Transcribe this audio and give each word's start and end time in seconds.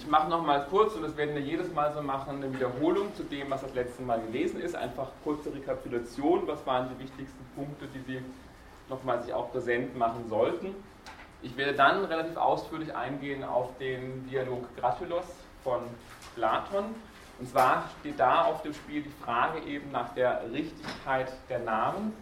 ich 0.00 0.06
mache 0.06 0.30
nochmal 0.30 0.66
kurz, 0.70 0.94
und 0.94 1.02
das 1.02 1.14
werden 1.18 1.34
wir 1.34 1.42
jedes 1.42 1.72
Mal 1.74 1.92
so 1.92 2.00
machen, 2.00 2.36
eine 2.36 2.52
Wiederholung 2.52 3.14
zu 3.14 3.22
dem, 3.22 3.50
was 3.50 3.60
das 3.60 3.74
letzte 3.74 4.02
Mal 4.02 4.18
gelesen 4.20 4.60
ist. 4.60 4.74
Einfach 4.74 5.08
kurze 5.22 5.54
Rekapitulation, 5.54 6.46
was 6.46 6.64
waren 6.66 6.88
die 6.88 7.04
wichtigsten 7.04 7.44
Punkte, 7.54 7.86
die 7.86 8.00
Sie 8.10 8.22
nochmal 8.88 9.22
sich 9.22 9.34
auch 9.34 9.52
präsent 9.52 9.96
machen 9.96 10.24
sollten. 10.30 10.74
Ich 11.42 11.54
werde 11.56 11.74
dann 11.74 12.04
relativ 12.06 12.36
ausführlich 12.38 12.94
eingehen 12.94 13.44
auf 13.44 13.76
den 13.78 14.26
Dialog 14.28 14.74
Gratulos 14.76 15.24
von 15.62 15.82
Platon. 16.34 16.94
Und 17.38 17.48
zwar 17.48 17.84
steht 18.00 18.18
da 18.18 18.44
auf 18.44 18.62
dem 18.62 18.72
Spiel 18.72 19.02
die 19.02 19.12
Frage 19.22 19.60
eben 19.66 19.90
nach 19.90 20.14
der 20.14 20.50
Richtigkeit 20.50 21.30
der 21.50 21.58
Namen. 21.60 22.14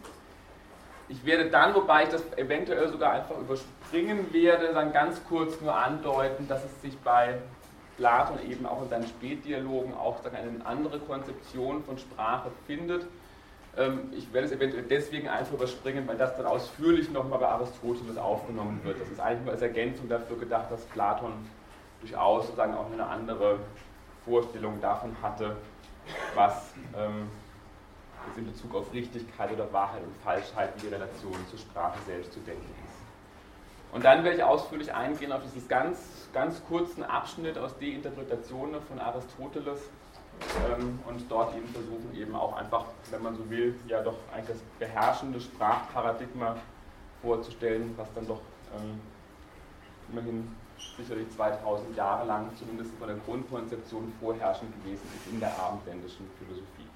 Ich 1.08 1.24
werde 1.24 1.48
dann, 1.48 1.74
wobei 1.74 2.04
ich 2.04 2.08
das 2.10 2.22
eventuell 2.36 2.88
sogar 2.88 3.12
einfach 3.12 3.38
überspringen 3.38 4.32
werde, 4.32 4.74
dann 4.74 4.92
ganz 4.92 5.24
kurz 5.28 5.60
nur 5.60 5.74
andeuten, 5.74 6.48
dass 6.48 6.64
es 6.64 6.82
sich 6.82 6.98
bei 6.98 7.40
Platon 7.98 8.38
eben 8.48 8.64
auch 8.64 8.82
in 8.82 8.88
seinen 8.88 9.06
Spätdialogen 9.06 9.92
auch 9.94 10.24
eine 10.24 10.64
andere 10.64 11.00
Konzeption 11.00 11.84
von 11.84 11.98
Sprache 11.98 12.50
findet. 12.66 13.04
Ähm, 13.76 14.12
ich 14.16 14.32
werde 14.32 14.46
es 14.46 14.52
eventuell 14.52 14.84
deswegen 14.84 15.28
einfach 15.28 15.52
überspringen, 15.52 16.06
weil 16.06 16.16
das 16.16 16.36
dann 16.36 16.46
ausführlich 16.46 17.10
nochmal 17.10 17.40
bei 17.40 17.48
Aristoteles 17.48 18.16
aufgenommen 18.16 18.80
wird. 18.84 19.00
Das 19.00 19.08
ist 19.08 19.20
eigentlich 19.20 19.44
nur 19.44 19.52
als 19.52 19.62
Ergänzung 19.62 20.08
dafür 20.08 20.38
gedacht, 20.38 20.70
dass 20.70 20.80
Platon 20.86 21.32
durchaus 22.00 22.46
sozusagen 22.46 22.74
auch 22.74 22.90
eine 22.90 23.06
andere 23.06 23.58
Vorstellung 24.24 24.80
davon 24.80 25.16
hatte, 25.20 25.56
was 26.34 26.72
ähm, 26.96 27.28
in 28.36 28.46
Bezug 28.46 28.74
auf 28.74 28.92
Richtigkeit 28.92 29.50
oder 29.52 29.72
Wahrheit 29.72 30.02
und 30.02 30.14
Falschheit, 30.22 30.70
wie 30.76 30.86
die 30.86 30.94
Relation 30.94 31.34
zur 31.50 31.58
Sprache 31.58 31.98
selbst 32.06 32.32
zu 32.32 32.40
denken 32.40 32.62
ist. 32.84 32.87
Und 33.92 34.04
dann 34.04 34.22
werde 34.22 34.36
ich 34.36 34.44
ausführlich 34.44 34.92
eingehen 34.92 35.32
auf 35.32 35.42
diesen 35.42 35.66
ganz, 35.66 35.98
ganz 36.32 36.62
kurzen 36.66 37.02
Abschnitt 37.02 37.56
aus 37.56 37.76
De 37.78 37.94
Interpretationen 37.94 38.82
von 38.82 38.98
Aristoteles 38.98 39.80
ähm, 40.70 40.98
und 41.06 41.30
dort 41.30 41.56
eben 41.56 41.68
versuchen, 41.68 42.14
eben 42.14 42.34
auch 42.34 42.56
einfach, 42.56 42.84
wenn 43.10 43.22
man 43.22 43.36
so 43.36 43.48
will, 43.48 43.74
ja 43.86 44.02
doch 44.02 44.16
eigentlich 44.32 44.58
das 44.58 44.62
beherrschende 44.78 45.40
Sprachparadigma 45.40 46.56
vorzustellen, 47.22 47.94
was 47.96 48.12
dann 48.14 48.26
doch 48.26 48.40
ähm, 48.76 49.00
immerhin 50.10 50.54
sicherlich 50.96 51.28
2000 51.30 51.96
Jahre 51.96 52.26
lang 52.26 52.50
zumindest 52.56 52.90
von 52.98 53.08
der 53.08 53.16
Grundkonzeption 53.16 54.12
vorherrschend 54.20 54.72
gewesen 54.82 55.08
ist 55.16 55.32
in 55.32 55.40
der 55.40 55.58
abendländischen 55.58 56.28
Philosophie. 56.38 56.86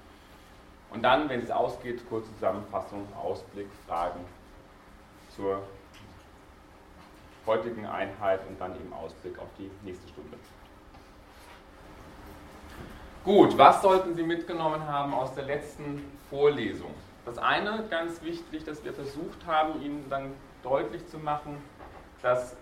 Und 0.91 1.01
dann, 1.01 1.27
wenn 1.27 1.41
es 1.41 1.49
ausgeht, 1.49 2.07
kurze 2.07 2.31
Zusammenfassung, 2.35 3.07
Ausblick, 3.15 3.67
Fragen 3.87 4.19
zur 5.35 5.63
heutigen 7.45 7.85
Einheit 7.85 8.39
und 8.47 8.59
dann 8.59 8.75
eben 8.75 8.93
Ausblick 8.93 9.37
auf 9.39 9.47
die 9.57 9.69
nächste 9.83 10.07
Stunde. 10.09 10.37
Gut, 13.23 13.57
was 13.57 13.81
sollten 13.81 14.15
Sie 14.15 14.23
mitgenommen 14.23 14.85
haben 14.85 15.13
aus 15.13 15.33
der 15.33 15.45
letzten 15.45 16.03
Vorlesung? 16.29 16.93
Das 17.25 17.37
eine, 17.37 17.85
ganz 17.89 18.21
wichtig, 18.21 18.65
dass 18.65 18.83
wir 18.83 18.93
versucht 18.93 19.45
haben, 19.47 19.81
Ihnen 19.81 20.05
dann 20.09 20.33
deutlich 20.61 21.07
zu 21.07 21.17
machen, 21.17 21.57
dass 22.21 22.57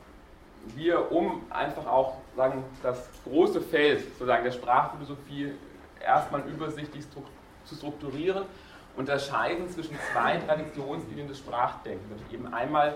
wir, 0.75 1.11
um 1.11 1.41
einfach 1.49 1.87
auch 1.87 2.17
sagen, 2.35 2.63
das 2.83 3.09
große 3.23 3.59
Feld 3.61 4.03
sozusagen 4.13 4.43
der 4.43 4.51
Sprachphilosophie 4.51 5.53
erstmal 5.99 6.41
übersichtlich 6.41 7.05
zu 7.09 7.23
strukturieren, 7.75 8.45
unterscheiden 8.95 9.69
zwischen 9.69 9.97
zwei 10.11 10.37
Traditionslinien 10.37 11.27
des 11.27 11.39
Sprachdenkens. 11.39 12.21
Eben 12.31 12.53
einmal 12.53 12.95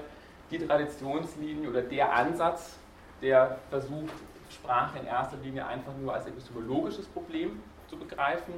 die 0.51 0.59
Traditionslinie 0.59 1.69
oder 1.69 1.81
der 1.81 2.13
Ansatz, 2.13 2.77
der 3.21 3.57
versucht, 3.69 4.13
Sprache 4.49 4.99
in 4.99 5.07
erster 5.07 5.37
Linie 5.37 5.65
einfach 5.65 5.93
nur 5.99 6.13
als 6.13 6.27
epistemologisches 6.27 7.07
Problem 7.07 7.61
zu 7.87 7.97
begreifen 7.97 8.53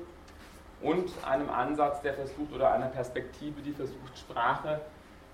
und 0.82 1.12
einem 1.26 1.50
Ansatz, 1.50 2.02
der 2.02 2.14
versucht 2.14 2.54
oder 2.54 2.72
einer 2.72 2.88
Perspektive, 2.88 3.62
die 3.62 3.72
versucht, 3.72 4.18
Sprache 4.18 4.82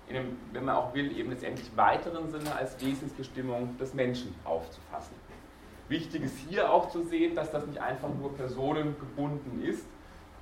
in 0.08 0.16
einem, 0.16 0.38
wenn 0.52 0.64
man 0.64 0.76
auch 0.76 0.94
will, 0.94 1.16
eben 1.16 1.30
letztendlich 1.30 1.74
weiteren 1.76 2.30
Sinne 2.30 2.54
als 2.54 2.80
Wesensbestimmung 2.80 3.76
des 3.78 3.94
Menschen 3.94 4.34
aufzufassen. 4.44 5.14
Wichtig 5.88 6.22
ist 6.22 6.36
hier 6.48 6.70
auch 6.70 6.88
zu 6.90 7.02
sehen, 7.04 7.34
dass 7.34 7.50
das 7.50 7.66
nicht 7.66 7.78
einfach 7.78 8.08
nur 8.08 8.34
personengebunden 8.34 9.64
ist, 9.64 9.86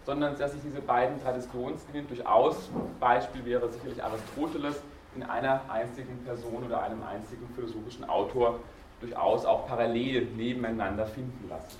sondern 0.04 0.37
dass 0.37 0.53
sich 0.53 0.62
diese 0.62 0.81
beiden 0.81 1.20
Traditionslinien 1.20 2.08
durchaus, 2.08 2.70
Beispiel 2.98 3.44
wäre 3.44 3.69
sicherlich 3.70 4.03
Aristoteles, 4.03 4.82
in 5.15 5.23
einer 5.23 5.61
einzigen 5.69 6.25
Person 6.25 6.65
oder 6.65 6.83
einem 6.83 7.03
einzigen 7.03 7.49
philosophischen 7.55 8.09
Autor 8.09 8.61
durchaus 9.00 9.45
auch 9.45 9.67
parallel 9.67 10.27
nebeneinander 10.37 11.06
finden 11.06 11.49
lassen. 11.49 11.78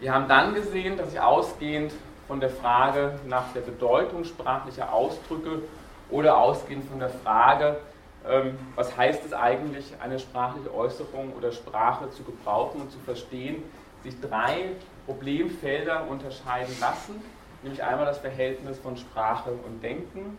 Wir 0.00 0.12
haben 0.12 0.28
dann 0.28 0.54
gesehen, 0.54 0.96
dass 0.96 1.10
sich 1.10 1.20
ausgehend 1.20 1.92
von 2.26 2.40
der 2.40 2.50
Frage 2.50 3.18
nach 3.26 3.52
der 3.52 3.60
Bedeutung 3.60 4.24
sprachlicher 4.24 4.92
Ausdrücke 4.92 5.62
oder 6.10 6.38
ausgehend 6.38 6.88
von 6.88 6.98
der 6.98 7.10
Frage, 7.10 7.78
ähm, 8.26 8.58
was 8.74 8.96
heißt 8.96 9.24
es 9.24 9.32
eigentlich, 9.32 9.92
eine 10.02 10.18
sprachliche 10.18 10.74
Äußerung 10.74 11.32
oder 11.34 11.52
Sprache 11.52 12.10
zu 12.10 12.22
gebrauchen 12.24 12.80
und 12.80 12.90
zu 12.90 12.98
verstehen, 13.00 13.62
sich 14.02 14.18
drei 14.20 14.70
Problemfelder 15.06 16.08
unterscheiden 16.08 16.74
lassen, 16.80 17.22
nämlich 17.62 17.82
einmal 17.82 18.06
das 18.06 18.18
Verhältnis 18.18 18.78
von 18.78 18.96
Sprache 18.96 19.50
und 19.50 19.82
Denken, 19.82 20.38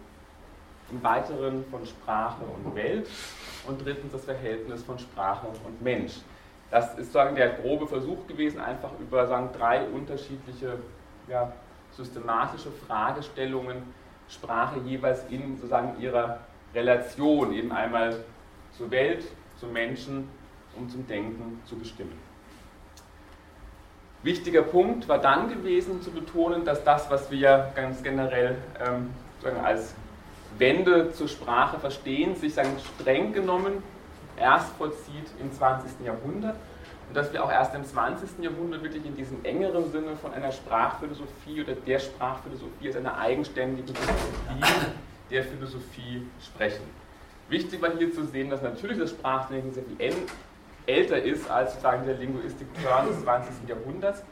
im 0.91 1.03
Weiteren 1.03 1.65
von 1.71 1.85
Sprache 1.85 2.43
und 2.43 2.75
Welt 2.75 3.07
und 3.67 3.83
drittens 3.83 4.11
das 4.11 4.25
Verhältnis 4.25 4.83
von 4.83 4.99
Sprache 4.99 5.47
und 5.47 5.81
Mensch. 5.81 6.13
Das 6.71 6.89
ist 6.91 7.11
sozusagen 7.11 7.35
der 7.35 7.49
grobe 7.49 7.87
Versuch 7.87 8.27
gewesen, 8.27 8.59
einfach 8.59 8.91
über 8.99 9.27
sagen, 9.27 9.49
drei 9.57 9.87
unterschiedliche 9.87 10.77
ja, 11.27 11.51
systematische 11.91 12.71
Fragestellungen 12.71 13.77
Sprache 14.27 14.79
jeweils 14.85 15.23
in 15.29 15.55
sozusagen 15.55 15.99
ihrer 16.01 16.39
Relation 16.73 17.53
eben 17.53 17.71
einmal 17.71 18.23
zur 18.75 18.89
Welt, 18.91 19.25
zum 19.59 19.71
Menschen 19.71 20.27
und 20.75 20.91
zum 20.91 21.07
Denken 21.07 21.61
zu 21.65 21.77
bestimmen. 21.77 22.19
Wichtiger 24.23 24.63
Punkt 24.63 25.07
war 25.07 25.19
dann 25.19 25.49
gewesen 25.49 26.01
zu 26.01 26.11
betonen, 26.11 26.65
dass 26.65 26.83
das, 26.83 27.09
was 27.11 27.29
wir 27.29 27.71
ganz 27.75 28.01
generell 28.01 28.57
ähm, 28.83 29.11
als 29.63 29.93
Wende 30.57 31.11
zur 31.11 31.27
Sprache 31.27 31.79
verstehen, 31.79 32.35
sich 32.35 32.53
sagen, 32.53 32.77
streng 32.99 33.33
genommen 33.33 33.83
erst 34.37 34.75
vollzieht 34.77 35.29
im 35.39 35.51
20. 35.51 36.05
Jahrhundert 36.05 36.55
und 37.07 37.15
dass 37.15 37.31
wir 37.31 37.43
auch 37.43 37.51
erst 37.51 37.75
im 37.75 37.85
20. 37.85 38.43
Jahrhundert 38.43 38.83
wirklich 38.83 39.05
in 39.05 39.15
diesem 39.15 39.43
engeren 39.43 39.91
Sinne 39.91 40.15
von 40.15 40.33
einer 40.33 40.51
Sprachphilosophie 40.51 41.61
oder 41.61 41.73
der 41.73 41.99
Sprachphilosophie 41.99 42.87
als 42.87 42.97
einer 42.97 43.17
eigenständigen 43.17 43.85
Disziplin 43.85 44.93
der 45.29 45.43
Philosophie 45.43 46.27
sprechen. 46.43 46.83
Wichtig 47.49 47.81
war 47.81 47.91
hier 47.97 48.13
zu 48.13 48.25
sehen, 48.25 48.49
dass 48.49 48.61
natürlich 48.61 48.97
das 48.97 49.11
Sprachdenken 49.11 49.71
sehr 49.71 49.83
viel 49.83 49.97
älter 50.87 51.21
ist 51.21 51.49
als 51.49 51.71
sozusagen 51.71 52.05
der 52.05 52.15
Linguistik-Turn 52.15 53.07
des 53.07 53.21
20. 53.21 53.67
Jahrhunderts. 53.67 54.23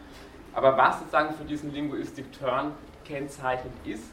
Aber 0.53 0.77
was 0.77 0.99
sozusagen 0.99 1.33
für 1.33 1.45
diesen 1.45 1.73
Linguistik-Turn 1.73 2.71
kennzeichnend 3.05 3.73
ist, 3.85 4.05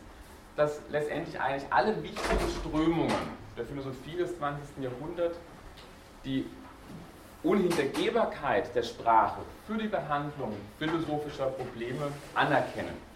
dass 0.56 0.81
letztendlich 0.91 1.41
eigentlich 1.41 1.72
alle 1.72 2.03
wichtigen 2.03 2.50
Strömungen 2.61 3.16
der 3.56 3.65
Philosophie 3.65 4.16
des 4.16 4.37
20. 4.38 4.83
Jahrhunderts 4.83 5.38
die 6.25 6.47
Unhintergehbarkeit 7.43 8.75
der 8.75 8.83
Sprache 8.83 9.41
für 9.66 9.78
die 9.78 9.88
Behandlung 9.88 10.55
philosophischer 10.78 11.47
Probleme 11.47 12.12
anerkennen. 12.34 13.11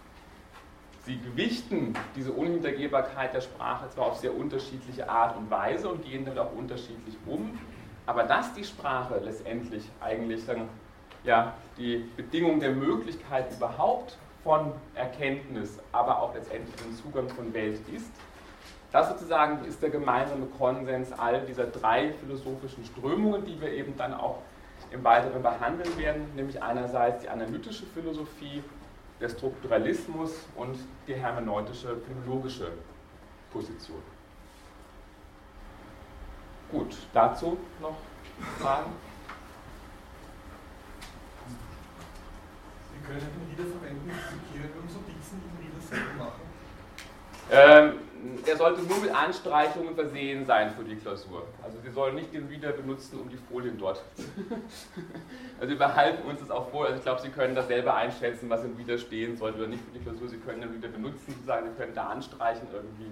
Sie 1.05 1.19
gewichten 1.19 1.93
diese 2.17 2.33
Unhintergehbarkeit 2.33 3.35
der 3.35 3.43
Sprache 3.43 3.91
zwar 3.91 4.07
auf 4.07 4.19
sehr 4.19 4.35
unterschiedliche 4.35 5.07
Art 5.07 5.37
und 5.37 5.51
Weise 5.51 5.91
und 5.91 6.03
gehen 6.03 6.25
damit 6.25 6.39
auch 6.39 6.53
unterschiedlich 6.55 7.15
um, 7.27 7.59
aber 8.07 8.23
dass 8.23 8.55
die 8.55 8.65
Sprache 8.65 9.21
letztendlich 9.23 9.85
eigentlich 10.01 10.43
ja, 11.25 11.55
die 11.77 12.09
Bedingung 12.17 12.61
der 12.61 12.71
Möglichkeit 12.71 13.53
überhaupt 13.53 14.17
von 14.45 14.73
Erkenntnis, 14.95 15.81
aber 15.91 16.21
auch 16.21 16.35
letztendlich 16.35 16.77
den 16.77 16.95
Zugang 16.95 17.29
von 17.31 17.53
Welt 17.53 17.81
ist. 17.89 18.13
Das 18.93 19.09
sozusagen 19.09 19.65
ist 19.65 19.83
der 19.83 19.91
gemeinsame 19.91 20.47
Konsens 20.47 21.11
all 21.13 21.41
dieser 21.41 21.67
drei 21.67 22.13
philosophischen 22.13 22.85
Strömungen, 22.85 23.45
die 23.45 23.61
wir 23.61 23.73
eben 23.73 23.97
dann 23.97 24.15
auch 24.15 24.39
im 24.93 25.03
Weiteren 25.03 25.43
behandeln 25.43 25.99
werden, 25.99 26.29
nämlich 26.37 26.63
einerseits 26.63 27.23
die 27.23 27.29
analytische 27.29 27.87
Philosophie, 27.87 28.63
der 29.21 29.31
Strukturalismus 29.31 30.33
und 30.55 30.77
die 31.09 31.15
hermeneutische 31.15 31.97
philologische 31.97 32.71
Position. 33.53 34.03
Gut, 36.71 36.97
dazu 37.13 37.57
noch 37.81 37.97
Fragen? 38.61 38.93
Können 43.07 43.21
wiederverwenden, 43.51 44.11
Notizen 44.95 45.43
im 45.45 45.55
Reader 45.61 45.81
selber 45.81 46.25
machen? 46.25 46.45
Ähm, 47.51 47.99
der 48.47 48.57
sollte 48.57 48.83
nur 48.83 48.99
mit 48.99 49.15
Anstreichungen 49.15 49.95
versehen 49.95 50.47
sein 50.47 50.71
für 50.75 50.85
die 50.85 50.97
Klausur. 50.97 51.47
Also 51.63 51.79
Sie 51.85 51.91
sollen 51.91 52.15
nicht 52.15 52.33
den 52.33 52.47
Reader 52.49 52.73
benutzen, 52.73 53.21
um 53.21 53.29
die 53.29 53.37
Folien 53.37 53.77
dort. 53.79 54.03
also 55.61 55.71
wir 55.71 55.79
behalten 55.79 56.27
uns 56.29 56.41
das 56.41 56.51
auch 56.51 56.71
vor. 56.71 56.87
Also 56.87 56.97
ich 56.97 57.03
glaube, 57.03 57.21
Sie 57.21 57.29
können 57.29 57.55
das 57.55 57.69
selber 57.69 57.95
einschätzen, 57.95 58.49
was 58.49 58.65
im 58.65 58.77
Reader 58.77 58.99
stehen 58.99 59.37
sollte 59.37 59.59
oder 59.59 59.69
nicht 59.69 59.85
für 59.85 59.99
die 59.99 60.03
Klausur. 60.03 60.29
Sie 60.29 60.39
können 60.39 60.63
den 60.63 60.71
Reader 60.71 60.89
benutzen, 60.89 61.35
sozusagen, 61.35 61.69
Sie 61.69 61.77
können 61.77 61.95
da 61.95 62.09
anstreichen 62.09 62.67
irgendwie. 62.73 63.11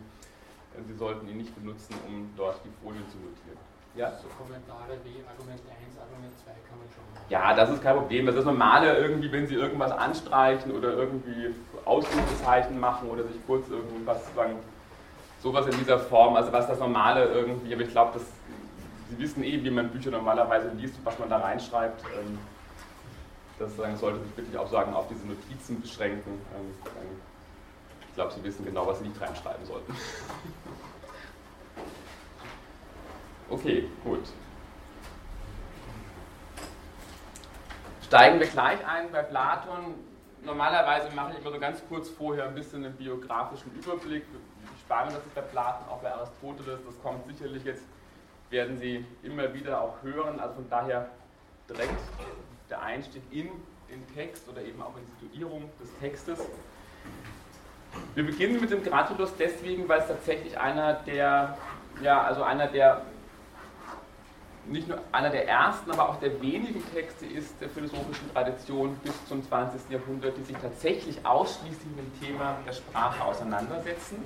Sie 0.89 0.95
sollten 0.95 1.29
ihn 1.29 1.37
nicht 1.37 1.55
benutzen, 1.55 1.95
um 2.07 2.31
dort 2.35 2.57
die 2.65 2.71
Folien 2.83 3.07
zu 3.11 3.19
notieren. 3.19 3.72
Ja? 3.95 4.13
So 4.13 4.29
Kommentare 4.43 4.97
wie 5.05 5.23
Argument 5.29 5.61
1, 5.61 6.01
Argument 6.01 6.33
2 6.45 6.51
kann 6.69 6.79
man 6.79 6.89
schon 6.95 7.05
machen. 7.13 7.27
Ja, 7.29 7.55
das 7.55 7.71
ist 7.71 7.83
kein 7.83 7.97
Problem. 7.97 8.27
Das 8.27 8.35
ist 8.35 8.45
das 8.45 8.47
Normale 8.47 8.97
irgendwie, 8.99 9.31
wenn 9.31 9.47
Sie 9.47 9.55
irgendwas 9.55 9.93
anstreichen 9.93 10.73
oder 10.73 10.93
irgendwie 10.93 11.55
Ausrufezeichen 11.85 12.81
machen 12.81 13.11
oder 13.11 13.25
sich 13.25 13.37
kurz 13.47 13.69
irgendwas 13.69 14.23
sagen, 14.35 14.57
sowas 15.43 15.67
in 15.67 15.77
dieser 15.79 15.99
Form, 15.99 16.37
also 16.37 16.53
was 16.53 16.69
das 16.69 16.79
Normale 16.79 17.25
irgendwie, 17.25 17.75
aber 17.75 17.83
ich 17.83 17.91
glaube, 17.91 18.19
Sie 19.11 19.19
wissen 19.19 19.45
eh, 19.45 19.63
wie 19.63 19.71
man 19.71 19.91
Bücher 19.91 20.11
normalerweise 20.11 20.71
liest 20.71 20.97
und 20.97 21.05
was 21.05 21.19
man 21.19 21.29
da 21.29 21.39
reinschreibt. 21.39 22.03
Ähm, 22.05 22.39
das 23.59 23.77
sollte 23.77 24.19
sich 24.21 24.37
wirklich 24.37 24.57
auch 24.59 24.71
sagen, 24.71 24.95
auf 24.95 25.07
diese 25.09 25.27
Notizen 25.27 25.81
beschränken. 25.81 26.41
Ähm, 26.57 26.75
ich 28.09 28.15
glaube, 28.15 28.33
Sie 28.33 28.43
wissen 28.43 28.65
genau, 28.65 28.87
was 28.87 28.99
Sie 29.01 29.09
nicht 29.09 29.21
reinschreiben 29.21 29.67
sollten. 29.67 29.95
Okay, 33.53 33.87
gut. 34.03 34.23
Steigen 38.03 38.41
wir 38.41 38.47
gleich 38.47 38.79
ein 38.87 39.13
bei 39.13 39.23
Platon. 39.23 39.95
Normalerweise 40.43 41.15
mache 41.15 41.33
ich 41.33 41.41
immer 41.41 41.51
so 41.53 41.61
ganz 41.61 41.83
kurz 41.87 42.09
vorher 42.09 42.47
ein 42.47 42.55
bisschen 42.55 42.83
einen 42.83 42.95
biografischen 42.95 43.71
Überblick. 43.75 44.25
Ich 44.75 44.81
spare 44.81 45.09
mir 45.09 45.13
das 45.13 45.23
bei 45.35 45.43
Platon, 45.43 45.87
auch 45.91 45.99
bei 45.99 46.11
Aristoteles. 46.15 46.81
Das 46.87 47.03
kommt 47.03 47.27
sicherlich 47.27 47.63
jetzt, 47.65 47.83
werden 48.49 48.79
Sie 48.79 49.05
immer 49.23 49.53
wieder 49.53 49.83
auch 49.83 50.03
hören. 50.03 50.41
Also 50.41 50.55
von 50.55 50.71
daher 50.71 51.11
direkt 51.69 52.01
der 52.71 52.81
Einstieg 52.81 53.23
in 53.31 53.51
den 53.91 54.15
Text 54.15 54.49
oder 54.49 54.63
eben 54.63 54.81
auch 54.81 54.97
in 54.97 55.03
die 55.05 55.27
Situierung 55.27 55.71
des 55.79 55.91
Textes. 55.99 56.41
Wir 58.15 58.25
beginnen 58.25 58.59
mit 58.63 58.71
dem 58.71 58.83
Gratulus 58.83 59.37
deswegen, 59.39 59.87
weil 59.91 60.01
es 60.01 60.07
tatsächlich 60.07 60.59
einer 60.59 60.95
der, 60.95 61.59
ja, 62.01 62.23
also 62.23 62.45
einer 62.45 62.69
der 62.69 63.03
nicht 64.67 64.89
nur 64.89 64.99
einer 65.11 65.31
der 65.31 65.49
ersten, 65.49 65.91
aber 65.91 66.09
auch 66.09 66.21
der 66.21 66.41
wenigen 66.41 66.83
Texte 66.93 67.27
ist 67.27 67.61
der 67.61 67.69
philosophischen 67.69 68.33
Tradition 68.33 68.97
bis 69.03 69.13
zum 69.27 69.43
20. 69.43 69.91
Jahrhundert, 69.91 70.37
die 70.37 70.43
sich 70.45 70.57
tatsächlich 70.57 71.25
ausschließlich 71.27 71.89
mit 71.97 72.07
dem 72.07 72.29
Thema 72.29 72.57
der 72.67 72.73
Sprache 72.73 73.25
auseinandersetzen. 73.25 74.17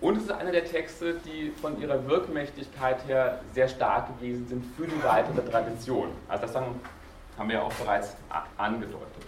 Und 0.00 0.18
es 0.18 0.24
ist 0.24 0.32
einer 0.32 0.52
der 0.52 0.64
Texte, 0.64 1.14
die 1.24 1.50
von 1.62 1.80
ihrer 1.80 2.06
Wirkmächtigkeit 2.06 3.06
her 3.06 3.40
sehr 3.54 3.68
stark 3.68 4.08
gewesen 4.18 4.46
sind 4.48 4.64
für 4.76 4.86
die 4.86 5.02
weitere 5.02 5.42
Tradition. 5.48 6.08
Also 6.28 6.46
das 6.46 6.54
haben 6.54 7.48
wir 7.48 7.54
ja 7.54 7.62
auch 7.62 7.72
bereits 7.74 8.14
angedeutet. 8.58 9.24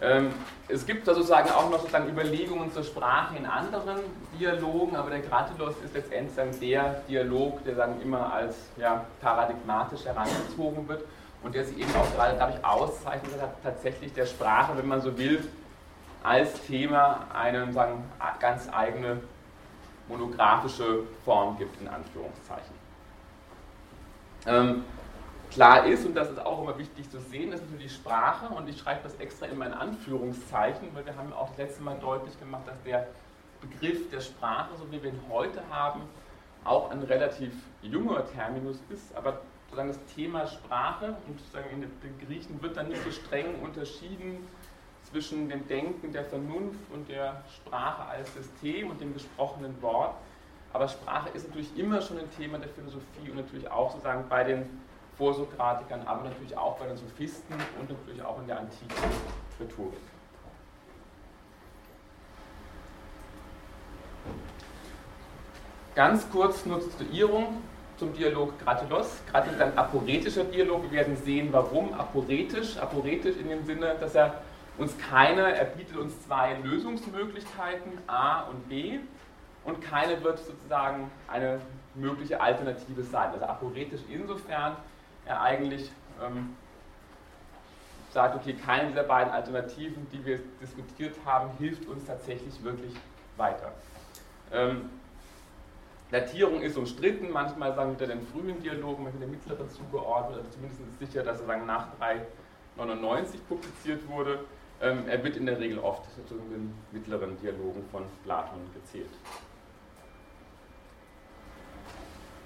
Ähm, 0.00 0.30
es 0.68 0.84
gibt 0.84 1.08
da 1.08 1.14
sozusagen 1.14 1.50
auch 1.50 1.70
noch 1.70 1.78
sozusagen 1.78 2.08
Überlegungen 2.08 2.70
zur 2.70 2.84
Sprache 2.84 3.36
in 3.36 3.46
anderen 3.46 3.98
Dialogen, 4.38 4.94
aber 4.94 5.10
der 5.10 5.20
Gratilos 5.20 5.74
ist 5.82 5.94
letztendlich 5.94 6.58
der 6.60 7.02
Dialog, 7.08 7.64
der 7.64 7.76
dann 7.76 8.00
immer 8.02 8.32
als 8.32 8.56
ja, 8.76 9.06
paradigmatisch 9.20 10.04
herangezogen 10.04 10.86
wird 10.88 11.04
und 11.42 11.54
der 11.54 11.64
sich 11.64 11.78
eben 11.78 11.94
auch 11.94 12.14
gerade 12.14 12.36
dadurch 12.38 12.62
auszeichnet, 12.64 13.32
dass 13.32 13.40
er 13.40 13.54
tatsächlich 13.62 14.12
der 14.12 14.26
Sprache, 14.26 14.76
wenn 14.76 14.86
man 14.86 15.00
so 15.00 15.16
will, 15.16 15.48
als 16.22 16.60
Thema 16.66 17.26
eine 17.32 17.72
sagen, 17.72 18.04
ganz 18.40 18.68
eigene 18.72 19.18
monografische 20.08 21.04
Form 21.24 21.56
gibt, 21.56 21.80
in 21.80 21.88
Anführungszeichen. 21.88 22.74
Ähm, 24.46 24.84
klar 25.56 25.86
ist, 25.86 26.04
und 26.04 26.14
das 26.14 26.30
ist 26.30 26.38
auch 26.44 26.62
immer 26.62 26.76
wichtig 26.76 27.10
zu 27.10 27.18
sehen, 27.18 27.50
ist 27.50 27.62
natürlich 27.62 27.90
die 27.90 27.94
Sprache, 27.94 28.52
und 28.54 28.68
ich 28.68 28.78
schreibe 28.78 29.00
das 29.02 29.14
extra 29.14 29.46
immer 29.46 29.64
in 29.64 29.72
Anführungszeichen, 29.72 30.88
weil 30.92 31.06
wir 31.06 31.16
haben 31.16 31.32
auch 31.32 31.48
das 31.48 31.56
letzte 31.56 31.82
Mal 31.82 31.98
deutlich 31.98 32.38
gemacht, 32.38 32.64
dass 32.66 32.80
der 32.82 33.06
Begriff 33.62 34.10
der 34.10 34.20
Sprache, 34.20 34.76
so 34.76 34.92
wie 34.92 35.02
wir 35.02 35.10
ihn 35.10 35.20
heute 35.30 35.62
haben, 35.70 36.02
auch 36.64 36.90
ein 36.90 37.02
relativ 37.04 37.54
junger 37.80 38.30
Terminus 38.32 38.76
ist, 38.90 39.16
aber 39.16 39.40
sozusagen 39.64 39.88
das 39.88 40.14
Thema 40.14 40.46
Sprache 40.46 41.16
und 41.26 41.40
sozusagen 41.40 41.70
in 41.70 41.80
den 41.80 42.26
Griechen 42.26 42.60
wird 42.62 42.76
dann 42.76 42.88
nicht 42.88 43.02
so 43.02 43.10
streng 43.10 43.58
unterschieden 43.62 44.46
zwischen 45.10 45.48
dem 45.48 45.66
Denken 45.68 46.12
der 46.12 46.24
Vernunft 46.24 46.80
und 46.92 47.08
der 47.08 47.42
Sprache 47.56 48.04
als 48.04 48.34
System 48.34 48.90
und 48.90 49.00
dem 49.00 49.14
gesprochenen 49.14 49.80
Wort. 49.80 50.16
Aber 50.74 50.86
Sprache 50.86 51.30
ist 51.30 51.48
natürlich 51.48 51.78
immer 51.78 52.02
schon 52.02 52.18
ein 52.18 52.30
Thema 52.36 52.58
der 52.58 52.68
Philosophie 52.68 53.30
und 53.30 53.36
natürlich 53.36 53.70
auch 53.70 53.92
sozusagen 53.92 54.28
bei 54.28 54.44
den 54.44 54.68
Vorsokratikern, 55.16 56.02
aber 56.06 56.24
natürlich 56.24 56.56
auch 56.56 56.76
bei 56.78 56.86
den 56.86 56.96
Sophisten 56.96 57.54
und 57.80 57.90
natürlich 57.90 58.22
auch 58.22 58.38
in 58.40 58.46
der 58.46 58.60
antiken 58.60 58.94
Rhetorik. 59.58 59.98
Ganz 65.94 66.30
kurz 66.30 66.66
nur 66.66 66.80
zur 66.80 66.90
Situierung 66.90 67.62
zum 67.96 68.12
Dialog 68.12 68.58
Gratilos. 68.58 69.22
Gratilos 69.30 69.56
ist 69.56 69.62
ein 69.62 69.78
aporetischer 69.78 70.44
Dialog. 70.44 70.82
Wir 70.82 70.98
werden 70.98 71.16
sehen, 71.16 71.48
warum 71.50 71.94
aporetisch. 71.94 72.76
Aporetisch 72.76 73.36
in 73.38 73.48
dem 73.48 73.64
Sinne, 73.64 73.96
dass 73.98 74.14
er 74.14 74.42
uns 74.76 74.94
keine, 74.98 75.56
er 75.56 75.64
bietet 75.64 75.96
uns 75.96 76.12
zwei 76.26 76.54
Lösungsmöglichkeiten, 76.62 77.92
A 78.06 78.42
und 78.42 78.68
B, 78.68 78.98
und 79.64 79.80
keine 79.80 80.22
wird 80.22 80.38
sozusagen 80.38 81.10
eine 81.28 81.60
mögliche 81.94 82.40
Alternative 82.40 83.02
sein. 83.02 83.30
Also 83.32 83.46
aporetisch 83.46 84.02
insofern, 84.08 84.76
er 85.26 85.42
eigentlich 85.42 85.90
ähm, 86.24 86.56
sagt, 88.10 88.36
okay, 88.36 88.54
keine 88.54 88.90
dieser 88.90 89.02
beiden 89.02 89.32
Alternativen, 89.32 90.06
die 90.10 90.24
wir 90.24 90.38
diskutiert 90.60 91.16
haben, 91.24 91.50
hilft 91.58 91.86
uns 91.86 92.04
tatsächlich 92.06 92.62
wirklich 92.64 92.94
weiter. 93.36 93.72
Ähm, 94.52 94.88
Datierung 96.10 96.62
ist 96.62 96.76
umstritten, 96.76 97.30
manchmal 97.30 97.74
sagen 97.74 97.98
wir 97.98 98.06
den 98.06 98.24
frühen 98.28 98.62
Dialogen, 98.62 99.02
manchmal 99.02 99.22
den 99.26 99.32
mittleren 99.32 99.68
zugeordnet, 99.68 100.38
also 100.38 100.50
zumindest 100.50 100.80
ist 100.80 100.98
sicher, 101.10 101.24
dass 101.24 101.40
er 101.40 101.46
sagen, 101.46 101.66
nach 101.66 101.88
399 101.98 103.40
publiziert 103.48 104.08
wurde. 104.08 104.38
Ähm, 104.80 105.08
er 105.08 105.22
wird 105.24 105.36
in 105.36 105.46
der 105.46 105.58
Regel 105.58 105.78
oft 105.78 106.04
zu 106.28 106.34
den 106.34 106.74
mittleren 106.92 107.38
Dialogen 107.40 107.84
von 107.90 108.04
Platon 108.24 108.60
gezählt. 108.72 109.10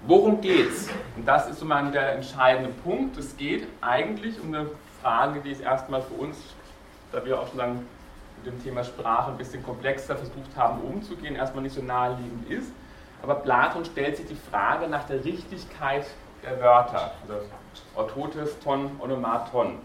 Worum 0.07 0.41
geht's? 0.41 0.89
Und 1.15 1.27
das 1.27 1.47
ist 1.47 1.59
so 1.59 1.65
mal 1.65 1.91
der 1.91 2.13
entscheidende 2.15 2.71
Punkt. 2.83 3.17
Es 3.17 3.37
geht 3.37 3.67
eigentlich 3.81 4.41
um 4.41 4.47
eine 4.47 4.71
Frage, 4.99 5.41
die 5.41 5.51
es 5.51 5.59
erstmal 5.59 6.01
für 6.01 6.15
uns, 6.15 6.37
da 7.11 7.23
wir 7.23 7.39
auch 7.39 7.47
schon 7.49 7.57
lange 7.57 7.75
mit 8.37 8.51
dem 8.51 8.63
Thema 8.63 8.83
Sprache 8.83 9.29
ein 9.29 9.37
bisschen 9.37 9.61
komplexer 9.63 10.15
versucht 10.15 10.55
haben 10.55 10.81
umzugehen, 10.81 11.35
erstmal 11.35 11.61
nicht 11.61 11.75
so 11.75 11.83
naheliegend 11.83 12.49
ist. 12.49 12.71
Aber 13.21 13.35
Platon 13.35 13.85
stellt 13.85 14.17
sich 14.17 14.25
die 14.25 14.37
Frage 14.49 14.87
nach 14.87 15.03
der 15.03 15.23
Richtigkeit 15.23 16.07
der 16.43 16.59
Wörter, 16.59 17.11
also 17.21 17.45
Orthotes 17.95 18.57
ton, 18.59 18.89
Onomaton. 18.99 19.77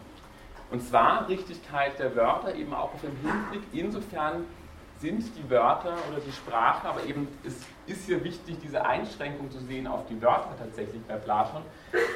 Und 0.70 0.82
zwar 0.82 1.28
Richtigkeit 1.28 1.98
der 1.98 2.16
Wörter 2.16 2.54
eben 2.54 2.72
auch 2.72 2.94
auf 2.94 3.00
den 3.02 3.16
Hinblick, 3.16 3.62
insofern 3.74 4.46
sind 4.98 5.36
die 5.36 5.50
Wörter 5.50 5.94
oder 6.10 6.20
die 6.26 6.32
Sprache, 6.32 6.88
aber 6.88 7.04
eben 7.04 7.28
es 7.44 7.66
ist 7.86 8.06
hier 8.06 8.22
wichtig, 8.24 8.56
diese 8.62 8.84
Einschränkung 8.84 9.50
zu 9.50 9.60
sehen 9.60 9.86
auf 9.86 10.06
die 10.06 10.20
Wörter 10.20 10.54
tatsächlich 10.58 11.00
bei 11.06 11.14
Platon. 11.14 11.62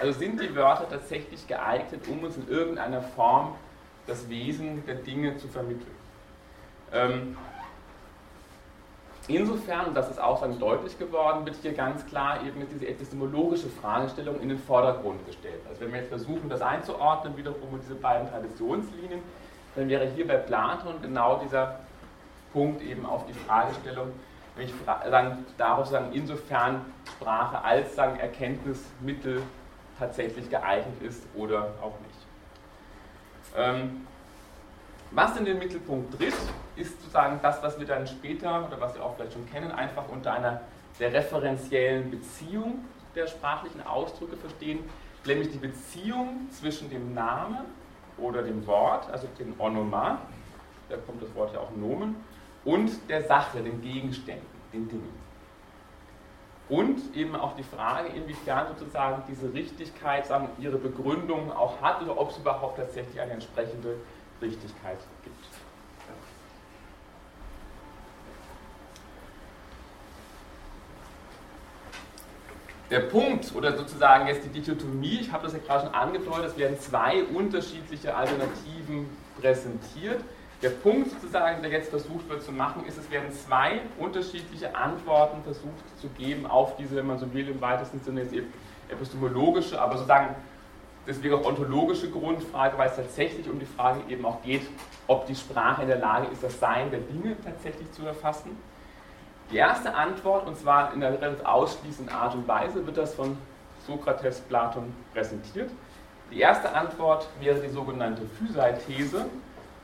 Also 0.00 0.18
sind 0.18 0.40
die 0.40 0.54
Wörter 0.54 0.88
tatsächlich 0.88 1.46
geeignet, 1.46 2.00
um 2.08 2.24
uns 2.24 2.36
in 2.36 2.48
irgendeiner 2.48 3.02
Form 3.02 3.54
das 4.06 4.28
Wesen 4.28 4.84
der 4.86 4.96
Dinge 4.96 5.36
zu 5.36 5.48
vermitteln. 5.48 5.94
Ähm, 6.92 7.36
insofern, 9.28 9.86
und 9.86 9.94
das 9.94 10.10
ist 10.10 10.20
auch 10.20 10.40
dann 10.40 10.58
deutlich 10.58 10.98
geworden, 10.98 11.46
wird 11.46 11.56
hier 11.62 11.72
ganz 11.72 12.04
klar 12.06 12.44
eben 12.44 12.66
diese 12.72 12.88
epistemologische 12.88 13.68
Fragestellung 13.68 14.40
in 14.40 14.48
den 14.48 14.58
Vordergrund 14.58 15.24
gestellt. 15.26 15.60
Also 15.68 15.82
wenn 15.82 15.92
wir 15.92 16.00
jetzt 16.00 16.08
versuchen, 16.08 16.48
das 16.48 16.60
einzuordnen, 16.60 17.36
wiederum 17.36 17.72
mit 17.72 17.82
diese 17.82 17.94
beiden 17.94 18.28
Traditionslinien, 18.28 19.20
dann 19.76 19.88
wäre 19.88 20.06
hier 20.06 20.26
bei 20.26 20.36
Platon 20.36 21.00
genau 21.00 21.40
dieser 21.44 21.78
Punkt 22.52 22.82
eben 22.82 23.06
auf 23.06 23.24
die 23.26 23.32
Fragestellung, 23.32 24.08
wenn 24.56 24.66
ich 24.66 24.74
sagen, 24.86 25.44
daraus 25.56 25.90
sagen, 25.90 26.10
insofern 26.12 26.84
Sprache 27.16 27.62
als 27.62 27.94
sagen, 27.94 28.18
Erkenntnismittel 28.18 29.42
tatsächlich 29.98 30.48
geeignet 30.50 31.02
ist 31.02 31.22
oder 31.34 31.74
auch 31.80 31.98
nicht. 32.00 32.20
Ähm, 33.56 34.06
was 35.12 35.36
in 35.36 35.44
den 35.44 35.58
Mittelpunkt 35.58 36.16
tritt, 36.16 36.34
ist 36.76 37.00
sozusagen 37.00 37.40
das, 37.42 37.62
was 37.62 37.78
wir 37.78 37.86
dann 37.86 38.06
später 38.06 38.66
oder 38.66 38.80
was 38.80 38.94
wir 38.94 39.04
auch 39.04 39.16
vielleicht 39.16 39.32
schon 39.32 39.48
kennen, 39.50 39.72
einfach 39.72 40.08
unter 40.08 40.32
einer 40.32 40.60
der 40.98 41.12
referenziellen 41.12 42.10
Beziehung 42.10 42.84
der 43.14 43.26
sprachlichen 43.26 43.84
Ausdrücke 43.84 44.36
verstehen, 44.36 44.78
nämlich 45.24 45.50
die 45.50 45.58
Beziehung 45.58 46.48
zwischen 46.50 46.88
dem 46.90 47.12
Namen 47.12 47.58
oder 48.18 48.42
dem 48.42 48.66
Wort, 48.66 49.10
also 49.10 49.26
dem 49.38 49.58
Onoma, 49.58 50.18
da 50.88 50.96
kommt 50.96 51.22
das 51.22 51.34
Wort 51.34 51.54
ja 51.54 51.60
auch 51.60 51.70
Nomen, 51.76 52.16
und 52.64 52.90
der 53.08 53.22
Sache, 53.24 53.62
den 53.62 53.80
Gegenständen, 53.80 54.46
den 54.72 54.88
Dingen. 54.88 55.20
und 56.68 57.16
eben 57.16 57.34
auch 57.34 57.56
die 57.56 57.64
Frage, 57.64 58.10
inwiefern 58.10 58.68
sozusagen 58.78 59.24
diese 59.28 59.52
Richtigkeit 59.52 60.26
sagen, 60.26 60.48
ihre 60.58 60.78
Begründung 60.78 61.50
auch 61.50 61.80
hat 61.82 62.00
oder 62.00 62.16
ob 62.16 62.30
es 62.30 62.38
überhaupt 62.38 62.78
tatsächlich 62.78 63.20
eine 63.20 63.32
entsprechende 63.32 63.96
Richtigkeit 64.40 64.98
gibt. 65.24 65.44
Der 72.90 73.00
Punkt 73.00 73.54
oder 73.54 73.76
sozusagen 73.76 74.26
jetzt 74.26 74.44
die 74.44 74.48
Dichotomie, 74.48 75.20
ich 75.20 75.30
habe 75.30 75.44
das 75.44 75.52
ja 75.52 75.60
gerade 75.60 75.86
schon 75.86 75.94
angedeutet, 75.94 76.46
es 76.46 76.58
werden 76.58 76.78
zwei 76.80 77.22
unterschiedliche 77.22 78.14
Alternativen 78.16 79.08
präsentiert. 79.40 80.24
Der 80.62 80.70
Punkt 80.70 81.10
sozusagen, 81.10 81.62
der 81.62 81.70
jetzt 81.70 81.88
versucht 81.88 82.28
wird 82.28 82.42
zu 82.42 82.52
machen, 82.52 82.84
ist, 82.84 82.98
es 82.98 83.10
werden 83.10 83.32
zwei 83.32 83.80
unterschiedliche 83.98 84.74
Antworten 84.74 85.42
versucht 85.42 85.98
zu 85.98 86.08
geben 86.08 86.44
auf 86.44 86.76
diese, 86.76 86.96
wenn 86.96 87.06
man 87.06 87.18
so 87.18 87.32
will, 87.32 87.48
im 87.48 87.60
weitesten 87.62 87.98
Sinne 88.00 88.22
jetzt 88.22 88.34
epistemologische, 88.90 89.80
aber 89.80 89.94
sozusagen 89.94 90.34
deswegen 91.06 91.34
auch 91.34 91.46
ontologische 91.46 92.10
Grundfrage, 92.10 92.76
weil 92.76 92.90
es 92.90 92.96
tatsächlich 92.96 93.48
um 93.48 93.58
die 93.58 93.64
Frage 93.64 94.00
eben 94.10 94.24
auch 94.26 94.42
geht, 94.42 94.62
ob 95.06 95.26
die 95.26 95.34
Sprache 95.34 95.82
in 95.82 95.88
der 95.88 95.98
Lage 95.98 96.26
ist, 96.30 96.42
das 96.42 96.60
Sein 96.60 96.90
der 96.90 97.00
Dinge 97.00 97.36
tatsächlich 97.42 97.90
zu 97.92 98.04
erfassen. 98.04 98.50
Die 99.50 99.56
erste 99.56 99.94
Antwort, 99.94 100.46
und 100.46 100.58
zwar 100.58 100.92
in 100.92 101.02
einer 101.02 101.18
relativ 101.18 101.44
ausschließenden 101.44 102.14
Art 102.14 102.34
und 102.34 102.46
Weise, 102.46 102.86
wird 102.86 102.98
das 102.98 103.14
von 103.14 103.38
Sokrates, 103.86 104.40
Platon 104.40 104.94
präsentiert. 105.14 105.70
Die 106.30 106.38
erste 106.38 106.72
Antwort 106.72 107.28
wäre 107.40 107.58
die 107.60 107.70
sogenannte 107.70 108.22
Physei-These, 108.38 109.26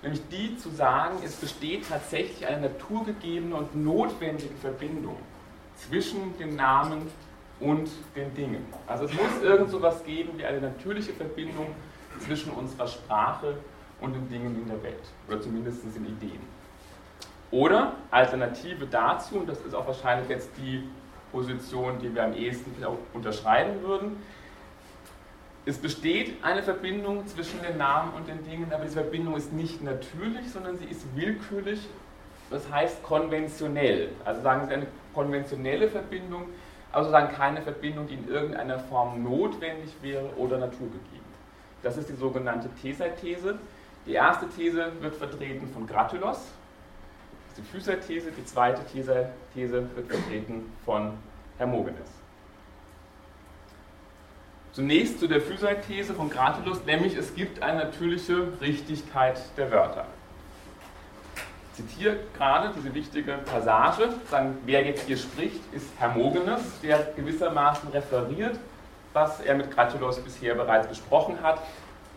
nämlich 0.06 0.22
die 0.30 0.56
zu 0.56 0.70
sagen, 0.70 1.16
es 1.24 1.34
besteht 1.34 1.88
tatsächlich 1.88 2.46
eine 2.46 2.68
naturgegebene 2.68 3.56
und 3.56 3.74
notwendige 3.74 4.54
Verbindung 4.54 5.16
zwischen 5.76 6.38
dem 6.38 6.54
Namen 6.54 7.10
und 7.58 7.88
den 8.14 8.32
Dingen. 8.34 8.64
Also 8.86 9.06
es 9.06 9.12
muss 9.12 9.42
irgend 9.42 9.70
so 9.70 9.78
etwas 9.78 10.04
geben 10.04 10.30
wie 10.36 10.44
eine 10.44 10.60
natürliche 10.60 11.12
Verbindung 11.12 11.66
zwischen 12.20 12.52
unserer 12.52 12.86
Sprache 12.86 13.56
und 14.00 14.14
den 14.14 14.28
Dingen 14.28 14.54
in 14.54 14.68
der 14.68 14.80
Welt, 14.82 15.02
oder 15.26 15.40
zumindest 15.40 15.82
in 15.96 16.06
Ideen. 16.06 16.40
Oder 17.50 17.94
Alternative 18.10 18.86
dazu, 18.86 19.38
und 19.38 19.48
das 19.48 19.60
ist 19.60 19.74
auch 19.74 19.86
wahrscheinlich 19.86 20.28
jetzt 20.28 20.50
die 20.56 20.84
Position, 21.32 21.98
die 21.98 22.14
wir 22.14 22.24
am 22.24 22.34
ehesten 22.34 22.72
unterschreiben 23.12 23.82
würden, 23.82 24.22
es 25.68 25.78
besteht 25.78 26.36
eine 26.44 26.62
Verbindung 26.62 27.26
zwischen 27.26 27.60
den 27.60 27.76
Namen 27.76 28.12
und 28.14 28.28
den 28.28 28.44
Dingen, 28.44 28.72
aber 28.72 28.84
diese 28.84 29.00
Verbindung 29.00 29.36
ist 29.36 29.52
nicht 29.52 29.82
natürlich, 29.82 30.48
sondern 30.52 30.78
sie 30.78 30.84
ist 30.84 31.04
willkürlich, 31.16 31.80
das 32.50 32.70
heißt 32.70 33.02
konventionell. 33.02 34.10
Also 34.24 34.42
sagen 34.42 34.68
Sie 34.68 34.74
eine 34.74 34.86
konventionelle 35.12 35.88
Verbindung, 35.88 36.44
also 36.92 37.10
sagen 37.10 37.34
keine 37.34 37.62
Verbindung, 37.62 38.06
die 38.06 38.14
in 38.14 38.28
irgendeiner 38.28 38.78
Form 38.78 39.24
notwendig 39.24 39.92
wäre 40.02 40.26
oder 40.36 40.56
naturgegeben. 40.58 41.26
Das 41.82 41.96
ist 41.96 42.08
die 42.08 42.14
sogenannte 42.14 42.68
Thesei-These. 42.80 43.58
Die 44.06 44.12
erste 44.12 44.48
These 44.48 44.92
wird 45.00 45.16
vertreten 45.16 45.68
von 45.74 45.84
Gratulos, 45.88 46.46
die 47.56 47.62
Physa-These, 47.62 48.30
die 48.30 48.44
zweite 48.44 48.84
These, 48.84 49.30
These 49.52 49.88
wird 49.96 50.06
vertreten 50.06 50.72
von 50.84 51.14
Hermogenes. 51.58 52.15
Zunächst 54.76 55.20
zu 55.20 55.26
der 55.26 55.40
Physei-These 55.40 56.12
von 56.12 56.28
Gratulus, 56.28 56.84
nämlich 56.84 57.16
es 57.16 57.34
gibt 57.34 57.62
eine 57.62 57.84
natürliche 57.84 58.46
Richtigkeit 58.60 59.40
der 59.56 59.70
Wörter. 59.70 60.04
Ich 61.70 61.86
zitiere 61.86 62.18
gerade 62.36 62.74
diese 62.76 62.92
wichtige 62.92 63.38
Passage, 63.38 64.10
sagen, 64.30 64.58
wer 64.66 64.84
jetzt 64.84 65.06
hier 65.06 65.16
spricht, 65.16 65.60
ist 65.72 65.86
Hermogenes, 65.98 66.60
der 66.82 67.10
gewissermaßen 67.16 67.88
referiert, 67.88 68.58
was 69.14 69.40
er 69.40 69.54
mit 69.54 69.70
Gratulus 69.70 70.20
bisher 70.20 70.54
bereits 70.54 70.86
besprochen 70.86 71.40
hat. 71.42 71.58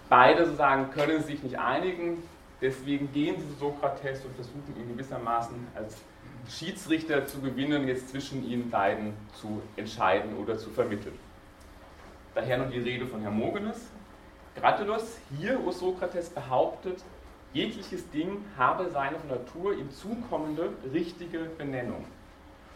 Beide 0.10 0.44
sozusagen 0.44 0.92
können 0.92 1.24
sich 1.24 1.42
nicht 1.42 1.58
einigen, 1.58 2.22
Deswegen 2.62 3.10
gehen 3.14 3.36
sie 3.40 3.48
zu 3.54 3.60
Sokrates 3.60 4.26
und 4.26 4.36
versuchen 4.36 4.76
ihn 4.78 4.90
gewissermaßen 4.90 5.56
als 5.76 5.96
Schiedsrichter 6.50 7.26
zu 7.26 7.40
gewinnen, 7.40 7.88
jetzt 7.88 8.10
zwischen 8.10 8.46
ihnen 8.46 8.70
beiden 8.70 9.14
zu 9.40 9.62
entscheiden 9.78 10.36
oder 10.36 10.58
zu 10.58 10.70
vermitteln. 10.70 11.18
Daher 12.36 12.58
nun 12.58 12.72
die 12.72 12.80
Rede 12.80 13.06
von 13.06 13.22
Hermogenes. 13.22 13.88
Gratulos, 14.56 15.18
hier, 15.38 15.60
wo 15.64 15.72
Sokrates 15.72 16.30
behauptet, 16.30 17.04
jegliches 17.54 18.10
Ding 18.12 18.44
habe 18.58 18.90
seine 18.90 19.18
von 19.20 19.30
Natur 19.30 19.74
ihm 19.74 19.92
zukommende 19.92 20.72
richtige 20.94 21.40
Benennung. 21.58 22.06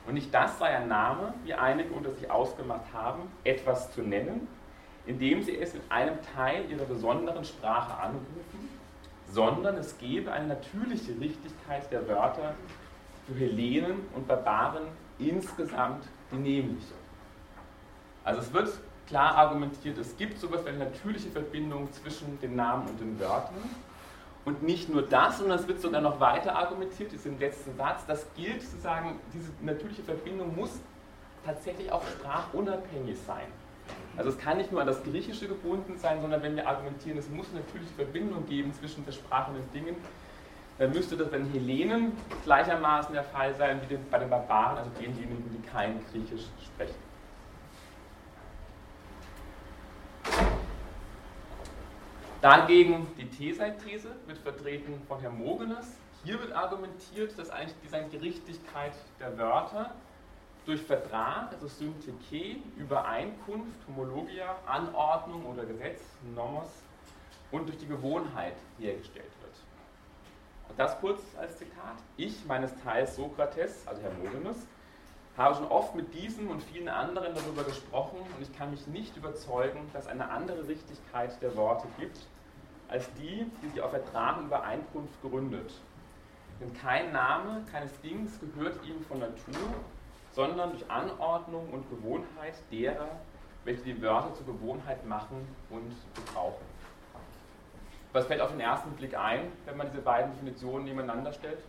Und 0.07 0.15
nicht 0.15 0.33
das 0.33 0.59
sei 0.59 0.67
ein 0.67 0.87
Name, 0.87 1.33
wie 1.43 1.53
einige 1.53 1.93
unter 1.93 2.11
sich 2.11 2.29
ausgemacht 2.29 2.91
haben, 2.93 3.31
etwas 3.43 3.91
zu 3.93 4.01
nennen, 4.01 4.47
indem 5.05 5.43
sie 5.43 5.57
es 5.57 5.73
mit 5.73 5.83
einem 5.89 6.17
Teil 6.35 6.69
ihrer 6.69 6.85
besonderen 6.85 7.43
Sprache 7.43 7.97
anrufen 7.97 8.69
sondern 9.33 9.77
es 9.77 9.97
gebe 9.97 10.31
eine 10.31 10.47
natürliche 10.47 11.19
Richtigkeit 11.19 11.91
der 11.91 12.07
Wörter 12.07 12.53
für 13.25 13.33
Hellenen 13.33 14.01
und 14.15 14.27
Barbaren 14.27 14.83
insgesamt 15.17 16.05
die 16.31 16.37
nämliche. 16.37 16.93
Also 18.23 18.41
es 18.41 18.53
wird 18.53 18.69
klar 19.07 19.35
argumentiert, 19.35 19.97
es 19.97 20.15
gibt 20.17 20.39
sowas 20.39 20.63
wie 20.65 20.69
eine 20.69 20.79
natürliche 20.79 21.29
Verbindung 21.29 21.91
zwischen 21.91 22.39
den 22.39 22.55
Namen 22.55 22.87
und 22.87 22.99
den 22.99 23.19
Wörtern. 23.19 23.63
Und 24.45 24.61
nicht 24.61 24.89
nur 24.89 25.03
das, 25.03 25.37
sondern 25.37 25.57
es 25.57 25.67
wird 25.67 25.79
sogar 25.79 26.01
noch 26.01 26.19
weiter 26.19 26.55
argumentiert, 26.55 27.13
ist 27.13 27.25
im 27.25 27.39
letzten 27.39 27.75
Satz, 27.77 28.05
das 28.05 28.25
gilt 28.35 28.61
sozusagen, 28.61 29.19
diese 29.33 29.49
natürliche 29.61 30.03
Verbindung 30.03 30.55
muss 30.55 30.79
tatsächlich 31.45 31.91
auch 31.91 32.03
sprachunabhängig 32.05 33.17
sein. 33.25 33.45
Also 34.17 34.29
es 34.29 34.37
kann 34.37 34.57
nicht 34.57 34.71
nur 34.71 34.81
an 34.81 34.87
das 34.87 35.01
Griechische 35.03 35.47
gebunden 35.47 35.97
sein, 35.97 36.21
sondern 36.21 36.41
wenn 36.43 36.55
wir 36.55 36.67
argumentieren, 36.67 37.17
es 37.17 37.29
muss 37.29 37.47
natürlich 37.53 37.89
Verbindung 37.95 38.45
geben 38.47 38.73
zwischen 38.73 39.05
der 39.05 39.11
Sprache 39.11 39.51
und 39.51 39.57
den 39.57 39.71
Dingen, 39.71 39.95
dann 40.77 40.91
müsste 40.91 41.15
das 41.15 41.29
bei 41.29 41.37
den 41.37 41.51
Hellenen 41.51 42.13
gleichermaßen 42.43 43.13
der 43.13 43.23
Fall 43.23 43.53
sein 43.55 43.79
wie 43.87 43.97
bei 44.09 44.19
den 44.19 44.29
Barbaren, 44.29 44.77
also 44.77 44.89
denjenigen, 44.99 45.43
die 45.51 45.67
kein 45.67 45.99
Griechisch 46.11 46.45
sprechen. 46.63 47.12
Dagegen 52.43 53.07
die 53.17 53.29
Thesei-These 53.29 54.09
wird 54.25 54.37
vertreten 54.39 55.01
von 55.07 55.17
Hermogenes. 55.21 55.95
Hier 56.25 56.37
wird 56.41 56.51
argumentiert, 56.51 57.39
dass 57.39 57.49
eigentlich 57.49 57.77
diese 57.81 58.03
Gerichtigkeit 58.09 58.91
der 59.17 59.37
Wörter 59.37 59.91
durch 60.65 60.81
Vertrag, 60.81 61.53
also 61.53 61.67
Syntheke, 61.67 62.57
Übereinkunft, 62.75 63.87
Homologia, 63.87 64.57
Anordnung 64.65 65.45
oder 65.45 65.63
Gesetz, 65.63 66.01
Nomos 66.35 66.67
und 67.51 67.65
durch 67.69 67.77
die 67.77 67.87
Gewohnheit 67.87 68.55
hergestellt 68.77 69.31
wird. 69.39 69.55
Und 70.67 70.77
das 70.77 70.99
kurz 70.99 71.21
als 71.39 71.57
Zitat. 71.57 71.95
Ich, 72.17 72.43
meines 72.45 72.73
Teils 72.83 73.15
Sokrates, 73.15 73.87
also 73.87 74.01
Hermogenes, 74.01 74.57
habe 75.37 75.55
schon 75.55 75.67
oft 75.67 75.95
mit 75.95 76.13
diesem 76.13 76.49
und 76.49 76.61
vielen 76.61 76.89
anderen 76.89 77.33
darüber 77.33 77.63
gesprochen 77.63 78.17
und 78.19 78.41
ich 78.41 78.53
kann 78.57 78.69
mich 78.69 78.85
nicht 78.87 79.15
überzeugen, 79.15 79.79
dass 79.93 80.07
eine 80.07 80.29
andere 80.29 80.67
Richtigkeit 80.67 81.41
der 81.41 81.55
Worte 81.55 81.87
gibt, 81.97 82.17
als 82.87 83.11
die, 83.13 83.45
die 83.61 83.69
sich 83.69 83.81
auf 83.81 83.91
Vertrag 83.91 84.37
und 84.37 84.45
Übereinkunft 84.45 85.21
gründet. 85.21 85.71
Denn 86.59 86.73
kein 86.73 87.11
Name 87.11 87.63
keines 87.71 87.99
Dings 88.01 88.39
gehört 88.39 88.83
ihm 88.85 89.03
von 89.05 89.19
Natur, 89.19 89.73
sondern 90.31 90.71
durch 90.71 90.89
Anordnung 90.89 91.69
und 91.69 91.89
Gewohnheit 91.89 92.53
derer, 92.71 93.09
welche 93.65 93.83
die 93.83 94.01
Wörter 94.01 94.33
zur 94.35 94.45
Gewohnheit 94.45 95.05
machen 95.05 95.47
und 95.69 95.95
gebrauchen. 96.15 96.65
Was 98.11 98.27
fällt 98.27 98.41
auf 98.41 98.51
den 98.51 98.59
ersten 98.59 98.91
Blick 98.91 99.17
ein, 99.17 99.51
wenn 99.65 99.75
man 99.75 99.89
diese 99.89 100.01
beiden 100.01 100.31
Definitionen 100.33 100.85
nebeneinander 100.85 101.33
stellt? 101.33 101.59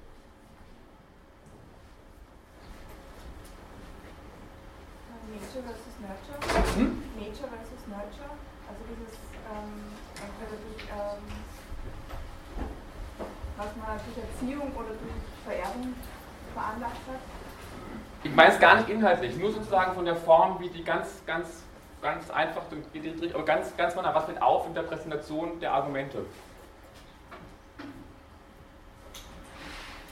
Nature 5.34 5.64
versus 5.64 5.94
Nurture. 6.00 6.76
Hm? 6.76 7.02
Nature 7.16 7.48
versus 7.48 7.80
Nurture. 7.88 8.36
Also 8.68 8.80
dieses 8.88 9.16
ähm, 9.48 9.93
entweder 10.44 10.60
durch 10.62 10.82
ähm, 10.90 11.24
was 13.56 13.76
man 13.76 13.98
durch 14.04 14.18
Erziehung 14.18 14.72
oder 14.74 14.88
durch 14.88 15.18
Vererbung 15.44 15.94
veranlagt 16.52 17.02
hat 17.08 17.20
ich 18.24 18.34
meine 18.34 18.54
es 18.54 18.58
gar 18.58 18.76
nicht 18.76 18.88
inhaltlich, 18.88 19.36
nur 19.36 19.52
sozusagen 19.52 19.92
von 19.94 20.06
der 20.06 20.16
Form, 20.16 20.58
wie 20.58 20.70
die 20.70 20.82
ganz, 20.82 21.22
ganz, 21.26 21.62
ganz 22.00 22.30
einfach, 22.30 22.62
aber 23.34 23.44
ganz, 23.44 23.76
ganz 23.76 23.94
mal 23.94 24.14
was 24.14 24.26
mit 24.28 24.40
auf 24.40 24.66
in 24.66 24.72
der 24.72 24.80
Präsentation 24.82 25.60
der 25.60 25.72
Argumente. 25.72 26.24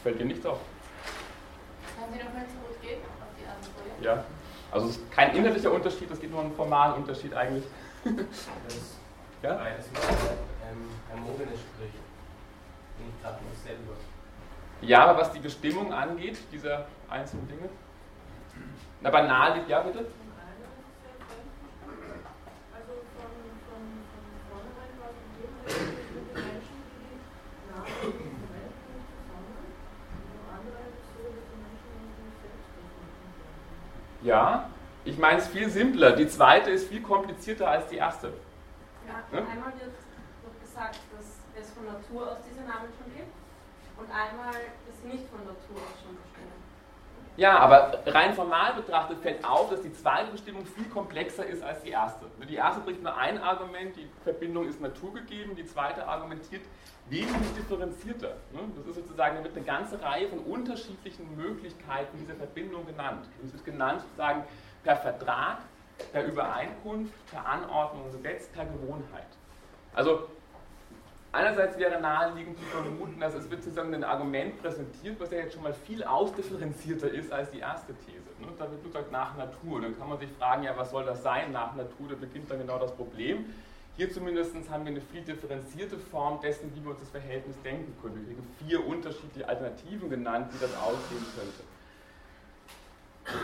Fällt 0.03 0.21
dir 0.21 0.27
nichts 0.27 0.45
auf? 0.45 0.59
Kann 1.99 2.13
Sie 2.13 2.23
nochmal 2.23 2.45
zurückgehen 2.49 3.01
auf 3.01 3.29
die 3.41 3.47
Antwort? 3.47 4.05
Ja, 4.05 4.25
also 4.71 4.89
es 4.89 4.97
ist 4.97 5.11
kein 5.11 5.35
inhaltlicher 5.35 5.73
Unterschied, 5.73 6.11
es 6.11 6.21
geht 6.21 6.31
nur 6.31 6.41
um 6.41 6.47
einen 6.47 6.55
formalen 6.55 6.95
Unterschied 6.97 7.33
eigentlich. 7.33 7.65
ja? 9.43 9.55
Beides 9.55 9.91
mal 9.93 10.01
ähm, 10.71 10.89
Hermogenes 11.09 11.61
spricht, 11.61 11.95
nicht 12.99 13.23
gerade 13.23 13.43
nur 13.43 13.55
selber. 13.65 13.93
Ja, 14.81 15.07
aber 15.07 15.21
was 15.21 15.33
die 15.33 15.41
Bestimmung 15.41 15.93
angeht, 15.93 16.39
dieser 16.51 16.87
einzelnen 17.09 17.47
Dinge, 17.49 17.69
Na, 19.01 19.11
banal, 19.11 19.61
ja 19.69 19.81
bitte? 19.81 20.07
Ja, 34.23 34.71
ich 35.05 35.19
meine 35.19 35.39
es 35.39 35.49
viel 35.49 35.69
simpler. 35.69 36.13
Die 36.13 36.29
zweite 36.29 36.71
ist 36.71 36.89
viel 36.89 37.03
komplizierter 37.03 37.69
als 37.69 37.89
die 37.89 37.97
erste. 37.97 38.33
Ja, 39.07 39.23
ne? 39.33 39.47
einmal 39.49 39.73
wird 39.79 39.95
noch 40.45 40.57
gesagt, 40.61 40.99
dass 41.17 41.43
es 41.59 41.71
von 41.73 41.87
Natur 41.87 42.33
aus 42.33 42.39
diese 42.49 42.63
Namen 42.63 42.89
schon 42.97 43.13
gibt 43.15 43.33
und 43.99 44.09
einmal 44.11 44.55
ist 44.89 45.05
nicht 45.05 45.29
von 45.29 45.41
Natur 45.41 45.77
aus 45.77 45.97
schon 46.03 46.17
bestimmt. 46.17 46.63
Ja, 47.37 47.59
aber 47.59 48.03
rein 48.07 48.35
formal 48.35 48.75
betrachtet 48.75 49.21
fällt 49.21 49.43
auf, 49.43 49.71
dass 49.71 49.81
die 49.81 49.93
zweite 49.93 50.31
Bestimmung 50.31 50.67
viel 50.67 50.85
komplexer 50.85 51.47
ist 51.47 51.63
als 51.63 51.81
die 51.83 51.89
erste. 51.89 52.27
Die 52.47 52.57
erste 52.57 52.83
bringt 52.83 53.03
nur 53.03 53.17
ein 53.17 53.39
Argument, 53.39 53.97
die 53.97 54.07
Verbindung 54.23 54.69
ist 54.69 54.83
naturgegeben, 54.83 55.57
die 55.57 55.65
zweite 55.65 56.07
argumentiert 56.07 56.63
wesentlich 57.09 57.53
differenzierter. 57.55 58.37
Ne? 58.53 58.61
Das 58.77 58.87
ist 58.87 58.97
sozusagen, 58.97 59.37
da 59.37 59.45
wird 59.45 59.57
eine 59.57 59.65
ganze 59.65 60.01
Reihe 60.03 60.29
von 60.29 60.41
unterschiedlichen 60.41 61.35
Möglichkeiten 61.37 62.19
dieser 62.19 62.35
Verbindung 62.35 62.87
genannt. 62.87 63.27
Es 63.45 63.53
wird 63.53 63.65
genannt 63.65 64.03
sozusagen 64.03 64.45
per 64.85 64.97
Vertrag, 64.97 65.59
per 66.11 66.25
Übereinkunft, 66.25 67.13
per 67.31 67.47
Anordnung, 67.47 68.11
Gesetz, 68.11 68.49
per 68.49 68.65
Gewohnheit. 68.65 69.27
Also 69.95 70.29
einerseits 71.33 71.79
wäre 71.79 72.01
naheliegend 72.01 72.59
zu 72.59 72.65
vermuten, 72.65 73.21
dass 73.21 73.35
es 73.35 73.49
sozusagen 73.49 73.95
ein 73.95 74.05
Argument 74.05 74.61
präsentiert, 74.61 75.21
was 75.21 75.31
ja 75.31 75.39
jetzt 75.39 75.55
schon 75.55 75.63
mal 75.63 75.75
viel 75.75 76.03
ausdifferenzierter 76.03 77.11
ist 77.11 77.33
als 77.33 77.51
die 77.51 77.61
erste 77.61 77.95
These. 77.95 78.19
Ne? 78.41 78.49
Da 78.59 78.71
wird 78.71 78.83
gesagt 78.83 79.13
nach 79.13 79.37
Natur. 79.37 79.81
Dann 79.81 79.99
kann 79.99 80.09
man 80.09 80.19
sich 80.19 80.31
fragen, 80.39 80.63
ja, 80.63 80.77
was 80.77 80.91
soll 80.91 81.05
das 81.05 81.23
sein 81.23 81.53
nach 81.53 81.75
Natur? 81.75 82.09
Da 82.11 82.15
beginnt 82.17 82.51
dann 82.51 82.59
genau 82.59 82.79
das 82.79 82.93
Problem. 82.95 83.47
Hier 83.97 84.11
zumindest 84.11 84.55
haben 84.71 84.85
wir 84.87 84.93
eine 84.93 85.03
viel 85.03 85.21
differenzierte 85.21 85.99
Form 85.99 86.41
dessen, 86.41 86.75
wie 86.75 86.83
wir 86.83 86.93
uns 86.93 87.01
das 87.01 87.11
Verhältnis 87.11 87.61
denken 87.63 87.95
können. 88.01 88.17
Wir 88.17 88.25
kriegen 88.25 88.47
vier 88.67 88.87
unterschiedliche 88.87 89.47
Alternativen 89.47 90.09
genannt, 90.09 90.49
wie 90.53 90.59
das 90.59 90.75
aussehen 90.79 91.25
könnte. 91.37 91.63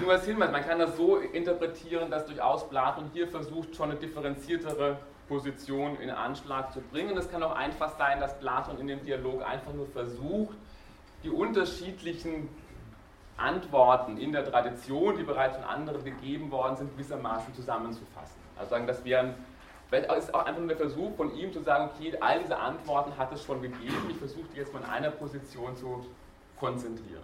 Nur 0.00 0.12
als 0.12 0.25
Hinweis, 0.25 0.50
man 0.50 0.64
kann 0.64 0.78
das 0.78 0.97
so 0.97 1.18
interpretieren, 1.18 2.11
dass 2.11 2.26
durchaus 2.26 2.68
Platon 2.68 3.11
hier 3.12 3.28
versucht, 3.28 3.76
schon 3.76 3.90
eine 3.90 3.99
differenziertere 3.99 4.99
Position 5.28 6.00
in 6.00 6.11
Anschlag 6.11 6.73
zu 6.73 6.80
bringen. 6.80 7.16
Es 7.16 7.30
kann 7.30 7.42
auch 7.42 7.54
einfach 7.54 7.97
sein, 7.97 8.18
dass 8.20 8.38
Platon 8.40 8.78
in 8.78 8.88
dem 8.88 9.04
Dialog 9.04 9.42
einfach 9.47 9.73
nur 9.73 9.87
versucht, 9.87 10.56
die 11.23 11.30
unterschiedlichen 11.30 12.49
Antworten 13.37 14.16
in 14.16 14.32
der 14.32 14.44
Tradition, 14.44 15.16
die 15.16 15.23
bereits 15.23 15.56
von 15.56 15.64
anderen 15.64 16.04
gegeben 16.04 16.50
worden 16.50 16.76
sind, 16.76 16.92
gewissermaßen 16.97 17.54
zusammenzufassen. 17.54 18.40
Also 18.56 18.70
sagen, 18.70 18.87
das 18.87 19.04
wären 19.04 19.35
ist 19.90 20.35
auch 20.35 20.44
einfach 20.44 20.58
nur 20.58 20.68
der 20.68 20.76
Versuch 20.76 21.16
von 21.16 21.35
ihm 21.35 21.50
zu 21.52 21.61
sagen, 21.61 21.90
okay, 21.94 22.14
all 22.20 22.40
diese 22.40 22.58
Antworten 22.58 23.16
hat 23.16 23.32
es 23.32 23.42
schon 23.42 23.62
gegeben, 23.62 24.11
ich 24.11 24.18
versuche 24.18 24.44
die 24.52 24.58
jetzt 24.58 24.73
mal 24.75 24.80
in 24.80 24.87
einer 24.87 25.11
Position 25.11 25.75
zu 25.76 26.04
konzentrieren. 26.58 27.23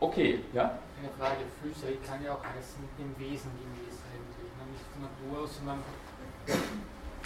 Okay, 0.00 0.40
ja? 0.52 0.78
Eine 0.98 1.10
Frage, 1.18 1.44
Physerik 1.62 2.06
kann 2.06 2.22
ja 2.24 2.32
auch 2.32 2.44
heißen 2.44 2.80
mit 2.80 2.98
dem 2.98 3.18
Wesen 3.18 3.50
gemäß 3.58 3.98
eigentlich, 4.10 4.50
ne? 4.56 4.72
nicht 4.72 4.84
von 4.92 5.02
Natur 5.02 5.44
aus, 5.44 5.56
sondern 5.56 5.82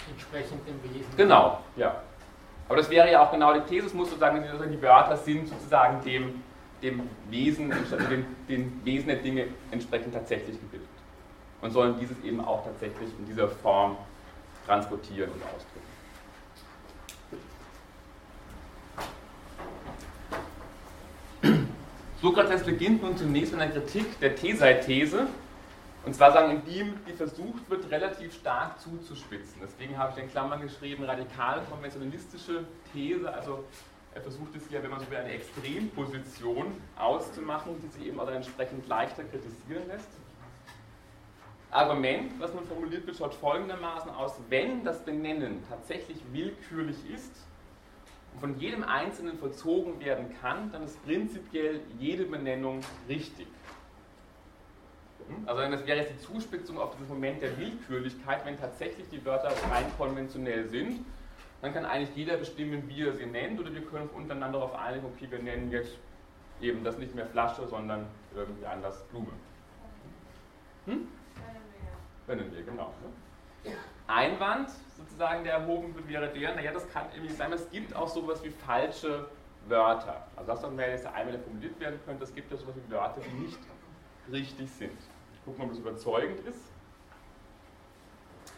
entsprechend 0.09 0.67
dem 0.67 0.83
Wesen. 0.83 1.09
Genau, 1.17 1.59
ja. 1.75 2.01
Aber 2.67 2.77
das 2.77 2.89
wäre 2.89 3.11
ja 3.11 3.23
auch 3.23 3.31
genau 3.31 3.53
die 3.53 3.61
These, 3.61 3.87
es 3.87 3.93
muss 3.93 4.09
sozusagen, 4.09 4.43
die 4.43 4.81
Wörter 4.81 5.17
sind 5.17 5.47
sozusagen 5.47 6.03
dem, 6.03 6.43
dem 6.81 7.09
Wesen, 7.29 7.69
dem, 8.09 8.25
dem 8.47 8.85
Wesen 8.85 9.07
der 9.07 9.17
Dinge 9.17 9.47
entsprechend 9.71 10.13
tatsächlich 10.13 10.59
gebildet 10.59 10.87
und 11.61 11.71
sollen 11.71 11.97
dieses 11.99 12.21
eben 12.23 12.43
auch 12.43 12.63
tatsächlich 12.63 13.09
in 13.17 13.25
dieser 13.25 13.47
Form 13.47 13.97
transportieren 14.65 15.31
und 15.31 15.43
ausdrücken. 15.43 15.88
Sokrates 22.21 22.63
beginnt 22.63 23.01
nun 23.01 23.15
zunächst 23.15 23.53
mit 23.53 23.61
einer 23.61 23.71
Kritik 23.71 24.19
der 24.19 24.35
Thesei-These, 24.35 25.27
und 26.05 26.13
zwar 26.13 26.33
sagen, 26.33 26.51
indem 26.51 26.93
die 27.05 27.13
versucht 27.13 27.69
wird, 27.69 27.89
relativ 27.89 28.33
stark 28.33 28.77
zuzuspitzen. 28.81 29.61
Deswegen 29.61 29.97
habe 29.97 30.11
ich 30.13 30.23
in 30.23 30.29
Klammern 30.29 30.61
geschrieben, 30.61 31.05
radikal 31.05 31.61
konventionalistische 31.69 32.65
These, 32.91 33.33
also 33.33 33.63
er 34.13 34.21
versucht 34.21 34.53
es 34.57 34.67
hier, 34.67 34.83
wenn 34.83 34.89
man 34.89 34.99
so 34.99 35.09
will, 35.09 35.17
eine 35.17 35.31
Extremposition 35.31 36.73
auszumachen, 36.97 37.75
die 37.81 37.87
sich 37.87 38.07
eben 38.07 38.19
auch 38.19 38.27
entsprechend 38.27 38.85
leichter 38.89 39.23
kritisieren 39.23 39.87
lässt. 39.87 40.09
Argument, 41.71 42.33
was 42.39 42.53
nun 42.53 42.65
formuliert 42.65 43.07
wird, 43.07 43.15
schaut 43.15 43.35
folgendermaßen 43.35 44.11
aus, 44.11 44.33
wenn 44.49 44.83
das 44.83 45.05
Benennen 45.05 45.63
tatsächlich 45.69 46.17
willkürlich 46.33 46.97
ist 47.13 47.31
von 48.39 48.57
jedem 48.59 48.83
Einzelnen 48.83 49.37
vollzogen 49.37 49.99
werden 49.99 50.35
kann, 50.41 50.71
dann 50.71 50.83
ist 50.83 51.03
prinzipiell 51.05 51.81
jede 51.99 52.25
Benennung 52.25 52.81
richtig. 53.07 53.47
Hm? 55.27 55.47
Also 55.47 55.61
das 55.61 55.85
wäre 55.85 55.99
jetzt 55.99 56.13
die 56.13 56.19
Zuspitzung 56.19 56.79
auf 56.79 56.95
dieses 56.95 57.09
Moment 57.09 57.41
der 57.41 57.57
Willkürlichkeit, 57.57 58.45
wenn 58.45 58.57
tatsächlich 58.57 59.07
die 59.09 59.23
Wörter 59.25 59.51
rein 59.71 59.85
konventionell 59.97 60.67
sind, 60.67 61.05
dann 61.61 61.73
kann 61.73 61.85
eigentlich 61.85 62.15
jeder 62.15 62.37
bestimmen, 62.37 62.87
wie 62.87 63.03
er 63.03 63.13
sie 63.13 63.25
nennt, 63.25 63.59
oder 63.59 63.73
wir 63.73 63.81
können 63.81 64.09
untereinander 64.09 64.59
darauf 64.59 64.75
einigen, 64.75 65.05
okay, 65.05 65.27
wir 65.29 65.39
nennen 65.39 65.71
jetzt 65.71 65.97
eben 66.61 66.83
das 66.83 66.97
nicht 66.97 67.13
mehr 67.15 67.25
Flasche, 67.25 67.67
sondern 67.67 68.07
irgendwie 68.35 68.65
anders 68.65 69.03
Blume. 69.09 69.31
Hm? 70.85 71.07
Können 72.25 72.51
wir, 72.53 72.63
genau. 72.63 72.93
Ne? 73.63 73.71
Einwand, 74.09 74.69
sozusagen, 74.97 75.43
der 75.43 75.53
erhoben 75.53 75.95
wird, 75.95 76.07
wäre 76.07 76.29
der, 76.29 76.55
naja, 76.55 76.71
das 76.71 76.89
kann 76.89 77.05
irgendwie 77.13 77.33
sein, 77.33 77.51
es 77.53 77.69
gibt 77.69 77.95
auch 77.95 78.07
sowas 78.07 78.43
wie 78.43 78.49
falsche 78.49 79.27
Wörter. 79.67 80.27
Also 80.35 80.51
das 80.51 80.77
wäre 80.77 80.91
jetzt 80.91 81.05
einmal 81.07 81.37
formuliert 81.39 81.79
werden 81.79 81.99
könnte, 82.05 82.23
es 82.23 82.33
gibt 82.33 82.51
ja 82.51 82.57
sowas 82.57 82.75
wie 82.75 82.91
Wörter, 82.91 83.21
die 83.21 83.43
nicht 83.43 83.59
richtig 84.31 84.69
sind. 84.71 84.97
Gucken 85.45 85.63
ob 85.63 85.69
das 85.69 85.79
überzeugend 85.79 86.39
ist. 86.47 86.71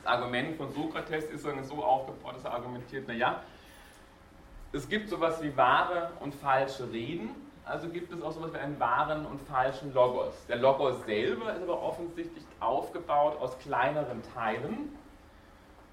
Das 0.04 0.14
Argument 0.14 0.56
von 0.58 0.72
Sokrates 0.72 1.26
ist 1.26 1.44
so 1.44 1.84
aufgebaut, 1.84 2.36
dass 2.36 2.46
er 2.46 2.54
argumentiert, 2.54 3.08
naja, 3.08 3.44
es 4.74 4.88
gibt 4.88 5.10
sowas 5.10 5.42
wie 5.44 5.56
wahre 5.56 6.12
und 6.22 6.34
falsche 6.34 6.92
Reden 6.92 7.36
also 7.66 7.90
gibt 7.90 8.12
es 8.12 8.22
auch 8.22 8.32
so 8.32 8.40
etwas 8.40 8.54
wie 8.54 8.58
einen 8.58 8.80
wahren 8.80 9.26
und 9.26 9.40
falschen 9.42 9.94
Logos. 9.94 10.34
Der 10.48 10.58
Logos 10.58 11.04
selber 11.06 11.54
ist 11.54 11.62
aber 11.62 11.82
offensichtlich 11.82 12.44
aufgebaut 12.60 13.40
aus 13.40 13.58
kleineren 13.60 14.22
Teilen. 14.34 14.98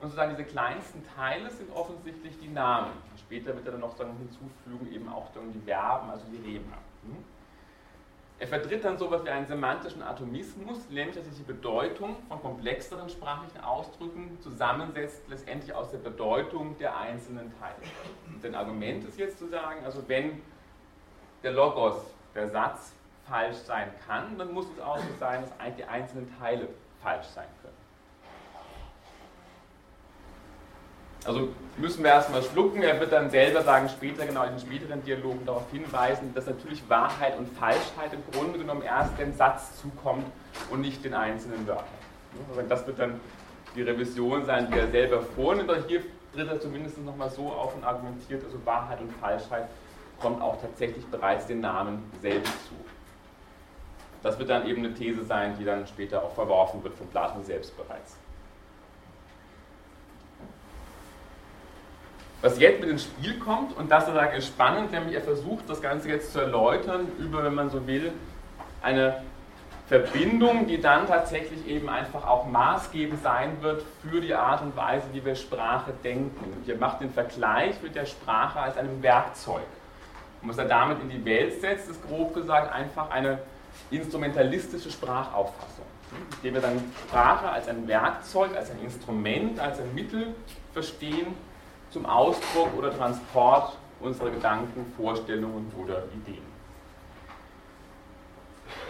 Und 0.00 0.08
sozusagen 0.08 0.36
diese 0.36 0.48
kleinsten 0.48 1.02
Teile 1.16 1.50
sind 1.50 1.74
offensichtlich 1.74 2.38
die 2.38 2.48
Namen. 2.48 2.92
Später 3.16 3.54
wird 3.54 3.66
er 3.66 3.72
dann 3.72 3.80
noch 3.80 3.96
dann 3.96 4.16
hinzufügen, 4.16 4.92
eben 4.92 5.08
auch 5.08 5.32
dann 5.34 5.52
die 5.52 5.60
Verben, 5.60 6.08
also 6.10 6.24
die 6.30 6.48
Reben. 6.48 6.72
Hm? 7.04 7.24
Er 8.40 8.46
vertritt 8.46 8.84
dann 8.84 8.96
so 8.96 9.06
etwas 9.06 9.24
wie 9.24 9.30
einen 9.30 9.48
semantischen 9.48 10.00
Atomismus, 10.00 10.88
nämlich 10.90 11.16
dass 11.16 11.24
sich 11.24 11.38
die 11.38 11.42
Bedeutung 11.52 12.14
von 12.28 12.40
komplexeren 12.40 13.08
sprachlichen 13.08 13.60
Ausdrücken 13.60 14.38
zusammensetzt 14.40 15.22
letztendlich 15.28 15.74
aus 15.74 15.90
der 15.90 15.98
Bedeutung 15.98 16.78
der 16.78 16.96
einzelnen 16.96 17.52
Teile. 17.58 17.74
Und 18.32 18.40
sein 18.40 18.54
Argument 18.54 19.04
ist 19.04 19.18
jetzt 19.18 19.40
zu 19.40 19.48
sagen, 19.48 19.84
also 19.84 20.04
wenn 20.06 20.40
der 21.42 21.50
Logos, 21.50 21.96
der 22.36 22.48
Satz, 22.48 22.94
falsch 23.28 23.56
sein 23.56 23.90
kann, 24.06 24.38
dann 24.38 24.52
muss 24.52 24.66
es 24.70 24.80
auch 24.80 24.98
so 24.98 25.14
sein, 25.18 25.42
dass 25.42 25.76
die 25.76 25.84
einzelnen 25.84 26.32
Teile 26.38 26.68
falsch 27.02 27.26
sein 27.26 27.48
können. 27.62 27.77
Also 31.24 31.48
müssen 31.76 32.04
wir 32.04 32.10
erstmal 32.10 32.42
schlucken, 32.42 32.82
er 32.82 32.98
wird 33.00 33.12
dann 33.12 33.28
selber 33.30 33.62
sagen, 33.62 33.88
später, 33.88 34.24
genau 34.24 34.44
in 34.44 34.50
den 34.50 34.60
späteren 34.60 35.02
Dialogen 35.02 35.44
darauf 35.44 35.70
hinweisen, 35.70 36.32
dass 36.34 36.46
natürlich 36.46 36.88
Wahrheit 36.88 37.36
und 37.36 37.48
Falschheit 37.58 38.12
im 38.12 38.22
Grunde 38.32 38.58
genommen 38.58 38.82
erst 38.82 39.18
dem 39.18 39.34
Satz 39.34 39.80
zukommt 39.80 40.24
und 40.70 40.80
nicht 40.80 41.04
den 41.04 41.14
einzelnen 41.14 41.66
Wörtern. 41.66 41.84
Also 42.48 42.62
das 42.62 42.86
wird 42.86 42.98
dann 42.98 43.20
die 43.74 43.82
Revision 43.82 44.44
sein, 44.44 44.68
die 44.70 44.78
er 44.78 44.90
selber 44.90 45.22
vornimmt, 45.22 45.70
aber 45.70 45.82
hier 45.86 46.02
tritt 46.34 46.48
er 46.48 46.60
zumindest 46.60 46.98
nochmal 47.04 47.30
so 47.30 47.48
auf 47.48 47.74
und 47.74 47.84
argumentiert, 47.84 48.44
also 48.44 48.64
Wahrheit 48.64 49.00
und 49.00 49.12
Falschheit 49.20 49.68
kommt 50.20 50.40
auch 50.40 50.60
tatsächlich 50.60 51.06
bereits 51.06 51.46
den 51.46 51.60
Namen 51.60 52.10
selbst 52.20 52.52
zu. 52.68 52.74
Das 54.22 54.38
wird 54.38 54.50
dann 54.50 54.66
eben 54.66 54.84
eine 54.84 54.94
These 54.94 55.24
sein, 55.24 55.56
die 55.58 55.64
dann 55.64 55.86
später 55.86 56.22
auch 56.22 56.34
verworfen 56.34 56.82
wird 56.82 56.94
von 56.94 57.06
Platon 57.08 57.44
selbst 57.44 57.76
bereits. 57.76 58.16
Was 62.40 62.60
jetzt 62.60 62.80
mit 62.80 62.90
ins 62.90 63.04
Spiel 63.04 63.38
kommt, 63.40 63.76
und 63.76 63.90
das 63.90 64.06
ist 64.06 64.46
spannend, 64.46 64.92
nämlich 64.92 65.16
er 65.16 65.22
versucht 65.22 65.68
das 65.68 65.82
Ganze 65.82 66.08
jetzt 66.08 66.32
zu 66.32 66.40
erläutern 66.40 67.08
über, 67.18 67.42
wenn 67.42 67.54
man 67.54 67.68
so 67.68 67.84
will, 67.86 68.12
eine 68.80 69.22
Verbindung, 69.88 70.68
die 70.68 70.80
dann 70.80 71.08
tatsächlich 71.08 71.66
eben 71.66 71.88
einfach 71.88 72.24
auch 72.26 72.46
maßgebend 72.46 73.22
sein 73.22 73.60
wird 73.60 73.82
für 74.02 74.20
die 74.20 74.34
Art 74.34 74.62
und 74.62 74.76
Weise, 74.76 75.06
wie 75.12 75.24
wir 75.24 75.34
Sprache 75.34 75.92
denken. 76.04 76.62
Hier 76.64 76.76
macht 76.76 77.00
den 77.00 77.10
Vergleich 77.10 77.82
mit 77.82 77.96
der 77.96 78.06
Sprache 78.06 78.60
als 78.60 78.76
einem 78.76 79.02
Werkzeug. 79.02 79.62
Und 80.40 80.50
was 80.50 80.58
er 80.58 80.66
damit 80.66 81.00
in 81.00 81.08
die 81.08 81.24
Welt 81.24 81.60
setzt, 81.60 81.90
ist 81.90 82.06
grob 82.06 82.34
gesagt 82.34 82.72
einfach 82.72 83.10
eine 83.10 83.38
instrumentalistische 83.90 84.90
Sprachauffassung, 84.90 85.86
indem 86.36 86.54
wir 86.54 86.60
dann 86.60 86.92
Sprache 87.08 87.48
als 87.48 87.66
ein 87.66 87.88
Werkzeug, 87.88 88.56
als 88.56 88.70
ein 88.70 88.80
Instrument, 88.84 89.58
als 89.58 89.80
ein 89.80 89.92
Mittel 89.94 90.34
verstehen 90.72 91.34
zum 91.90 92.06
Ausdruck 92.06 92.76
oder 92.76 92.96
Transport 92.96 93.76
unserer 94.00 94.30
Gedanken, 94.30 94.92
Vorstellungen 94.96 95.72
oder 95.76 96.04
Ideen. 96.14 96.46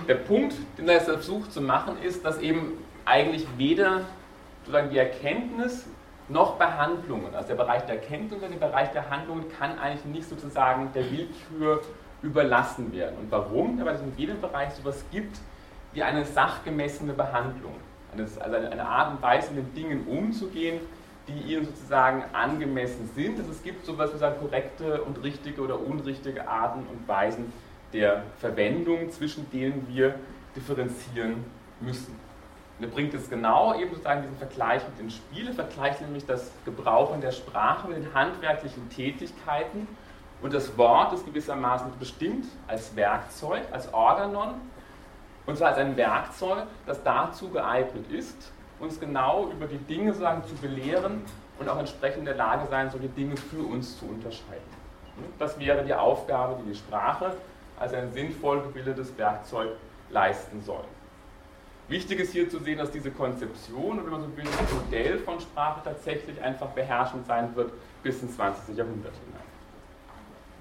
Der 0.07 0.17
Punkt, 0.17 0.55
den 0.77 0.89
er 0.89 0.95
jetzt 0.95 1.05
versucht 1.05 1.53
zu 1.53 1.61
machen, 1.61 2.01
ist, 2.03 2.25
dass 2.25 2.39
eben 2.39 2.85
eigentlich 3.05 3.47
weder 3.57 4.03
sozusagen 4.61 4.91
die 4.91 4.99
Erkenntnis 4.99 5.87
noch 6.29 6.57
Behandlungen, 6.57 7.35
also 7.35 7.49
der 7.49 7.55
Bereich 7.55 7.87
der 7.87 7.95
Erkenntnis 7.97 8.43
und 8.43 8.51
der 8.51 8.67
Bereich 8.67 8.91
der 8.91 9.09
Handlungen 9.09 9.47
kann 9.59 9.79
eigentlich 9.79 10.05
nicht 10.05 10.29
sozusagen 10.29 10.93
der 10.93 11.11
Willkür 11.11 11.81
überlassen 12.21 12.93
werden. 12.93 13.17
Und 13.19 13.31
warum? 13.31 13.83
Weil 13.83 13.95
es 13.95 14.03
in 14.03 14.13
jedem 14.17 14.41
Bereich 14.41 14.75
sowas 14.75 15.05
gibt 15.11 15.39
wie 15.93 16.03
eine 16.03 16.25
sachgemessene 16.25 17.15
Behandlung. 17.15 17.75
Also 18.13 18.41
eine 18.41 18.87
Art 18.87 19.13
und 19.13 19.23
Weise, 19.23 19.53
mit 19.53 19.77
Dingen 19.77 20.07
umzugehen, 20.07 20.81
die 21.29 21.53
ihnen 21.53 21.65
sozusagen 21.65 22.25
angemessen 22.33 23.09
sind. 23.15 23.39
Also 23.39 23.51
es 23.51 23.63
gibt 23.63 23.85
sowas 23.85 24.13
wie 24.15 24.19
sagen, 24.19 24.37
korrekte 24.41 25.03
und 25.03 25.23
richtige 25.23 25.61
oder 25.61 25.79
unrichtige 25.79 26.49
Arten 26.49 26.81
und 26.91 27.07
Weisen 27.07 27.53
der 27.93 28.23
Verwendung, 28.39 29.11
zwischen 29.11 29.51
denen 29.51 29.87
wir 29.89 30.15
differenzieren 30.57 31.45
müssen. 31.81 32.19
Und 32.79 32.85
er 32.85 32.91
bringt 32.91 33.15
es 33.15 33.29
genau 33.29 33.75
eben 33.75 33.91
sozusagen 33.91 34.23
diesen 34.23 34.37
Vergleich 34.37 34.83
mit 34.89 34.99
den 34.99 35.11
Spielen, 35.11 35.53
vergleicht 35.53 36.01
nämlich 36.01 36.27
das 36.27 36.51
Gebrauchen 36.65 37.21
der 37.21 37.33
Sprache 37.33 37.89
mit 37.89 37.97
den 37.97 38.15
handwerklichen 38.15 38.89
Tätigkeiten 38.91 39.89
und 40.41 40.55
das 40.55 40.77
Wort 40.79 41.13
ist 41.13 41.27
gewissermaßen 41.27 41.91
bestimmt 41.99 42.47
als 42.69 42.95
Werkzeug, 42.95 43.63
als 43.73 43.93
Organon, 43.93 44.55
und 45.47 45.57
zwar 45.57 45.69
als 45.69 45.79
ein 45.79 45.97
Werkzeug, 45.97 46.65
das 46.87 47.03
dazu 47.03 47.49
geeignet 47.49 48.11
ist, 48.13 48.53
uns 48.81 49.01
genau 49.01 49.51
über 49.51 49.67
die 49.67 49.79
Dinge 49.79 50.15
sagen, 50.15 50.43
zu 50.47 50.55
belehren 50.57 51.23
und 51.59 51.69
auch 51.69 51.79
entsprechend 51.79 52.21
in 52.21 52.25
der 52.27 52.37
Lage 52.37 52.67
sein, 52.69 52.91
solche 52.91 53.09
Dinge 53.09 53.37
für 53.37 53.63
uns 53.63 53.99
zu 53.99 54.07
unterscheiden. 54.07 54.79
Das 55.39 55.59
wäre 55.59 55.85
die 55.85 55.95
Aufgabe, 55.95 56.61
die 56.63 56.71
die 56.71 56.77
Sprache 56.77 57.35
als 57.79 57.93
ein 57.93 58.13
sinnvoll 58.13 58.63
gebildetes 58.63 59.17
Werkzeug 59.19 59.71
leisten 60.11 60.63
soll. 60.63 60.85
Wichtig 61.89 62.21
ist 62.21 62.33
hier 62.33 62.51
zu 62.51 62.59
sehen, 62.59 62.79
dass 62.79 62.91
diese 62.91 63.11
Konzeption, 63.11 63.99
oder 63.99 64.05
wenn 64.05 64.13
man 64.13 64.23
so 64.23 64.37
will, 64.37 64.45
das 64.45 64.73
Modell 64.73 65.19
von 65.19 65.41
Sprache 65.41 65.81
tatsächlich 65.83 66.41
einfach 66.43 66.69
beherrschend 66.69 67.27
sein 67.27 67.55
wird 67.57 67.73
bis 68.03 68.23
ins 68.23 68.37
20. 68.37 68.77
Jahrhundert 68.77 69.15
hinein. 69.15 69.49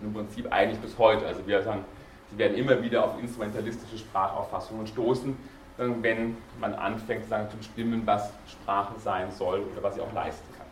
Im 0.02 0.14
Prinzip 0.14 0.52
eigentlich 0.52 0.80
bis 0.80 0.98
heute. 0.98 1.26
Also 1.26 1.46
wir 1.46 1.62
sagen, 1.64 1.84
sie 2.32 2.38
werden 2.38 2.56
immer 2.56 2.82
wieder 2.82 3.04
auf 3.04 3.20
instrumentalistische 3.20 3.98
Sprachauffassungen 3.98 4.88
stoßen, 4.88 5.38
wenn 5.78 6.38
man 6.60 6.74
anfängt 6.74 7.28
sagen, 7.30 7.50
zu 7.50 7.58
bestimmen, 7.58 8.02
was 8.06 8.32
Sprache 8.48 9.00
sein 9.00 9.32
soll 9.32 9.60
oder 9.60 9.84
was 9.84 9.96
sie 9.96 10.02
auch 10.02 10.14
leisten 10.14 10.48
kann. 10.58 10.66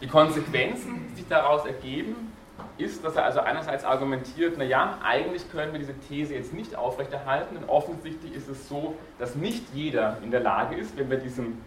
Die 0.00 0.06
Konsequenzen, 0.06 1.08
die 1.10 1.16
sich 1.16 1.28
daraus 1.28 1.66
ergeben, 1.66 2.32
ist, 2.78 3.04
dass 3.04 3.16
er 3.16 3.24
also 3.24 3.40
einerseits 3.40 3.84
argumentiert, 3.84 4.56
naja, 4.56 4.98
eigentlich 5.02 5.50
können 5.50 5.72
wir 5.72 5.78
diese 5.78 5.98
These 6.08 6.34
jetzt 6.34 6.54
nicht 6.54 6.74
aufrechterhalten, 6.76 7.56
denn 7.56 7.68
offensichtlich 7.68 8.34
ist 8.34 8.48
es 8.48 8.68
so, 8.68 8.96
dass 9.18 9.34
nicht 9.34 9.64
jeder 9.74 10.18
in 10.22 10.30
der 10.30 10.40
Lage 10.40 10.76
ist, 10.76 10.96
wenn 10.96 11.10
wir 11.10 11.18
diesem 11.18 11.58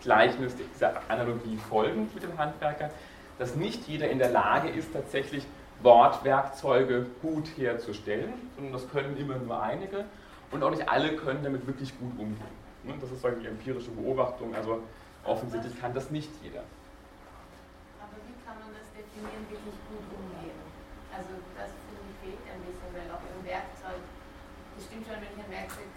Gleichnis, 0.00 0.54
dieser 0.56 1.00
Analogie 1.08 1.58
folgen 1.68 2.08
mit 2.14 2.22
dem 2.22 2.36
Handwerker, 2.38 2.90
dass 3.38 3.54
nicht 3.56 3.86
jeder 3.88 4.08
in 4.08 4.18
der 4.18 4.30
Lage 4.30 4.68
ist, 4.68 4.92
tatsächlich 4.92 5.44
Wortwerkzeuge 5.82 7.06
gut 7.20 7.48
herzustellen, 7.56 8.32
sondern 8.54 8.72
das 8.72 8.88
können 8.90 9.16
immer 9.16 9.36
nur 9.36 9.60
einige 9.60 10.04
und 10.50 10.62
auch 10.62 10.70
nicht 10.70 10.88
alle 10.88 11.16
können 11.16 11.42
damit 11.42 11.66
wirklich 11.66 11.98
gut 11.98 12.12
umgehen. 12.18 12.98
Das 13.00 13.10
ist 13.10 13.24
die 13.40 13.46
empirische 13.46 13.90
Beobachtung, 13.90 14.54
also 14.54 14.82
offensichtlich 15.24 15.78
kann 15.80 15.94
das 15.94 16.10
nicht 16.10 16.30
jeder. 16.42 16.64
Aber 18.02 18.18
wie 18.26 18.34
kann 18.42 18.58
man 18.58 18.74
das 18.74 18.90
definieren, 18.90 19.46
wirklich 19.50 19.78
gut 19.86 20.06
umgehen? 20.10 20.58
Also 21.14 21.30
das 21.54 21.70
finde 21.86 22.02
ich 22.10 22.18
fehlt 22.22 22.42
ein 22.50 22.62
bisschen, 22.66 22.90
weil 22.90 23.06
auch 23.10 23.22
im 23.22 23.42
Werkzeug, 23.46 24.02
das 24.74 24.82
stimmt 24.86 25.06
schon, 25.06 25.18
wenn 25.18 25.30
ich 25.30 25.40
ein 25.42 25.50
Werkzeug, 25.50 25.90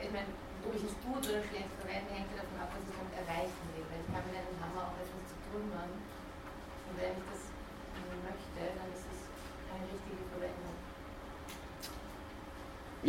ich 0.00 0.10
meine, 0.10 0.28
ob 0.62 0.74
ich 0.74 0.84
es 0.84 0.94
gut 1.02 1.22
oder 1.22 1.42
schlecht 1.42 1.70
verwende, 1.78 2.10
hängt 2.10 2.30
davon 2.34 2.58
ab, 2.58 2.70
was 2.74 2.82
ich 2.86 2.94
damit 2.94 3.14
erreichen 3.18 3.62
will. 3.74 3.86
Weil 3.86 4.02
ich 4.02 4.10
kann 4.10 4.22
mit 4.26 4.34
einem 4.34 4.58
Hammer 4.62 4.90
auch 4.90 4.98
etwas 4.98 5.22
zu 5.30 5.36
trümmern. 5.50 5.90
Und 5.90 6.94
wenn 6.98 7.14
ich 7.18 7.26
das 7.30 7.52
möchte, 8.22 8.62
dann 8.78 8.88
ist 8.94 9.06
es 9.10 9.20
keine 9.66 9.86
richtige 9.88 10.22
Verwendung. 10.30 10.76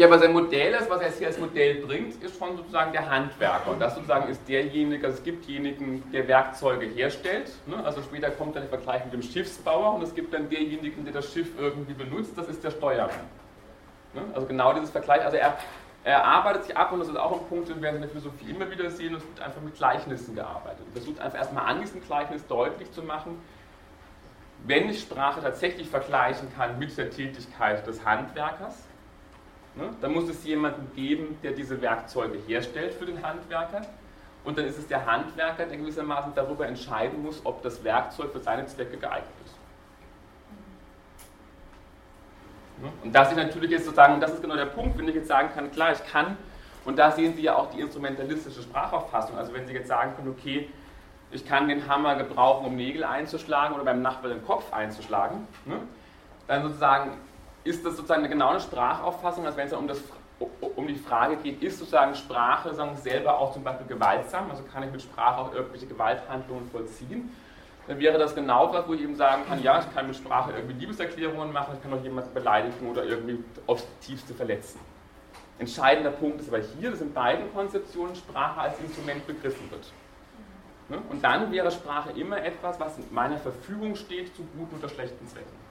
Ja, 0.03 0.09
was 0.09 0.21
ein 0.21 0.33
Modell 0.33 0.73
ist, 0.73 0.89
was 0.89 0.99
er 0.99 1.11
hier 1.11 1.27
als 1.27 1.39
Modell 1.39 1.75
bringt, 1.75 2.21
ist 2.21 2.37
schon 2.37 2.57
sozusagen 2.57 2.91
der 2.91 3.09
Handwerker. 3.09 3.71
Und 3.71 3.79
das 3.79 3.95
sozusagen 3.95 4.27
ist 4.27 4.41
derjenige, 4.49 5.05
also 5.05 5.17
es 5.17 5.23
gibt 5.23 5.47
denjenigen, 5.47 6.03
der 6.11 6.27
Werkzeuge 6.27 6.87
herstellt. 6.87 7.49
Ne? 7.67 7.81
Also 7.85 8.01
später 8.01 8.29
kommt 8.31 8.57
dann 8.57 8.63
der 8.63 8.69
Vergleich 8.69 9.05
mit 9.05 9.13
dem 9.13 9.21
Schiffsbauer 9.21 9.95
und 9.95 10.03
es 10.03 10.13
gibt 10.13 10.33
dann 10.33 10.49
denjenigen, 10.49 11.05
der 11.05 11.13
das 11.13 11.31
Schiff 11.31 11.57
irgendwie 11.57 11.93
benutzt, 11.93 12.33
das 12.35 12.49
ist 12.49 12.61
der 12.65 12.71
Steuermann. 12.71 13.15
Ne? 14.13 14.23
Also 14.33 14.45
genau 14.45 14.73
dieses 14.73 14.89
Vergleich. 14.89 15.23
Also 15.23 15.37
er, 15.37 15.57
er 16.03 16.25
arbeitet 16.25 16.65
sich 16.65 16.75
ab 16.75 16.91
und 16.91 16.99
das 16.99 17.07
ist 17.07 17.15
auch 17.15 17.39
ein 17.39 17.47
Punkt, 17.47 17.69
den 17.69 17.81
wir 17.81 17.91
in 17.91 18.01
der 18.01 18.09
Philosophie 18.09 18.49
immer 18.49 18.69
wieder 18.69 18.89
sehen, 18.89 19.15
es 19.15 19.25
wird 19.25 19.39
einfach 19.39 19.61
mit 19.61 19.77
Gleichnissen 19.77 20.35
gearbeitet. 20.35 20.85
Er 20.85 21.01
versucht 21.01 21.21
einfach 21.21 21.37
erstmal 21.37 21.65
an 21.65 21.79
diesem 21.79 22.03
Gleichnis 22.03 22.45
deutlich 22.47 22.91
zu 22.91 23.03
machen, 23.03 23.39
wenn 24.65 24.89
ich 24.89 24.99
Sprache 24.99 25.39
tatsächlich 25.39 25.87
vergleichen 25.87 26.53
kann 26.57 26.77
mit 26.77 26.97
der 26.97 27.09
Tätigkeit 27.09 27.87
des 27.87 28.03
Handwerkers, 28.03 28.83
ne, 29.75 29.89
dann 30.01 30.13
muss 30.13 30.29
es 30.29 30.43
jemanden 30.43 30.93
geben, 30.95 31.37
der 31.43 31.51
diese 31.51 31.81
Werkzeuge 31.81 32.37
herstellt 32.47 32.93
für 32.93 33.05
den 33.05 33.21
Handwerker. 33.25 33.81
Und 34.43 34.57
dann 34.57 34.65
ist 34.65 34.77
es 34.77 34.87
der 34.87 35.05
Handwerker, 35.05 35.65
der 35.65 35.77
gewissermaßen 35.77 36.33
darüber 36.35 36.67
entscheiden 36.67 37.23
muss, 37.23 37.41
ob 37.45 37.61
das 37.63 37.83
Werkzeug 37.83 38.31
für 38.31 38.39
seine 38.39 38.65
Zwecke 38.65 38.97
geeignet 38.97 39.29
ist. 39.45 39.55
Ne, 42.81 42.91
und 43.03 43.13
das 43.13 43.31
ist 43.31 43.37
natürlich 43.37 43.71
jetzt 43.71 43.85
sozusagen, 43.85 44.19
das 44.19 44.33
ist 44.33 44.41
genau 44.41 44.55
der 44.55 44.65
Punkt, 44.65 44.97
wenn 44.97 45.07
ich 45.07 45.15
jetzt 45.15 45.27
sagen 45.27 45.49
kann, 45.53 45.71
klar, 45.71 45.93
ich 45.93 46.05
kann, 46.05 46.37
und 46.85 46.99
da 46.99 47.11
sehen 47.11 47.33
Sie 47.35 47.41
ja 47.41 47.55
auch 47.55 47.69
die 47.71 47.79
instrumentalistische 47.79 48.61
Sprachauffassung. 48.61 49.37
Also 49.37 49.53
wenn 49.53 49.65
Sie 49.65 49.73
jetzt 49.73 49.87
sagen 49.87 50.15
können, 50.15 50.29
okay, 50.29 50.69
ich 51.31 51.45
kann 51.45 51.67
den 51.67 51.87
Hammer 51.87 52.15
gebrauchen, 52.15 52.65
um 52.65 52.75
Nägel 52.75 53.03
einzuschlagen 53.03 53.73
oder 53.75 53.85
beim 53.85 54.01
Nachbarn 54.01 54.33
den 54.33 54.45
Kopf 54.45 54.71
einzuschlagen, 54.71 55.47
ne? 55.65 55.79
dann 56.47 56.63
sozusagen 56.63 57.11
ist 57.63 57.85
das 57.85 57.95
sozusagen 57.95 58.21
eine 58.21 58.29
genaue 58.29 58.59
Sprachauffassung, 58.59 59.45
als 59.45 59.55
wenn 59.55 59.67
es 59.67 59.73
um, 59.73 59.87
das, 59.87 60.01
um 60.75 60.87
die 60.87 60.95
Frage 60.95 61.37
geht, 61.37 61.61
ist 61.63 61.79
sozusagen 61.79 62.13
Sprache 62.15 62.73
sagen, 62.73 62.95
selber 62.97 63.37
auch 63.37 63.53
zum 63.53 63.63
Beispiel 63.63 63.87
gewaltsam, 63.87 64.49
also 64.49 64.63
kann 64.63 64.83
ich 64.83 64.91
mit 64.91 65.01
Sprache 65.01 65.41
auch 65.41 65.53
irgendwelche 65.53 65.87
Gewalthandlungen 65.87 66.69
vollziehen, 66.69 67.31
dann 67.87 67.99
wäre 67.99 68.17
das 68.17 68.33
genau 68.33 68.71
das, 68.71 68.87
wo 68.87 68.93
ich 68.93 69.01
eben 69.01 69.15
sagen 69.15 69.43
kann, 69.47 69.61
ja, 69.61 69.79
ich 69.79 69.93
kann 69.93 70.07
mit 70.07 70.15
Sprache 70.15 70.51
irgendwie 70.53 70.79
Liebeserklärungen 70.79 71.51
machen, 71.51 71.75
ich 71.75 71.83
kann 71.83 71.93
auch 71.93 72.03
jemanden 72.03 72.33
beleidigen 72.33 72.89
oder 72.89 73.03
irgendwie 73.03 73.43
aufs 73.67 73.85
Tiefste 74.01 74.33
verletzen. 74.33 74.79
Entscheidender 75.59 76.11
Punkt 76.11 76.41
ist 76.41 76.47
aber 76.47 76.59
hier, 76.59 76.91
dass 76.91 77.01
in 77.01 77.13
beiden 77.13 77.53
Konzeptionen 77.53 78.15
Sprache 78.15 78.59
als 78.59 78.79
Instrument 78.79 79.25
begriffen 79.27 79.69
wird. 79.69 79.91
Ne? 80.89 80.97
Und 81.09 81.23
dann 81.23 81.51
wäre 81.51 81.71
Sprache 81.71 82.11
immer 82.11 82.43
etwas, 82.43 82.79
was 82.79 82.97
in 82.97 83.05
meiner 83.11 83.37
Verfügung 83.37 83.95
steht, 83.95 84.35
zu 84.35 84.43
guten 84.57 84.77
oder 84.77 84.89
schlechten 84.89 85.27
Zwecken. 85.27 85.62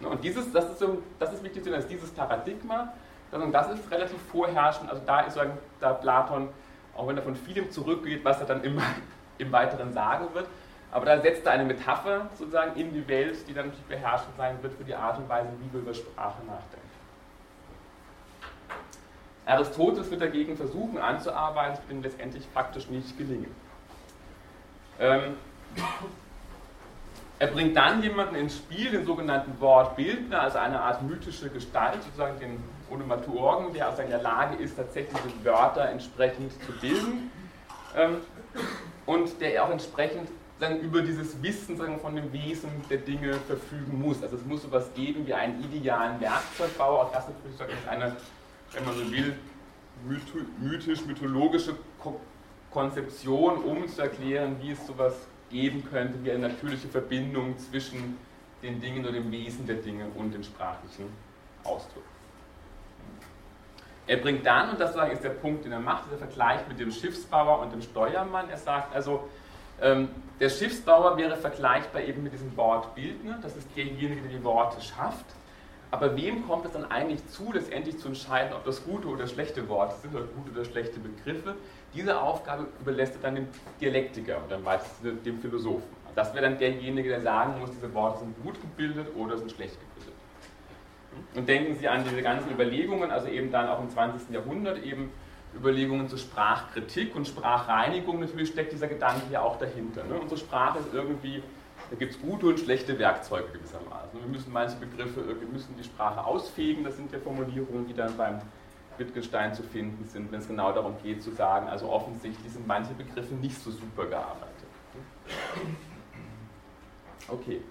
Ne? 0.00 0.08
Und 0.08 0.24
dieses, 0.24 0.52
das, 0.52 0.64
ist 0.70 0.78
so, 0.78 1.02
das 1.18 1.32
ist 1.32 1.44
wichtig, 1.44 1.64
dass 1.64 1.86
dieses 1.86 2.10
Paradigma, 2.10 2.92
das 3.30 3.70
ist 3.70 3.90
relativ 3.90 4.20
vorherrschend, 4.30 4.90
also 4.90 5.02
da 5.06 5.20
ist 5.20 5.38
da 5.78 5.92
Platon, 5.92 6.48
auch 6.96 7.06
wenn 7.06 7.16
er 7.16 7.22
von 7.22 7.36
vielem 7.36 7.70
zurückgeht, 7.70 8.24
was 8.24 8.40
er 8.40 8.46
dann 8.46 8.64
immer 8.64 8.82
im 9.38 9.52
Weiteren 9.52 9.92
sagen 9.92 10.26
wird, 10.34 10.46
aber 10.92 11.06
da 11.06 11.20
setzt 11.20 11.46
er 11.46 11.52
eine 11.52 11.64
Metapher 11.64 12.28
sozusagen 12.34 12.78
in 12.78 12.92
die 12.92 13.06
Welt, 13.06 13.46
die 13.48 13.54
dann 13.54 13.66
natürlich 13.66 13.86
beherrschend 13.86 14.36
sein 14.36 14.60
wird 14.62 14.74
für 14.74 14.84
die 14.84 14.94
Art 14.94 15.18
und 15.18 15.28
Weise, 15.28 15.48
wie 15.60 15.72
wir 15.72 15.80
über 15.80 15.94
Sprache 15.94 16.44
nachdenken. 16.46 16.90
Aristoteles 19.46 20.10
wird 20.10 20.20
dagegen 20.20 20.56
versuchen 20.56 20.98
anzuarbeiten, 20.98 21.74
es 21.74 21.80
wird 21.80 21.90
ihm 21.90 22.02
letztendlich 22.02 22.52
praktisch 22.52 22.88
nicht 22.88 23.16
gelingen. 23.16 23.54
Ähm, 24.98 25.36
er 27.40 27.46
bringt 27.46 27.74
dann 27.74 28.02
jemanden 28.02 28.34
ins 28.34 28.58
Spiel, 28.58 28.90
den 28.90 29.06
sogenannten 29.06 29.58
Wortbildner, 29.60 30.42
also 30.42 30.58
eine 30.58 30.78
Art 30.78 31.02
mythische 31.02 31.48
Gestalt, 31.48 32.02
sozusagen 32.02 32.38
den 32.38 32.62
Onomatoorgen, 32.90 33.72
der 33.72 33.88
also 33.88 34.02
in 34.02 34.10
der 34.10 34.20
Lage 34.20 34.62
ist, 34.62 34.76
tatsächlich 34.76 35.22
Wörter 35.42 35.88
entsprechend 35.88 36.52
zu 36.52 36.72
bilden 36.82 37.30
ähm, 37.96 38.18
und 39.06 39.40
der 39.40 39.64
auch 39.64 39.70
entsprechend 39.70 40.28
sagen, 40.58 40.80
über 40.80 41.00
dieses 41.00 41.42
Wissen 41.42 41.78
sagen, 41.78 41.98
von 41.98 42.14
dem 42.14 42.30
Wesen 42.30 42.68
der 42.90 42.98
Dinge 42.98 43.32
verfügen 43.32 44.02
muss. 44.02 44.22
Also 44.22 44.36
es 44.36 44.44
muss 44.44 44.62
sowas 44.62 44.90
geben 44.94 45.26
wie 45.26 45.32
einen 45.32 45.64
idealen 45.64 46.20
Werkzeugbauer, 46.20 47.06
auch 47.06 47.12
das 47.12 47.26
natürlich 47.26 47.56
sagen, 47.56 47.72
ist 47.72 47.88
eine, 47.88 48.16
wenn 48.72 48.84
man 48.84 48.94
so 48.94 49.10
will, 49.10 49.34
mythisch-mythologische 50.60 51.74
Konzeption, 52.70 53.64
um 53.64 53.88
zu 53.88 54.02
erklären, 54.02 54.56
wie 54.60 54.72
es 54.72 54.86
sowas 54.86 55.14
geben 55.50 55.84
könnte, 55.90 56.22
wie 56.24 56.30
eine 56.30 56.48
natürliche 56.48 56.88
Verbindung 56.88 57.58
zwischen 57.58 58.16
den 58.62 58.80
Dingen 58.80 59.04
oder 59.04 59.12
dem 59.12 59.30
Wesen 59.30 59.66
der 59.66 59.76
Dinge 59.76 60.06
und 60.16 60.32
den 60.32 60.44
sprachlichen 60.44 61.06
Ausdruck. 61.64 62.04
Er 64.06 64.16
bringt 64.16 64.44
dann, 64.44 64.70
und 64.70 64.80
das 64.80 64.96
ist 65.12 65.22
der 65.22 65.30
Punkt, 65.30 65.64
den 65.64 65.72
er 65.72 65.80
macht, 65.80 66.06
dieser 66.06 66.18
Vergleich 66.18 66.66
mit 66.68 66.80
dem 66.80 66.90
Schiffsbauer 66.90 67.60
und 67.60 67.72
dem 67.72 67.80
Steuermann. 67.80 68.50
Er 68.50 68.56
sagt 68.56 68.94
also, 68.94 69.28
ähm, 69.80 70.08
der 70.40 70.48
Schiffsbauer 70.48 71.16
wäre 71.16 71.36
vergleichbar 71.36 72.02
eben 72.02 72.22
mit 72.22 72.32
diesem 72.32 72.54
Wortbildner, 72.56 73.38
das 73.40 73.56
ist 73.56 73.68
derjenige, 73.76 74.20
der 74.22 74.30
die 74.30 74.44
Worte 74.44 74.80
schafft. 74.80 75.24
Aber 75.92 76.16
wem 76.16 76.46
kommt 76.46 76.66
es 76.66 76.72
dann 76.72 76.84
eigentlich 76.90 77.26
zu, 77.28 77.52
letztendlich 77.52 77.98
zu 77.98 78.08
entscheiden, 78.08 78.52
ob 78.52 78.64
das 78.64 78.84
gute 78.84 79.08
oder 79.08 79.26
schlechte 79.26 79.68
Worte 79.68 79.96
sind 80.00 80.14
oder 80.14 80.24
gute 80.24 80.52
oder 80.52 80.64
schlechte 80.64 81.00
Begriffe? 81.00 81.56
Diese 81.94 82.20
Aufgabe 82.20 82.68
überlässt 82.80 83.16
er 83.16 83.22
dann 83.22 83.34
dem 83.34 83.48
Dialektiker 83.80 84.38
oder 84.46 84.58
dem 85.12 85.40
Philosophen. 85.40 86.00
Das 86.14 86.32
wäre 86.34 86.44
dann 86.44 86.58
derjenige, 86.58 87.08
der 87.08 87.20
sagen 87.20 87.60
muss, 87.60 87.70
diese 87.70 87.92
Worte 87.92 88.20
sind 88.20 88.40
gut 88.42 88.60
gebildet 88.60 89.08
oder 89.16 89.36
sind 89.36 89.50
schlecht 89.50 89.78
gebildet. 89.80 90.14
Und 91.34 91.48
denken 91.48 91.74
Sie 91.76 91.88
an 91.88 92.04
diese 92.04 92.22
ganzen 92.22 92.50
Überlegungen, 92.50 93.10
also 93.10 93.28
eben 93.28 93.50
dann 93.50 93.68
auch 93.68 93.80
im 93.80 93.90
20. 93.90 94.30
Jahrhundert 94.30 94.82
eben 94.82 95.10
Überlegungen 95.54 96.08
zur 96.08 96.18
Sprachkritik 96.18 97.16
und 97.16 97.26
Sprachreinigung. 97.26 98.20
Natürlich 98.20 98.50
steckt 98.50 98.72
dieser 98.72 98.86
Gedanke 98.86 99.22
ja 99.30 99.42
auch 99.42 99.58
dahinter. 99.58 100.04
Ne? 100.04 100.14
Unsere 100.14 100.38
Sprache 100.38 100.78
ist 100.78 100.94
irgendwie, 100.94 101.42
da 101.90 101.96
gibt 101.96 102.14
es 102.14 102.20
gute 102.20 102.46
und 102.46 102.60
schlechte 102.60 102.96
Werkzeuge 102.98 103.48
gewissermaßen. 103.52 104.20
Wir 104.20 104.28
müssen 104.28 104.52
manche 104.52 104.76
Begriffe, 104.76 105.26
wir 105.26 105.48
müssen 105.48 105.76
die 105.76 105.82
Sprache 105.82 106.24
ausfegen. 106.24 106.84
Das 106.84 106.96
sind 106.96 107.10
ja 107.12 107.18
Formulierungen, 107.18 107.86
die 107.86 107.94
dann 107.94 108.16
beim 108.16 108.40
Wittgenstein 108.96 109.52
zu 109.54 109.64
finden 109.64 110.04
sind, 110.06 110.30
wenn 110.30 110.38
es 110.38 110.46
genau 110.46 110.72
darum 110.72 110.94
geht 111.02 111.22
zu 111.22 111.32
sagen, 111.32 111.68
also 111.68 111.90
offensichtlich 111.90 112.52
sind 112.52 112.66
manche 112.66 112.94
Begriffe 112.94 113.34
nicht 113.34 113.58
so 113.60 113.70
super 113.70 114.06
gearbeitet. 114.06 114.68
Okay. 117.26 117.62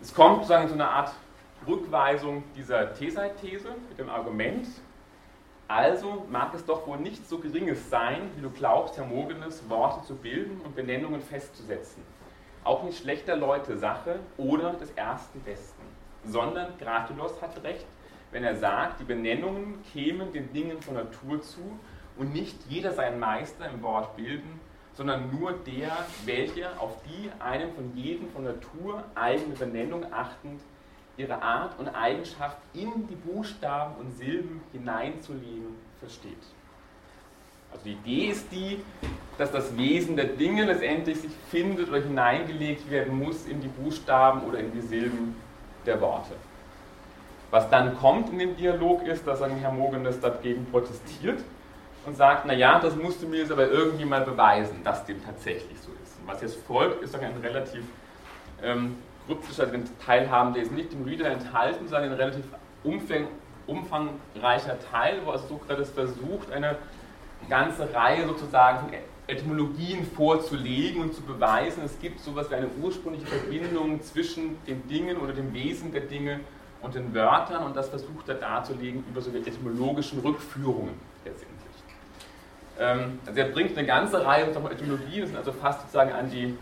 Es 0.00 0.12
kommt 0.12 0.36
sozusagen 0.36 0.68
zu 0.68 0.74
einer 0.74 0.90
Art 0.90 1.12
Rückweisung 1.66 2.42
dieser 2.56 2.92
Teseit-These 2.94 3.68
mit 3.88 3.98
dem 3.98 4.10
Argument, 4.10 4.66
also 5.74 6.24
mag 6.30 6.54
es 6.54 6.64
doch 6.64 6.86
wohl 6.86 6.98
nicht 6.98 7.28
so 7.28 7.38
geringes 7.38 7.90
sein, 7.90 8.30
wie 8.36 8.42
du 8.42 8.50
glaubst, 8.50 8.96
Hermogenes, 8.96 9.68
Worte 9.68 10.06
zu 10.06 10.14
bilden 10.14 10.60
und 10.60 10.76
Benennungen 10.76 11.20
festzusetzen. 11.20 12.00
Auch 12.62 12.84
nicht 12.84 12.98
schlechter 12.98 13.34
Leute 13.34 13.76
Sache 13.76 14.20
oder 14.36 14.74
des 14.74 14.92
ersten 14.92 15.40
Besten, 15.40 15.82
sondern 16.24 16.78
Gratulos 16.78 17.42
hat 17.42 17.60
recht, 17.64 17.86
wenn 18.30 18.44
er 18.44 18.54
sagt, 18.54 19.00
die 19.00 19.04
Benennungen 19.04 19.82
kämen 19.92 20.32
den 20.32 20.52
Dingen 20.52 20.80
von 20.80 20.94
Natur 20.94 21.42
zu 21.42 21.60
und 22.16 22.32
nicht 22.32 22.56
jeder 22.68 22.92
sein 22.92 23.18
Meister 23.18 23.68
im 23.68 23.82
Wort 23.82 24.14
bilden, 24.14 24.60
sondern 24.92 25.36
nur 25.36 25.54
der, 25.54 25.90
welcher 26.24 26.80
auf 26.80 27.02
die 27.02 27.30
einem 27.42 27.72
von 27.72 27.96
jedem 27.96 28.30
von 28.30 28.44
Natur 28.44 29.02
eigene 29.16 29.56
Benennung 29.56 30.06
achtend 30.12 30.60
ihre 31.16 31.40
Art 31.40 31.78
und 31.78 31.88
Eigenschaft 31.88 32.56
in 32.72 33.06
die 33.08 33.14
Buchstaben 33.14 33.94
und 33.96 34.16
Silben 34.16 34.60
hineinzulegen 34.72 35.76
versteht. 36.00 36.32
Also 37.72 37.84
die 37.84 37.92
Idee 37.92 38.30
ist 38.30 38.50
die, 38.52 38.82
dass 39.36 39.50
das 39.50 39.76
Wesen 39.76 40.16
der 40.16 40.26
Dinge 40.26 40.64
letztendlich 40.64 41.20
sich 41.20 41.32
findet 41.50 41.88
oder 41.88 42.00
hineingelegt 42.00 42.88
werden 42.90 43.18
muss 43.18 43.46
in 43.46 43.60
die 43.60 43.68
Buchstaben 43.68 44.42
oder 44.42 44.58
in 44.58 44.72
die 44.72 44.80
Silben 44.80 45.36
der 45.84 46.00
Worte. 46.00 46.34
Was 47.50 47.68
dann 47.70 47.96
kommt 47.98 48.30
in 48.30 48.38
dem 48.38 48.56
Dialog 48.56 49.06
ist, 49.06 49.26
dass 49.26 49.42
ein 49.42 49.56
Hermogenes 49.56 50.20
dagegen 50.20 50.66
protestiert 50.66 51.40
und 52.06 52.16
sagt, 52.16 52.46
naja, 52.46 52.78
das 52.78 52.96
musst 52.96 53.22
du 53.22 53.28
mir 53.28 53.38
jetzt 53.38 53.52
aber 53.52 53.68
irgendwie 53.68 54.04
mal 54.04 54.22
beweisen, 54.22 54.82
dass 54.84 55.04
dem 55.04 55.24
tatsächlich 55.24 55.78
so 55.80 55.90
ist. 56.02 56.18
Und 56.20 56.26
was 56.26 56.42
jetzt 56.42 56.56
folgt, 56.66 57.02
ist 57.02 57.14
ein 57.14 57.36
relativ 57.42 57.84
ähm, 58.62 58.96
kryptischer 59.26 59.68
Teil 60.04 60.30
haben, 60.30 60.54
der 60.54 60.62
ist 60.62 60.72
nicht 60.72 60.92
im 60.92 61.04
Reader 61.04 61.26
enthalten, 61.26 61.88
sondern 61.88 62.10
ein 62.10 62.16
relativ 62.16 62.44
umfang, 62.82 63.28
umfangreicher 63.66 64.78
Teil, 64.90 65.20
wo 65.24 65.30
also 65.30 65.46
Sokrates 65.48 65.90
versucht, 65.90 66.52
eine 66.52 66.76
ganze 67.48 67.92
Reihe 67.94 68.26
sozusagen 68.26 68.80
von 68.80 68.90
Etymologien 69.26 70.04
vorzulegen 70.04 71.00
und 71.00 71.14
zu 71.14 71.22
beweisen, 71.22 71.82
es 71.84 71.98
gibt 71.98 72.20
sowas 72.20 72.50
wie 72.50 72.56
eine 72.56 72.68
ursprüngliche 72.82 73.26
Verbindung 73.26 74.02
zwischen 74.02 74.58
den 74.66 74.86
Dingen 74.86 75.16
oder 75.16 75.32
dem 75.32 75.54
Wesen 75.54 75.92
der 75.92 76.02
Dinge 76.02 76.40
und 76.82 76.94
den 76.94 77.14
Wörtern 77.14 77.64
und 77.64 77.74
das 77.74 77.88
versucht 77.88 78.28
er 78.28 78.34
darzulegen 78.34 79.02
über 79.08 79.22
so 79.22 79.30
etymologischen 79.30 80.20
Rückführungen 80.20 80.94
letztendlich. 81.24 81.54
Ähm, 82.78 83.18
also 83.24 83.40
er 83.40 83.48
bringt 83.48 83.78
eine 83.78 83.86
ganze 83.86 84.24
Reihe 84.24 84.52
von 84.52 84.70
Etymologien, 84.70 85.22
das 85.22 85.30
sind 85.30 85.38
also 85.38 85.52
fast 85.52 85.80
sozusagen 85.80 86.12
an 86.12 86.30
die, 86.30 86.54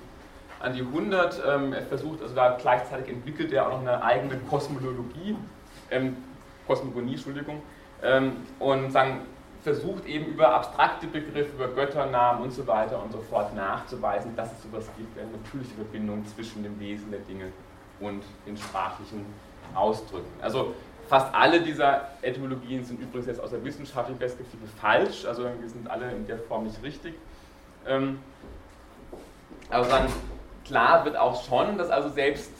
an 0.62 0.74
die 0.74 0.80
100. 0.80 1.42
Ähm, 1.46 1.72
er 1.72 1.82
versucht, 1.82 2.22
also 2.22 2.34
da 2.34 2.56
gleichzeitig 2.60 3.08
entwickelt 3.08 3.52
er 3.52 3.66
auch 3.66 3.72
noch 3.72 3.80
eine 3.80 4.02
eigene 4.02 4.36
Kosmologie, 4.48 5.36
ähm, 5.90 6.16
Kosmogonie, 6.66 7.12
Entschuldigung, 7.12 7.62
ähm, 8.02 8.36
und 8.58 8.90
sagen, 8.90 9.20
versucht 9.62 10.06
eben 10.06 10.26
über 10.26 10.54
abstrakte 10.54 11.06
Begriffe, 11.06 11.52
über 11.54 11.68
Götternamen 11.68 12.42
und 12.42 12.52
so 12.52 12.66
weiter 12.66 13.00
und 13.02 13.12
so 13.12 13.20
fort 13.20 13.54
nachzuweisen, 13.54 14.34
dass 14.34 14.52
es 14.52 14.62
sowas 14.62 14.90
gibt, 14.96 15.18
eine 15.18 15.30
natürliche 15.30 15.74
Verbindung 15.74 16.26
zwischen 16.26 16.64
dem 16.64 16.78
Wesen 16.80 17.10
der 17.10 17.20
Dinge 17.20 17.52
und 18.00 18.24
den 18.46 18.56
sprachlichen 18.56 19.24
Ausdrücken. 19.74 20.32
Also 20.40 20.74
Fast 21.12 21.34
alle 21.34 21.60
dieser 21.60 22.08
Etymologien 22.22 22.82
sind 22.84 23.00
übrigens 23.00 23.26
jetzt 23.26 23.40
aus 23.40 23.50
der 23.50 23.62
wissenschaftlichen 23.64 24.18
Perspektive 24.18 24.66
falsch, 24.80 25.26
also 25.26 25.46
die 25.62 25.68
sind 25.68 25.90
alle 25.90 26.10
in 26.10 26.26
der 26.26 26.38
Form 26.38 26.64
nicht 26.64 26.82
richtig. 26.82 27.14
Ähm, 27.86 28.18
aber 29.68 29.86
dann 29.88 30.06
klar 30.64 31.04
wird 31.04 31.16
auch 31.16 31.44
schon, 31.44 31.78
dass 31.78 31.90
also 31.90 32.08
selbst 32.08 32.52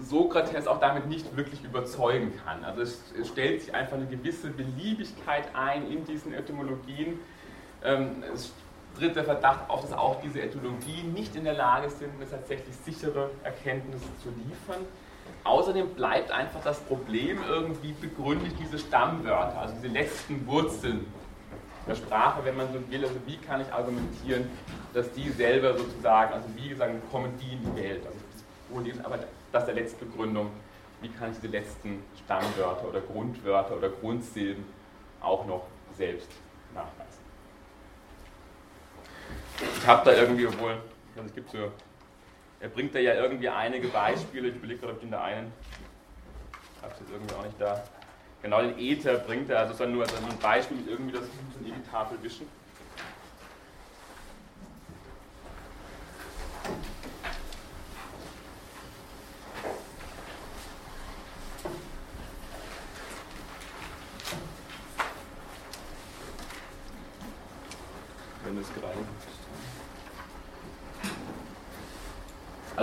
Sokrates 0.00 0.66
auch 0.66 0.80
damit 0.80 1.06
nicht 1.06 1.36
wirklich 1.36 1.64
überzeugen 1.64 2.32
kann. 2.44 2.64
Also 2.64 2.82
es, 2.82 3.00
stellt 3.24 3.62
sich 3.62 3.74
einfach 3.74 3.96
eine 3.96 4.06
gewisse 4.06 4.50
Beliebigkeit 4.50 5.48
ein 5.54 5.90
in 5.90 6.04
diesen 6.04 6.32
Etymologien. 6.32 7.18
Ähm, 7.84 8.22
es 8.32 8.52
tritt 8.96 9.16
der 9.16 9.24
Verdacht 9.24 9.68
auf, 9.68 9.82
dass 9.82 9.92
auch 9.92 10.20
diese 10.20 10.40
Etymologien 10.40 11.12
nicht 11.12 11.34
in 11.36 11.44
der 11.44 11.54
Lage 11.54 11.90
sind, 11.90 12.10
eine 12.16 12.28
tatsächlich 12.28 12.74
sichere 12.76 13.30
Erkenntnisse 13.42 14.06
zu 14.22 14.28
liefern. 14.30 14.84
Außerdem 15.44 15.94
bleibt 15.94 16.30
einfach 16.30 16.62
das 16.62 16.80
Problem 16.80 17.38
irgendwie 17.48 17.92
begründet 17.92 18.54
diese 18.58 18.78
Stammwörter, 18.78 19.60
also 19.60 19.74
diese 19.74 19.92
letzten 19.92 20.46
Wurzeln 20.46 21.06
der 21.88 21.94
Sprache, 21.94 22.44
wenn 22.44 22.56
man 22.56 22.72
so 22.72 22.90
will. 22.90 23.04
Also 23.04 23.16
wie 23.26 23.36
kann 23.38 23.60
ich 23.60 23.72
argumentieren, 23.72 24.48
dass 24.94 25.10
die 25.12 25.30
selber 25.30 25.76
sozusagen, 25.76 26.34
also 26.34 26.46
wie 26.54 26.68
gesagt, 26.68 26.92
kommen 27.10 27.32
die 27.40 27.54
in 27.54 27.62
die 27.62 27.82
Welt. 27.82 28.02
Also 28.06 28.18
aber 29.02 29.18
das 29.50 29.62
ist 29.62 29.66
der 29.66 29.74
letzte 29.74 30.04
Begründung. 30.04 30.50
Wie 31.00 31.08
kann 31.08 31.30
ich 31.32 31.38
diese 31.38 31.52
letzten 31.52 32.02
Stammwörter 32.24 32.88
oder 32.88 33.00
Grundwörter 33.00 33.76
oder 33.76 33.88
Grundsilben 33.88 34.64
auch 35.20 35.46
noch 35.46 35.66
selbst 35.96 36.28
nachweisen? 36.74 37.18
Ich 39.78 39.86
habe 39.86 40.04
da 40.04 40.16
irgendwie 40.16 40.46
wohl, 40.58 40.76
also 41.16 41.26
es 41.26 41.34
gibt 41.34 41.50
so 41.50 41.72
er 42.60 42.68
bringt 42.68 42.94
da 42.94 42.98
ja 42.98 43.14
irgendwie 43.14 43.48
einige 43.48 43.88
Beispiele. 43.88 44.48
Ich 44.48 44.56
überlege 44.56 44.80
gerade, 44.80 44.92
ob 44.94 44.98
ich 44.98 45.04
in 45.04 45.10
der 45.10 45.22
einen. 45.22 45.52
Ich 46.76 46.82
habe 46.82 46.92
es 46.92 47.00
jetzt 47.00 47.10
irgendwie 47.10 47.34
auch 47.34 47.44
nicht 47.44 47.60
da. 47.60 47.84
Genau 48.40 48.62
den 48.62 48.78
Ether 48.78 49.18
bringt 49.18 49.50
er, 49.50 49.58
also 49.60 49.72
ist 49.72 49.90
nur 49.90 50.02
also 50.02 50.16
ein 50.16 50.38
Beispiel 50.38 50.76
mit 50.76 50.88
irgendwie 50.88 51.12
das 51.12 51.24
die 51.64 51.90
Tafel 51.90 52.22
wischen. 52.22 52.46
Wenn 68.44 68.58
es 68.58 68.68
gerade 68.72 68.94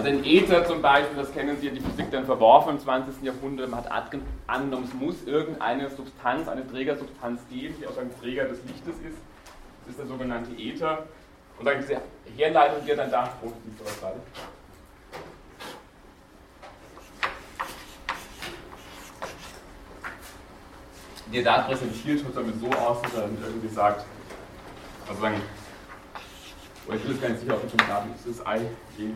Also 0.06 0.20
in 0.20 0.24
Ether 0.24 0.63
zum 0.68 0.84
Beispiel, 0.84 1.18
das 1.18 1.34
kennen 1.34 1.58
Sie, 1.60 1.72
die 1.72 1.80
Physik 1.80 2.12
dann 2.12 2.26
verworfen 2.26 2.74
im 2.74 2.80
20. 2.80 3.24
Jahrhundert, 3.24 3.72
man 3.72 3.84
hat 3.84 4.13
angenommen, 4.46 4.88
es 4.88 4.94
muss 4.94 5.24
irgendeine 5.26 5.89
Substanz, 5.89 6.48
eine 6.48 6.70
Trägersubstanz 6.70 7.41
geben, 7.50 7.74
die 7.82 7.88
auch 7.88 7.98
ein 7.98 8.12
Träger 8.22 8.46
des 8.46 8.60
Lichtes 8.65 8.98
ist. 8.98 9.18
Das 9.82 9.89
ist 9.89 10.00
der 10.00 10.06
sogenannte 10.06 10.52
Ether. 10.62 11.08
Und 11.58 11.65
dann 11.65 11.82
diese 11.82 12.00
Herleitung, 12.38 12.86
die 12.86 12.91
er 12.91 12.98
dann 12.98 13.10
da, 13.10 13.34
oh, 13.41 13.52
er 21.32 21.44
da 21.44 21.62
präsentiert, 21.63 22.22
schaut 22.22 22.38
damit 22.38 22.60
so 22.60 22.68
aus, 22.68 23.02
dass 23.02 23.13
er 23.15 23.22
dann 23.22 23.38
irgendwie 23.44 23.74
sagt, 23.74 24.06
also 25.10 25.20
sagen, 25.20 25.41
oh, 26.88 26.94
ich 26.94 27.02
bin 27.02 27.12
jetzt 27.12 27.22
gar 27.24 27.30
nicht 27.30 27.41
sicher, 27.41 27.56
ob 27.56 27.63
ich 27.63 27.72
schon 27.72 27.80
gerade, 27.80 28.10
ist 28.15 28.39
das 28.39 28.46
I, 28.46 28.68
G, 28.96 29.10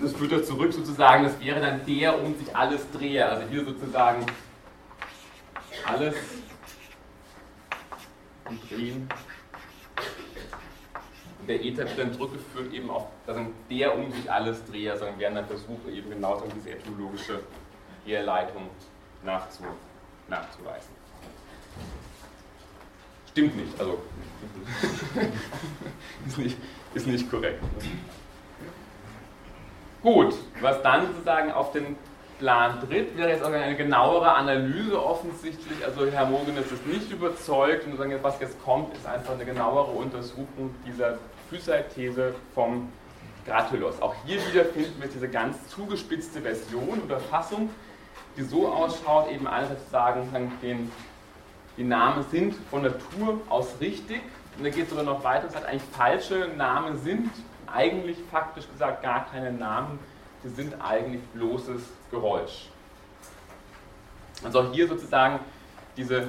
das 0.00 0.12
führt 0.12 0.32
er 0.32 0.42
zurück 0.42 0.72
sozusagen, 0.72 1.24
das 1.24 1.38
wäre 1.40 1.60
dann 1.60 1.84
der 1.86 2.20
um 2.20 2.36
sich 2.38 2.54
alles 2.54 2.90
drehe. 2.90 3.26
Also 3.26 3.48
hier 3.48 3.64
sozusagen 3.64 4.26
alles 5.86 6.14
und 8.48 8.70
drehen 8.70 9.08
Und 11.40 11.48
der 11.48 11.62
Ether 11.64 11.84
wird 11.84 11.98
dann 11.98 12.12
zurückgeführt 12.12 12.72
eben 12.72 12.90
auf 12.90 13.06
also 13.26 13.46
der 13.70 13.96
um 13.96 14.12
sich 14.12 14.30
alles 14.30 14.64
dreht, 14.66 14.90
also 14.90 15.06
werden 15.18 15.34
dann 15.34 15.46
Versuche 15.46 15.90
eben 15.90 16.10
genau 16.10 16.42
diese 16.54 16.70
etymologische 16.70 17.40
Herleitung 18.04 18.68
nachzu, 19.22 19.64
nachzuweisen. 20.28 20.90
Stimmt 23.30 23.56
nicht, 23.56 23.80
also 23.80 24.02
ist, 26.26 26.38
nicht, 26.38 26.56
ist 26.94 27.06
nicht 27.06 27.30
korrekt. 27.30 27.62
Gut, 30.04 30.34
was 30.60 30.82
dann 30.82 31.06
sozusagen 31.06 31.50
auf 31.50 31.72
den 31.72 31.96
Plan 32.38 32.78
tritt, 32.86 33.16
wäre 33.16 33.30
jetzt 33.30 33.42
auch 33.42 33.50
eine 33.50 33.74
genauere 33.74 34.34
Analyse 34.34 35.02
offensichtlich. 35.02 35.82
Also 35.82 36.04
Herr 36.04 36.26
Mogenes 36.26 36.70
ist 36.70 36.86
nicht 36.86 37.10
überzeugt 37.10 37.86
und 37.86 37.98
was 38.22 38.38
jetzt 38.38 38.62
kommt, 38.62 38.94
ist 38.94 39.06
einfach 39.06 39.32
eine 39.32 39.46
genauere 39.46 39.92
Untersuchung 39.92 40.74
dieser 40.86 41.16
Physite-These 41.48 42.34
vom 42.54 42.92
Gratulos. 43.46 44.02
Auch 44.02 44.14
hier 44.26 44.36
wieder 44.46 44.66
finden 44.66 45.00
wir 45.00 45.08
diese 45.08 45.26
ganz 45.26 45.56
zugespitzte 45.68 46.42
Version 46.42 47.00
oder 47.02 47.18
Fassung, 47.18 47.70
die 48.36 48.42
so 48.42 48.68
ausschaut, 48.68 49.30
eben 49.32 49.46
einerseits 49.46 49.86
zu 49.86 49.90
sagen, 49.90 50.52
den, 50.60 50.92
die 51.78 51.84
Namen 51.84 52.26
sind 52.30 52.54
von 52.70 52.82
Natur 52.82 53.40
aus 53.48 53.68
richtig. 53.80 54.20
Und 54.58 54.64
da 54.64 54.68
geht 54.68 54.84
es 54.84 54.90
sogar 54.90 55.06
noch 55.06 55.24
weiter, 55.24 55.46
es 55.48 55.56
hat 55.56 55.64
eigentlich 55.64 55.88
falsche 55.96 56.50
Namen 56.58 56.98
sind 56.98 57.30
eigentlich 57.74 58.18
faktisch 58.30 58.68
gesagt 58.70 59.02
gar 59.02 59.26
keine 59.26 59.52
Namen, 59.52 59.98
die 60.42 60.48
sind 60.48 60.74
eigentlich 60.80 61.22
bloßes 61.34 61.82
Geräusch. 62.10 62.68
Also 64.44 64.60
auch 64.60 64.72
hier 64.72 64.86
sozusagen 64.88 65.40
diese 65.96 66.28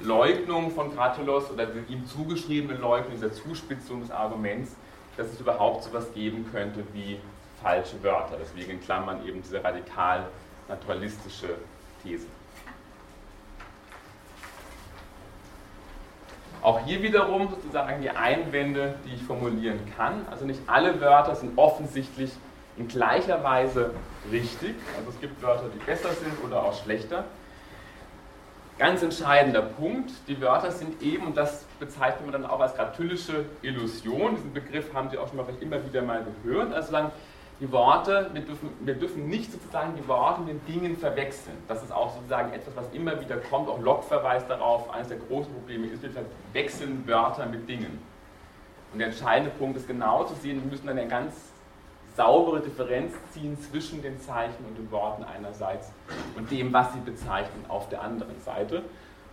Leugnung 0.00 0.70
von 0.70 0.94
Gratulos 0.94 1.50
oder 1.50 1.66
die 1.66 1.92
ihm 1.92 2.06
zugeschriebene 2.06 2.78
Leugnung, 2.78 3.12
dieser 3.12 3.32
Zuspitzung 3.32 4.00
des 4.00 4.10
Arguments, 4.10 4.74
dass 5.16 5.26
es 5.28 5.40
überhaupt 5.40 5.84
so 5.84 5.90
etwas 5.90 6.12
geben 6.14 6.48
könnte 6.50 6.82
wie 6.92 7.18
falsche 7.62 8.02
Wörter. 8.02 8.36
Deswegen 8.40 8.72
in 8.72 8.80
Klammern 8.80 9.26
eben 9.26 9.42
diese 9.42 9.62
radikal 9.62 10.26
naturalistische 10.68 11.56
These. 12.02 12.26
Auch 16.62 16.80
hier 16.84 17.02
wiederum 17.02 17.48
sozusagen 17.48 18.02
die 18.02 18.10
Einwände, 18.10 18.96
die 19.04 19.14
ich 19.14 19.22
formulieren 19.22 19.80
kann. 19.96 20.26
Also 20.30 20.44
nicht 20.44 20.60
alle 20.66 21.00
Wörter 21.00 21.34
sind 21.34 21.56
offensichtlich 21.56 22.30
in 22.76 22.86
gleicher 22.86 23.42
Weise 23.42 23.92
richtig. 24.30 24.74
Also 24.96 25.10
es 25.10 25.20
gibt 25.20 25.42
Wörter, 25.42 25.64
die 25.74 25.78
besser 25.84 26.10
sind 26.10 26.32
oder 26.44 26.62
auch 26.62 26.74
schlechter. 26.82 27.24
Ganz 28.78 29.02
entscheidender 29.02 29.60
Punkt, 29.60 30.10
die 30.26 30.40
Wörter 30.40 30.70
sind 30.70 31.02
eben, 31.02 31.26
und 31.26 31.36
das 31.36 31.66
bezeichnet 31.78 32.22
man 32.22 32.32
dann 32.32 32.50
auch 32.50 32.60
als 32.60 32.74
gratülische 32.74 33.44
Illusion, 33.60 34.36
diesen 34.36 34.54
Begriff 34.54 34.94
haben 34.94 35.10
Sie 35.10 35.18
auch 35.18 35.28
schon 35.28 35.36
mal 35.36 35.44
vielleicht 35.44 35.60
immer 35.60 35.84
wieder 35.84 36.00
mal 36.00 36.24
gehört, 36.42 36.72
also 36.72 36.90
sagen, 36.90 37.12
die 37.60 37.70
Worte, 37.70 38.30
wir 38.32 38.40
dürfen, 38.40 38.70
wir 38.80 38.94
dürfen 38.94 39.28
nicht 39.28 39.52
sozusagen 39.52 39.94
die 39.94 40.08
Worte 40.08 40.40
mit 40.40 40.50
den 40.50 40.66
Dingen 40.66 40.96
verwechseln. 40.96 41.56
Das 41.68 41.82
ist 41.82 41.92
auch 41.92 42.14
sozusagen 42.14 42.52
etwas, 42.52 42.74
was 42.74 42.86
immer 42.92 43.20
wieder 43.20 43.36
kommt, 43.36 43.68
auch 43.68 43.80
Locke 43.80 44.04
verweist 44.04 44.48
darauf, 44.48 44.88
eines 44.90 45.08
der 45.08 45.18
großen 45.18 45.52
Probleme 45.52 45.86
ist, 45.88 46.02
wir 46.02 46.10
verwechseln 46.10 47.06
Wörter 47.06 47.46
mit 47.46 47.68
Dingen. 47.68 47.98
Und 48.92 48.98
der 48.98 49.08
entscheidende 49.08 49.50
Punkt 49.50 49.76
ist 49.76 49.86
genau 49.86 50.24
zu 50.24 50.34
sehen, 50.34 50.62
wir 50.62 50.70
müssen 50.70 50.86
dann 50.86 50.98
eine 50.98 51.08
ganz 51.08 51.34
saubere 52.16 52.60
Differenz 52.60 53.12
ziehen 53.32 53.56
zwischen 53.60 54.02
den 54.02 54.20
Zeichen 54.20 54.64
und 54.66 54.76
den 54.76 54.90
Worten 54.90 55.22
einerseits 55.24 55.92
und 56.36 56.50
dem, 56.50 56.72
was 56.72 56.92
sie 56.92 57.00
bezeichnen, 57.00 57.64
auf 57.68 57.88
der 57.88 58.02
anderen 58.02 58.40
Seite. 58.40 58.82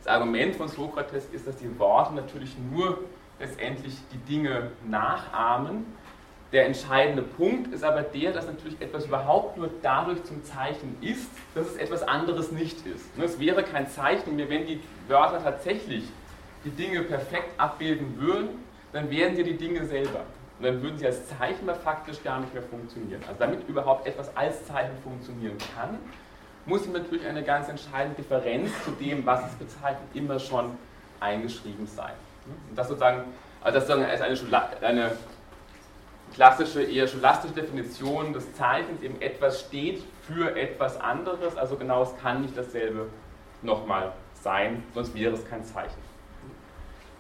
Das 0.04 0.14
Argument 0.14 0.56
von 0.56 0.68
Sokrates 0.68 1.26
ist, 1.32 1.48
dass 1.48 1.58
die 1.58 1.80
Worte 1.80 2.14
natürlich 2.14 2.56
nur 2.72 3.00
letztendlich 3.40 3.98
die 4.12 4.18
Dinge 4.20 4.72
nachahmen. 4.86 5.86
Der 6.54 6.66
entscheidende 6.66 7.24
Punkt 7.24 7.74
ist 7.74 7.84
aber 7.84 8.02
der, 8.02 8.32
dass 8.32 8.46
natürlich 8.48 8.80
etwas 8.80 9.06
überhaupt 9.06 9.58
nur 9.58 9.70
dadurch 9.82 10.24
zum 10.24 10.44
Zeichen 10.46 10.98
ist, 11.02 11.30
dass 11.54 11.68
es 11.68 11.76
etwas 11.76 12.04
anderes 12.04 12.52
nicht 12.52 12.86
ist. 12.86 13.06
Es 13.22 13.40
wäre 13.40 13.64
kein 13.64 13.90
Zeichen 13.90 14.38
mehr, 14.38 14.50
wenn 14.50 14.66
die 14.66 14.80
Wörter 15.10 15.44
tatsächlich 15.44 16.06
die 16.64 16.70
Dinge 16.70 17.04
perfekt 17.04 17.60
abbilden 17.60 18.18
würden, 18.18 18.50
dann 18.94 19.10
wären 19.12 19.36
sie 19.36 19.44
die 19.44 19.58
Dinge 19.58 19.86
selber. 19.86 20.22
Und 20.58 20.66
dann 20.66 20.82
würden 20.82 20.98
sie 20.98 21.06
als 21.06 21.28
Zeichen 21.28 21.66
mal 21.66 21.76
faktisch 21.76 22.24
gar 22.24 22.40
nicht 22.40 22.54
mehr 22.54 22.64
funktionieren. 22.64 23.22
Also 23.28 23.40
damit 23.40 23.68
überhaupt 23.68 24.08
etwas 24.08 24.36
als 24.36 24.66
Zeichen 24.66 24.98
funktionieren 25.04 25.58
kann, 25.76 25.98
muss 26.66 26.88
natürlich 26.88 27.26
eine 27.26 27.44
ganz 27.44 27.68
entscheidende 27.70 28.22
Differenz 28.22 28.72
zu 28.84 28.92
dem, 28.92 29.26
was 29.26 29.46
es 29.46 29.54
bezeichnet, 29.56 30.04
immer 30.14 30.40
schon 30.40 30.78
eingeschrieben 31.20 31.88
sein. 31.88 32.14
Und 32.70 32.78
das 32.78 32.88
sozusagen, 32.88 33.24
also 33.62 33.80
das 33.80 33.88
sozusagen 33.88 34.14
ist 34.14 34.22
eine, 34.82 34.88
eine 34.88 35.12
klassische, 36.38 36.84
eher 36.84 37.08
scholastische 37.08 37.56
Definition 37.56 38.32
des 38.32 38.54
Zeichens, 38.54 39.02
eben 39.02 39.20
etwas 39.22 39.62
steht 39.62 40.04
für 40.22 40.56
etwas 40.56 41.02
anderes, 41.02 41.58
also 41.58 41.76
genau, 41.78 42.04
es 42.04 42.16
kann 42.22 42.44
nicht 42.44 42.56
dasselbe 42.56 43.10
nochmal 43.64 44.14
sein, 44.44 44.84
sonst 44.94 45.16
wäre 45.16 45.34
es 45.34 45.50
kein 45.50 45.66
Zeichen. 45.66 46.00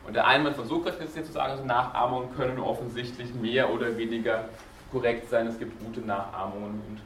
Und 0.06 0.14
der 0.14 0.28
Einwand 0.28 0.56
von 0.56 0.68
Sokrates 0.68 1.04
ist 1.04 1.16
jetzt 1.16 1.28
zu 1.28 1.34
sagen, 1.34 1.52
also 1.52 1.66
Nachahmungen 1.66 2.34
können 2.36 2.60
offensichtlich 2.60 3.34
mehr 3.34 3.74
oder 3.74 3.98
weniger 3.98 4.50
korrekt 4.92 5.30
sein. 5.32 5.48
Es 5.48 5.58
gibt 5.58 5.84
gute 5.84 6.02
Nachahmungen 6.02 6.80
und 6.88 7.02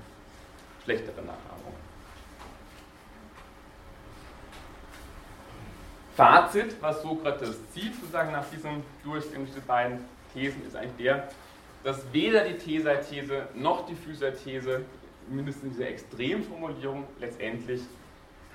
schlechtere 0.83 1.21
Nachahmungen. 1.21 1.79
Fazit, 6.17 6.75
was 6.81 7.01
Sokrates 7.01 7.57
zieht, 7.71 7.95
sozusagen 7.95 8.33
nach 8.33 8.45
diesem 8.49 8.83
Durchgang 9.01 9.45
dieser 9.45 9.61
beiden 9.61 9.99
Thesen, 10.33 10.67
ist 10.67 10.75
eigentlich 10.75 10.97
der, 10.97 11.29
dass 11.83 12.11
weder 12.13 12.45
die 12.45 12.57
These 12.57 13.47
noch 13.55 13.85
die 13.85 13.95
Physer-These, 13.95 14.81
mindestens 15.27 15.63
in 15.63 15.69
dieser 15.71 15.87
Extremformulierung, 15.87 17.05
letztendlich 17.19 17.81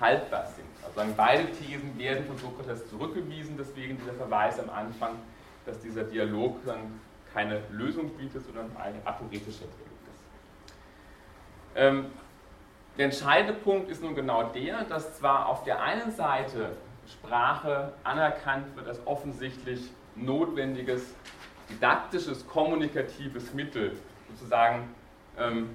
haltbar 0.01 0.47
sind. 0.47 0.67
Also 0.85 1.13
beide 1.17 1.51
Thesen 1.53 1.99
werden 1.99 2.27
von 2.27 2.37
Sokrates 2.39 2.89
zurückgewiesen, 2.91 3.57
deswegen 3.59 3.97
dieser 3.99 4.13
Verweis 4.13 4.59
am 4.61 4.71
Anfang, 4.71 5.13
dass 5.65 5.81
dieser 5.81 6.05
Dialog 6.05 6.65
dann 6.65 7.01
keine 7.33 7.61
Lösung 7.71 8.11
bietet, 8.11 8.45
sondern 8.45 8.71
ein 8.77 8.95
aporetischer 9.05 9.65
Dialog 9.65 10.01
ist. 10.15 10.25
Ähm, 11.75 12.07
der 12.97 13.07
entscheidende 13.07 13.55
Punkt 13.55 13.91
ist 13.91 14.03
nun 14.03 14.15
genau 14.15 14.45
der, 14.45 14.85
dass 14.85 15.19
zwar 15.19 15.47
auf 15.47 15.65
der 15.65 15.83
einen 15.83 16.11
Seite 16.13 16.77
Sprache 17.07 17.93
anerkannt 18.05 18.75
wird 18.75 18.89
als 18.89 19.07
offensichtlich 19.07 19.91
notwendiges 20.15 21.15
didaktisches, 21.69 22.47
kommunikatives 22.47 23.53
Mittel, 23.55 23.97
sozusagen, 24.31 24.95
ähm, 25.39 25.71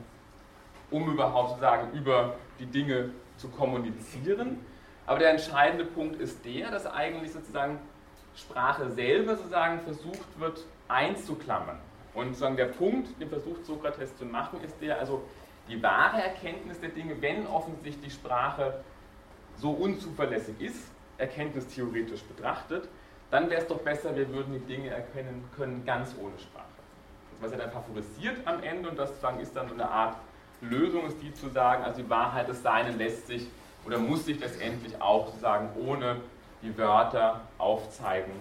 um 0.89 1.11
überhaupt 1.11 1.49
sozusagen 1.49 1.91
über 1.97 2.35
die 2.59 2.65
Dinge 2.65 3.11
zu 3.37 3.49
kommunizieren. 3.49 4.59
Aber 5.05 5.19
der 5.19 5.31
entscheidende 5.31 5.85
Punkt 5.85 6.19
ist 6.19 6.43
der, 6.45 6.71
dass 6.71 6.85
eigentlich 6.85 7.31
sozusagen 7.31 7.79
Sprache 8.35 8.89
selber 8.91 9.35
sozusagen 9.35 9.81
versucht 9.81 10.39
wird 10.39 10.63
einzuklammern. 10.87 11.79
Und 12.13 12.27
sozusagen 12.27 12.57
der 12.57 12.65
Punkt, 12.65 13.19
den 13.19 13.29
versucht 13.29 13.65
Sokrates 13.65 14.15
zu 14.17 14.25
machen, 14.25 14.61
ist 14.63 14.75
der, 14.81 14.99
also 14.99 15.23
die 15.67 15.81
wahre 15.81 16.21
Erkenntnis 16.21 16.79
der 16.79 16.89
Dinge, 16.89 17.21
wenn 17.21 17.47
offensichtlich 17.47 18.13
Sprache 18.13 18.83
so 19.57 19.71
unzuverlässig 19.71 20.59
ist, 20.59 20.91
erkenntnistheoretisch 21.17 22.23
betrachtet, 22.23 22.87
dann 23.31 23.49
wäre 23.49 23.61
es 23.61 23.67
doch 23.67 23.79
besser, 23.79 24.15
wir 24.15 24.29
würden 24.29 24.53
die 24.53 24.73
Dinge 24.73 24.89
erkennen 24.89 25.43
können 25.55 25.83
ganz 25.85 26.15
ohne 26.21 26.37
Sprache. 26.37 26.65
Was 27.39 27.51
er 27.51 27.57
dann 27.57 27.71
favorisiert 27.71 28.37
am 28.45 28.61
Ende, 28.61 28.89
und 28.89 28.99
das 28.99 29.09
sozusagen 29.09 29.39
ist 29.39 29.55
dann 29.55 29.67
so 29.67 29.73
eine 29.73 29.89
Art 29.89 30.17
Lösung 30.61 31.07
ist 31.07 31.21
die 31.21 31.33
zu 31.33 31.49
sagen, 31.49 31.83
also 31.83 32.03
die 32.03 32.09
Wahrheit 32.09 32.47
des 32.47 32.61
Seinen 32.61 32.97
lässt 32.97 33.27
sich 33.27 33.47
oder 33.85 33.97
muss 33.97 34.25
sich 34.25 34.39
letztendlich 34.39 35.01
auch 35.01 35.27
sozusagen 35.27 35.69
ohne 35.87 36.17
die 36.61 36.77
Wörter 36.77 37.41
aufzeigen 37.57 38.33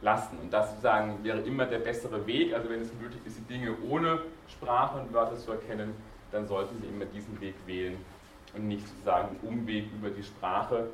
lassen. 0.00 0.38
Und 0.38 0.50
das 0.50 0.70
sozusagen 0.70 1.22
wäre 1.22 1.40
immer 1.40 1.66
der 1.66 1.80
bessere 1.80 2.26
Weg. 2.26 2.54
Also 2.54 2.70
wenn 2.70 2.80
es 2.80 2.92
möglich 2.94 3.20
ist, 3.26 3.36
die 3.38 3.52
Dinge 3.52 3.74
ohne 3.88 4.20
Sprache 4.48 5.00
und 5.00 5.12
Wörter 5.12 5.36
zu 5.36 5.52
erkennen, 5.52 5.94
dann 6.32 6.48
sollten 6.48 6.80
Sie 6.80 6.88
immer 6.88 7.04
diesen 7.04 7.38
Weg 7.42 7.54
wählen 7.66 7.98
und 8.54 8.66
nicht 8.66 8.88
sozusagen 8.88 9.28
einen 9.28 9.40
Umweg 9.42 9.84
über 9.92 10.08
die 10.08 10.22
Sprache, 10.22 10.88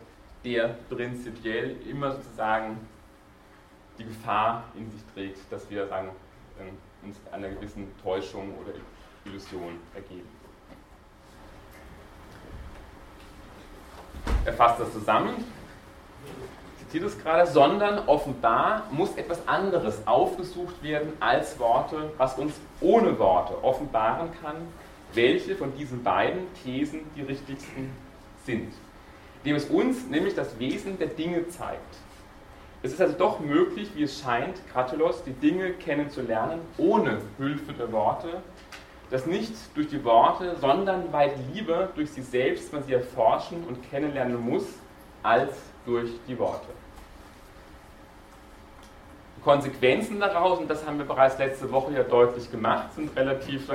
der 0.44 0.76
prinzipiell 0.90 1.76
immer 1.88 2.12
sozusagen 2.12 2.78
die 3.98 4.04
Gefahr 4.04 4.64
in 4.76 4.90
sich 4.90 5.00
trägt, 5.14 5.38
dass 5.50 5.68
wir 5.70 5.86
sagen, 5.88 6.08
äh, 6.58 7.06
uns 7.06 7.16
einer 7.32 7.48
gewissen 7.48 7.92
Täuschung 8.02 8.52
oder 8.60 8.72
Illusion 9.24 9.78
ergeben. 9.94 10.28
Er 14.44 14.52
fasst 14.52 14.80
das 14.80 14.92
zusammen, 14.92 15.44
zitiert 16.78 17.04
es 17.04 17.18
gerade, 17.20 17.50
sondern 17.50 18.06
offenbar 18.06 18.84
muss 18.90 19.16
etwas 19.16 19.46
anderes 19.48 20.06
aufgesucht 20.06 20.82
werden 20.82 21.12
als 21.20 21.58
Worte, 21.58 22.10
was 22.16 22.38
uns 22.38 22.54
ohne 22.80 23.18
Worte 23.18 23.62
offenbaren 23.64 24.30
kann, 24.42 24.56
welche 25.12 25.56
von 25.56 25.74
diesen 25.76 26.02
beiden 26.02 26.52
Thesen 26.62 27.00
die 27.16 27.22
richtigsten 27.22 27.90
sind. 28.44 28.72
Indem 29.42 29.56
es 29.56 29.64
uns 29.66 30.06
nämlich 30.06 30.34
das 30.34 30.58
Wesen 30.58 30.98
der 30.98 31.08
Dinge 31.08 31.48
zeigt. 31.48 31.96
Es 32.86 32.92
ist 32.92 33.00
also 33.00 33.18
doch 33.18 33.40
möglich, 33.40 33.90
wie 33.96 34.04
es 34.04 34.20
scheint, 34.20 34.60
Kratelos, 34.72 35.24
die 35.24 35.32
Dinge 35.32 35.72
kennenzulernen, 35.72 36.60
ohne 36.78 37.18
Hilfe 37.36 37.72
der 37.72 37.90
Worte, 37.90 38.28
dass 39.10 39.26
nicht 39.26 39.52
durch 39.74 39.88
die 39.88 40.04
Worte, 40.04 40.54
sondern 40.60 41.12
weit 41.12 41.32
lieber 41.52 41.88
durch 41.96 42.12
sie 42.12 42.22
selbst 42.22 42.72
man 42.72 42.84
sie 42.84 42.92
erforschen 42.92 43.64
und 43.66 43.90
kennenlernen 43.90 44.40
muss, 44.40 44.62
als 45.24 45.50
durch 45.84 46.10
die 46.28 46.38
Worte. 46.38 46.68
Die 49.36 49.42
Konsequenzen 49.42 50.20
daraus, 50.20 50.60
und 50.60 50.70
das 50.70 50.86
haben 50.86 50.98
wir 50.98 51.06
bereits 51.06 51.38
letzte 51.38 51.72
Woche 51.72 51.92
ja 51.92 52.04
deutlich 52.04 52.48
gemacht, 52.52 52.94
sind 52.94 53.16
relativ 53.16 53.68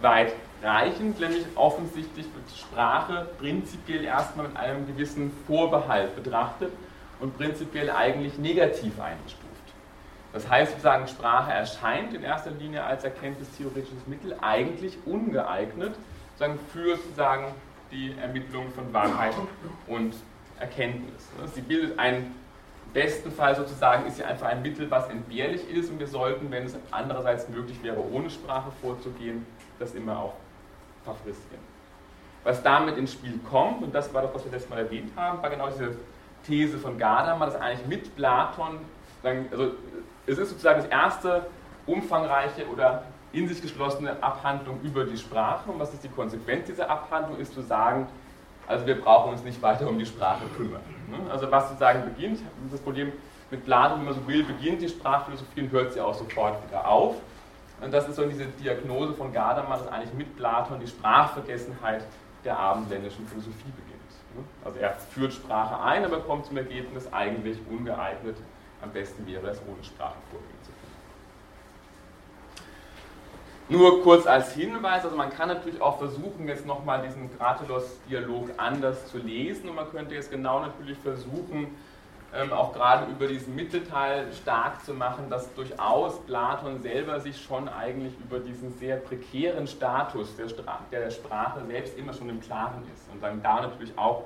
weit 0.00 0.32
reichend, 0.62 1.20
nämlich 1.20 1.44
offensichtlich 1.54 2.24
wird 2.24 2.58
Sprache 2.58 3.28
prinzipiell 3.38 4.04
erstmal 4.04 4.48
mit 4.48 4.56
einem 4.56 4.86
gewissen 4.86 5.32
Vorbehalt 5.46 6.16
betrachtet 6.16 6.72
und 7.20 7.36
prinzipiell 7.36 7.90
eigentlich 7.90 8.38
negativ 8.38 9.00
eingestuft. 9.00 9.44
Das 10.32 10.48
heißt 10.48 10.72
sozusagen, 10.72 11.08
Sprache 11.08 11.52
erscheint 11.52 12.14
in 12.14 12.22
erster 12.22 12.50
Linie 12.50 12.84
als 12.84 13.04
erkenntnistheoretisches 13.04 14.06
Mittel 14.06 14.36
eigentlich 14.40 14.98
ungeeignet 15.06 15.94
sozusagen 16.38 16.58
für 16.72 16.96
sozusagen 16.96 17.46
die 17.90 18.14
Ermittlung 18.20 18.70
von 18.70 18.92
Wahrheit 18.92 19.34
und 19.86 20.14
Erkenntnis. 20.60 21.28
Sie 21.54 21.62
bildet 21.62 21.98
einen 21.98 22.34
besten 22.92 23.30
Fall 23.30 23.56
sozusagen, 23.56 24.06
ist 24.06 24.16
sie 24.16 24.24
einfach 24.24 24.46
ein 24.48 24.62
Mittel, 24.62 24.90
was 24.90 25.08
entbehrlich 25.08 25.68
ist 25.70 25.90
und 25.90 25.98
wir 25.98 26.06
sollten, 26.06 26.50
wenn 26.50 26.64
es 26.64 26.76
andererseits 26.90 27.48
möglich 27.48 27.82
wäre, 27.82 27.98
ohne 28.12 28.30
Sprache 28.30 28.70
vorzugehen, 28.80 29.46
das 29.78 29.94
immer 29.94 30.18
auch 30.18 30.34
favorisieren. 31.04 31.78
Was 32.44 32.62
damit 32.62 32.96
ins 32.96 33.12
Spiel 33.12 33.38
kommt, 33.50 33.82
und 33.82 33.94
das 33.94 34.12
war 34.14 34.22
das, 34.22 34.34
was 34.34 34.44
wir 34.44 34.52
letztes 34.52 34.70
Mal 34.70 34.78
erwähnt 34.78 35.10
haben, 35.16 35.42
war 35.42 35.50
genau 35.50 35.68
diese 35.68 35.96
These 36.48 36.78
von 36.78 36.98
Gadamer, 36.98 37.46
dass 37.46 37.56
eigentlich 37.56 37.86
mit 37.86 38.16
Platon, 38.16 38.80
also 39.22 39.72
es 40.26 40.38
ist 40.38 40.48
sozusagen 40.48 40.80
das 40.80 40.90
erste 40.90 41.46
umfangreiche 41.86 42.66
oder 42.68 43.04
in 43.32 43.46
sich 43.46 43.62
geschlossene 43.62 44.20
Abhandlung 44.22 44.80
über 44.82 45.04
die 45.04 45.16
Sprache. 45.16 45.70
Und 45.70 45.78
was 45.78 45.92
ist 45.92 46.02
die 46.02 46.08
Konsequenz 46.08 46.66
dieser 46.66 46.90
Abhandlung? 46.90 47.38
Ist 47.38 47.54
zu 47.54 47.60
sagen, 47.60 48.08
also 48.66 48.86
wir 48.86 49.00
brauchen 49.00 49.32
uns 49.32 49.44
nicht 49.44 49.60
weiter 49.62 49.86
um 49.86 49.98
die 49.98 50.06
Sprache 50.06 50.44
kümmern. 50.56 50.82
Ne? 51.08 51.18
Also 51.30 51.50
was 51.50 51.68
sozusagen 51.68 52.04
beginnt, 52.04 52.40
das 52.70 52.80
Problem 52.80 53.12
mit 53.50 53.64
Platon, 53.64 53.98
wenn 53.98 54.06
man 54.06 54.14
so 54.14 54.26
will, 54.26 54.44
beginnt 54.44 54.82
die 54.82 54.88
Sprachphilosophie 54.88 55.62
und 55.62 55.70
hört 55.70 55.92
sie 55.92 56.00
auch 56.00 56.14
sofort 56.14 56.56
wieder 56.66 56.86
auf. 56.86 57.16
Und 57.80 57.92
das 57.92 58.08
ist 58.08 58.16
so 58.16 58.26
diese 58.26 58.46
Diagnose 58.46 59.14
von 59.14 59.32
Gadamer, 59.32 59.76
dass 59.78 59.88
eigentlich 59.88 60.12
mit 60.14 60.36
Platon 60.36 60.80
die 60.80 60.86
Sprachvergessenheit 60.86 62.04
der 62.48 62.58
abendländischen 62.58 63.26
Philosophie 63.26 63.70
beginnt. 63.76 64.10
Ne? 64.34 64.42
Also 64.64 64.78
er 64.78 64.94
führt 64.94 65.34
Sprache 65.34 65.80
ein, 65.84 66.02
aber 66.04 66.20
kommt 66.20 66.46
zum 66.46 66.56
Ergebnis 66.56 67.12
eigentlich 67.12 67.58
ungeeignet. 67.70 68.38
Am 68.80 68.90
besten 68.90 69.26
wäre 69.26 69.48
es, 69.48 69.60
ohne 69.68 69.84
Sprache 69.84 70.16
vorgehen 70.30 70.58
zu 70.62 70.70
können. 70.70 70.78
Nur 73.68 74.02
kurz 74.02 74.26
als 74.26 74.54
Hinweis, 74.54 75.04
also 75.04 75.14
man 75.14 75.28
kann 75.28 75.48
natürlich 75.48 75.82
auch 75.82 75.98
versuchen, 75.98 76.48
jetzt 76.48 76.64
nochmal 76.64 77.02
diesen 77.02 77.28
Gratelos-Dialog 77.36 78.48
anders 78.56 79.08
zu 79.08 79.18
lesen 79.18 79.68
und 79.68 79.76
man 79.76 79.90
könnte 79.90 80.14
jetzt 80.14 80.30
genau 80.30 80.60
natürlich 80.60 80.96
versuchen, 80.98 81.76
ähm, 82.34 82.52
auch 82.52 82.74
gerade 82.74 83.10
über 83.10 83.26
diesen 83.26 83.54
Mittelteil 83.54 84.30
stark 84.32 84.84
zu 84.84 84.92
machen, 84.92 85.30
dass 85.30 85.52
durchaus 85.54 86.20
Platon 86.26 86.82
selber 86.82 87.20
sich 87.20 87.40
schon 87.40 87.68
eigentlich 87.68 88.12
über 88.22 88.38
diesen 88.38 88.70
sehr 88.78 88.96
prekären 88.96 89.66
Status 89.66 90.36
der, 90.36 90.46
der 90.92 91.10
Sprache 91.10 91.64
selbst 91.66 91.96
immer 91.96 92.12
schon 92.12 92.28
im 92.28 92.40
Klaren 92.40 92.82
ist. 92.94 93.10
Und 93.10 93.22
dann 93.22 93.42
da 93.42 93.62
natürlich 93.62 93.96
auch, 93.96 94.24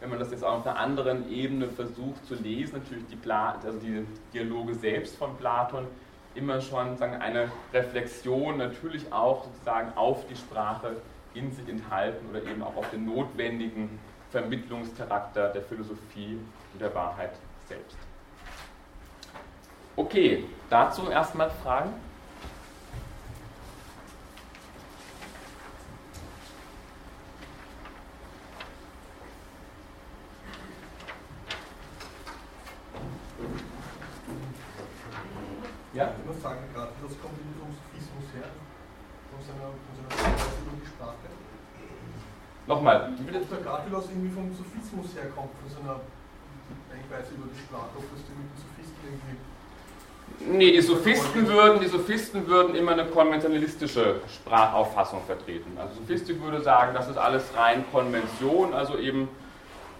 wenn 0.00 0.10
man 0.10 0.18
das 0.18 0.30
jetzt 0.30 0.44
auf 0.44 0.66
einer 0.66 0.78
anderen 0.78 1.30
Ebene 1.32 1.68
versucht 1.68 2.26
zu 2.26 2.34
lesen, 2.34 2.80
natürlich 2.80 3.06
die, 3.06 3.16
Pla 3.16 3.54
also 3.64 3.78
die 3.78 4.06
Dialoge 4.34 4.74
selbst 4.74 5.16
von 5.16 5.36
Platon 5.38 5.86
immer 6.34 6.60
schon 6.60 6.96
sagen, 6.98 7.20
eine 7.22 7.50
Reflexion 7.72 8.58
natürlich 8.58 9.10
auch 9.12 9.44
sozusagen 9.44 9.92
auf 9.96 10.26
die 10.28 10.36
Sprache 10.36 10.96
in 11.34 11.50
sich 11.52 11.68
enthalten 11.68 12.28
oder 12.30 12.42
eben 12.42 12.62
auch 12.62 12.76
auf 12.76 12.90
den 12.90 13.06
notwendigen 13.06 13.98
Vermittlungscharakter 14.30 15.48
der 15.48 15.62
Philosophie 15.62 16.38
und 16.72 16.80
der 16.80 16.94
Wahrheit 16.94 17.32
selbst. 17.68 17.96
Okay, 19.96 20.44
dazu 20.68 21.10
erstmal 21.10 21.50
Fragen? 21.50 21.94
Ja? 35.92 36.14
Ich 36.18 36.24
muss 36.24 36.40
sagen, 36.40 36.60
gerade 36.72 36.92
das 37.02 37.20
kommt 37.20 37.34
in 37.40 37.52
unserem 37.52 37.74
Sophismus 37.74 38.24
her, 38.32 38.48
von 39.28 39.40
seiner, 39.42 39.68
von 39.68 39.92
seiner 39.98 40.32
über 40.62 40.80
die 40.80 40.86
Sprache. 40.86 41.28
Nochmal. 42.66 43.12
Ob 43.12 43.50
der 43.50 43.58
Gratilos 43.58 44.08
irgendwie 44.08 44.30
vom 44.30 44.54
Sophismus 44.54 45.14
herkommt, 45.16 45.50
von 45.60 45.68
seiner 45.68 46.00
Denkweise 46.92 47.34
über 47.34 47.46
die 47.52 47.58
Sprache, 47.58 47.90
ob 47.96 48.04
das 48.12 48.22
die 48.26 48.34
mit 48.36 48.50
den 48.50 48.58
Sophisten 48.58 49.00
irgendwie. 49.06 49.36
Nee, 50.58 50.72
die 50.72 50.80
Sophisten, 50.80 51.46
würden, 51.48 51.80
die 51.80 51.88
Sophisten 51.88 52.46
würden 52.46 52.74
immer 52.74 52.92
eine 52.92 53.06
konventionalistische 53.06 54.20
Sprachauffassung 54.28 55.22
vertreten. 55.26 55.76
Also 55.78 55.94
Sophistik 55.96 56.40
würde 56.42 56.62
sagen, 56.62 56.94
das 56.94 57.08
ist 57.08 57.18
alles 57.18 57.44
rein 57.56 57.84
Konvention, 57.92 58.72
also 58.72 58.96
eben 58.96 59.28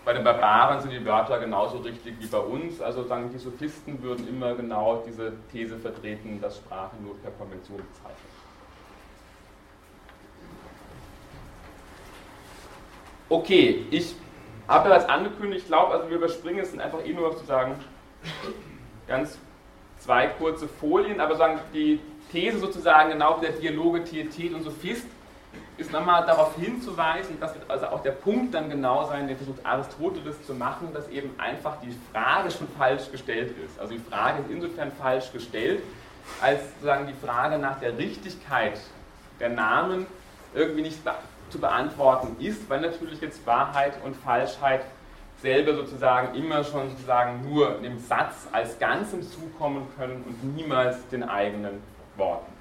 bei 0.05 0.15
den 0.15 0.25
Barbaren 0.25 0.81
sind 0.81 0.93
die 0.93 1.05
Wörter 1.05 1.39
genauso 1.39 1.79
richtig 1.79 2.15
wie 2.19 2.27
bei 2.27 2.39
uns. 2.39 2.81
Also 2.81 3.05
sagen 3.05 3.31
die 3.33 3.39
Sophisten 3.39 4.03
würden 4.03 4.27
immer 4.27 4.55
genau 4.55 5.05
diese 5.07 5.35
These 5.53 5.77
vertreten, 5.77 6.41
dass 6.41 6.57
Sprache 6.57 6.97
nur 7.03 7.17
per 7.19 7.31
Konvention 7.33 7.79
bezeichnet. 7.79 8.17
Okay, 13.29 13.87
ich 13.91 14.17
habe 14.71 14.89
bereits 14.89 15.09
angekündigt, 15.09 15.63
ich 15.63 15.67
glaube, 15.67 15.95
also 15.95 16.09
wir 16.09 16.17
überspringen 16.17 16.61
es 16.61 16.71
sind 16.71 16.81
einfach 16.81 17.05
eh 17.05 17.13
nur 17.13 17.33
sozusagen 17.33 17.75
ganz 19.09 19.39
zwei 19.99 20.29
kurze 20.29 20.69
Folien, 20.69 21.21
aber 21.21 21.37
sagen 21.37 21.59
die 21.75 22.01
These 22.31 22.59
sozusagen 22.59 23.11
genau 23.11 23.39
der 23.41 23.51
Dialoge 23.53 24.05
Tietet 24.05 24.55
und 24.55 24.63
Sophist 24.63 25.07
ist 25.77 25.93
nochmal 25.93 26.25
darauf 26.27 26.55
hinzuweisen, 26.57 27.41
dass 27.41 27.55
also 27.69 27.87
auch 27.87 28.03
der 28.03 28.13
Punkt 28.13 28.55
dann 28.55 28.71
genau 28.71 29.07
sein, 29.07 29.27
den 29.27 29.37
versucht 29.37 29.65
Aristoteles 29.67 30.47
zu 30.47 30.55
machen, 30.55 30.93
dass 30.95 31.09
eben 31.09 31.35
einfach 31.39 31.79
die 31.83 31.97
Frage 32.13 32.51
schon 32.51 32.69
falsch 32.79 33.11
gestellt 33.11 33.55
ist. 33.65 33.81
Also 33.81 33.95
die 33.95 34.01
Frage 34.01 34.43
ist 34.43 34.51
insofern 34.51 34.93
falsch 34.93 35.33
gestellt, 35.33 35.83
als 36.41 36.61
sozusagen 36.75 37.09
die 37.09 37.27
Frage 37.27 37.59
nach 37.59 37.81
der 37.81 37.99
Richtigkeit 37.99 38.79
der 39.41 39.49
Namen 39.49 40.07
irgendwie 40.55 40.83
nicht 40.83 40.99
zu 41.51 41.59
beantworten 41.59 42.37
ist, 42.39 42.69
weil 42.71 42.81
natürlich 42.81 43.21
jetzt 43.21 43.47
Wahrheit 43.47 43.95
und 44.05 44.17
Falschheit 44.17 44.83
selber 45.41 45.75
sozusagen 45.75 46.35
immer 46.35 46.65
schon 46.65 46.91
sozusagen 46.91 47.49
nur 47.49 47.79
dem 47.79 47.99
Satz 47.99 48.47
als 48.53 48.79
Ganzem 48.79 49.23
zukommen 49.23 49.87
können 49.97 50.23
und 50.27 50.55
niemals 50.55 51.07
den 51.09 51.23
eigenen 51.23 51.83
Worten. 52.17 52.53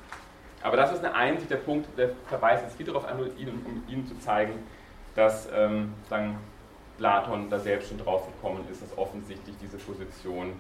Aber 0.62 0.78
das 0.78 0.92
ist 0.92 1.04
eine 1.04 1.14
einzig 1.14 1.48
der 1.48 1.58
Punkt, 1.58 1.88
der 1.98 2.10
verweist 2.28 2.64
jetzt 2.64 2.78
hier 2.78 2.86
darauf 2.86 3.08
an, 3.08 3.20
um 3.20 3.84
Ihnen 3.88 4.08
zu 4.08 4.18
zeigen, 4.20 4.54
dass 5.16 5.48
ähm, 5.54 5.94
sagen, 6.10 6.38
Platon 6.98 7.50
da 7.50 7.60
selbst 7.60 7.90
schon 7.90 7.98
drauf 7.98 8.28
gekommen 8.28 8.66
ist, 8.70 8.82
dass 8.82 8.98
offensichtlich 8.98 9.56
diese 9.62 9.78
Position 9.78 10.54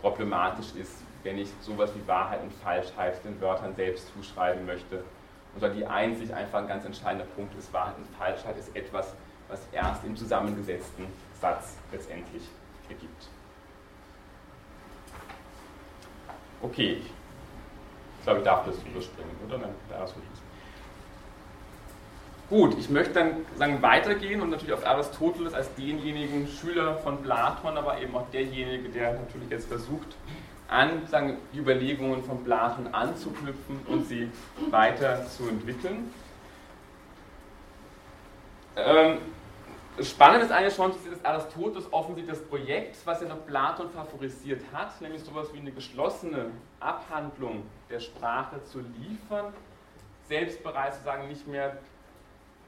problematisch 0.00 0.74
ist, 0.74 0.92
wenn 1.22 1.38
ich 1.38 1.48
sowas 1.60 1.90
wie 1.94 2.06
Wahrheit 2.06 2.42
und 2.42 2.52
Falschheit 2.52 3.24
den 3.24 3.40
Wörtern 3.40 3.74
selbst 3.74 4.12
zuschreiben 4.14 4.66
möchte 4.66 5.02
und 5.54 5.74
die 5.74 5.86
einzig 5.86 6.34
einfach 6.34 6.60
ein 6.60 6.68
ganz 6.68 6.84
entscheidender 6.84 7.26
Punkt 7.36 7.56
ist, 7.56 7.72
Wahrheit 7.72 7.96
und 7.96 8.06
Falschheit 8.18 8.56
ist 8.58 8.74
etwas, 8.74 9.14
was 9.48 9.60
erst 9.72 10.04
im 10.04 10.16
zusammengesetzten 10.16 11.06
Satz 11.40 11.76
letztendlich 11.92 12.42
ergibt. 12.88 13.28
Okay, 16.62 17.02
ich 18.18 18.24
glaube, 18.24 18.38
ich 18.38 18.44
darf 18.44 18.64
das 18.64 18.76
überspringen, 18.78 19.36
oder? 19.46 19.58
Nein, 19.58 19.70
Gut, 22.50 22.76
ich 22.78 22.90
möchte 22.90 23.14
dann 23.14 23.46
sagen, 23.56 23.80
weitergehen 23.80 24.42
und 24.42 24.50
natürlich 24.50 24.74
auf 24.74 24.86
Aristoteles 24.86 25.54
als 25.54 25.74
denjenigen 25.74 26.46
Schüler 26.46 26.96
von 26.98 27.22
Platon, 27.22 27.76
aber 27.76 28.00
eben 28.00 28.14
auch 28.14 28.28
derjenige, 28.30 28.90
der 28.90 29.14
natürlich 29.14 29.50
jetzt 29.50 29.66
versucht, 29.66 30.14
an 30.68 31.06
sagen, 31.06 31.38
die 31.52 31.58
Überlegungen 31.58 32.22
von 32.24 32.42
Platon 32.44 32.88
anzuknüpfen 32.92 33.80
und 33.86 34.06
sie 34.06 34.30
weiter 34.70 35.26
zu 35.26 35.48
entwickeln. 35.48 36.12
Ähm, 38.76 39.18
spannend 40.02 40.42
ist 40.42 40.50
eigentlich 40.50 40.74
schon, 40.74 40.92
dass 41.10 41.24
Aristoteles 41.24 41.92
offensichtlich 41.92 42.38
das 42.38 42.46
Projekt, 42.48 42.96
was 43.04 43.22
er 43.22 43.28
noch 43.28 43.46
Platon 43.46 43.90
favorisiert 43.90 44.62
hat, 44.72 45.00
nämlich 45.00 45.22
sowas 45.22 45.52
wie 45.52 45.58
eine 45.58 45.70
geschlossene 45.70 46.46
Abhandlung 46.80 47.64
der 47.90 48.00
Sprache 48.00 48.62
zu 48.64 48.80
liefern, 48.80 49.52
selbst 50.28 50.62
bereits 50.62 50.96
sozusagen 50.96 51.28
nicht 51.28 51.46
mehr 51.46 51.76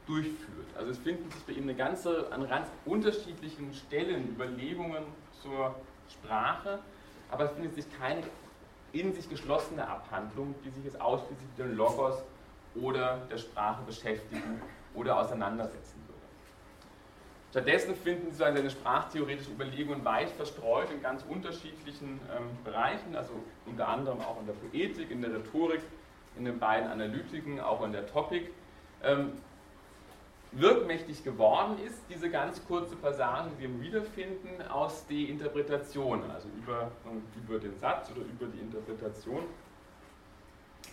durchführt. 0.07 0.69
Also 0.77 0.93
es 0.93 0.99
finden 0.99 1.31
sich 1.31 1.43
bei 1.43 1.53
ihm 1.53 1.65
eine 1.65 1.75
ganze, 1.75 2.31
an 2.31 2.49
ganz 2.49 2.69
unterschiedlichen 2.85 3.73
Stellen 3.75 4.29
Überlegungen 4.29 5.03
zur 5.43 5.75
Sprache 6.09 6.79
aber 7.31 7.45
es 7.45 7.53
findet 7.53 7.75
sich 7.75 7.87
keine 7.99 8.23
in 8.93 9.13
sich 9.13 9.29
geschlossene 9.29 9.87
Abhandlung, 9.87 10.55
die 10.65 10.71
sich 10.71 10.85
jetzt 10.85 11.01
ausschließlich 11.01 11.49
mit 11.57 11.59
dem 11.59 11.77
Logos 11.77 12.23
oder 12.75 13.19
der 13.31 13.39
Sprache 13.39 13.83
beschäftigen 13.87 14.61
oder 14.95 15.21
auseinandersetzen 15.21 16.03
würde. 16.07 16.21
Stattdessen 17.51 17.95
finden 17.95 18.31
Sie 18.31 18.37
seine 18.37 18.69
sprachtheoretischen 18.69 19.55
Überlegungen 19.55 20.05
weit 20.05 20.31
verstreut 20.31 20.91
in 20.91 21.03
ganz 21.03 21.25
unterschiedlichen 21.29 22.21
ähm, 22.35 22.49
Bereichen, 22.65 23.17
also 23.17 23.33
unter 23.67 23.89
anderem 23.89 24.21
auch 24.21 24.41
in 24.41 24.47
der 24.47 24.55
Poetik, 24.55 25.11
in 25.11 25.21
der 25.23 25.35
Rhetorik, 25.35 25.81
in 26.37 26.45
den 26.45 26.59
beiden 26.59 26.89
Analytiken, 26.89 27.61
auch 27.61 27.83
in 27.85 27.93
der 27.93 28.07
Topik. 28.07 28.51
Ähm, 29.03 29.33
wirkmächtig 30.53 31.23
geworden 31.25 31.77
ist, 31.87 32.01
diese 32.09 32.31
ganz 32.31 32.65
kurze 32.67 32.97
Passage, 32.97 33.51
die 33.59 33.63
wir 33.63 33.81
wiederfinden, 33.81 34.63
aus 34.71 35.05
der 35.07 35.29
Interpretation, 35.29 36.23
also 36.31 36.49
über, 36.57 36.91
über 37.37 37.59
den 37.59 37.79
Satz 37.79 38.11
oder 38.11 38.23
über 38.23 38.47
die 38.47 38.61
Interpretation, 38.61 39.43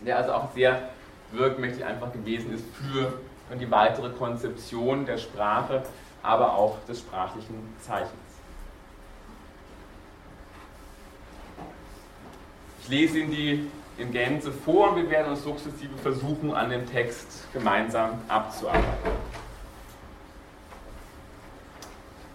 der 0.02 0.18
also 0.18 0.34
auch 0.34 0.52
sehr 0.54 0.90
wirkmächtig 1.32 1.86
einfach 1.86 2.12
gewesen 2.12 2.54
ist 2.54 2.66
für 2.76 3.14
die 3.56 3.70
weitere 3.70 4.10
Konzeption 4.10 5.06
der 5.06 5.18
Sprache, 5.18 5.84
aber 6.22 6.56
auch 6.56 6.78
des 6.86 7.00
sprachlichen 7.00 7.76
Zeichens. 7.82 8.12
Ich 12.82 12.90
lese 12.90 13.20
Ihnen 13.20 13.32
die 13.32 13.72
in 13.98 14.12
Gänze 14.12 14.52
vor 14.52 14.92
und 14.92 14.98
wir 14.98 15.10
werden 15.10 15.32
uns 15.32 15.44
sukzessive 15.44 15.98
versuchen, 16.02 16.54
an 16.54 16.70
dem 16.70 16.90
Text 16.90 17.48
gemeinsam 17.54 18.20
abzuarbeiten. 18.28 19.13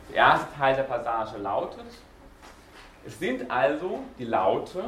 Der 0.09 0.17
erste 0.17 0.55
Teil 0.57 0.75
der 0.75 0.85
Passage 0.85 1.37
lautet, 1.39 1.87
es 3.07 3.19
sind 3.19 3.51
also 3.51 4.03
die 4.19 4.25
Laute, 4.25 4.85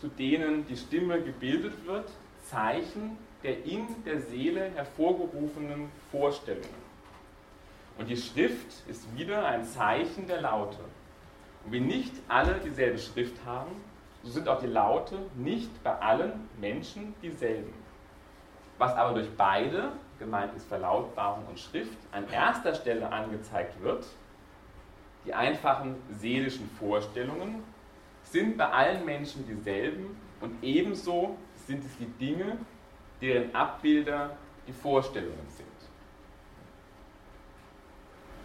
zu 0.00 0.08
denen 0.08 0.66
die 0.66 0.76
Stimme 0.76 1.20
gebildet 1.22 1.86
wird, 1.86 2.10
Zeichen 2.44 3.18
der 3.42 3.64
in 3.64 3.86
der 4.04 4.20
Seele 4.20 4.70
hervorgerufenen 4.74 5.90
Vorstellungen. 6.10 6.88
Und 7.98 8.08
die 8.08 8.16
Schrift 8.16 8.88
ist 8.88 9.16
wieder 9.16 9.46
ein 9.46 9.64
Zeichen 9.64 10.26
der 10.26 10.40
Laute. 10.40 10.78
Und 11.64 11.72
wie 11.72 11.80
nicht 11.80 12.12
alle 12.28 12.54
dieselbe 12.54 12.98
Schrift 12.98 13.36
haben, 13.44 13.70
so 14.22 14.30
sind 14.30 14.48
auch 14.48 14.60
die 14.60 14.66
Laute 14.66 15.16
nicht 15.36 15.82
bei 15.82 15.94
allen 16.00 16.48
Menschen 16.60 17.14
dieselben. 17.22 17.72
Was 18.78 18.94
aber 18.94 19.14
durch 19.14 19.30
beide, 19.36 19.92
gemeint 20.18 20.54
ist 20.56 20.68
Verlautbarung 20.68 21.44
und 21.48 21.58
Schrift, 21.58 21.98
an 22.12 22.28
erster 22.30 22.74
Stelle 22.74 23.10
angezeigt 23.10 23.80
wird, 23.82 24.04
die 25.28 25.34
einfachen 25.34 25.96
seelischen 26.18 26.70
Vorstellungen, 26.78 27.62
sind 28.22 28.56
bei 28.56 28.66
allen 28.66 29.04
Menschen 29.04 29.46
dieselben 29.46 30.16
und 30.40 30.62
ebenso 30.62 31.36
sind 31.66 31.84
es 31.84 31.90
die 31.98 32.06
Dinge, 32.06 32.56
deren 33.20 33.54
Abbilder 33.54 34.30
die 34.66 34.72
Vorstellungen 34.72 35.46
sind. 35.48 35.66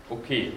Okay. 0.10 0.52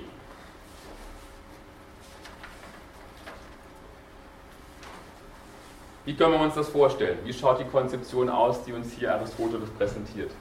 Wie 6.05 6.15
können 6.15 6.33
wir 6.33 6.41
uns 6.41 6.55
das 6.55 6.69
vorstellen? 6.69 7.19
Wie 7.25 7.33
schaut 7.33 7.61
die 7.61 7.65
Konzeption 7.65 8.29
aus, 8.29 8.65
die 8.65 8.73
uns 8.73 8.93
hier 8.93 9.15
Aristoteles 9.15 9.71
präsentiert? 9.71 10.33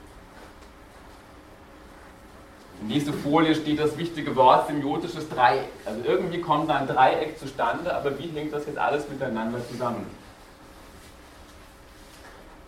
Nächste 2.82 3.12
Folie 3.12 3.54
steht 3.54 3.80
das 3.80 3.96
wichtige 3.96 4.36
Wort 4.36 4.66
semiotisches 4.66 5.28
Dreieck. 5.28 5.70
Also 5.84 6.02
irgendwie 6.04 6.40
kommt 6.40 6.68
da 6.68 6.76
ein 6.76 6.86
Dreieck 6.86 7.38
zustande, 7.38 7.94
aber 7.94 8.18
wie 8.18 8.28
hängt 8.28 8.52
das 8.52 8.66
jetzt 8.66 8.78
alles 8.78 9.08
miteinander 9.08 9.66
zusammen? 9.66 10.06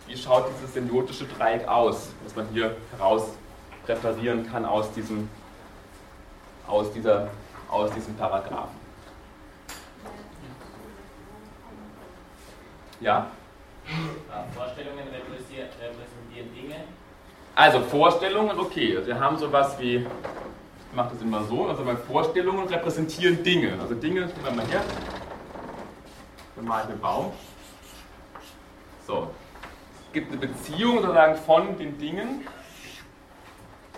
Wie 0.07 0.17
schaut 0.17 0.47
dieses 0.55 0.73
semiotische 0.73 1.25
Dreieck 1.25 1.67
aus, 1.67 2.09
was 2.23 2.35
man 2.35 2.47
hier 2.51 2.75
heraus 2.97 3.27
präparieren 3.85 4.49
kann 4.49 4.65
aus 4.65 4.91
diesem, 4.91 5.29
aus 6.65 6.91
dieser, 6.91 7.29
aus 7.69 7.91
diesem 7.91 8.15
Paragraphen? 8.15 8.79
Ja? 12.99 13.27
Vorstellungen 14.55 15.07
repräsentieren 15.07 16.53
Dinge, 16.53 16.83
also 17.59 17.81
Vorstellungen, 17.81 18.57
okay. 18.57 18.95
Also 18.95 19.07
wir 19.07 19.19
haben 19.19 19.37
sowas 19.37 19.77
wie, 19.79 19.97
ich 19.97 20.95
mache 20.95 21.09
das 21.11 21.21
immer 21.21 21.43
so, 21.43 21.67
also 21.67 21.83
bei 21.83 21.93
Vorstellungen 21.93 22.65
repräsentieren 22.69 23.43
Dinge. 23.43 23.77
Also 23.81 23.95
Dinge, 23.95 24.21
nehmen 24.21 24.45
wir 24.45 24.51
mal 24.51 24.65
her. 24.67 24.81
Wir 26.55 26.63
malen 26.63 26.87
den 26.87 26.99
Baum. 27.01 27.33
So. 29.05 29.29
Es 30.07 30.13
gibt 30.13 30.31
eine 30.31 30.39
Beziehung 30.39 31.01
sozusagen 31.01 31.35
von 31.35 31.77
den 31.77 31.97
Dingen. 31.97 32.47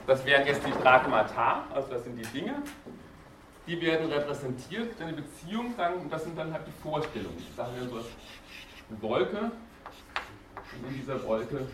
Das 0.07 0.25
wären 0.25 0.47
jetzt 0.47 0.65
die 0.65 0.71
Pragmata, 0.71 1.65
also 1.71 1.87
das 1.91 2.03
sind 2.03 2.17
die 2.17 2.39
Dinge. 2.39 2.55
Die 3.67 3.79
werden 3.79 4.11
repräsentiert, 4.11 4.99
eine 4.99 5.13
Beziehung, 5.13 5.75
dann, 5.77 6.09
das 6.09 6.23
sind 6.23 6.35
dann 6.35 6.51
halt 6.51 6.63
die 6.65 6.81
Vorstellungen. 6.81 7.37
Sagen 7.55 7.73
wir 7.79 7.87
so, 7.87 7.97
eine 7.97 9.01
Wolke. 9.03 9.37
Und 9.37 10.89
in 10.89 10.99
dieser 10.99 11.23
Wolke 11.23 11.67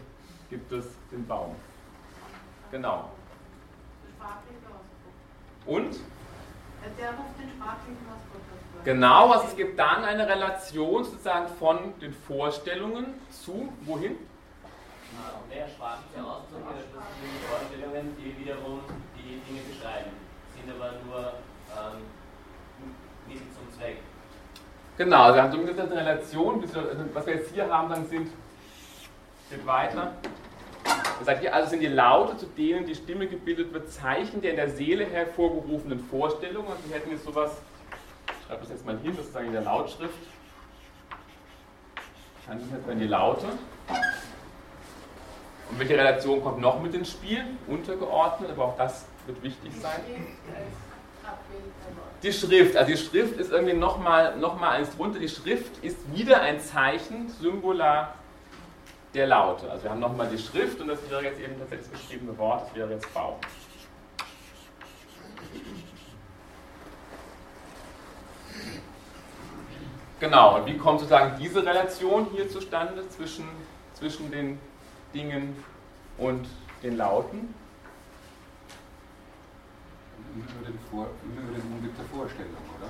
gibt 0.49 0.69
es 0.73 0.85
den 1.11 1.25
Baum. 1.25 1.55
Genau. 2.71 3.09
Und? 5.65 5.99
Der 6.97 7.09
ruft 7.09 7.37
den 7.37 7.49
sprachlichen 7.49 8.05
Ausdruck 8.07 8.41
Genau, 8.85 9.31
also 9.31 9.47
es 9.47 9.55
gibt 9.57 9.77
dann 9.77 10.05
eine 10.05 10.25
Relation 10.27 11.03
sozusagen 11.03 11.49
von 11.49 11.99
den 11.99 12.13
Vorstellungen 12.13 13.15
zu 13.29 13.73
wohin? 13.81 14.15
Der 15.53 15.67
sprachliche 15.67 16.23
Ausdruck 16.23 16.61
das 16.69 17.03
sind 17.19 17.31
die 17.33 17.45
Vorstellungen, 17.45 18.15
die 18.17 18.37
wiederum 18.39 18.81
die 19.17 19.41
Dinge 19.47 19.61
beschreiben, 19.67 20.11
sind 20.55 20.73
aber 20.73 20.93
nur 21.05 21.33
ähm, 21.75 22.03
Mittel 23.27 23.47
zum 23.53 23.77
Zweck. 23.77 23.97
Genau, 24.97 25.23
also 25.23 25.35
wir 25.35 25.43
haben 25.43 25.51
zumindest 25.51 25.79
eine 25.79 25.95
Relation, 25.95 26.63
was 27.13 27.25
wir 27.25 27.35
jetzt 27.35 27.53
hier 27.53 27.69
haben, 27.69 27.89
dann 27.89 28.05
sind, 28.07 28.31
geht 29.49 29.65
weiter, 29.65 30.13
er 31.19 31.25
sagt 31.25 31.41
hier, 31.41 31.53
also 31.53 31.69
sind 31.69 31.81
die 31.81 31.87
Laute, 31.87 32.37
zu 32.37 32.45
denen 32.45 32.85
die 32.85 32.95
Stimme 32.95 33.27
gebildet 33.27 33.73
wird, 33.73 33.91
Zeichen 33.91 34.41
der 34.41 34.51
in 34.51 34.57
der 34.57 34.69
Seele 34.69 35.05
hervorgerufenen 35.05 35.99
Vorstellungen. 35.99 36.67
Also 36.67 36.83
wir 36.87 36.95
hätten 36.95 37.11
jetzt 37.11 37.25
sowas, 37.25 37.51
ich 38.27 38.47
schreibe 38.47 38.61
das 38.61 38.69
jetzt 38.69 38.85
mal 38.85 38.97
hin, 38.99 39.15
das 39.17 39.27
ist 39.27 39.35
in 39.35 39.51
der 39.51 39.61
Lautschrift. 39.61 40.13
Dann 42.47 42.59
sind 42.59 42.71
jetzt 42.71 43.01
die 43.01 43.07
Laute. 43.07 43.47
Und 45.69 45.79
welche 45.79 45.97
Relation 45.97 46.41
kommt 46.41 46.61
noch 46.61 46.81
mit 46.81 46.93
ins 46.93 47.11
Spiel? 47.11 47.43
Untergeordnet, 47.67 48.51
aber 48.51 48.65
auch 48.65 48.77
das 48.77 49.05
wird 49.25 49.43
wichtig 49.43 49.73
sein. 49.81 49.99
Die 52.23 52.31
Schrift, 52.31 52.77
also 52.77 52.91
die 52.91 52.97
Schrift 52.97 53.37
ist 53.37 53.51
irgendwie 53.51 53.73
nochmal 53.75 54.37
noch 54.37 54.59
mal 54.59 54.71
eins 54.71 54.95
drunter. 54.95 55.19
Die 55.19 55.27
Schrift 55.27 55.83
ist 55.83 55.97
wieder 56.15 56.41
ein 56.41 56.59
Zeichen, 56.59 57.29
Symbola 57.29 58.13
der 59.17 59.27
Laute. 59.27 59.69
Also 59.69 59.83
wir 59.83 59.91
haben 59.91 59.99
nochmal 59.99 60.29
die 60.29 60.37
Schrift 60.37 60.79
und 60.79 60.87
das 60.87 60.99
wäre 61.09 61.23
jetzt 61.23 61.39
eben 61.39 61.55
das 61.59 61.91
geschriebene 61.91 62.37
Wort, 62.37 62.67
das 62.67 62.75
wäre 62.75 62.91
jetzt 62.91 63.11
Baum. 63.13 63.35
Genau, 70.19 70.57
und 70.57 70.65
wie 70.65 70.77
kommt 70.77 70.99
sozusagen 70.99 71.37
diese 71.39 71.63
Relation 71.63 72.27
hier 72.31 72.49
zustande 72.49 73.07
zwischen, 73.09 73.47
zwischen 73.93 74.31
den 74.31 74.59
Dingen 75.13 75.63
und 76.17 76.47
den 76.81 76.97
Lauten? 76.97 77.53
Über 80.35 80.67
den, 80.67 80.79
Vor 80.91 81.07
über 81.23 81.41
den 81.41 81.61
Umblick 81.71 81.95
der 81.97 82.05
Vorstellung, 82.05 82.53
oder? 82.77 82.89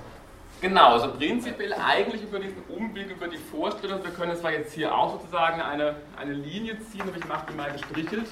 Genau, 0.60 0.93
also 0.93 1.14
prinzipiell 1.14 1.74
eigentlich 1.74 2.24
über 2.24 2.39
diesen 2.39 2.64
Umweg, 2.64 3.12
über 3.12 3.28
die 3.28 3.38
Vorstellung. 3.38 4.03
Wir 4.03 4.12
können 4.12 4.36
zwar 4.36 4.51
jetzt 4.51 4.74
hier 4.74 4.95
auch 4.95 5.20
sozusagen 5.20 5.62
eine, 5.62 5.95
eine 6.18 6.34
Linie 6.34 6.80
ziehen, 6.80 7.01
aber 7.01 7.16
ich 7.16 7.28
mache 7.28 7.45
die 7.51 7.53
mal 7.53 7.72
gestrichelt, 7.72 8.26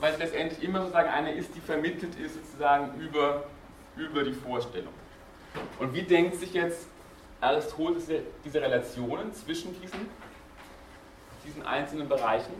weil 0.00 0.14
es 0.14 0.18
letztendlich 0.18 0.62
immer 0.62 0.80
sozusagen 0.80 1.10
eine 1.10 1.34
ist, 1.34 1.54
die 1.54 1.60
vermittelt 1.60 2.14
ist 2.18 2.34
sozusagen 2.34 2.98
über, 2.98 3.44
über 3.96 4.24
die 4.24 4.32
Vorstellung. 4.32 4.94
Und 5.78 5.92
wie 5.92 6.02
denkt 6.02 6.36
sich 6.36 6.54
jetzt 6.54 6.86
Aristoteles 7.42 8.08
diese 8.42 8.62
Relationen 8.62 9.34
zwischen 9.34 9.78
diesen, 9.82 10.08
diesen 11.44 11.66
einzelnen 11.66 12.08
Bereichen? 12.08 12.54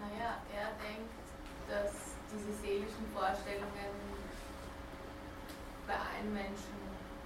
Naja, 0.00 0.38
er 0.52 0.72
denkt, 0.84 1.12
dass 1.68 1.92
diese 2.32 2.52
seelischen 2.60 3.06
Vorstellungen 3.14 4.02
bei 5.86 5.94
allen 5.94 6.32
Menschen 6.32 6.71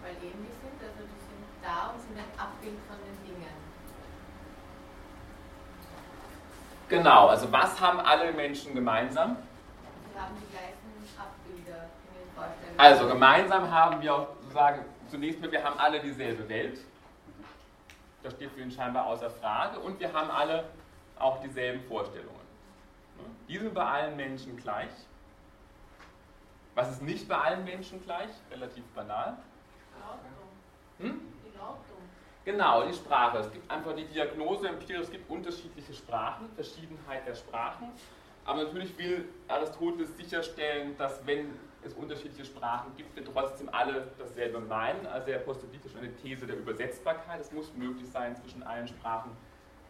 weil 0.07 0.15
ähnlich 0.23 0.55
sind, 0.63 0.79
also 0.79 1.03
die 1.03 1.21
sind 1.27 1.45
da 1.63 1.91
und 1.91 2.01
sind 2.01 2.17
ein 2.17 2.39
Abbild 2.39 2.79
von 2.87 2.97
den 3.03 3.19
Dingen. 3.27 3.55
Genau, 6.89 7.27
also 7.27 7.51
was 7.51 7.81
haben 7.81 7.99
alle 7.99 8.33
Menschen 8.33 8.73
gemeinsam? 8.75 9.37
Sie 10.13 10.21
haben 10.21 10.35
die 10.37 10.47
gleichen 10.53 11.19
Abbilder 11.19 11.91
in 12.07 12.21
den 12.21 12.31
Vorstellungen. 12.37 12.79
Also 12.79 13.09
gemeinsam 13.09 13.71
haben 13.71 14.01
wir 14.01 14.15
auch 14.15 14.29
sozusagen 14.43 14.85
zunächst 15.11 15.41
mal, 15.41 15.51
wir 15.51 15.65
haben 15.65 15.79
alle 15.81 16.01
dieselbe 16.01 16.49
Welt. 16.49 16.79
Das 18.23 18.35
steht 18.35 18.53
für 18.53 18.61
ihn 18.61 18.71
scheinbar 18.71 19.07
außer 19.07 19.31
Frage. 19.31 19.81
Und 19.81 19.99
wir 19.99 20.13
haben 20.13 20.31
alle 20.31 20.65
auch 21.19 21.41
dieselben 21.43 21.83
Vorstellungen. 21.89 22.35
Die 23.49 23.59
sind 23.59 23.75
bei 23.75 23.85
allen 23.85 24.17
Menschen 24.17 24.57
gleich. 24.57 24.91
Was 26.75 26.91
ist 26.91 27.03
nicht 27.03 27.27
bei 27.29 27.37
allen 27.37 27.65
Menschen 27.65 28.05
gleich? 28.05 28.29
Relativ 28.51 28.85
banal. 28.95 29.37
Hm? 30.99 31.21
Genau, 32.45 32.87
die 32.87 32.95
Sprache. 32.95 33.39
Es 33.39 33.51
gibt 33.51 33.69
einfach 33.71 33.95
die 33.95 34.05
Diagnose 34.05 34.69
empirisch, 34.69 35.03
es 35.03 35.11
gibt 35.11 35.29
unterschiedliche 35.29 35.93
Sprachen, 35.93 36.49
Verschiedenheit 36.55 37.27
der 37.27 37.35
Sprachen. 37.35 37.89
Aber 38.45 38.63
natürlich 38.63 38.97
will 38.97 39.29
Aristoteles 39.49 40.17
sicherstellen, 40.17 40.97
dass 40.97 41.27
wenn 41.27 41.59
es 41.83 41.95
unterschiedliche 41.95 42.45
Sprachen 42.45 42.93
gibt, 42.97 43.17
wir 43.17 43.25
trotzdem 43.25 43.69
alle 43.73 44.07
dasselbe 44.19 44.61
meinen. 44.61 45.07
Also 45.07 45.31
er 45.31 45.39
postuliert 45.41 45.83
schon 45.91 46.01
eine 46.01 46.15
These 46.17 46.47
der 46.47 46.57
Übersetzbarkeit. 46.57 47.41
Es 47.41 47.51
muss 47.51 47.73
möglich 47.75 48.09
sein, 48.09 48.37
zwischen 48.37 48.63
allen 48.63 48.87
Sprachen 48.87 49.33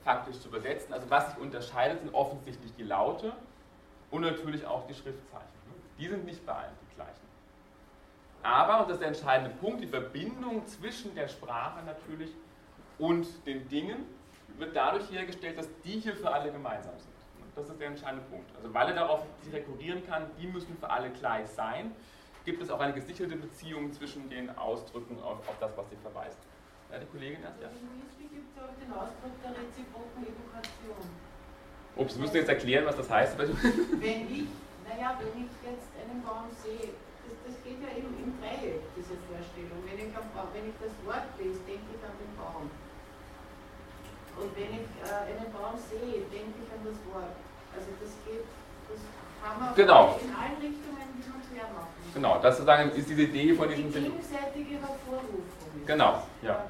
faktisch 0.02 0.40
zu 0.40 0.48
übersetzen. 0.48 0.94
Also 0.94 1.10
was 1.10 1.30
sich 1.30 1.38
unterscheidet, 1.38 2.00
sind 2.00 2.14
offensichtlich 2.14 2.72
die 2.76 2.84
Laute 2.84 3.32
und 4.10 4.22
natürlich 4.22 4.64
auch 4.66 4.86
die 4.86 4.94
Schriftzeichen. 4.94 5.46
Die 5.98 6.08
sind 6.08 6.24
nicht 6.24 6.42
gleichen. 6.44 6.85
Aber, 8.46 8.82
und 8.82 8.88
das 8.88 8.96
ist 8.96 9.00
der 9.00 9.08
entscheidende 9.08 9.50
Punkt, 9.56 9.82
die 9.82 9.88
Verbindung 9.88 10.64
zwischen 10.68 11.14
der 11.16 11.26
Sprache 11.26 11.84
natürlich 11.84 12.30
und 12.98 13.26
den 13.44 13.68
Dingen 13.68 14.06
wird 14.56 14.76
dadurch 14.76 15.10
hergestellt, 15.10 15.58
dass 15.58 15.68
die 15.84 15.98
hier 15.98 16.14
für 16.14 16.32
alle 16.32 16.52
gemeinsam 16.52 16.94
sind. 16.96 17.12
Das 17.56 17.68
ist 17.68 17.80
der 17.80 17.88
entscheidende 17.88 18.24
Punkt. 18.26 18.48
Also 18.54 18.72
weil 18.72 18.88
er 18.88 18.94
darauf 18.94 19.26
sich 19.42 19.52
rekurrieren 19.52 20.06
kann, 20.06 20.30
die 20.40 20.46
müssen 20.46 20.76
für 20.78 20.88
alle 20.88 21.10
gleich 21.10 21.48
sein, 21.48 21.90
gibt 22.44 22.62
es 22.62 22.70
auch 22.70 22.78
eine 22.78 22.92
gesicherte 22.92 23.34
Beziehung 23.34 23.92
zwischen 23.92 24.30
den 24.30 24.56
Ausdrücken 24.56 25.18
auf, 25.20 25.40
auf 25.48 25.58
das, 25.58 25.76
was 25.76 25.90
sie 25.90 25.96
verweist. 25.96 26.38
Ja, 26.92 26.98
die 27.00 27.06
Kollegin 27.06 27.42
erst, 27.42 27.60
ja. 27.60 27.66
Im 27.66 28.00
Whisky 28.00 28.32
gibt 28.32 28.56
es 28.56 28.62
auch 28.62 28.70
den 28.78 28.92
Ausdruck 28.92 29.42
der 29.42 29.50
reziproken 29.50 30.22
Edukation. 30.22 31.10
Ups, 31.96 32.14
Sie 32.14 32.20
müssen 32.20 32.36
jetzt 32.36 32.48
erklären, 32.48 32.86
was 32.86 32.96
das 32.96 33.10
heißt. 33.10 33.36
wenn 33.36 33.48
ich, 34.30 34.46
naja, 34.86 35.18
wenn 35.18 35.42
ich 35.42 35.50
jetzt 35.64 35.90
einen 35.98 36.22
Baum 36.22 36.46
sehe, 36.62 36.94
das, 37.46 37.56
geht 37.62 37.78
ja 37.78 37.90
eben 37.94 38.10
im 38.18 38.30
Dreieck, 38.42 38.82
diese 38.98 39.14
Vorstellung. 39.30 39.78
Wenn 39.86 39.98
ich, 40.02 40.10
wenn 40.10 40.66
ich 40.66 40.76
das 40.82 40.94
Wort 41.06 41.30
lese, 41.38 41.62
denke 41.62 41.86
ich 41.94 42.02
an 42.02 42.14
den 42.18 42.32
Baum. 42.34 42.66
Und 44.36 44.50
wenn 44.52 44.72
ich 44.82 44.90
äh, 45.00 45.32
einen 45.32 45.48
Baum 45.54 45.80
sehe, 45.80 46.26
denke 46.28 46.56
ich 46.60 46.68
an 46.68 46.82
das 46.84 46.98
Wort. 47.08 47.34
Also 47.72 47.88
das 48.02 48.12
geht, 48.26 48.44
das 48.90 49.00
kann 49.40 49.54
man 49.56 49.74
genau. 49.74 50.20
in 50.20 50.32
allen 50.34 50.58
Richtungen 50.60 51.08
hin 51.16 51.32
und 51.32 51.46
her 51.56 51.68
machen. 51.72 51.96
Genau, 52.12 52.38
das 52.40 52.56
sozusagen 52.56 52.90
ist 52.92 53.08
diese 53.08 53.22
Idee 53.22 53.54
von 53.54 53.68
diesem 53.68 53.92
Die 53.92 54.00
gegenseitige 54.00 54.76
Hervorrufung. 54.80 55.86
Genau, 55.86 56.22
ja. 56.42 56.66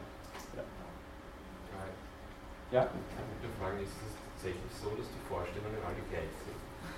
Ja? 2.71 2.83
Ich 2.83 3.63
Frage, 3.63 3.83
ist 3.83 3.95
es 4.05 4.15
tatsächlich 4.37 4.73
so, 4.83 4.91
dass 4.91 5.07
die 5.07 5.23
Vorstellungen 5.27 5.81
alle 5.83 6.03
gleich 6.11 6.29
sind? 6.45 6.46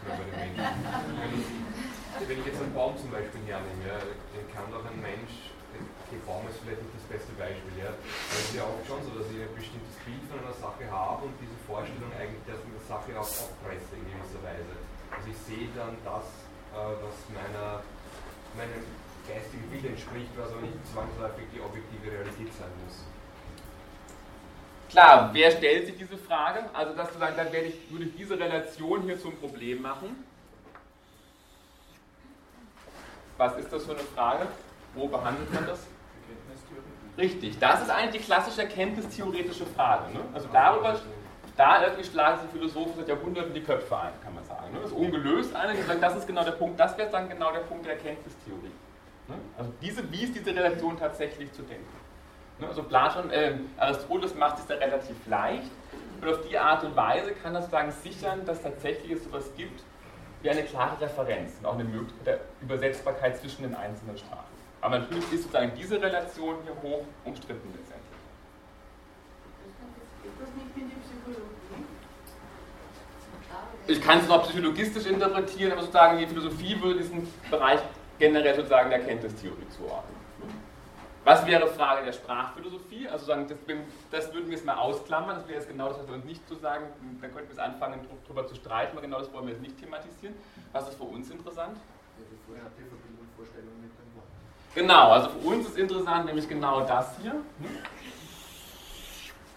Bei 0.07 0.14
den 0.16 0.36
Menschen? 0.36 0.62
Wenn 2.18 2.38
ich 2.38 2.46
jetzt 2.46 2.61
einen 2.61 2.74
Baum 2.74 2.99
zum 2.99 3.11
Beispiel 3.11 3.40
hernehme, 3.46 3.86
ja, 3.86 3.99
den 4.34 4.46
kann 4.51 4.66
doch 4.70 4.82
ein 4.82 4.99
Mensch, 5.01 5.55
okay, 6.05 6.18
Baum 6.26 6.42
ist 6.51 6.59
vielleicht 6.62 6.82
nicht 6.82 6.94
das 6.99 7.07
beste 7.07 7.32
Beispiel, 7.38 7.74
ja, 7.78 7.94
aber 7.94 8.38
es 8.40 8.55
ja 8.55 8.64
auch 8.66 8.80
schon 8.86 9.01
so, 9.07 9.14
dass 9.14 9.28
ich 9.30 9.38
ein 9.38 9.55
bestimmtes 9.55 9.96
Bild 10.03 10.22
von 10.26 10.40
einer 10.42 10.57
Sache 10.57 10.84
habe 10.90 11.28
und 11.28 11.34
diese 11.38 11.55
Vorstellung 11.68 12.11
eigentlich 12.16 12.42
der 12.49 12.59
Sache 12.88 13.12
auch 13.14 13.28
aufpresse 13.28 13.92
in 13.94 14.05
gewisser 14.09 14.40
Weise. 14.42 14.72
Also 15.12 15.26
ich 15.30 15.40
sehe 15.46 15.68
dann 15.76 15.94
das, 16.03 16.26
äh, 16.72 16.94
was 16.99 17.16
meiner, 17.30 17.84
meinem 18.57 18.82
geistigen 19.28 19.68
Bild 19.68 19.84
entspricht, 19.84 20.32
was 20.34 20.51
aber 20.51 20.64
nicht 20.64 20.80
zwangsläufig 20.88 21.44
die 21.53 21.61
objektive 21.61 22.09
Realität 22.09 22.51
sein 22.57 22.72
muss. 22.82 23.05
Klar, 24.89 25.30
wer 25.32 25.51
stellt 25.51 25.86
sich 25.86 25.97
diese 25.99 26.16
Frage? 26.16 26.64
Also 26.72 26.95
das 26.95 27.12
zu 27.12 27.18
sagen, 27.18 27.34
dann 27.36 27.53
werde 27.53 27.66
ich, 27.68 27.91
würde 27.91 28.07
ich 28.07 28.16
diese 28.16 28.39
Relation 28.39 29.03
hier 29.03 29.18
zum 29.20 29.36
Problem 29.36 29.82
machen. 29.82 30.24
Was 33.36 33.57
ist 33.59 33.72
das 33.72 33.84
für 33.84 33.93
eine 33.93 34.01
Frage? 34.01 34.47
Wo 34.95 35.07
behandelt 35.07 35.53
man 35.53 35.66
das? 35.66 35.86
Richtig, 37.16 37.59
das 37.59 37.82
ist 37.82 37.91
eigentlich 37.91 38.22
die 38.22 38.26
klassische 38.26 38.62
erkenntnistheoretische 38.62 39.66
Frage. 39.66 40.12
Ne? 40.12 40.20
Also 40.32 40.49
darüber, 40.53 40.99
da 41.57 41.82
irgendwie 41.82 42.05
schlagen 42.05 42.41
sich 42.41 42.51
Philosophen 42.51 42.93
seit 42.97 43.09
Jahrhunderten 43.09 43.53
die 43.53 43.62
Köpfe 43.62 43.97
ein, 43.97 44.12
kann 44.22 44.34
man 44.34 44.45
sagen. 44.45 44.72
Ne? 44.72 44.80
Das 44.80 44.91
ist 44.91 44.97
ungelöst. 44.97 45.53
Sagen, 45.53 45.76
das 46.01 46.16
ist 46.16 46.26
genau 46.26 46.45
der 46.45 46.53
Punkt, 46.53 46.78
das 46.78 46.97
wäre 46.97 47.11
dann 47.11 47.28
genau 47.28 47.53
der 47.53 47.61
Punkt 47.61 47.86
der 47.86 47.95
Erkenntnistheorie. 47.95 48.72
Ne? 49.26 49.34
Also 49.57 49.72
diese, 49.82 50.11
wie 50.11 50.22
ist 50.22 50.34
diese 50.34 50.55
Relation 50.55 50.97
tatsächlich 50.97 51.53
zu 51.53 51.62
denken? 51.62 52.07
Ne? 52.61 52.68
Also 52.68 52.82
Platon, 52.82 53.30
äh, 53.30 53.54
Aristoteles 53.76 54.34
macht 54.34 54.59
es 54.59 54.66
da 54.66 54.74
relativ 54.74 55.16
leicht 55.26 55.70
und 56.20 56.28
auf 56.28 56.40
die 56.48 56.59
Art 56.59 56.84
und 56.84 56.96
Weise 56.96 57.32
kann 57.32 57.54
das 57.54 57.70
sagen 57.70 57.92
sichern, 58.02 58.44
dass 58.44 58.62
tatsächlich 58.62 59.12
es 59.12 59.24
sowas 59.24 59.50
gibt 59.56 59.82
wie 60.42 60.50
eine 60.50 60.62
klare 60.62 61.00
Referenz 61.00 61.52
und 61.61 61.66
auch 61.66 61.74
eine 61.74 61.84
Möglichkeit 61.84 62.26
der 62.26 62.40
Übersetzbarkeit 62.61 63.38
zwischen 63.38 63.62
den 63.62 63.74
einzelnen 63.74 64.16
Sprachen. 64.16 64.44
Aber 64.80 65.00
natürlich 65.00 65.32
ist 65.32 65.42
sozusagen 65.42 65.72
diese 65.76 66.00
Relation 66.00 66.56
hier 66.62 66.74
hoch 66.82 67.04
umstritten 67.24 67.68
letztendlich. 67.74 68.09
Ist 70.24 70.40
das 70.40 70.48
nicht 70.54 70.76
die 70.76 70.94
Psychologie? 71.00 71.48
Ich 73.88 74.02
kann 74.02 74.18
es 74.18 74.28
noch 74.28 74.44
psychologistisch 74.44 75.06
interpretieren, 75.06 75.72
aber 75.72 75.80
sozusagen 75.80 76.18
die 76.18 76.26
Philosophie 76.26 76.80
würde 76.80 77.00
diesen 77.00 77.26
Bereich 77.50 77.80
generell 78.18 78.54
sozusagen 78.54 78.90
der 78.90 79.00
Kenntnistheorie 79.00 79.68
zuordnen. 79.70 80.17
Was 81.28 81.44
wäre 81.44 81.66
Frage 81.68 82.06
der 82.06 82.14
Sprachphilosophie? 82.14 83.06
Also 83.06 83.26
sagen, 83.26 83.46
das, 83.46 83.58
das, 84.10 84.32
würden 84.32 84.46
wir 84.46 84.56
jetzt 84.56 84.64
mal 84.64 84.78
ausklammern, 84.78 85.36
das 85.36 85.46
wäre 85.46 85.58
jetzt 85.58 85.68
genau 85.68 85.90
das, 85.90 85.98
was 85.98 86.08
wir 86.08 86.14
uns 86.14 86.24
nicht 86.24 86.48
zu 86.48 86.54
sagen, 86.54 86.86
dann 87.20 87.34
könnten 87.34 87.50
wir 87.50 87.52
es 87.52 87.58
anfangen, 87.58 88.00
darüber 88.24 88.46
zu 88.46 88.54
streiten, 88.54 88.92
aber 88.92 89.02
genau 89.02 89.18
das 89.18 89.30
wollen 89.34 89.44
wir 89.44 89.52
jetzt 89.52 89.60
nicht 89.60 89.76
thematisieren. 89.76 90.34
Was 90.72 90.88
ist 90.88 90.96
für 90.96 91.04
uns 91.04 91.28
interessant? 91.28 91.76
Ja, 91.76 92.24
vorher 92.46 92.64
habt 92.64 92.80
ihr 92.80 92.86
Verbindung 92.86 93.28
Vorstellung 93.36 93.76
mit 93.76 93.92
dem 93.92 94.08
Wort. 94.16 94.24
Genau, 94.74 95.12
also 95.12 95.28
für 95.28 95.48
uns 95.48 95.68
ist 95.68 95.76
interessant 95.76 96.24
nämlich 96.24 96.48
genau 96.48 96.80
das 96.80 97.12
hier, 97.20 97.34
ne? 97.34 97.68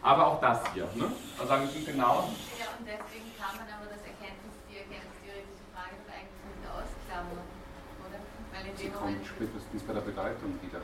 aber 0.04 0.28
auch 0.28 0.42
das 0.42 0.60
hier. 0.74 0.90
Ne? 0.96 1.08
Also 1.40 1.48
sagen 1.48 1.70
wir 1.72 1.86
genau. 1.86 2.28
Ja, 2.60 2.68
und 2.76 2.84
deswegen 2.84 3.32
kann 3.40 3.56
man 3.56 3.72
aber 3.72 3.88
das 3.88 4.04
Erkenntnis, 4.04 4.60
die 4.68 4.76
erkenntnistheoretische 4.76 5.66
Frage 5.72 5.96
doch 6.04 6.12
eigentlich 6.12 6.36
nicht 6.36 6.68
ausklammern, 6.68 7.48
oder? 8.04 8.20
Weil 8.52 8.64
in 8.68 8.76
dem 8.76 8.92
Moment. 8.92 9.24
spätestens 9.24 9.82
bei 9.88 9.94
der 9.96 10.04
Bedeutung 10.04 10.60
wieder. 10.60 10.84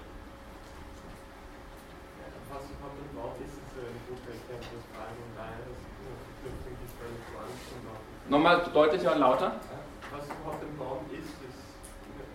Was 2.48 2.64
überhaupt 2.64 2.96
ein 2.96 3.12
Wort 3.20 3.36
ist, 3.44 3.60
ist 3.60 3.76
eine 3.76 4.00
gute 4.08 4.32
Erkenntnisfrage 4.32 5.20
und 5.20 5.36
daher 5.36 5.68
ist 5.68 5.84
die 5.84 6.08
Verknüpfung 6.08 6.80
die 6.80 6.90
völlig 6.96 7.24
woanders 7.36 8.17
Nochmal 8.28 8.60
deutlicher 8.74 9.16
und 9.16 9.20
lauter. 9.24 9.56
Was 10.12 10.26
überhaupt 10.28 10.60
ein 10.60 10.76
Baum 10.76 11.04
ist, 11.16 11.32
ist 11.48 11.64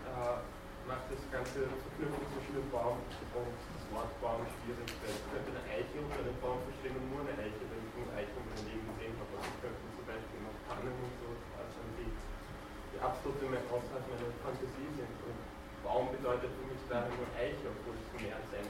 äh, 0.09 0.41
macht 0.89 1.05
das 1.13 1.21
ganze 1.29 1.69
Verknüpfung 1.69 2.25
zwischen 2.33 2.55
dem 2.57 2.69
Baum 2.73 2.97
und 2.97 3.13
das 3.13 3.85
Wort 3.93 4.13
Baum 4.25 4.41
schwierig. 4.49 4.89
Ich 4.89 5.29
könnte 5.29 5.53
eine 5.53 5.65
Eiche 5.69 5.97
unter 6.01 6.21
einem 6.25 6.39
Baum 6.41 6.65
verstehen 6.65 6.97
und 6.97 7.07
nur 7.13 7.21
eine 7.29 7.37
Eiche, 7.37 7.61
wenn 7.69 7.83
ich 7.85 7.93
eine 7.93 8.25
Eiche 8.25 8.33
in 8.33 8.47
meinem 8.49 8.67
Leben 8.73 8.87
gesehen 8.97 9.17
habe. 9.21 9.31
Also 9.37 9.49
ich 9.53 9.59
könnte 9.61 9.81
zum 9.93 10.05
Beispiel 10.09 10.41
noch 10.41 10.57
Tannen 10.65 10.97
und 10.97 11.15
so, 11.21 11.29
also 11.61 11.79
die, 12.01 12.09
die 12.09 12.99
absolute 13.01 13.45
Außerhalb 13.53 14.05
meiner 14.09 14.33
Fantasie 14.41 14.91
sind. 14.97 15.17
Und 15.29 15.39
Baum 15.85 16.09
bedeutet 16.09 16.49
für 16.57 16.67
mich 16.73 16.81
daher 16.89 17.13
nur 17.13 17.29
Eiche, 17.37 17.69
obwohl 17.69 17.97
es 18.01 18.09
mehr 18.17 18.37
als 18.37 18.49
ein 18.57 18.69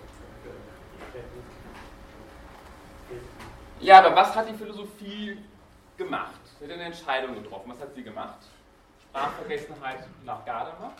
ja, 3.80 3.98
aber 3.98 4.14
was 4.14 4.34
hat 4.36 4.48
die 4.48 4.54
Philosophie 4.54 5.36
gemacht? 5.96 6.41
Sie 6.62 6.68
hat 6.68 6.74
eine 6.74 6.84
Entscheidung 6.84 7.34
getroffen. 7.42 7.72
Was 7.72 7.80
hat 7.80 7.92
sie 7.92 8.04
gemacht? 8.04 8.38
Sprachvergessenheit 9.08 10.06
nach 10.24 10.44
Gadamer? 10.44 10.92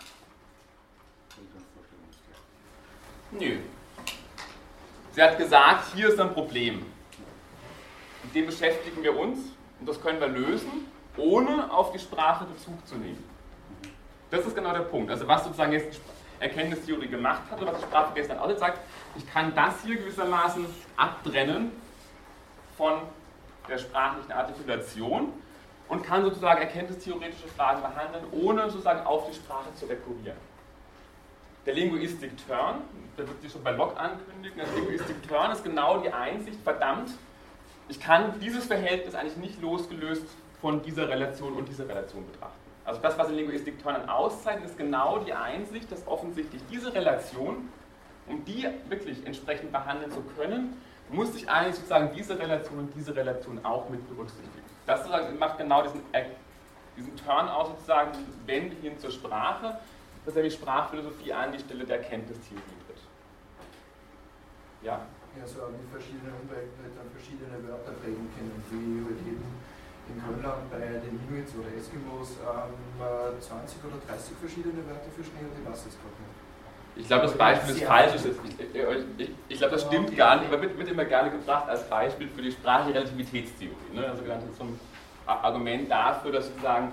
Nö. 3.30 3.58
Sie 5.12 5.22
hat 5.22 5.38
gesagt, 5.38 5.94
hier 5.94 6.08
ist 6.08 6.18
ein 6.18 6.34
Problem. 6.34 6.84
Mit 8.24 8.34
dem 8.34 8.46
beschäftigen 8.46 9.04
wir 9.04 9.16
uns 9.16 9.38
und 9.78 9.88
das 9.88 10.00
können 10.00 10.18
wir 10.18 10.26
lösen, 10.26 10.90
ohne 11.16 11.72
auf 11.72 11.92
die 11.92 12.00
Sprache 12.00 12.44
Bezug 12.44 12.84
zu 12.84 12.96
nehmen. 12.96 13.22
Das 14.32 14.44
ist 14.44 14.56
genau 14.56 14.72
der 14.72 14.80
Punkt. 14.80 15.12
Also 15.12 15.28
was 15.28 15.44
sozusagen 15.44 15.72
jetzt 15.72 16.00
Erkenntnistheorie 16.40 17.06
gemacht 17.06 17.42
hat, 17.48 17.62
oder 17.62 17.72
was 17.72 17.80
die 17.82 17.86
Sprachvergessenheit 17.86 18.40
auch 18.40 18.58
sagt, 18.58 18.80
ich 19.14 19.32
kann 19.32 19.54
das 19.54 19.80
hier 19.84 19.96
gewissermaßen 19.96 20.66
abtrennen 20.96 21.70
von 22.76 23.02
der 23.68 23.78
sprachlichen 23.78 24.32
Artikulation 24.32 25.32
und 25.92 26.02
kann 26.02 26.24
sozusagen 26.24 26.62
erkenntnistheoretische 26.62 27.48
Fragen 27.48 27.82
behandeln, 27.82 28.24
ohne 28.32 28.70
sozusagen 28.70 29.04
auf 29.04 29.28
die 29.28 29.34
Sprache 29.34 29.74
zu 29.74 29.84
rekurrieren. 29.84 30.38
Der 31.66 31.74
Linguistic 31.74 32.30
Turn, 32.46 32.76
der 33.18 33.28
wird 33.28 33.42
sich 33.42 33.52
schon 33.52 33.62
bei 33.62 33.72
Locke 33.72 33.98
ankündigen, 33.98 34.56
der 34.56 34.66
Linguistic 34.74 35.28
Turn 35.28 35.50
ist 35.50 35.62
genau 35.62 35.98
die 35.98 36.10
Einsicht, 36.10 36.58
verdammt, 36.64 37.10
ich 37.90 38.00
kann 38.00 38.40
dieses 38.40 38.64
Verhältnis 38.64 39.14
eigentlich 39.14 39.36
nicht 39.36 39.60
losgelöst 39.60 40.24
von 40.62 40.80
dieser 40.80 41.10
Relation 41.10 41.52
und 41.52 41.68
dieser 41.68 41.86
Relation 41.86 42.24
betrachten. 42.26 42.56
Also 42.86 42.98
das, 43.02 43.18
was 43.18 43.28
in 43.28 43.36
Linguistic 43.36 43.82
Turn 43.82 44.08
auszeichnet, 44.08 44.70
ist 44.70 44.78
genau 44.78 45.18
die 45.18 45.34
Einsicht, 45.34 45.92
dass 45.92 46.06
offensichtlich 46.08 46.62
diese 46.70 46.94
Relation 46.94 47.68
um 48.28 48.42
die 48.46 48.66
wirklich 48.88 49.26
entsprechend 49.26 49.72
behandeln 49.72 50.10
zu 50.10 50.22
können, 50.38 50.74
muss 51.10 51.34
ich 51.34 51.50
eigentlich 51.50 51.74
sozusagen 51.74 52.14
diese 52.16 52.38
Relation 52.38 52.78
und 52.78 52.94
diese 52.94 53.14
Relation 53.14 53.62
auch 53.62 53.90
mit 53.90 54.08
berücksichtigen. 54.08 54.61
Das 54.86 55.08
macht 55.38 55.58
genau 55.58 55.82
diesen, 55.82 56.00
diesen 56.96 57.16
Turn 57.16 57.48
aus, 57.48 57.68
sozusagen, 57.68 58.10
Wende 58.46 58.76
hin 58.76 58.98
zur 58.98 59.10
Sprache, 59.10 59.78
dass 60.24 60.34
die 60.34 60.50
Sprachphilosophie 60.50 61.32
an 61.32 61.52
die 61.52 61.58
Stelle 61.58 61.84
der 61.84 61.98
Erkenntnistheorie 61.98 62.60
tritt. 62.86 63.02
Ja? 64.82 65.00
Ja, 65.38 65.46
so 65.46 65.62
haben 65.62 65.74
die 65.80 65.88
verschiedenen 65.88 66.34
dann 66.44 67.08
verschiedene 67.14 67.56
Wörter 67.64 67.92
prägen 68.04 68.28
können, 68.36 68.52
wie 68.68 69.00
halt 69.06 69.20
eben 69.24 69.48
in 70.10 70.18
Grönland 70.20 70.68
bei 70.68 70.78
den 70.78 71.14
Inuits 71.24 71.54
oder 71.56 71.72
Eskimos 71.72 72.36
ähm, 72.42 72.74
20 73.40 73.80
oder 73.86 73.96
30 74.04 74.36
verschiedene 74.36 74.84
Wörter 74.84 75.08
für 75.14 75.24
Schnee 75.24 75.46
und 75.46 75.56
ich 75.56 75.64
weiß 75.64 75.86
es. 75.86 75.96
Ich 76.94 77.06
glaube, 77.06 77.22
das 77.22 77.36
Beispiel 77.36 77.74
ist 77.74 77.84
falsch. 77.84 78.12
Ich, 78.16 78.24
ich, 79.18 79.30
ich, 79.48 79.58
glaube, 79.58 79.72
das 79.74 79.82
stimmt 79.82 80.14
gar 80.16 80.36
nicht, 80.36 80.52
aber 80.52 80.60
wird, 80.60 80.76
wird, 80.76 80.90
immer 80.90 81.04
gerne 81.04 81.30
gebracht 81.30 81.68
als 81.68 81.88
Beispiel 81.88 82.28
für 82.28 82.42
die 82.42 82.52
sprachliche 82.52 82.98
Relativitätstheorie. 82.98 83.94
Ne? 83.94 84.06
Also 84.06 84.22
genannt 84.22 84.42
zum 84.56 84.78
Argument 85.26 85.90
dafür, 85.90 86.32
dass 86.32 86.48
sozusagen 86.48 86.92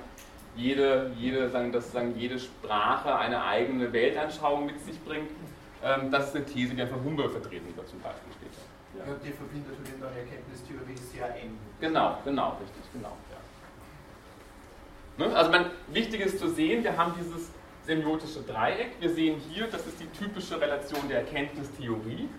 jede, 0.56 1.12
jede, 1.18 1.50
sagen, 1.50 1.72
dass 1.72 1.86
sozusagen 1.86 2.18
jede 2.18 2.39
Sprache 2.39 3.16
eine 3.16 3.43
eigene 3.43 3.91
Weltanschauung 3.91 4.66
mit 4.66 4.80
sich 4.82 5.00
bringt. 5.04 5.30
Ähm, 5.84 6.12
das 6.12 6.30
ist 6.30 6.36
eine 6.36 6.45
These, 6.45 6.76
die 6.76 6.86
von 6.86 7.04
Humboldt 7.04 7.32
vertreten 7.32 7.76
wird 7.76 7.88
zum 7.88 8.00
Beispiel 8.00 8.32
später. 8.34 8.62
Ja. 8.97 9.12
ja 9.12 9.18
die 9.24 9.32
verbindet 9.32 9.78
in 9.93 10.00
der 10.00 10.10
Erkenntnistheorie 10.10 10.97
sehr 10.97 11.36
eng. 11.36 11.58
Genau, 11.80 12.18
genau, 12.24 12.58
richtig, 12.62 12.84
genau. 12.93 13.16
Ja. 15.18 15.26
Ne? 15.26 15.36
Also 15.36 15.52
man, 15.52 15.66
wichtig 15.88 16.22
ist 16.22 16.39
zu 16.39 16.50
sehen, 16.50 16.84
wir 16.84 16.97
haben 16.97 17.14
dieses 17.20 17.52
semiotische 17.89 18.41
Dreieck. 18.43 18.91
Wir 18.99 19.09
sehen 19.09 19.41
hier, 19.49 19.65
das 19.65 19.87
ist 19.87 19.99
die 19.99 20.05
typische 20.09 20.61
Relation 20.61 21.09
der 21.09 21.21
Erkenntnistheorie. 21.21 22.29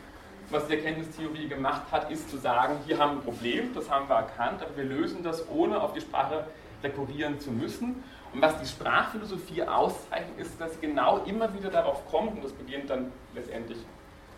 Was 0.48 0.68
die 0.68 0.74
Erkenntnistheorie 0.74 1.48
gemacht 1.48 1.82
hat, 1.90 2.08
ist 2.08 2.30
zu 2.30 2.36
sagen, 2.36 2.76
hier 2.86 2.98
haben 2.98 3.16
wir 3.16 3.18
ein 3.18 3.24
Problem, 3.24 3.74
das 3.74 3.90
haben 3.90 4.08
wir 4.08 4.14
erkannt, 4.14 4.62
aber 4.62 4.76
wir 4.76 4.84
lösen 4.84 5.24
das, 5.24 5.48
ohne 5.48 5.80
auf 5.80 5.92
die 5.92 6.02
Sprache 6.02 6.46
rekurrieren 6.84 7.40
zu 7.40 7.50
müssen. 7.50 8.00
Und 8.32 8.40
was 8.40 8.60
die 8.60 8.66
Sprachphilosophie 8.66 9.64
auszeichnet, 9.64 10.38
ist, 10.38 10.60
dass 10.60 10.74
sie 10.74 10.86
genau 10.86 11.24
immer 11.24 11.52
wieder 11.52 11.68
darauf 11.70 12.08
kommt, 12.08 12.36
und 12.36 12.44
das 12.44 12.52
beginnt 12.52 12.88
dann 12.88 13.10
letztendlich, 13.34 13.78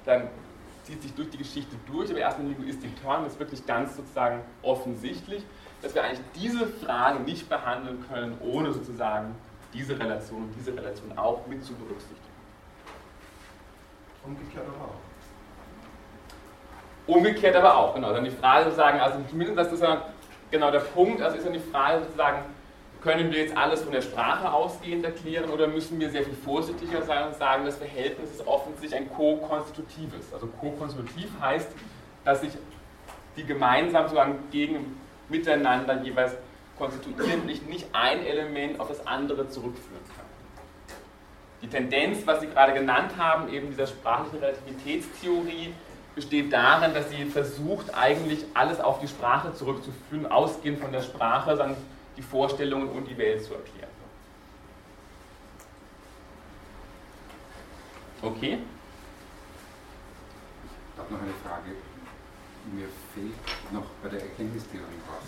dann 0.06 0.28
zieht 0.84 1.02
sich 1.02 1.12
durch 1.14 1.28
die 1.28 1.38
Geschichte 1.38 1.76
durch, 1.92 2.08
aber 2.08 2.20
erst 2.20 2.38
in 2.38 2.48
Linguistik 2.48 2.90
Turn 3.02 3.26
ist 3.26 3.38
wirklich 3.38 3.66
ganz 3.66 3.96
sozusagen 3.96 4.40
offensichtlich, 4.62 5.44
dass 5.82 5.94
wir 5.94 6.04
eigentlich 6.04 6.20
diese 6.36 6.66
Frage 6.66 7.20
nicht 7.20 7.50
behandeln 7.50 8.02
können, 8.08 8.38
ohne 8.40 8.72
sozusagen 8.72 9.34
diese 9.73 9.99
Relation 9.99 10.43
und 10.43 10.55
diese 10.59 10.77
Relation 10.77 11.16
auch 11.16 11.47
mit 11.47 11.64
zu 11.64 11.75
berücksichtigen. 11.75 12.20
Umgekehrt 14.25 14.66
aber 14.66 14.85
auch. 14.85 14.99
Umgekehrt 17.07 17.57
aber 17.57 17.77
auch, 17.77 17.95
genau. 17.95 18.12
Dann 18.12 18.25
die 18.25 18.31
Frage 18.31 18.64
sozusagen, 18.64 19.01
also 19.01 19.18
zumindest 19.29 19.59
das 19.59 19.73
ist 19.73 19.83
ja 19.83 20.03
genau 20.51 20.70
der 20.70 20.81
Punkt, 20.81 21.20
also 21.20 21.37
ist 21.37 21.47
dann 21.47 21.53
die 21.53 21.59
Frage 21.59 22.05
sozusagen, 22.05 22.45
können 23.03 23.33
wir 23.33 23.41
jetzt 23.41 23.57
alles 23.57 23.83
von 23.83 23.91
der 23.91 24.03
Sprache 24.03 24.53
ausgehend 24.53 25.05
erklären 25.05 25.51
oder 25.51 25.66
müssen 25.66 25.99
wir 25.99 26.09
sehr 26.11 26.23
viel 26.23 26.35
vorsichtiger 26.35 27.03
sein 27.03 27.27
und 27.27 27.35
sagen, 27.35 27.64
das 27.64 27.77
Verhältnis 27.77 28.31
ist 28.31 28.47
offensichtlich 28.47 28.95
ein 28.95 29.11
ko-konstitutives. 29.11 30.33
Also 30.33 30.47
ko-konstitutiv 30.47 31.29
heißt, 31.41 31.68
dass 32.25 32.43
sich 32.43 32.53
die 33.37 33.45
gemeinsam 33.45 34.05
sozusagen 34.05 34.39
gegen 34.53 35.01
miteinander 35.29 36.01
jeweils 36.03 36.37
konstituieren 36.79 37.43
und 37.43 37.49
ich 37.49 37.62
nicht 37.62 37.87
ein 37.93 38.25
Element 38.25 38.81
auf 38.81 38.89
das 38.89 39.07
andere 39.07 39.49
zurückführen 39.49 40.03
kann. 40.16 40.27
Die 41.62 41.68
Tendenz, 41.68 42.27
was 42.27 42.41
Sie 42.41 42.49
gerade 42.49 42.73
genannt 42.73 43.12
haben, 43.16 43.49
eben 43.53 43.70
dieser 43.70 43.87
sprachlichen 43.87 44.39
Relativitätstheorie, 44.39 45.73
besteht 46.14 46.53
darin, 46.53 46.93
dass 46.95 47.09
sie 47.11 47.25
versucht, 47.25 47.95
eigentlich 47.95 48.45
alles 48.55 48.81
auf 48.81 49.01
die 49.01 49.09
Sprache 49.09 49.55
zurückzuführen, 49.55 50.31
ausgehend 50.31 50.81
von 50.81 50.93
der 50.93 51.03
Sprache, 51.03 51.57
dann 51.57 51.77
die 52.16 52.23
Vorstellungen 52.23 52.89
und 52.89 53.07
die 53.09 53.16
Welt 53.16 53.43
zu 53.43 53.55
erklären. 53.55 53.89
Okay? 58.20 58.59
Ich 60.95 61.01
habe 61.01 61.12
noch 61.12 61.23
eine 61.23 61.33
Frage. 61.43 61.70
Mir 62.73 62.87
fehlt 63.12 63.73
noch 63.73 63.87
bei 64.03 64.09
der 64.11 64.20
Erkenntnistheorie 64.20 64.85
was. 65.09 65.22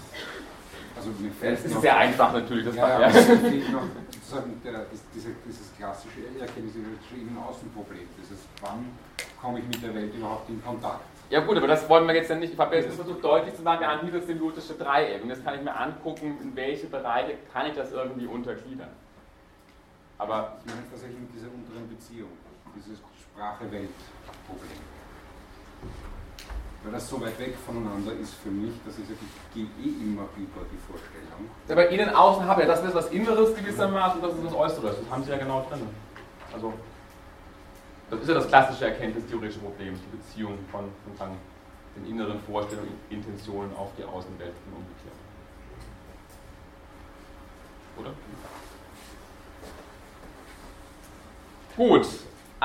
Also 0.96 1.10
mir 1.18 1.30
fällt 1.32 1.58
das 1.58 1.64
ist 1.64 1.74
noch, 1.74 1.80
sehr 1.80 1.96
einfach 1.96 2.32
natürlich. 2.32 2.64
Das 2.66 2.76
ja, 2.76 3.00
ja, 3.00 3.08
ja. 3.08 3.08
noch 3.08 3.82
sozusagen 4.10 4.60
der, 4.64 4.86
diese, 5.14 5.30
dieses 5.46 5.76
klassische 5.76 6.20
erkenntnistheoretische 6.40 7.16
Innen-Außen-Problem. 7.16 8.06
Dieses, 8.20 8.38
wann 8.60 8.96
komme 9.40 9.58
ich 9.58 9.66
mit 9.66 9.82
der 9.82 9.94
Welt 9.94 10.14
überhaupt 10.14 10.48
in 10.48 10.62
Kontakt? 10.64 11.04
Ja 11.30 11.40
gut, 11.40 11.56
aber 11.56 11.66
das 11.66 11.88
wollen 11.88 12.06
wir 12.06 12.14
jetzt 12.14 12.30
ja 12.30 12.36
nicht. 12.36 12.52
Ich 12.52 12.58
habe 12.58 12.76
jetzt 12.76 12.94
versucht 12.94 13.24
deutlich 13.24 13.54
zu 13.54 13.62
machen, 13.62 13.80
wir 13.80 13.88
haben 13.88 14.12
das 14.12 14.26
symbiotische 14.26 14.74
Dreieck. 14.74 15.22
Und 15.22 15.30
jetzt 15.30 15.44
kann 15.44 15.54
ich 15.54 15.62
mir 15.62 15.74
angucken, 15.74 16.38
in 16.40 16.54
welche 16.54 16.86
Bereiche 16.86 17.38
kann 17.52 17.66
ich 17.66 17.74
das 17.74 17.92
irgendwie 17.92 18.26
untergliedern. 18.26 18.90
Aber 20.18 20.58
ich 20.64 20.72
meine 20.72 20.88
tatsächlich 20.88 21.18
mit 21.18 21.34
dieser 21.34 21.48
unteren 21.48 21.88
Beziehung, 21.88 22.30
dieses 22.76 22.98
Sprache-Welt-Problem. 22.98 24.80
Weil 26.84 26.92
das 26.92 27.08
so 27.08 27.18
weit 27.18 27.38
weg 27.38 27.56
voneinander 27.64 28.12
ist 28.12 28.34
für 28.34 28.50
mich, 28.50 28.72
dass 28.84 28.98
ich 28.98 29.06
sage, 29.06 29.18
ich 29.22 29.54
gehe 29.54 29.64
eh 29.82 30.04
immer 30.04 30.28
über 30.36 30.60
die 30.70 30.76
Vorstellung. 30.86 31.48
Ja, 31.66 31.74
bei 31.74 31.88
Ihnen 31.88 32.10
außen 32.10 32.44
habe 32.44 32.60
ich 32.60 32.68
ja, 32.68 32.74
das 32.74 32.84
ist 32.84 32.94
was 32.94 33.08
Inneres 33.08 33.56
gewissermaßen 33.56 34.20
das 34.20 34.34
ist 34.34 34.44
was 34.44 34.54
Äußeres. 34.54 34.96
Das 35.00 35.10
haben 35.10 35.24
Sie 35.24 35.30
ja 35.30 35.38
genau 35.38 35.66
drin. 35.70 35.80
Also 36.52 36.74
das 38.10 38.20
ist 38.20 38.28
ja 38.28 38.34
das 38.34 38.48
klassische 38.48 38.84
erkenntnistheoretische 38.84 39.60
Problem, 39.60 39.94
die 39.94 40.16
Beziehung 40.16 40.58
von, 40.70 40.84
von 41.16 41.28
den 41.96 42.06
inneren 42.06 42.38
Vorstellungen, 42.42 43.00
Intentionen 43.08 43.74
auf 43.76 43.90
die 43.96 44.04
Außenwelt 44.04 44.52
und 44.66 44.76
umgekehrt. 44.76 45.14
Oder? 47.96 48.12
Gut, 51.76 52.06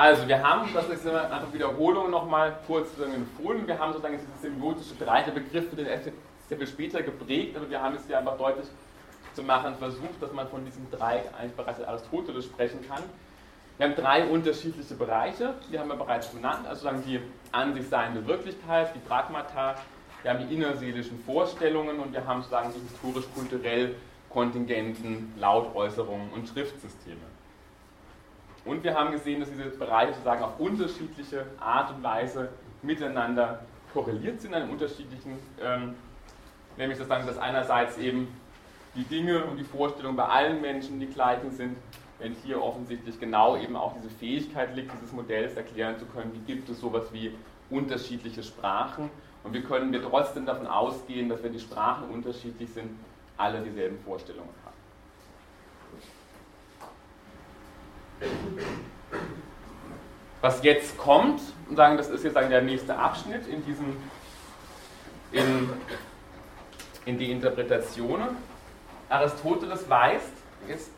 also 0.00 0.26
wir 0.26 0.42
haben, 0.42 0.72
das 0.72 0.88
ist 0.88 1.06
einfach 1.06 1.52
Wiederholung 1.52 2.10
nochmal 2.10 2.56
kurz 2.66 2.88
empfohlen, 2.98 3.66
wir 3.66 3.78
haben 3.78 3.92
sozusagen 3.92 4.16
dieses 4.16 4.40
symbiotische 4.40 4.94
breite 4.94 5.30
Begriff 5.30 5.68
für 5.68 5.76
den 5.76 5.86
sehr 6.48 6.56
viel 6.56 6.66
später 6.66 7.02
geprägt, 7.02 7.54
aber 7.54 7.68
wir 7.68 7.82
haben 7.82 7.96
es 7.96 8.06
hier 8.06 8.16
einfach 8.18 8.38
deutlich 8.38 8.66
zu 9.34 9.42
machen 9.42 9.74
versucht, 9.78 10.20
dass 10.20 10.32
man 10.32 10.48
von 10.48 10.64
diesem 10.64 10.90
Dreieck 10.90 11.26
eigentlich 11.38 11.52
bereits 11.52 11.80
als 11.80 11.88
Aristoteles 11.88 12.46
sprechen 12.46 12.78
kann. 12.88 13.02
Wir 13.76 13.88
haben 13.88 13.94
drei 13.94 14.24
unterschiedliche 14.26 14.94
Bereiche, 14.94 15.54
die 15.70 15.78
haben 15.78 15.88
wir 15.88 15.96
bereits 15.96 16.28
benannt, 16.28 16.66
also 16.66 16.84
sagen 16.84 17.02
die 17.06 17.20
an 17.52 17.74
sich 17.74 17.86
seiende 17.86 18.26
Wirklichkeit, 18.26 18.94
die 18.94 19.00
Pragmata, 19.00 19.74
wir 20.22 20.30
haben 20.30 20.48
die 20.48 20.54
innerseelischen 20.54 21.22
Vorstellungen 21.26 21.98
und 22.00 22.14
wir 22.14 22.26
haben 22.26 22.40
sozusagen 22.40 22.72
die 22.72 22.80
historisch-kulturell 22.80 23.96
kontingenten 24.30 25.34
Lautäußerungen 25.38 26.30
und 26.32 26.48
Schriftsysteme. 26.48 27.39
Und 28.64 28.84
wir 28.84 28.94
haben 28.94 29.12
gesehen, 29.12 29.40
dass 29.40 29.50
diese 29.50 29.64
Bereiche 29.64 30.12
sozusagen 30.12 30.42
auf 30.42 30.60
unterschiedliche 30.60 31.46
Art 31.58 31.94
und 31.94 32.02
Weise 32.02 32.50
miteinander 32.82 33.60
korreliert 33.92 34.40
sind, 34.40 34.50
in 34.52 34.62
einem 34.62 34.70
unterschiedlichen, 34.70 35.38
ähm, 35.62 35.94
nämlich 36.76 36.98
sozusagen, 36.98 37.26
dass 37.26 37.38
einerseits 37.38 37.98
eben 37.98 38.28
die 38.94 39.04
Dinge 39.04 39.44
und 39.44 39.56
die 39.56 39.64
Vorstellungen 39.64 40.16
bei 40.16 40.26
allen 40.26 40.60
Menschen 40.60 41.00
die 41.00 41.06
gleichen 41.06 41.50
sind 41.52 41.76
wenn 42.20 42.34
hier 42.44 42.62
offensichtlich 42.62 43.18
genau 43.18 43.56
eben 43.56 43.76
auch 43.76 43.94
diese 43.96 44.10
Fähigkeit 44.10 44.76
liegt, 44.76 44.92
dieses 44.92 45.12
Modells 45.12 45.56
erklären 45.56 45.98
zu 45.98 46.04
können, 46.06 46.32
wie 46.34 46.52
gibt 46.52 46.68
es 46.68 46.80
sowas 46.80 47.12
wie 47.12 47.34
unterschiedliche 47.70 48.42
Sprachen 48.42 49.10
und 49.42 49.54
wie 49.54 49.62
können 49.62 49.90
wir 49.92 50.02
trotzdem 50.02 50.44
davon 50.44 50.66
ausgehen, 50.66 51.28
dass 51.28 51.42
wenn 51.42 51.52
die 51.52 51.60
Sprachen 51.60 52.10
unterschiedlich 52.10 52.70
sind, 52.70 52.90
alle 53.36 53.62
dieselben 53.62 53.98
Vorstellungen 54.00 54.52
haben. 54.64 54.69
Was 60.40 60.62
jetzt 60.62 60.96
kommt, 60.96 61.40
und 61.68 61.76
sagen, 61.76 61.96
das 61.96 62.08
ist 62.08 62.24
jetzt 62.24 62.34
sagen, 62.34 62.50
der 62.50 62.62
nächste 62.62 62.96
Abschnitt 62.96 63.46
in 63.46 63.64
diesem 63.64 63.96
in, 65.32 65.70
in 67.04 67.18
die 67.18 67.30
Interpretationen. 67.30 68.28
Aristoteles 69.08 69.88
weist 69.88 70.32
jetzt 70.68 70.90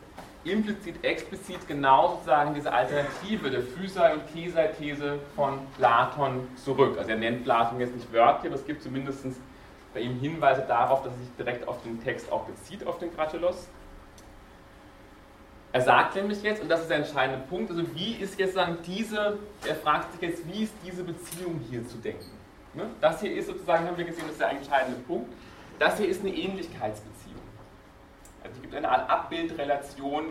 implizit, 0.44 1.04
explizit 1.04 1.66
genau 1.68 2.14
sozusagen 2.14 2.54
diese 2.54 2.72
Alternative 2.72 3.50
der 3.50 3.62
Physei- 3.62 4.14
und 4.14 4.22
Kesei-These 4.32 5.18
von 5.36 5.60
Platon 5.78 6.48
zurück. 6.56 6.98
Also 6.98 7.10
er 7.10 7.16
nennt 7.16 7.44
Platon 7.44 7.80
jetzt 7.80 7.94
nicht 7.94 8.12
wörtlich, 8.12 8.50
aber 8.50 8.60
es 8.60 8.66
gibt 8.66 8.82
zumindest 8.82 9.24
bei 9.94 10.00
ihm 10.00 10.18
Hinweise 10.18 10.64
darauf, 10.66 11.02
dass 11.02 11.12
er 11.12 11.18
sich 11.18 11.36
direkt 11.38 11.68
auf 11.68 11.82
den 11.82 12.02
Text 12.02 12.32
auch 12.32 12.44
bezieht, 12.44 12.86
auf 12.86 12.98
den 12.98 13.14
Gratulos. 13.14 13.68
Er 15.72 15.80
sagt 15.80 16.16
nämlich 16.16 16.42
jetzt, 16.42 16.60
und 16.60 16.68
das 16.68 16.82
ist 16.82 16.90
der 16.90 16.98
entscheidende 16.98 17.46
Punkt, 17.46 17.70
also 17.70 17.82
wie 17.94 18.14
ist 18.16 18.38
jetzt 18.38 18.54
sagen 18.54 18.76
diese, 18.84 19.38
er 19.66 19.74
fragt 19.76 20.12
sich 20.12 20.20
jetzt, 20.20 20.46
wie 20.46 20.64
ist 20.64 20.74
diese 20.84 21.02
Beziehung 21.02 21.60
hier 21.70 21.86
zu 21.88 21.96
denken? 21.96 22.30
Ne? 22.74 22.90
Das 23.00 23.20
hier 23.20 23.34
ist 23.34 23.46
sozusagen, 23.46 23.86
haben 23.86 23.96
wir 23.96 24.04
gesehen, 24.04 24.24
das 24.24 24.32
ist 24.32 24.40
der 24.40 24.50
entscheidende 24.50 25.00
Punkt. 25.00 25.32
Das 25.78 25.98
hier 25.98 26.08
ist 26.08 26.20
eine 26.20 26.34
Ähnlichkeitsbeziehung. 26.34 27.40
Also 28.42 28.56
es 28.56 28.62
gibt 28.62 28.74
eine 28.74 28.88
Art 28.88 29.08
Abbildrelation 29.08 30.26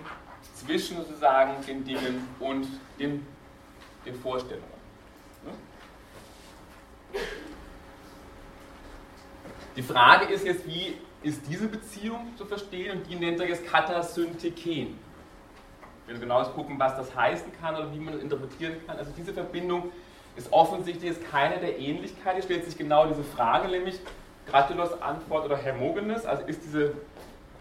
zwischen 0.53 0.97
sozusagen 0.97 1.53
den 1.65 1.83
Dingen 1.85 2.27
und 2.39 2.67
den, 2.99 3.25
den 4.05 4.15
Vorstellungen. 4.15 4.67
Ne? 5.43 5.51
Die 9.75 9.83
Frage 9.83 10.25
ist 10.25 10.45
jetzt, 10.45 10.67
wie 10.67 10.97
ist 11.23 11.41
diese 11.47 11.67
Beziehung 11.67 12.33
zu 12.37 12.45
verstehen? 12.45 12.99
Und 12.99 13.09
die 13.09 13.15
nennt 13.15 13.39
er 13.39 13.47
jetzt 13.47 13.65
Katasyntheken. 13.65 14.95
Wir 16.11 16.19
werden 16.19 16.27
genau 16.27 16.43
gucken, 16.51 16.77
was 16.77 16.97
das 16.97 17.15
heißen 17.15 17.53
kann 17.61 17.75
oder 17.75 17.93
wie 17.93 17.99
man 17.99 18.13
das 18.13 18.21
interpretieren 18.21 18.75
kann. 18.85 18.97
Also 18.97 19.11
diese 19.15 19.31
Verbindung 19.31 19.91
ist 20.35 20.51
offensichtlich 20.51 21.11
jetzt 21.13 21.31
keine 21.31 21.57
der 21.57 21.79
Ähnlichkeit. 21.79 22.33
Hier 22.33 22.43
stellt 22.43 22.65
sich 22.65 22.77
genau 22.77 23.05
diese 23.05 23.23
Frage, 23.23 23.69
nämlich 23.69 23.97
Gratulos 24.45 25.01
Antwort 25.01 25.45
oder 25.45 25.55
Hermogenes, 25.55 26.25
also 26.25 26.43
ist 26.43 26.65
diese 26.65 26.93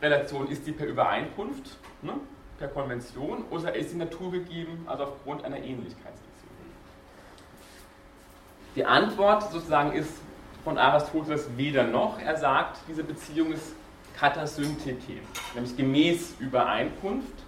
Relation, 0.03 0.49
ist 0.49 0.67
die 0.67 0.73
per 0.73 0.87
Übereinkunft, 0.87 1.77
ne, 2.03 2.15
per 2.59 2.69
Konvention, 2.69 3.45
oder 3.51 3.75
ist 3.77 3.91
sie 3.91 3.97
naturgegeben, 3.97 4.85
also 4.87 5.05
aufgrund 5.05 5.45
einer 5.45 5.59
Ähnlichkeitsbeziehung? 5.59 6.51
Die 8.75 8.85
Antwort 8.85 9.53
sozusagen 9.53 9.93
ist 9.93 10.11
von 10.65 10.77
Aristoteles 10.77 11.49
weder 11.57 11.85
noch. 11.85 12.19
Er 12.19 12.37
sagt, 12.37 12.79
diese 12.89 13.05
Beziehung 13.05 13.53
ist 13.53 13.75
Katasyntheke, 14.19 15.21
nämlich 15.55 15.77
gemäß 15.77 16.35
Übereinkunft. 16.41 17.45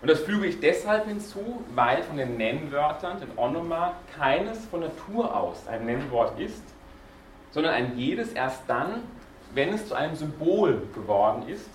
Und 0.00 0.08
das 0.08 0.20
füge 0.20 0.46
ich 0.46 0.60
deshalb 0.60 1.06
hinzu, 1.06 1.64
weil 1.74 2.02
von 2.04 2.16
den 2.16 2.36
Nennwörtern, 2.36 3.18
den 3.18 3.36
Onoma, 3.36 3.94
keines 4.16 4.64
von 4.66 4.80
Natur 4.80 5.36
aus 5.36 5.66
ein 5.66 5.86
Nennwort 5.86 6.38
ist, 6.38 6.62
sondern 7.50 7.74
ein 7.74 7.98
jedes 7.98 8.32
erst 8.32 8.62
dann, 8.68 9.02
wenn 9.54 9.70
es 9.70 9.88
zu 9.88 9.94
einem 9.94 10.14
Symbol 10.14 10.82
geworden 10.94 11.48
ist. 11.48 11.68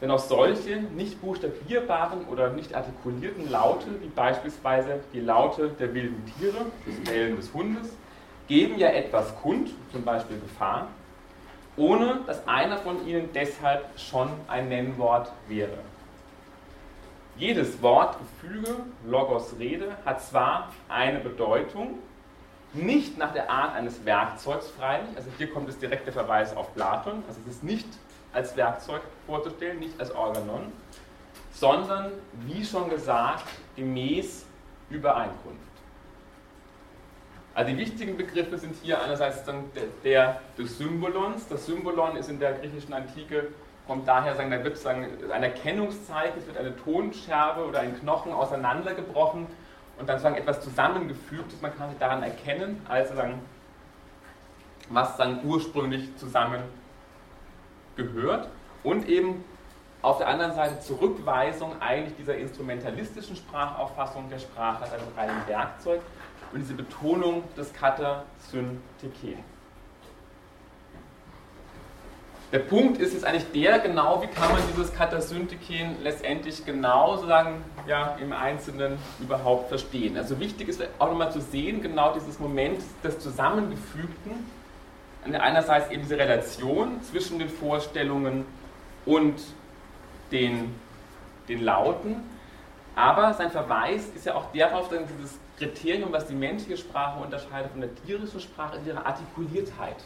Denn 0.00 0.10
auch 0.10 0.18
solche 0.18 0.76
nicht 0.80 1.22
buchstabierbaren 1.22 2.26
oder 2.26 2.50
nicht 2.50 2.74
artikulierten 2.74 3.50
Laute, 3.50 3.86
wie 4.02 4.08
beispielsweise 4.08 5.00
die 5.14 5.20
Laute 5.20 5.68
der 5.78 5.94
wilden 5.94 6.22
Tiere, 6.38 6.66
das 6.84 6.96
Bellen 7.10 7.36
des 7.36 7.54
Hundes, 7.54 7.96
geben 8.46 8.78
ja 8.78 8.88
etwas 8.88 9.34
kund, 9.40 9.70
zum 9.90 10.04
Beispiel 10.04 10.38
Gefahr, 10.38 10.88
ohne 11.78 12.20
dass 12.26 12.46
einer 12.46 12.76
von 12.76 13.06
ihnen 13.06 13.30
deshalb 13.32 13.86
schon 13.98 14.28
ein 14.48 14.68
Nennwort 14.68 15.32
wäre. 15.48 15.78
Jedes 17.36 17.82
Wort, 17.82 18.16
Gefüge, 18.18 18.76
Logos, 19.06 19.56
Rede 19.58 19.96
hat 20.04 20.22
zwar 20.22 20.72
eine 20.88 21.18
Bedeutung, 21.18 21.98
nicht 22.72 23.18
nach 23.18 23.32
der 23.32 23.50
Art 23.50 23.74
eines 23.74 24.04
Werkzeugs 24.04 24.68
freilich, 24.70 25.08
also 25.16 25.28
hier 25.36 25.50
kommt 25.50 25.68
es 25.68 25.78
direkt 25.78 26.06
der 26.06 26.12
Verweis 26.12 26.56
auf 26.56 26.72
Platon, 26.74 27.22
also 27.26 27.40
es 27.46 27.56
ist 27.56 27.64
nicht 27.64 27.88
als 28.32 28.56
Werkzeug 28.56 29.02
vorzustellen, 29.26 29.78
nicht 29.78 29.98
als 29.98 30.14
Organon, 30.14 30.72
sondern, 31.52 32.12
wie 32.46 32.64
schon 32.64 32.90
gesagt, 32.90 33.44
gemäß 33.76 34.44
Übereinkunft. 34.90 35.60
Also 37.54 37.70
die 37.70 37.78
wichtigen 37.78 38.16
Begriffe 38.16 38.58
sind 38.58 38.74
hier 38.82 39.00
einerseits 39.00 39.44
dann 39.44 39.70
der, 39.74 39.84
der 40.02 40.40
des 40.58 40.76
Symbolons. 40.76 41.46
Das 41.46 41.66
Symbolon 41.66 42.16
ist 42.16 42.28
in 42.28 42.40
der 42.40 42.54
griechischen 42.54 42.92
Antike 42.92 43.48
kommt 43.86 44.08
daher, 44.08 44.34
sagen, 44.34 44.50
da 44.50 44.62
wird 44.64 44.78
sagen, 44.78 45.06
ein 45.30 45.42
Erkennungszeichen, 45.42 46.38
es 46.38 46.46
wird 46.46 46.56
eine 46.56 46.76
Tonscherbe 46.76 47.66
oder 47.66 47.80
ein 47.80 47.98
Knochen 47.98 48.32
auseinandergebrochen 48.32 49.46
und 49.98 50.08
dann 50.08 50.18
sagen, 50.18 50.36
etwas 50.36 50.60
zusammengefügt 50.62 51.52
ist. 51.52 51.62
Man 51.62 51.76
kann 51.76 51.90
sich 51.90 51.98
daran 51.98 52.22
erkennen, 52.22 52.84
also 52.88 53.14
sagen, 53.14 53.40
was 54.88 55.16
dann 55.16 55.44
ursprünglich 55.44 56.16
zusammen 56.16 56.62
gehört. 57.96 58.48
Und 58.82 59.08
eben 59.08 59.44
auf 60.02 60.18
der 60.18 60.28
anderen 60.28 60.52
Seite 60.52 60.80
Zurückweisung 60.80 61.80
eigentlich 61.80 62.16
dieser 62.16 62.36
instrumentalistischen 62.36 63.36
Sprachauffassung 63.36 64.28
der 64.28 64.38
Sprache 64.38 64.82
als 64.82 64.92
einem 64.92 65.08
reinen 65.16 65.46
Werkzeug 65.46 66.00
und 66.52 66.60
diese 66.60 66.74
Betonung 66.74 67.42
des 67.56 67.72
Kata 67.72 68.24
Synteken. 68.38 69.53
Der 72.54 72.60
Punkt 72.60 73.00
ist 73.00 73.14
jetzt 73.14 73.24
eigentlich 73.24 73.50
der, 73.50 73.80
genau 73.80 74.22
wie 74.22 74.28
kann 74.28 74.52
man 74.52 74.60
dieses 74.72 74.94
Katasynteken 74.94 75.96
letztendlich 76.04 76.64
genau 76.64 77.16
sozusagen 77.16 77.64
ja, 77.88 78.16
im 78.22 78.32
Einzelnen 78.32 78.96
überhaupt 79.18 79.70
verstehen. 79.70 80.16
Also 80.16 80.38
wichtig 80.38 80.68
ist 80.68 80.80
auch 81.00 81.08
nochmal 81.08 81.32
zu 81.32 81.40
sehen, 81.40 81.82
genau 81.82 82.14
dieses 82.14 82.38
Moment 82.38 82.80
des 83.02 83.18
Zusammengefügten, 83.18 84.46
einerseits 85.24 85.90
eben 85.90 86.02
diese 86.02 86.16
Relation 86.16 87.02
zwischen 87.02 87.40
den 87.40 87.48
Vorstellungen 87.48 88.46
und 89.04 89.34
den, 90.30 90.76
den 91.48 91.64
Lauten, 91.64 92.22
aber 92.94 93.34
sein 93.34 93.50
Verweis 93.50 94.10
ist 94.14 94.26
ja 94.26 94.36
auch 94.36 94.52
darauf, 94.54 94.88
dass 94.90 95.00
dieses 95.18 95.40
Kriterium, 95.58 96.12
was 96.12 96.28
die 96.28 96.36
menschliche 96.36 96.76
Sprache 96.76 97.20
unterscheidet 97.20 97.72
von 97.72 97.80
der 97.80 97.92
tierischen 98.06 98.38
Sprache, 98.38 98.76
ist 98.76 98.86
ihre 98.86 99.04
Artikuliertheit. 99.04 99.96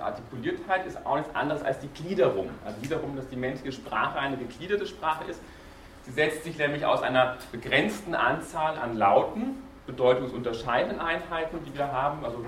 Artikuliertheit 0.00 0.86
ist 0.86 1.04
auch 1.04 1.16
nichts 1.16 1.34
anderes 1.34 1.62
als 1.62 1.78
die 1.80 1.88
Gliederung. 1.88 2.50
Also 2.64 2.82
wiederum, 2.82 3.16
dass 3.16 3.28
die 3.28 3.36
menschliche 3.36 3.72
Sprache 3.72 4.18
eine 4.18 4.36
gegliederte 4.36 4.86
Sprache 4.86 5.24
ist. 5.30 5.40
Sie 6.04 6.10
setzt 6.12 6.44
sich 6.44 6.58
nämlich 6.58 6.84
aus 6.84 7.02
einer 7.02 7.36
begrenzten 7.52 8.14
Anzahl 8.14 8.76
an 8.78 8.96
Lauten, 8.96 9.62
bedeutungsunterscheidenden 9.86 11.00
Einheiten, 11.00 11.58
die 11.64 11.76
wir 11.76 11.92
haben. 11.92 12.24
Also 12.24 12.44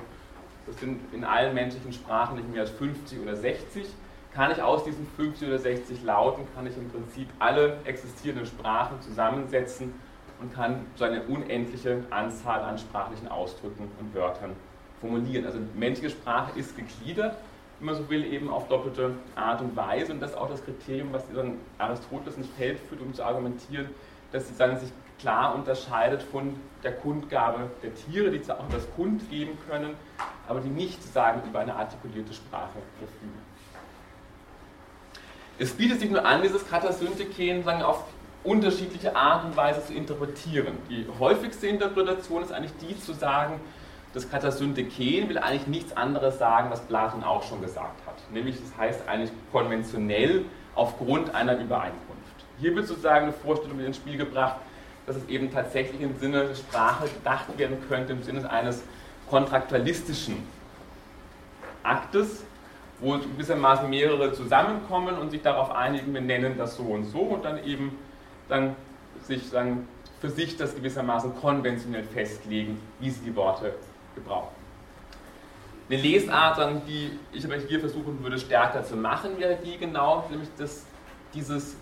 das 0.67 0.79
sind 0.81 1.01
in 1.13 1.25
allen 1.25 1.55
menschlichen 1.55 1.93
Sprachen 1.93 2.37
nicht 2.37 2.51
mehr 2.51 2.63
als 2.63 2.71
50 2.71 3.21
oder 3.21 3.37
60. 3.37 3.87
Kann 4.33 4.51
ich 4.51 4.61
aus 4.61 4.83
diesen 4.83 5.07
50 5.17 5.47
oder 5.47 5.59
60 5.59 6.03
Lauten, 6.03 6.47
kann 6.55 6.67
ich 6.67 6.77
im 6.77 6.91
Prinzip 6.91 7.29
alle 7.39 7.77
existierenden 7.85 8.47
Sprachen 8.47 9.01
zusammensetzen 9.01 9.95
und 10.41 10.53
kann 10.53 10.87
so 10.97 11.05
eine 11.05 11.23
unendliche 11.23 12.03
Anzahl 12.11 12.61
an 12.63 12.77
sprachlichen 12.77 13.29
Ausdrücken 13.29 13.91
und 14.01 14.15
Wörtern 14.15 14.57
formulieren. 15.05 15.45
Also 15.45 15.59
menschliche 15.75 16.11
Sprache 16.11 16.59
ist 16.59 16.75
gegliedert, 16.77 17.37
wenn 17.79 17.87
man 17.87 17.95
so 17.97 18.09
will, 18.09 18.25
eben 18.25 18.49
auf 18.49 18.69
doppelte 18.69 19.13
Art 19.35 19.61
und 19.61 19.77
Weise. 19.77 20.13
Und 20.13 20.21
das 20.21 20.31
ist 20.31 20.37
auch 20.37 20.49
das 20.49 20.65
Kriterium, 20.65 21.13
was 21.13 21.25
dann 21.35 21.59
Aristoteles 21.79 22.37
ins 22.37 22.49
Feld 22.57 22.79
führt, 22.89 23.03
um 23.03 23.13
zu 23.13 23.23
argumentieren, 23.23 23.91
dass 24.33 24.49
sie 24.49 24.55
sich 24.55 24.93
klar 25.21 25.55
unterscheidet 25.55 26.23
von 26.23 26.57
der 26.83 26.93
Kundgabe 26.93 27.71
der 27.83 27.95
Tiere, 27.95 28.31
die 28.31 28.43
zwar 28.43 28.61
auch 28.61 28.69
das 28.71 28.91
Kund 28.97 29.29
geben 29.31 29.57
können, 29.69 29.95
aber 30.49 30.61
die 30.61 30.69
nicht 30.69 31.03
sagen 31.03 31.43
über 31.49 31.61
eine 31.61 31.75
artikulierte 31.75 32.33
Sprache 32.33 32.79
verfügen. 32.99 33.39
Es 35.59 35.73
bietet 35.73 36.01
sich 36.01 36.11
nur 36.11 36.25
an, 36.27 36.43
dieses 36.43 36.69
Katasyntheken 36.69 37.63
sagen, 37.63 37.83
auf 37.83 38.05
unterschiedliche 38.43 39.15
Art 39.15 39.45
und 39.45 39.57
Weise 39.57 39.85
zu 39.87 39.95
interpretieren. 39.95 40.77
Die 40.91 41.07
häufigste 41.19 41.69
Interpretation 41.69 42.43
ist 42.43 42.53
eigentlich 42.53 42.77
die 42.81 42.99
zu 42.99 43.15
sagen, 43.15 43.61
das 44.15 44.31
Katasyntheken 44.31 45.29
will 45.29 45.39
eigentlich 45.39 45.67
nichts 45.67 45.97
anderes 45.97 46.39
sagen, 46.39 46.71
was 46.71 46.81
Platon 46.83 47.25
auch 47.25 47.43
schon 47.43 47.61
gesagt 47.61 48.07
hat. 48.07 48.15
Nämlich, 48.33 48.57
das 48.61 48.79
heißt 48.79 49.09
eigentlich 49.09 49.33
konventionell 49.51 50.45
aufgrund 50.77 51.35
einer 51.35 51.59
Übereinkunft. 51.59 52.01
Hier 52.61 52.75
wird 52.77 52.87
sozusagen 52.87 53.25
eine 53.25 53.33
Vorstellung 53.33 53.81
ins 53.81 53.97
Spiel 53.97 54.17
gebracht, 54.17 54.57
dass 55.07 55.17
es 55.17 55.29
eben 55.29 55.53
tatsächlich 55.53 56.01
im 56.01 56.17
Sinne 56.19 56.47
der 56.47 56.55
Sprache 56.55 57.09
gedacht 57.09 57.59
werden 57.59 57.77
könnte, 57.89 58.13
im 58.13 58.23
Sinne 58.23 58.49
eines 58.49 58.85
kontraktualistischen 59.29 60.37
Aktes, 61.83 62.45
wo 63.01 63.19
gewissermaßen 63.19 63.91
mehrere 63.91 64.33
zusammenkommen 64.33 65.19
und 65.19 65.31
sich 65.31 65.43
darauf 65.43 65.75
einigen, 65.75 66.15
wir 66.15 66.21
nennen 66.21 66.57
das 66.57 66.77
so 66.77 66.85
und 66.85 67.05
so 67.05 67.19
und 67.19 67.45
dann 67.45 67.63
eben 67.65 67.99
dann 68.49 68.77
sich 69.23 69.51
dann 69.51 69.89
für 70.21 70.31
sich 70.31 70.57
das 70.57 70.75
gewissermaßen 70.75 71.35
konventionell 71.41 72.05
festlegen, 72.05 72.81
wie 73.01 73.11
sie 73.11 73.21
die 73.21 73.37
Worte 73.37 73.75
gebrauchen. 74.15 74.55
Eine 75.89 76.01
Lesart, 76.01 76.59
die 76.89 77.19
ich 77.33 77.45
aber 77.45 77.57
hier 77.57 77.81
versuchen 77.81 78.23
würde 78.23 78.39
stärker 78.39 78.83
zu 78.85 78.97
machen, 78.97 79.39
wäre 79.39 79.57
die 79.57 79.77
genau, 79.77 80.27
nämlich 80.31 80.49
dass 80.57 80.87
dieses 81.35 81.77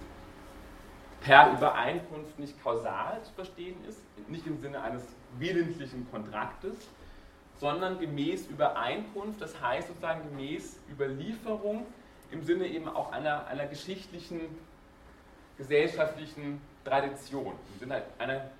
per 1.20 1.52
Übereinkunft 1.52 2.38
nicht 2.38 2.60
kausal 2.62 3.20
zu 3.22 3.32
verstehen 3.32 3.76
ist, 3.88 4.00
nicht 4.28 4.46
im 4.46 4.58
Sinne 4.58 4.82
eines 4.82 5.04
willentlichen 5.38 6.10
Kontraktes, 6.10 6.74
sondern 7.60 8.00
gemäß 8.00 8.46
Übereinkunft, 8.48 9.40
das 9.40 9.60
heißt 9.60 9.88
sozusagen 9.88 10.28
gemäß 10.30 10.80
Überlieferung 10.90 11.86
im 12.32 12.42
Sinne 12.42 12.66
eben 12.66 12.88
auch 12.88 13.12
einer, 13.12 13.46
einer 13.46 13.66
geschichtlichen, 13.66 14.40
gesellschaftlichen 15.58 16.60
Tradition, 16.84 17.54
im 17.74 17.78
Sinne 17.78 18.02
einer 18.18 18.50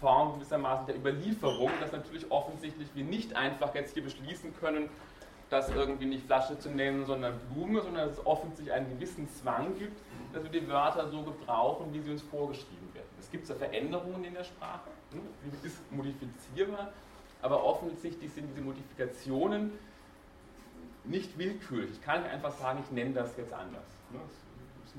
Form 0.00 0.34
gewissermaßen 0.34 0.86
der 0.86 0.96
Überlieferung, 0.96 1.70
dass 1.80 1.92
natürlich 1.92 2.30
offensichtlich 2.30 2.88
wir 2.94 3.04
nicht 3.04 3.34
einfach 3.34 3.74
jetzt 3.74 3.94
hier 3.94 4.04
beschließen 4.04 4.54
können, 4.60 4.88
das 5.50 5.70
irgendwie 5.70 6.06
nicht 6.06 6.26
Flasche 6.26 6.58
zu 6.58 6.70
nennen, 6.70 7.06
sondern 7.06 7.38
Blume, 7.52 7.80
sondern 7.80 8.08
dass 8.08 8.18
es 8.18 8.26
offensichtlich 8.26 8.72
einen 8.72 8.90
gewissen 8.90 9.28
Zwang 9.30 9.76
gibt, 9.78 9.98
dass 10.32 10.42
wir 10.42 10.50
die 10.50 10.68
Wörter 10.68 11.08
so 11.08 11.22
gebrauchen, 11.22 11.92
wie 11.92 12.00
sie 12.00 12.10
uns 12.10 12.22
vorgeschrieben 12.22 12.92
werden. 12.92 13.08
Es 13.18 13.30
gibt 13.30 13.48
ja 13.48 13.54
Veränderungen 13.54 14.24
in 14.24 14.34
der 14.34 14.44
Sprache, 14.44 14.90
hm? 15.12 15.20
sie 15.62 15.66
ist 15.68 15.78
modifizierbar, 15.90 16.92
aber 17.40 17.64
offensichtlich 17.64 18.30
sind 18.32 18.48
diese 18.50 18.60
Modifikationen 18.60 19.72
nicht 21.04 21.38
willkürlich. 21.38 21.92
Ich 21.92 22.02
kann 22.02 22.22
nicht 22.22 22.32
einfach 22.32 22.52
sagen, 22.52 22.80
ich 22.84 22.90
nenne 22.90 23.14
das 23.14 23.36
jetzt 23.36 23.52
anders. 23.52 23.86
Ne? 24.12 24.20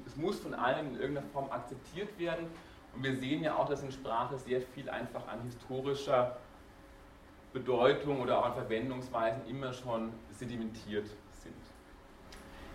Es 0.07 0.15
muss 0.15 0.39
von 0.39 0.53
allen 0.53 0.95
in 0.95 0.99
irgendeiner 0.99 1.27
Form 1.27 1.51
akzeptiert 1.51 2.17
werden 2.17 2.47
und 2.95 3.03
wir 3.03 3.15
sehen 3.15 3.43
ja 3.43 3.55
auch, 3.55 3.67
dass 3.67 3.81
in 3.83 3.91
Sprache 3.91 4.37
sehr 4.37 4.61
viel 4.61 4.89
einfach 4.89 5.27
an 5.27 5.41
historischer 5.43 6.37
Bedeutung 7.53 8.21
oder 8.21 8.39
auch 8.39 8.45
an 8.45 8.53
Verwendungsweisen 8.53 9.47
immer 9.47 9.73
schon 9.73 10.11
sedimentiert 10.31 11.07
sind. 11.41 11.55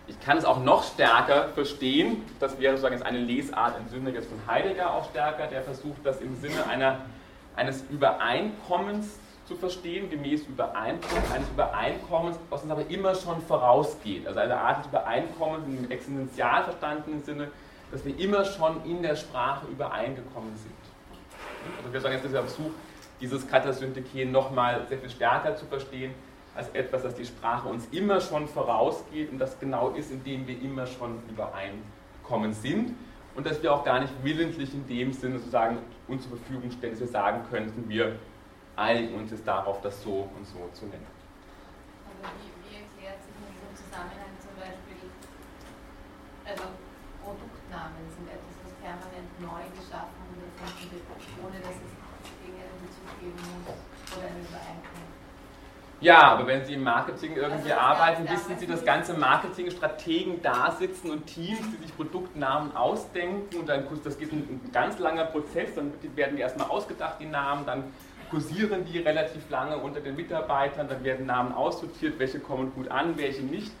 ich 0.07 0.19
kann 0.19 0.37
es 0.37 0.45
auch 0.45 0.59
noch 0.59 0.83
stärker 0.83 1.49
verstehen. 1.49 2.23
Das 2.39 2.59
wäre 2.59 2.73
sozusagen 2.73 2.95
jetzt 2.95 3.05
eine 3.05 3.19
Lesart 3.19 3.79
im 3.79 3.89
Sinne 3.89 4.11
jetzt 4.11 4.29
von 4.29 4.39
Heidegger 4.47 4.93
auch 4.93 5.09
stärker, 5.09 5.47
der 5.47 5.63
versucht, 5.63 6.05
das 6.05 6.21
im 6.21 6.35
Sinne 6.39 6.67
einer, 6.67 6.99
eines 7.55 7.83
Übereinkommens 7.89 9.19
zu 9.45 9.55
verstehen, 9.55 10.09
gemäß 10.09 10.43
Übereinkunft, 10.47 11.31
eines 11.33 11.49
Übereinkommens, 11.49 12.37
was 12.49 12.63
uns 12.63 12.71
aber 12.71 12.87
immer 12.89 13.15
schon 13.15 13.41
vorausgeht. 13.41 14.27
Also 14.27 14.39
eine 14.39 14.57
Art 14.57 14.79
des 14.79 14.87
Übereinkommens 14.87 15.65
im 15.67 15.91
existenzial 15.91 16.63
verstandenen 16.63 17.23
Sinne, 17.23 17.51
dass 17.95 18.03
wir 18.03 18.19
immer 18.19 18.43
schon 18.43 18.83
in 18.83 19.01
der 19.01 19.15
Sprache 19.15 19.67
übereingekommen 19.67 20.53
sind. 20.57 20.75
Also 21.77 21.93
wir 21.93 22.01
sagen 22.01 22.15
jetzt, 22.15 22.25
dass 22.25 22.33
wir 22.33 22.41
Versuch, 22.41 22.71
dieses 23.21 23.47
Katasyntheken 23.47 24.31
nochmal 24.33 24.85
sehr 24.89 24.97
viel 24.97 25.09
stärker 25.09 25.55
zu 25.55 25.65
verstehen, 25.65 26.13
als 26.55 26.67
etwas, 26.69 27.03
das 27.03 27.15
die 27.15 27.23
Sprache 27.23 27.69
uns 27.69 27.87
immer 27.93 28.19
schon 28.19 28.49
vorausgeht 28.49 29.31
und 29.31 29.39
das 29.39 29.57
genau 29.61 29.91
ist, 29.91 30.11
indem 30.11 30.45
wir 30.45 30.61
immer 30.61 30.85
schon 30.85 31.19
übereinkommen 31.29 32.51
sind 32.51 32.93
und 33.33 33.45
dass 33.45 33.63
wir 33.63 33.73
auch 33.73 33.85
gar 33.85 34.01
nicht 34.01 34.11
willentlich 34.23 34.73
in 34.73 34.85
dem 34.89 35.13
Sinne 35.13 35.39
sozusagen 35.39 35.77
uns 36.09 36.27
zur 36.27 36.37
Verfügung 36.37 36.71
stellen, 36.71 36.91
dass 36.91 36.99
wir 36.99 37.07
sagen 37.07 37.45
könnten, 37.49 37.87
wir 37.87 38.19
einigen 38.75 39.15
uns 39.15 39.31
jetzt 39.31 39.47
darauf, 39.47 39.79
das 39.79 40.03
so 40.03 40.29
und 40.35 40.45
so 40.45 40.69
zu 40.73 40.85
nennen. 40.87 41.07
Aber 42.21 42.33
wie, 42.43 42.69
wie 42.69 42.75
erklärt 42.75 43.23
sich 43.23 43.35
in 43.39 43.53
diesem 43.53 43.85
Zusammenhang 43.85 44.35
zum 44.41 44.51
Beispiel, 44.59 45.09
also 46.45 46.63
Produktnamen 47.75 48.07
sind 48.15 48.27
etwas, 48.31 48.55
was 48.63 48.73
permanent 48.79 49.29
neu 49.41 49.63
geschaffen 49.75 50.21
und 50.31 50.39
erfunden 50.47 50.87
wird, 50.91 51.03
ohne 51.43 51.59
dass 51.59 51.75
es 51.75 51.91
irgendeinen 52.39 52.79
Bezug 52.87 53.09
geben 53.19 53.41
muss 53.67 54.15
oder 54.15 54.27
eine 54.31 54.39
Übereinkunft. 54.39 55.15
Ja, 56.01 56.21
aber 56.21 56.47
wenn 56.47 56.63
Sie 56.65 56.73
im 56.73 56.83
Marketing 56.83 57.35
irgendwie 57.35 57.71
Also 57.71 57.81
arbeiten, 57.81 58.29
wissen 58.29 58.57
Sie, 58.57 58.67
dass 58.67 58.83
ganze 58.83 59.13
Marketingstrategen 59.13 60.41
da 60.41 60.71
sitzen 60.71 61.09
und 61.09 61.25
Teams, 61.25 61.61
die 61.71 61.83
sich 61.83 61.95
Produktnamen 61.95 62.75
ausdenken 62.75 63.57
und 63.57 63.67
dann 63.67 63.85
das 64.03 64.17
geht 64.17 64.31
ein, 64.31 64.61
ein 64.63 64.71
ganz 64.71 64.99
langer 64.99 65.25
Prozess, 65.25 65.73
dann 65.75 65.93
werden 66.15 66.35
die 66.35 66.41
erstmal 66.41 66.69
ausgedacht, 66.69 67.19
die 67.19 67.25
Namen, 67.25 67.65
dann 67.65 67.83
kursieren 68.29 68.85
die 68.85 68.99
relativ 68.99 69.49
lange 69.49 69.77
unter 69.77 70.01
den 70.01 70.15
Mitarbeitern, 70.15 70.87
dann 70.87 71.03
werden 71.03 71.25
Namen 71.25 71.53
aussortiert, 71.53 72.19
welche 72.19 72.39
kommen 72.39 72.73
gut 72.73 72.89
an, 72.89 73.17
welche 73.17 73.43
nicht. 73.43 73.71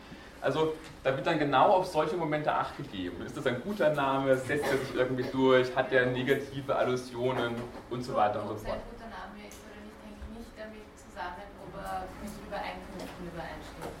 Also 0.45 0.75
da 1.03 1.09
wird 1.17 1.25
dann 1.25 1.39
genau 1.39 1.73
auf 1.81 1.87
solche 1.87 2.15
Momente 2.15 2.53
Acht 2.53 2.77
gegeben. 2.77 3.25
Ist 3.25 3.35
das 3.35 3.47
ein 3.47 3.59
guter 3.65 3.89
Name? 3.89 4.37
Setzt 4.37 4.69
er 4.71 4.77
sich 4.77 4.93
irgendwie 4.93 5.25
durch? 5.33 5.75
Hat 5.75 5.91
er 5.91 6.05
negative 6.05 6.69
Allusionen 6.75 7.55
und 7.89 8.01
so 8.05 8.13
weiter 8.13 8.41
und 8.45 8.49
so 8.49 8.53
Ob 8.53 8.61
fort? 8.61 8.77
ein 8.77 8.85
guter 8.93 9.09
Name 9.09 9.41
ist 9.49 9.57
oder 9.65 9.81
nicht, 9.81 9.97
hängt 10.05 10.21
nicht 10.37 10.53
damit 10.53 10.85
zusammen, 10.93 11.49
ob 11.65 11.73
er 11.81 12.05
mit 12.21 12.29
Übereinkünften 12.45 13.25
übereinstimmt. 13.25 13.97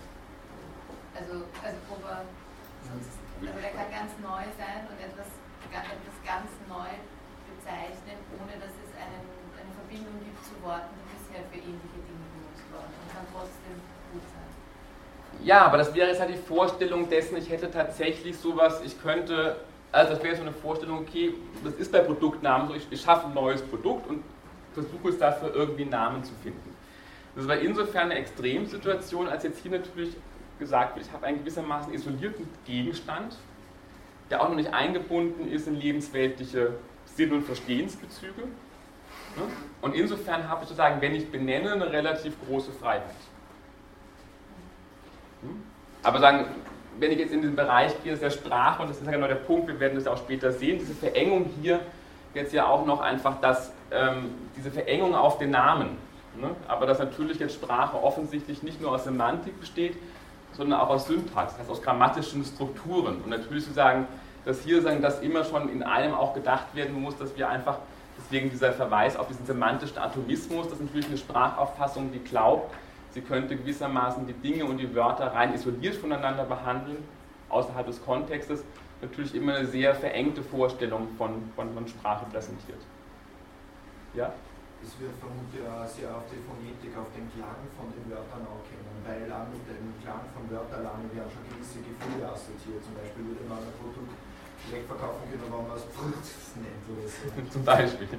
Also, 1.17 1.33
also 1.65 1.79
ob 1.89 2.01
er 2.13 2.21
sonst, 2.93 3.17
also 3.41 3.57
der 3.65 3.73
kann 3.73 3.89
ganz 3.89 4.11
neu 4.21 4.45
sein 4.61 4.85
und 4.85 4.97
etwas, 5.01 5.29
ga- 5.73 5.81
etwas 5.97 6.17
ganz 6.29 6.49
neu 6.69 6.93
bezeichnen, 7.57 8.21
ohne 8.37 8.53
dass 8.61 8.73
es 8.85 8.93
einen, 9.01 9.25
eine 9.57 9.71
Verbindung 9.81 10.21
gibt 10.21 10.45
zu 10.45 10.53
Worten, 10.61 10.93
die 10.93 11.09
bisher 11.09 11.41
für 11.49 11.57
ähnliche 11.57 11.99
Dinge 12.05 12.21
benutzt 12.37 12.69
wurden 12.69 12.93
und 13.01 13.07
kann 13.09 13.25
trotzdem. 13.33 13.81
Ja, 15.45 15.67
aber 15.67 15.77
das 15.77 15.93
wäre 15.93 16.07
jetzt 16.07 16.19
halt 16.19 16.31
die 16.31 16.39
Vorstellung 16.39 17.07
dessen, 17.07 17.37
ich 17.37 17.51
hätte 17.51 17.69
tatsächlich 17.69 18.35
sowas, 18.35 18.81
ich 18.83 18.99
könnte, 18.99 19.57
also 19.91 20.13
das 20.15 20.23
wäre 20.23 20.35
so 20.35 20.41
eine 20.41 20.51
Vorstellung, 20.51 20.97
okay, 20.97 21.35
das 21.63 21.75
ist 21.75 21.91
bei 21.91 21.99
Produktnamen 21.99 22.67
so, 22.67 22.73
ich, 22.73 22.87
ich 22.89 22.99
schaffe 22.99 23.27
ein 23.27 23.35
neues 23.35 23.61
Produkt 23.61 24.09
und 24.09 24.23
versuche 24.73 25.09
es 25.09 25.19
dafür 25.19 25.53
irgendwie 25.53 25.83
einen 25.83 25.91
Namen 25.91 26.23
zu 26.23 26.33
finden. 26.41 26.75
Das 27.35 27.47
war 27.47 27.57
insofern 27.57 28.09
eine 28.09 28.15
Extremsituation, 28.15 29.27
als 29.27 29.43
jetzt 29.43 29.59
hier 29.59 29.69
natürlich 29.69 30.15
gesagt 30.57 30.95
wird, 30.95 31.05
ich 31.05 31.13
habe 31.13 31.27
einen 31.27 31.39
gewissermaßen 31.39 31.93
isolierten 31.93 32.47
Gegenstand, 32.65 33.37
der 34.31 34.41
auch 34.41 34.49
noch 34.49 34.55
nicht 34.55 34.73
eingebunden 34.73 35.47
ist 35.51 35.67
in 35.67 35.75
lebensweltliche 35.75 36.73
Sinn- 37.05 37.33
und 37.33 37.43
Verstehensbezüge. 37.43 38.41
Ne? 38.41 39.43
Und 39.83 39.93
insofern 39.93 40.49
habe 40.49 40.63
ich 40.63 40.69
sozusagen, 40.69 40.99
wenn 41.01 41.13
ich 41.13 41.29
benenne, 41.29 41.73
eine 41.73 41.91
relativ 41.91 42.33
große 42.47 42.71
Freiheit. 42.71 43.13
Hm? 45.41 45.63
Aber 46.03 46.19
sagen, 46.19 46.45
wenn 46.99 47.11
ich 47.11 47.19
jetzt 47.19 47.33
in 47.33 47.41
den 47.41 47.55
Bereich 47.55 47.91
gehe, 48.03 48.15
der 48.15 48.29
Sprache, 48.29 48.81
und 48.81 48.89
das 48.89 48.97
ist 48.97 49.05
ja 49.05 49.11
genau 49.11 49.27
der 49.27 49.35
Punkt, 49.35 49.67
wir 49.67 49.79
werden 49.79 49.95
das 49.95 50.05
ja 50.05 50.13
auch 50.13 50.17
später 50.17 50.51
sehen, 50.51 50.79
diese 50.79 50.93
Verengung 50.93 51.49
hier, 51.61 51.79
jetzt 52.33 52.53
ja 52.53 52.67
auch 52.67 52.85
noch 52.85 53.01
einfach 53.01 53.39
das, 53.41 53.71
ähm, 53.91 54.35
diese 54.55 54.71
Verengung 54.71 55.15
auf 55.15 55.37
den 55.37 55.51
Namen. 55.51 55.97
Ne? 56.39 56.51
Aber 56.67 56.85
dass 56.85 56.99
natürlich 56.99 57.39
jetzt 57.39 57.55
Sprache 57.55 58.01
offensichtlich 58.01 58.61
nicht 58.61 58.81
nur 58.81 58.91
aus 58.91 59.05
Semantik 59.05 59.59
besteht, 59.59 59.95
sondern 60.53 60.79
auch 60.79 60.89
aus 60.89 61.07
Syntax, 61.07 61.53
das 61.53 61.61
heißt 61.61 61.69
aus 61.69 61.81
grammatischen 61.81 62.43
Strukturen. 62.43 63.21
Und 63.21 63.29
natürlich 63.29 63.65
zu 63.65 63.73
sagen, 63.73 64.07
dass 64.45 64.61
hier 64.61 64.81
sagen, 64.81 65.01
dass 65.01 65.21
immer 65.21 65.43
schon 65.43 65.69
in 65.69 65.83
einem 65.83 66.13
auch 66.13 66.33
gedacht 66.33 66.75
werden 66.75 67.01
muss, 67.01 67.17
dass 67.17 67.35
wir 67.35 67.49
einfach, 67.49 67.79
deswegen 68.17 68.49
dieser 68.49 68.71
Verweis 68.71 69.17
auf 69.17 69.27
diesen 69.27 69.45
semantischen 69.45 69.97
Atomismus, 69.97 70.69
das 70.69 70.79
ist 70.79 70.85
natürlich 70.85 71.07
eine 71.07 71.17
Sprachauffassung, 71.17 72.11
die 72.11 72.19
glaubt, 72.19 72.73
sie 73.15 73.21
könnte 73.21 73.55
gewissermaßen 73.55 74.27
die 74.27 74.33
Dinge 74.33 74.65
und 74.65 74.77
die 74.77 74.93
Wörter 74.93 75.31
rein 75.33 75.53
isoliert 75.53 75.95
voneinander 75.95 76.43
behandeln, 76.43 77.01
außerhalb 77.47 77.87
des 77.87 78.03
Kontextes, 78.03 78.63
natürlich 79.01 79.33
immer 79.33 79.55
eine 79.55 79.65
sehr 79.65 79.95
verengte 79.95 80.43
Vorstellung 80.43 81.07
von, 81.17 81.31
von, 81.55 81.73
von 81.73 81.87
Sprache 81.87 82.25
präsentiert. 82.29 82.83
Ja? 84.13 84.33
Das 84.83 84.91
wird 84.99 85.15
vermutlich 85.17 85.63
auch 85.63 85.87
sehr 85.87 86.11
auf 86.11 86.27
die 86.27 86.43
Phonetik, 86.43 86.91
auf 86.99 87.07
den 87.15 87.31
Klang 87.31 87.63
von 87.79 87.87
den 87.95 88.03
Wörtern 88.11 88.43
auch 88.51 88.61
kennen, 88.67 88.99
weil 89.07 89.31
auch 89.31 89.47
mit 89.47 89.63
dem 89.63 89.95
Klang 90.03 90.27
von 90.35 90.43
Wörtern 90.51 90.83
alleine 90.83 91.07
werden 91.15 91.31
schon 91.31 91.47
gewisse 91.47 91.79
Gefühle 91.87 92.27
assoziiert. 92.27 92.83
Zum 92.83 92.99
Beispiel 92.99 93.23
würde 93.31 93.47
man 93.47 93.63
ein 93.63 93.75
Produkt 93.79 94.11
schlecht 94.67 94.87
verkaufen 94.89 95.23
können, 95.29 95.45
wenn 95.45 95.67
man 95.67 95.77
es 95.77 95.85
Brutz 95.93 96.57
nennt 96.57 96.85
oder 96.89 97.05
so. 97.07 97.25
Zum 97.53 97.63
Beispiel. 97.63 98.09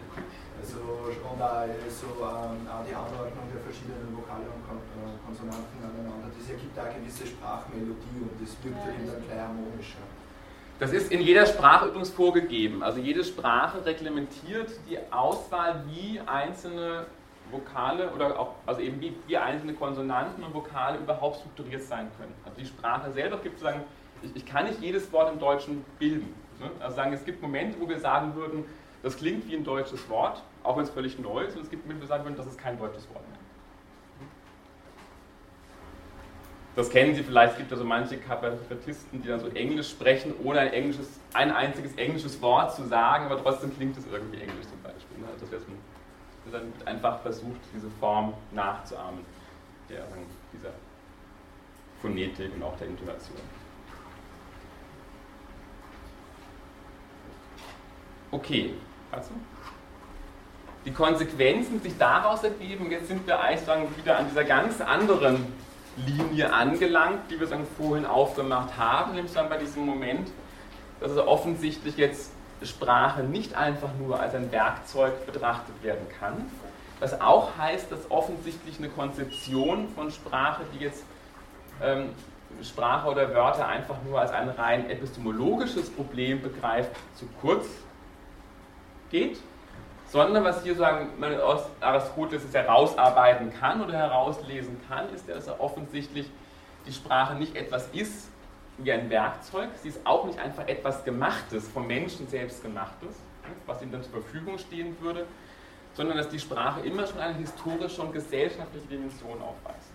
Also, 0.56 0.80
und 0.80 1.42
auch, 1.42 1.68
so, 1.92 2.08
ähm, 2.16 2.64
auch 2.64 2.84
die 2.86 2.96
Anordnung 2.96 3.46
der 3.52 3.60
verschiedenen 3.60 4.08
Vokale 4.16 4.48
und 4.48 4.62
Kon 4.64 4.80
äh, 4.80 5.18
Konsonanten 5.20 5.78
aneinander, 5.84 6.32
das 6.32 6.48
ergibt 6.48 6.78
auch 6.78 6.88
eine 6.88 6.96
gewisse 6.96 7.26
Sprachmelodie 7.26 8.18
und 8.24 8.34
das 8.40 8.56
wirkt 8.64 8.80
ja 8.80 8.90
eben 8.94 9.06
dann 9.06 9.20
gleich 9.26 9.42
harmonischer. 9.42 10.04
Das 10.78 10.92
ist 10.92 11.10
in 11.10 11.20
jeder 11.20 11.46
Sprache 11.46 11.88
übrigens 11.88 12.10
vorgegeben. 12.10 12.82
Also 12.82 13.00
jede 13.00 13.24
Sprache 13.24 13.84
reglementiert 13.84 14.70
die 14.88 14.98
Auswahl, 15.10 15.84
wie 15.88 16.20
einzelne 16.20 17.06
Vokale 17.50 18.10
oder 18.10 18.38
auch, 18.38 18.56
also 18.66 18.80
eben 18.80 19.00
wie, 19.00 19.14
wie 19.26 19.36
einzelne 19.36 19.72
Konsonanten 19.72 20.42
und 20.42 20.52
Vokale 20.52 20.98
überhaupt 20.98 21.36
strukturiert 21.36 21.82
sein 21.82 22.10
können. 22.18 22.34
Also 22.44 22.60
die 22.60 22.66
Sprache 22.66 23.10
selber 23.12 23.38
gibt 23.38 23.58
sagen, 23.58 23.84
ich, 24.22 24.36
ich 24.36 24.46
kann 24.46 24.66
nicht 24.66 24.80
jedes 24.80 25.12
Wort 25.12 25.32
im 25.32 25.38
Deutschen 25.38 25.84
bilden. 25.98 26.34
Ne? 26.60 26.70
Also 26.80 26.96
sagen, 26.96 27.12
es 27.12 27.24
gibt 27.24 27.42
Momente, 27.42 27.78
wo 27.80 27.88
wir 27.88 27.98
sagen 28.00 28.34
würden, 28.34 28.64
das 29.02 29.16
klingt 29.16 29.48
wie 29.48 29.56
ein 29.56 29.64
deutsches 29.64 30.08
Wort, 30.08 30.42
auch 30.62 30.76
wenn 30.76 30.84
es 30.84 30.90
völlig 30.90 31.18
neu 31.18 31.44
ist, 31.44 31.56
und 31.56 31.62
es 31.62 31.70
gibt 31.70 31.84
Momente, 31.84 32.02
wo 32.02 32.04
wir 32.04 32.08
sagen 32.08 32.24
würden, 32.24 32.36
das 32.36 32.46
ist 32.46 32.58
kein 32.58 32.78
deutsches 32.78 33.08
Wort 33.10 33.28
mehr. 33.28 33.38
Das 36.76 36.90
kennen 36.90 37.14
Sie 37.14 37.22
vielleicht, 37.22 37.52
es 37.52 37.58
gibt 37.58 37.70
ja 37.70 37.78
so 37.78 37.84
manche 37.84 38.18
Kabarettisten, 38.18 39.22
die 39.22 39.28
dann 39.28 39.40
so 39.40 39.48
Englisch 39.48 39.88
sprechen, 39.88 40.34
ohne 40.44 40.60
ein, 40.60 40.72
englisches, 40.74 41.08
ein 41.32 41.50
einziges 41.50 41.94
englisches 41.94 42.42
Wort 42.42 42.74
zu 42.74 42.84
sagen, 42.84 43.24
aber 43.24 43.42
trotzdem 43.42 43.74
klingt 43.74 43.96
es 43.96 44.06
irgendwie 44.06 44.42
englisch 44.42 44.66
zum 44.66 44.82
Beispiel. 44.82 45.18
Ne? 45.18 45.26
Das 45.40 45.50
wäre 45.50 45.62
so 45.62 45.68
ein, 45.68 46.52
dann 46.52 46.72
einfach 46.84 47.20
versucht, 47.22 47.60
diese 47.74 47.88
Form 47.98 48.34
nachzuahmen, 48.52 49.20
der, 49.88 50.06
dieser 50.52 50.72
Phonetik 52.02 52.54
und 52.54 52.62
auch 52.62 52.76
der 52.76 52.88
Intonation. 52.88 53.38
Okay, 58.36 58.74
also 59.10 59.30
die 60.84 60.92
Konsequenzen, 60.92 61.80
sich 61.80 61.96
daraus 61.96 62.44
ergeben, 62.44 62.90
jetzt 62.90 63.08
sind 63.08 63.26
wir 63.26 63.40
eigentlich 63.40 63.96
wieder 63.96 64.18
an 64.18 64.28
dieser 64.28 64.44
ganz 64.44 64.82
anderen 64.82 65.46
Linie 65.96 66.52
angelangt, 66.52 67.30
die 67.30 67.40
wir 67.40 67.46
sagen, 67.46 67.66
vorhin 67.78 68.04
aufgemacht 68.04 68.76
haben, 68.76 69.14
nämlich 69.14 69.32
dann 69.32 69.48
bei 69.48 69.56
diesem 69.56 69.86
Moment, 69.86 70.28
dass 71.00 71.12
es 71.12 71.18
offensichtlich 71.18 71.96
jetzt 71.96 72.30
Sprache 72.62 73.22
nicht 73.22 73.54
einfach 73.54 73.88
nur 73.98 74.20
als 74.20 74.34
ein 74.34 74.52
Werkzeug 74.52 75.24
betrachtet 75.24 75.82
werden 75.82 76.06
kann, 76.20 76.44
was 77.00 77.18
auch 77.18 77.56
heißt, 77.56 77.90
dass 77.90 78.10
offensichtlich 78.10 78.76
eine 78.78 78.90
Konzeption 78.90 79.88
von 79.94 80.10
Sprache, 80.10 80.60
die 80.74 80.84
jetzt 80.84 81.04
ähm, 81.82 82.10
Sprache 82.62 83.08
oder 83.08 83.34
Wörter 83.34 83.66
einfach 83.66 83.96
nur 84.06 84.20
als 84.20 84.30
ein 84.30 84.50
rein 84.50 84.90
epistemologisches 84.90 85.88
Problem 85.88 86.42
begreift, 86.42 86.90
zu 87.14 87.26
kurz 87.40 87.66
geht, 89.10 89.38
sondern 90.08 90.44
was 90.44 90.62
hier 90.62 90.74
sagen, 90.74 91.08
man 91.18 91.38
aus 91.40 91.62
Aristoteles 91.80 92.44
es 92.44 92.54
herausarbeiten 92.54 93.52
kann 93.58 93.82
oder 93.82 93.94
herauslesen 93.94 94.80
kann, 94.88 95.12
ist, 95.12 95.28
dass 95.28 95.46
er 95.46 95.60
offensichtlich 95.60 96.30
die 96.86 96.92
Sprache 96.92 97.34
nicht 97.34 97.56
etwas 97.56 97.88
ist 97.92 98.28
wie 98.78 98.92
ein 98.92 99.08
Werkzeug, 99.10 99.70
sie 99.82 99.88
ist 99.88 100.00
auch 100.04 100.26
nicht 100.26 100.38
einfach 100.38 100.68
etwas 100.68 101.02
Gemachtes, 101.04 101.66
vom 101.68 101.86
Menschen 101.86 102.28
selbst 102.28 102.62
Gemachtes, 102.62 103.16
was 103.64 103.80
ihm 103.82 103.90
dann 103.90 104.02
zur 104.02 104.12
Verfügung 104.12 104.58
stehen 104.58 104.96
würde, 105.00 105.26
sondern 105.94 106.18
dass 106.18 106.28
die 106.28 106.38
Sprache 106.38 106.80
immer 106.80 107.06
schon 107.06 107.18
eine 107.18 107.34
historische 107.34 108.02
und 108.02 108.12
gesellschaftliche 108.12 108.86
Dimension 108.86 109.40
aufweist. 109.40 109.85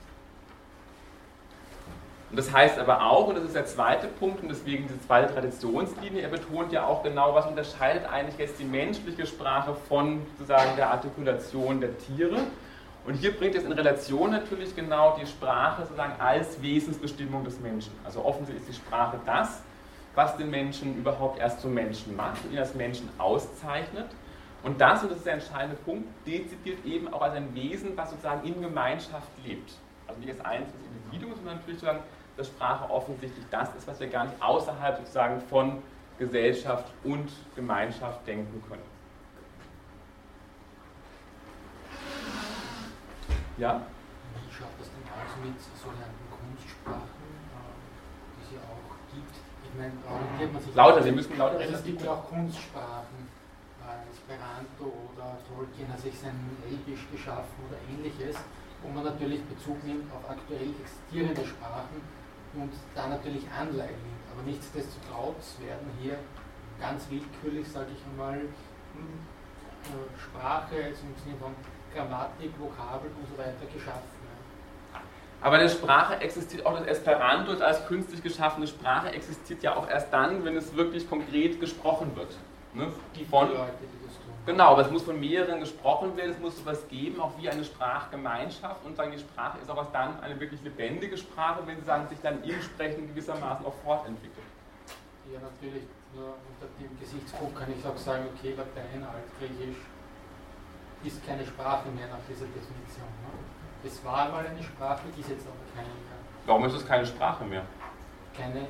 Und 2.32 2.38
das 2.38 2.54
heißt 2.54 2.80
aber 2.80 3.06
auch, 3.06 3.28
und 3.28 3.36
das 3.36 3.44
ist 3.44 3.56
der 3.56 3.66
zweite 3.66 4.08
Punkt, 4.08 4.42
und 4.42 4.48
deswegen 4.48 4.88
diese 4.88 5.02
zweite 5.02 5.34
Traditionslinie, 5.34 6.22
er 6.22 6.30
betont 6.30 6.72
ja 6.72 6.86
auch 6.86 7.04
genau, 7.04 7.36
was 7.36 7.46
unterscheidet 7.46 8.10
eigentlich 8.10 8.38
jetzt 8.38 8.58
die 8.58 8.64
menschliche 8.64 9.26
Sprache 9.28 9.76
von 9.90 10.22
sozusagen 10.38 10.78
der 10.78 10.92
Artikulation 10.92 11.82
der 11.82 11.98
Tiere. 11.98 12.40
Und 13.06 13.16
hier 13.16 13.36
bringt 13.36 13.56
es 13.56 13.66
in 13.66 13.74
Relation 13.74 14.32
natürlich 14.32 14.74
genau 14.74 15.18
die 15.20 15.26
Sprache 15.26 15.82
sozusagen 15.82 16.14
als 16.22 16.62
Wesensbestimmung 16.62 17.44
des 17.44 17.60
Menschen. 17.60 17.92
Also 18.06 18.24
offensichtlich 18.24 18.70
ist 18.70 18.78
die 18.80 18.86
Sprache 18.86 19.20
das, 19.26 19.62
was 20.16 20.38
den 20.38 20.50
Menschen 20.50 20.98
überhaupt 20.98 21.38
erst 21.38 21.60
zum 21.60 21.74
Menschen 21.74 22.16
macht 22.16 22.46
und 22.46 22.54
ihn 22.54 22.60
als 22.60 22.74
Menschen 22.76 23.10
auszeichnet. 23.18 24.06
Und 24.64 24.80
das, 24.80 25.04
und 25.04 25.10
das 25.10 25.18
ist 25.18 25.26
der 25.26 25.34
entscheidende 25.34 25.76
Punkt, 25.84 26.08
dezidiert 26.26 26.86
eben 26.86 27.14
auch 27.14 27.24
als 27.24 27.34
ein 27.34 27.54
Wesen, 27.54 27.98
was 27.98 28.12
sozusagen 28.12 28.48
in 28.48 28.62
Gemeinschaft 28.62 29.28
lebt. 29.44 29.74
Also 30.08 30.22
nicht 30.22 30.32
als 30.32 30.46
einzelnes 30.46 30.86
Individuum, 30.86 31.36
sondern 31.36 31.56
natürlich 31.56 31.82
sozusagen 31.82 32.04
dass 32.42 32.48
Sprache 32.48 32.90
offensichtlich 32.90 33.46
das 33.52 33.70
ist, 33.76 33.88
was 33.88 34.00
wir 34.00 34.08
gar 34.08 34.26
nicht 34.26 34.42
außerhalb 34.42 34.98
sozusagen 34.98 35.40
von 35.42 35.84
Gesellschaft 36.18 36.92
und 37.04 37.30
Gemeinschaft 37.56 38.26
denken 38.26 38.64
können. 38.68 38.82
Ja? 43.58 43.82
Wie 44.34 44.52
schaut 44.52 44.74
das 44.80 44.90
denn 44.90 45.06
aus 45.14 45.38
mit 45.46 45.54
sogenannten 45.78 46.26
Kunstsprachen, 46.34 47.30
äh, 47.54 47.78
die 48.34 48.42
es 48.42 48.52
ja 48.58 48.62
auch 48.66 48.90
gibt? 49.14 49.36
Ich 49.62 49.74
meine, 49.78 49.94
orientiert 50.10 50.54
man 50.54 50.62
sich. 50.64 50.74
Lauter, 50.74 51.04
Sie 51.04 51.12
müssen 51.12 51.38
lauter 51.38 51.60
reden. 51.60 51.74
Also 51.74 51.76
es 51.76 51.84
gibt 51.84 52.02
ja 52.02 52.12
auch 52.12 52.26
Kunstsprachen, 52.28 53.30
äh, 53.86 54.10
Esperanto 54.10 54.90
oder 55.14 55.38
Tolkien 55.46 55.94
hat 55.94 56.00
sich 56.00 56.18
sein 56.18 56.34
Elbisch 56.66 57.06
geschaffen 57.12 57.54
oder 57.70 57.78
ähnliches, 57.86 58.38
wo 58.82 58.90
man 58.90 59.04
natürlich 59.04 59.44
Bezug 59.46 59.84
nimmt 59.84 60.12
auf 60.12 60.28
aktuell 60.28 60.74
existierende 60.82 61.46
Sprachen 61.46 62.02
und 62.54 62.72
da 62.96 63.08
natürlich 63.08 63.44
Anleihen. 63.50 64.12
Aber 64.34 64.44
nichtsdestotrotz 64.44 65.58
werden 65.60 65.88
hier 66.02 66.18
ganz 66.80 67.08
willkürlich, 67.10 67.68
sage 67.68 67.92
ich 67.96 68.04
einmal, 68.12 68.40
hm, 68.40 69.20
äh, 69.84 70.20
Sprache 70.20 70.76
also 70.76 71.02
im 71.06 71.16
Sinne 71.24 71.38
von 71.40 71.56
Grammatik, 71.94 72.52
Vokabeln 72.60 73.14
und 73.16 73.28
so 73.28 73.38
weiter 73.38 73.66
geschaffen. 73.74 74.22
Aber 75.42 75.56
eine 75.56 75.70
Sprache 75.70 76.22
existiert 76.22 76.66
auch, 76.66 76.78
das 76.78 76.86
Esperanto 76.88 77.54
als 77.64 77.88
künstlich 77.88 78.22
geschaffene 78.22 78.68
Sprache 78.68 79.12
existiert 79.12 79.64
ja 79.64 79.76
auch 79.76 79.90
erst 79.90 80.14
dann, 80.14 80.46
wenn 80.46 80.56
es 80.56 80.76
wirklich 80.76 81.10
konkret 81.10 81.60
gesprochen 81.60 82.16
wird. 82.16 82.38
Ne? 82.74 82.88
Die 83.16 83.26
von, 83.26 83.48
Leute, 83.50 83.74
die 83.82 84.01
Genau, 84.46 84.72
aber 84.72 84.82
es 84.82 84.90
muss 84.90 85.04
von 85.04 85.20
mehreren 85.20 85.60
gesprochen 85.60 86.18
werden, 86.18 86.32
es 86.32 86.40
muss 86.40 86.58
sowas 86.58 86.88
geben, 86.88 87.22
auch 87.22 87.32
wie 87.38 87.48
eine 87.48 87.64
Sprachgemeinschaft 87.64 88.84
und 88.84 88.96
sagen, 88.96 89.12
die 89.12 89.20
Sprache 89.20 89.60
ist 89.60 89.70
auch 89.70 89.92
dann 89.92 90.20
eine 90.20 90.40
wirklich 90.40 90.62
lebendige 90.64 91.16
Sprache, 91.16 91.62
wenn 91.66 91.80
Sie 91.80 91.86
sagen, 91.86 92.08
sich 92.08 92.20
dann 92.22 92.44
im 92.44 92.62
Sprechen 92.62 93.08
gewissermaßen 93.08 93.64
auch 93.66 93.76
fortentwickelt. 93.84 94.46
Ja, 95.32 95.40
natürlich, 95.40 95.84
nur 96.16 96.34
unter 96.50 96.68
dem 96.80 97.00
Gesichtspunkt 97.00 97.56
kann 97.56 97.70
ich 97.72 97.86
auch 97.86 97.98
sagen, 97.98 98.26
okay, 98.34 98.56
Latein, 98.58 99.06
Altgriechisch 99.06 99.78
ist 101.04 101.26
keine 101.26 101.46
Sprache 101.46 101.90
mehr 101.90 102.08
nach 102.08 102.22
dieser 102.28 102.46
Definition. 102.46 103.10
Ne? 103.22 103.86
Es 103.86 104.04
war 104.04 104.26
einmal 104.26 104.46
eine 104.46 104.62
Sprache, 104.62 105.02
ist 105.20 105.30
jetzt 105.30 105.46
aber 105.46 105.62
keine 105.76 105.88
mehr. 105.88 106.18
Warum 106.46 106.66
ist 106.66 106.74
es 106.74 106.86
keine 106.86 107.06
Sprache 107.06 107.46
mehr? 107.46 107.64
Keine 108.36 108.68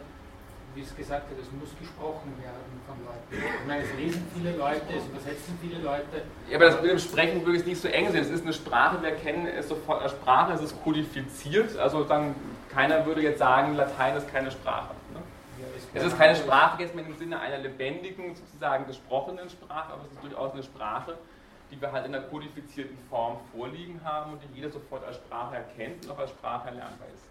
wie 0.75 0.81
es 0.81 0.95
gesagt 0.95 1.29
hat, 1.29 1.37
es 1.39 1.51
muss 1.51 1.69
gesprochen 1.77 2.33
werden 2.41 2.81
von 2.87 2.95
Leuten. 3.05 3.55
Ich 3.61 3.67
meine, 3.67 3.83
es 3.83 3.93
lesen 3.95 4.25
viele 4.33 4.55
Leute, 4.55 4.81
es 4.95 5.05
übersetzen 5.05 5.57
viele 5.61 5.81
Leute. 5.81 6.23
Ja, 6.49 6.55
aber 6.55 6.65
das 6.65 6.81
mit 6.81 6.91
dem 6.91 6.99
Sprechen 6.99 7.45
würde 7.45 7.59
ich 7.59 7.65
nicht 7.65 7.81
so 7.81 7.87
eng 7.87 8.11
sehen. 8.11 8.21
Es 8.21 8.29
ist 8.29 8.43
eine 8.43 8.53
Sprache, 8.53 9.01
wir 9.01 9.11
kennen 9.11 9.47
es 9.47 9.67
sofort 9.67 10.01
als 10.01 10.11
Sprache, 10.11 10.53
es 10.53 10.61
ist 10.61 10.81
kodifiziert. 10.83 11.77
Also 11.77 12.03
dann, 12.03 12.35
keiner 12.69 13.05
würde 13.05 13.21
jetzt 13.21 13.39
sagen, 13.39 13.75
Latein 13.75 14.15
ist 14.15 14.31
keine 14.31 14.51
Sprache. 14.51 14.93
Ne? 15.13 15.21
Ja, 15.59 15.67
es 15.93 16.05
ist 16.05 16.17
keine 16.17 16.35
Sprache 16.35 16.81
jetzt 16.81 16.95
mit 16.95 17.05
dem 17.05 17.17
Sinne 17.17 17.39
einer 17.39 17.57
lebendigen, 17.57 18.35
sozusagen 18.35 18.87
gesprochenen 18.87 19.49
Sprache, 19.49 19.91
aber 19.93 20.03
es 20.05 20.11
ist 20.11 20.23
durchaus 20.23 20.53
eine 20.53 20.63
Sprache, 20.63 21.17
die 21.69 21.81
wir 21.81 21.91
halt 21.91 22.05
in 22.05 22.15
einer 22.15 22.23
kodifizierten 22.23 22.97
Form 23.09 23.37
vorliegen 23.55 23.99
haben 24.03 24.33
und 24.33 24.41
die 24.43 24.55
jeder 24.55 24.69
sofort 24.69 25.05
als 25.05 25.17
Sprache 25.17 25.55
erkennt 25.55 26.05
und 26.05 26.11
auch 26.11 26.19
als 26.19 26.31
Sprache 26.31 26.67
erlernbar 26.67 27.07
ist. 27.13 27.23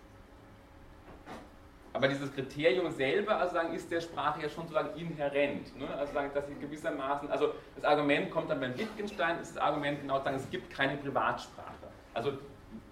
Aber 1.93 2.07
dieses 2.07 2.33
Kriterium 2.33 2.91
selber, 2.93 3.37
also 3.37 3.55
sagen, 3.55 3.75
ist 3.75 3.91
der 3.91 4.01
Sprache 4.01 4.43
ja 4.43 4.49
schon 4.49 4.69
sozusagen 4.69 4.97
inhärent. 4.99 5.77
Ne? 5.77 5.89
Also 5.89 6.13
sagen, 6.13 6.31
dass 6.33 6.47
sie 6.47 6.55
gewissermaßen, 6.55 7.29
also 7.31 7.53
das 7.75 7.85
Argument 7.85 8.31
kommt 8.31 8.49
dann 8.49 8.61
beim 8.61 8.79
Wittgenstein, 8.79 9.41
ist 9.41 9.57
das 9.57 9.63
Argument 9.63 10.01
genau 10.01 10.19
zu 10.19 10.25
sagen, 10.25 10.37
es 10.37 10.49
gibt 10.51 10.73
keine 10.73 10.97
Privatsprache. 10.97 11.89
Also 12.15 12.35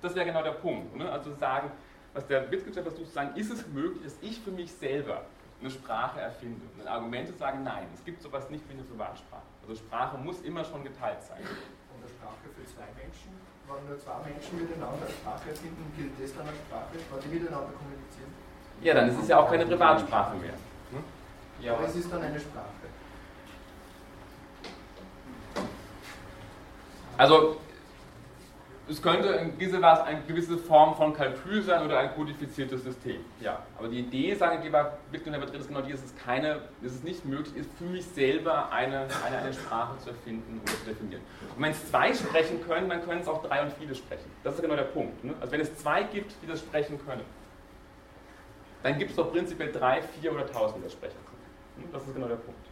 das 0.00 0.14
wäre 0.16 0.26
genau 0.26 0.42
der 0.42 0.52
Punkt. 0.52 0.96
Ne? 0.96 1.10
Also 1.10 1.32
sagen, 1.34 1.70
was 2.12 2.26
der 2.26 2.50
Wittgenstein 2.50 2.82
versucht 2.82 3.06
zu 3.06 3.12
sagen, 3.12 3.36
ist 3.36 3.52
es 3.52 3.66
möglich, 3.68 4.02
dass 4.02 4.16
ich 4.20 4.40
für 4.40 4.50
mich 4.50 4.72
selber 4.72 5.22
eine 5.60 5.70
Sprache 5.70 6.20
erfinde? 6.20 6.62
Und 6.74 6.82
ein 6.82 6.88
Argument 6.88 7.28
zu 7.28 7.34
sagen, 7.34 7.62
nein, 7.62 7.86
es 7.94 8.04
gibt 8.04 8.20
sowas 8.20 8.50
nicht 8.50 8.68
wie 8.68 8.72
eine 8.72 8.82
Privatsprache. 8.82 9.46
Also 9.62 9.76
Sprache 9.76 10.18
muss 10.18 10.40
immer 10.42 10.64
schon 10.64 10.82
geteilt 10.82 11.22
sein. 11.22 11.38
Und 11.38 12.02
eine 12.02 12.08
Sprache 12.08 12.50
für 12.50 12.66
zwei 12.66 12.88
Menschen, 12.98 13.30
wenn 13.68 13.86
nur 13.86 13.98
zwei 13.98 14.18
Menschen 14.26 14.58
miteinander 14.58 15.06
Sprache 15.06 15.50
erfinden, 15.50 15.92
gilt 15.96 16.18
das 16.18 16.34
dann 16.34 16.48
als 16.48 16.58
Sprache, 16.66 16.98
weil 17.10 17.20
die 17.20 17.28
miteinander 17.28 17.70
kommunizieren? 17.78 18.47
Ja, 18.82 18.94
dann 18.94 19.08
ist 19.08 19.20
es 19.20 19.28
ja 19.28 19.38
auch 19.38 19.50
keine 19.50 19.66
Privatsprache 19.66 20.36
mehr. 20.36 20.52
Hm? 20.52 21.04
Ja, 21.60 21.74
aber 21.74 21.86
es 21.86 21.96
ist 21.96 22.12
dann 22.12 22.22
eine 22.22 22.38
Sprache. 22.38 22.66
Also, 27.16 27.56
es 28.88 29.02
könnte 29.02 29.28
in 29.28 29.58
gewisser 29.58 29.82
Weise 29.82 30.04
eine 30.04 30.22
gewisse 30.22 30.56
Form 30.56 30.94
von 30.94 31.12
Kalkül 31.12 31.62
sein 31.62 31.84
oder 31.84 31.98
ein 31.98 32.14
kodifiziertes 32.14 32.84
System. 32.84 33.16
Ja, 33.40 33.58
aber 33.76 33.88
die 33.88 33.98
Idee, 33.98 34.34
sagen 34.34 34.62
die 34.62 34.70
bei 34.70 34.86
Wittgenstein 35.10 35.42
vertritt, 35.42 35.60
ist 35.60 35.68
genau 35.68 35.82
die, 35.82 35.92
es 35.92 36.02
ist 36.02 36.16
keine, 36.18 36.60
es 36.82 36.94
ist 36.94 37.04
nicht 37.04 37.24
möglich, 37.26 37.54
ist 37.56 37.70
für 37.76 37.84
mich 37.84 38.06
selber 38.06 38.72
eine, 38.72 39.06
eine, 39.26 39.38
eine 39.38 39.52
Sprache 39.52 39.98
zu 39.98 40.10
erfinden 40.10 40.60
oder 40.62 40.72
zu 40.72 40.84
definieren. 40.86 41.22
Und 41.54 41.62
wenn 41.62 41.72
es 41.72 41.90
zwei 41.90 42.14
sprechen 42.14 42.64
können, 42.66 42.88
dann 42.88 43.04
können 43.04 43.20
es 43.20 43.28
auch 43.28 43.42
drei 43.42 43.62
und 43.62 43.72
viele 43.72 43.94
sprechen. 43.94 44.30
Das 44.42 44.54
ist 44.54 44.62
genau 44.62 44.76
der 44.76 44.84
Punkt. 44.84 45.22
Ne? 45.22 45.34
Also 45.40 45.52
wenn 45.52 45.60
es 45.60 45.76
zwei 45.76 46.04
gibt, 46.04 46.32
die 46.42 46.46
das 46.46 46.60
sprechen 46.60 46.98
können, 47.04 47.22
dann 48.82 48.98
gibt 48.98 49.10
es 49.10 49.16
doch 49.16 49.30
prinzipiell 49.32 49.72
drei, 49.72 50.02
vier 50.02 50.32
oder 50.32 50.46
tausend, 50.46 50.84
das 50.84 50.98
können. 51.00 51.12
Hm, 51.76 51.92
das 51.92 52.02
ist 52.06 52.14
genau 52.14 52.28
der 52.28 52.36
Punkt. 52.36 52.68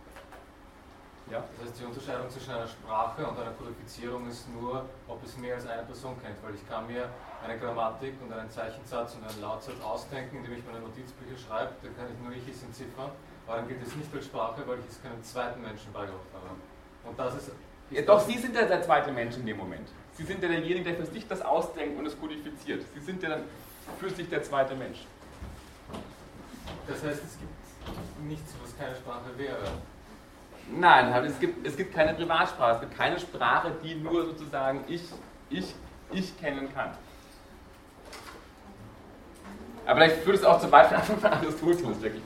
Ja? 1.30 1.42
Das 1.58 1.66
heißt, 1.66 1.80
die 1.80 1.84
Unterscheidung 1.84 2.30
zwischen 2.30 2.52
einer 2.52 2.68
Sprache 2.68 3.26
und 3.26 3.38
einer 3.38 3.50
Kodifizierung 3.52 4.28
ist 4.28 4.46
nur, 4.54 4.84
ob 5.08 5.24
es 5.24 5.36
mehr 5.36 5.56
als 5.56 5.66
eine 5.66 5.82
Person 5.82 6.14
kennt, 6.22 6.36
weil 6.42 6.54
ich 6.54 6.68
kann 6.68 6.86
mir 6.86 7.08
eine 7.42 7.58
Grammatik 7.58 8.14
und 8.22 8.32
einen 8.32 8.50
Zeichensatz 8.50 9.16
und 9.16 9.28
einen 9.28 9.40
Lautsatz 9.40 9.80
ausdenken, 9.82 10.36
indem 10.36 10.54
ich 10.54 10.64
meine 10.64 10.80
Notizbücher 10.80 11.36
schreibe, 11.36 11.72
da 11.82 11.88
kann 11.98 12.12
ich 12.12 12.18
nur 12.22 12.32
ich 12.32 12.46
es 12.48 12.62
entziffern, 12.62 13.10
aber 13.46 13.56
dann 13.58 13.68
gilt 13.68 13.82
es 13.82 13.94
nicht 13.96 14.14
als 14.14 14.26
Sprache, 14.26 14.62
weil 14.66 14.78
ich 14.78 14.86
es 14.88 15.02
keinem 15.02 15.22
zweiten 15.22 15.60
Menschen 15.60 15.92
beigebracht 15.92 16.30
habe. 16.32 16.54
Und 17.08 17.18
das 17.18 17.34
ist... 17.34 17.50
Ja, 17.90 18.02
doch, 18.02 18.20
Sie 18.20 18.38
sind 18.38 18.54
ja 18.54 18.66
der 18.66 18.82
zweite 18.82 19.12
Mensch 19.12 19.36
in 19.36 19.46
dem 19.46 19.56
Moment. 19.56 19.88
Sie 20.14 20.24
sind 20.24 20.42
ja 20.42 20.48
derjenige, 20.48 20.92
der 20.92 20.94
für 20.96 21.06
sich 21.12 21.26
das 21.28 21.42
ausdenkt 21.42 21.98
und 21.98 22.06
es 22.06 22.18
kodifiziert. 22.18 22.84
Sie 22.94 23.00
sind 23.00 23.22
ja 23.22 23.28
dann 23.30 23.42
für 24.00 24.10
sich 24.10 24.28
der 24.28 24.42
zweite 24.42 24.74
Mensch. 24.74 25.06
Das 26.86 27.02
heißt, 27.02 27.22
es 27.24 27.38
gibt 27.38 28.26
nichts, 28.26 28.54
was 28.62 28.76
keine 28.76 28.94
Sprache 28.96 29.36
wäre. 29.36 29.66
Nein, 30.70 31.24
es 31.24 31.38
gibt, 31.38 31.66
es 31.66 31.76
gibt 31.76 31.94
keine 31.94 32.14
Privatsprache. 32.14 32.74
Es 32.74 32.80
gibt 32.80 32.96
keine 32.96 33.20
Sprache, 33.20 33.72
die 33.82 33.94
nur 33.94 34.24
sozusagen 34.26 34.84
ich, 34.88 35.02
ich, 35.48 35.74
ich 36.12 36.38
kennen 36.40 36.72
kann. 36.74 36.90
Aber 39.86 40.00
vielleicht 40.00 40.22
führt 40.24 40.36
es 40.36 40.44
auch 40.44 40.60
zum 40.60 40.70
Beispiel 40.70 40.98
von 40.98 41.30
Aristoteles 41.30 42.02
wirklich. 42.02 42.22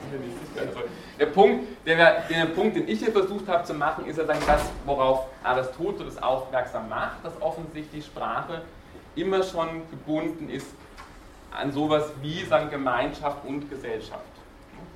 Also 0.58 0.80
der 1.18 1.26
Punkt, 1.26 1.66
der, 1.86 2.22
den 2.22 2.54
Punkt, 2.54 2.76
den 2.76 2.88
ich 2.88 3.00
hier 3.00 3.12
versucht 3.12 3.46
habe 3.48 3.64
zu 3.64 3.74
machen, 3.74 4.06
ist 4.06 4.16
ja 4.16 4.24
sagen, 4.24 4.40
das, 4.46 4.62
worauf 4.86 5.26
Aristoteles 5.42 6.22
aufmerksam 6.22 6.88
macht, 6.88 7.22
dass 7.22 7.34
offensichtlich 7.42 8.06
Sprache 8.06 8.62
immer 9.14 9.42
schon 9.42 9.82
gebunden 9.90 10.48
ist 10.48 10.68
an 11.50 11.72
sowas 11.72 12.10
wie 12.22 12.44
sagen, 12.44 12.70
Gemeinschaft 12.70 13.44
und 13.44 13.68
Gesellschaft. 13.68 14.24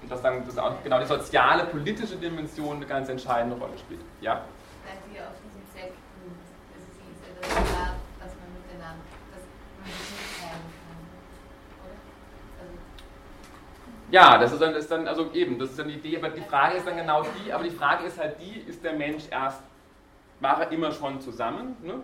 Und 0.04 0.10
dass 0.10 0.20
dann 0.20 0.44
dass 0.44 0.58
auch 0.58 0.82
genau 0.84 1.00
die 1.00 1.06
soziale, 1.06 1.64
politische 1.64 2.16
Dimension 2.16 2.76
eine 2.76 2.84
ganz 2.84 3.08
entscheidende 3.08 3.56
Rolle 3.56 3.78
spielt. 3.78 4.02
Ja? 4.20 4.34
Auf 4.34 5.40
diesen 5.42 5.64
Sekten, 5.72 5.96
das 6.74 6.82
ist 6.82 7.00
diese, 7.00 7.40
das 7.40 7.56
Rat, 7.56 7.94
was 8.20 8.32
man 8.36 8.52
dass 9.32 9.44
man 9.80 9.86
sich 9.86 10.10
nicht 10.10 10.40
teilen 10.40 10.68
kann. 10.84 11.00
Oder? 11.80 11.96
Also 12.60 12.74
ja, 14.10 14.36
das 14.36 14.52
ist 14.52 14.60
dann, 14.60 14.74
ist 14.74 14.90
dann, 14.90 15.08
also 15.08 15.30
eben, 15.32 15.58
das 15.58 15.70
ist 15.70 15.78
dann 15.78 15.88
die 15.88 15.94
Idee, 15.94 16.18
aber 16.18 16.28
die 16.28 16.42
Frage 16.42 16.76
ist 16.76 16.86
dann 16.86 16.98
genau 16.98 17.22
die, 17.22 17.50
aber 17.50 17.64
die 17.64 17.70
Frage 17.70 18.04
ist 18.04 18.18
halt 18.18 18.38
die, 18.38 18.60
ist 18.68 18.84
der 18.84 18.92
Mensch 18.92 19.24
erst, 19.30 19.62
war 20.40 20.60
er 20.60 20.70
immer 20.70 20.92
schon 20.92 21.18
zusammen, 21.22 21.76
ne? 21.82 21.94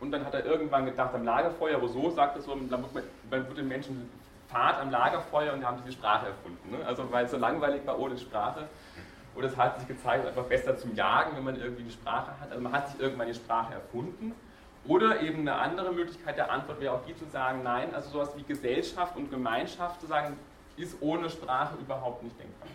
Und 0.00 0.10
dann 0.10 0.24
hat 0.24 0.34
er 0.34 0.44
irgendwann 0.44 0.84
gedacht, 0.84 1.14
am 1.14 1.24
Lagerfeuer, 1.24 1.80
wo 1.80 1.86
so 1.86 2.10
sagt 2.10 2.36
es 2.38 2.44
so, 2.44 2.56
dann 2.56 2.84
wird 3.30 3.56
den 3.56 3.68
Menschen 3.68 4.10
Fahrt 4.54 4.80
am 4.80 4.90
Lagerfeuer 4.90 5.52
und 5.52 5.66
haben 5.66 5.78
diese 5.84 5.98
Sprache 5.98 6.26
erfunden. 6.26 6.70
Ne? 6.70 6.86
Also 6.86 7.10
weil 7.10 7.24
es 7.24 7.32
so 7.32 7.36
langweilig 7.36 7.84
war 7.86 7.98
ohne 7.98 8.16
Sprache. 8.16 8.68
Oder 9.34 9.48
es 9.48 9.56
hat 9.56 9.80
sich 9.80 9.88
gezeigt, 9.88 10.24
einfach 10.24 10.44
besser 10.44 10.76
zum 10.76 10.94
Jagen, 10.94 11.36
wenn 11.36 11.42
man 11.42 11.56
irgendwie 11.56 11.82
eine 11.82 11.90
Sprache 11.90 12.30
hat. 12.40 12.50
Also 12.50 12.62
man 12.62 12.72
hat 12.72 12.88
sich 12.88 13.00
irgendwann 13.00 13.26
die 13.26 13.34
Sprache 13.34 13.74
erfunden. 13.74 14.32
Oder 14.86 15.20
eben 15.22 15.40
eine 15.40 15.56
andere 15.56 15.92
Möglichkeit 15.92 16.36
der 16.36 16.52
Antwort 16.52 16.80
wäre 16.80 16.94
auch 16.94 17.04
die 17.04 17.16
zu 17.16 17.24
sagen, 17.24 17.64
nein, 17.64 17.92
also 17.92 18.10
sowas 18.10 18.30
wie 18.36 18.44
Gesellschaft 18.44 19.16
und 19.16 19.28
Gemeinschaft 19.28 20.00
zu 20.00 20.06
sagen, 20.06 20.36
ist 20.76 20.96
ohne 21.00 21.28
Sprache 21.28 21.74
überhaupt 21.80 22.22
nicht 22.22 22.38
denkbar. 22.38 22.68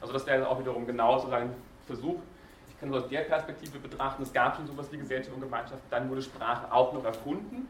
Also 0.00 0.12
das 0.12 0.24
wäre 0.26 0.48
auch 0.48 0.60
wiederum 0.60 0.86
genau 0.86 1.18
so 1.18 1.30
ein 1.30 1.52
Versuch, 1.86 2.20
ich 2.68 2.78
kann 2.78 2.92
es 2.92 3.02
aus 3.02 3.08
der 3.08 3.20
Perspektive 3.22 3.78
betrachten, 3.78 4.22
es 4.22 4.32
gab 4.32 4.54
schon 4.56 4.66
sowas 4.68 4.90
wie 4.92 4.98
Gesellschaft 4.98 5.34
und 5.34 5.40
Gemeinschaft, 5.40 5.82
dann 5.90 6.08
wurde 6.10 6.22
Sprache 6.22 6.70
auch 6.72 6.92
noch 6.92 7.04
erfunden. 7.04 7.68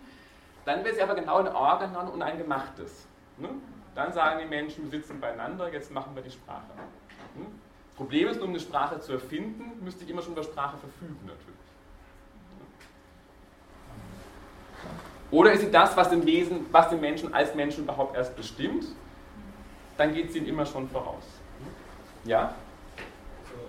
Dann 0.65 0.85
wäre 0.85 0.95
sie 0.95 1.03
aber 1.03 1.15
genau 1.15 1.39
ein 1.39 1.49
Organon 1.49 2.09
und 2.09 2.23
ein 2.23 2.39
gemachtes. 2.39 3.07
Ne? 3.37 3.49
Dann 3.95 4.13
sagen 4.13 4.41
die 4.41 4.47
Menschen, 4.47 4.91
wir 4.91 4.99
sitzen 4.99 5.21
beieinander, 5.21 5.73
jetzt 5.73 5.91
machen 5.91 6.15
wir 6.15 6.23
die 6.23 6.31
Sprache. 6.31 6.73
Ne? 7.37 7.47
Problem 7.97 8.29
ist, 8.29 8.41
um 8.41 8.51
eine 8.51 8.61
Sprache 8.61 9.01
zu 9.01 9.13
erfinden, 9.13 9.83
müsste 9.83 10.05
ich 10.05 10.11
immer 10.11 10.23
schon 10.23 10.33
über 10.33 10.43
Sprache 10.43 10.77
verfügen 10.79 11.21
natürlich. 11.27 11.63
Oder 15.31 15.53
ist 15.53 15.61
sie 15.63 15.71
das, 15.71 15.97
was 15.97 16.11
den, 16.11 16.27
Wesen, 16.27 16.67
was 16.71 16.91
den 16.91 17.01
Menschen 17.01 17.33
als 17.33 17.55
Menschen 17.55 17.85
überhaupt 17.85 18.17
erst 18.17 18.37
bestimmt? 18.37 18.87
Dann 19.97 20.13
geht 20.13 20.33
sie 20.33 20.41
ihm 20.41 20.47
immer 20.47 20.67
schon 20.67 20.89
voraus. 20.89 21.25
Ja? 22.25 22.55
Also, 23.43 23.67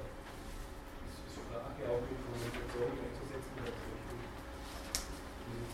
ist 1.10 1.34
Sprache 1.34 1.84
auch 1.90 2.06
in 2.06 2.20
Kommunikation 2.22 2.94
einzusetzen, 3.02 3.54
weil 3.64 3.74
zum 3.74 3.90
Beispiel 3.90 4.20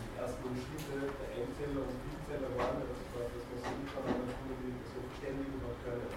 die 0.00 0.16
ersten 0.16 0.48
Schritte 0.64 1.12
der 1.12 1.30
Einzeller 1.44 1.82
und 1.84 1.96
Vielzeller 2.08 2.50
waren, 2.56 2.80
also 2.80 3.04
quasi, 3.12 3.36
dass 3.36 3.46
man 3.52 3.60
sehen 3.68 3.84
kann, 3.90 4.04
aber 4.10 4.16
man 4.16 4.32
kann 4.32 4.58
die 4.64 4.74
so 4.80 4.98
verständigen 5.10 5.60
und 5.60 5.76
keine 5.84 6.08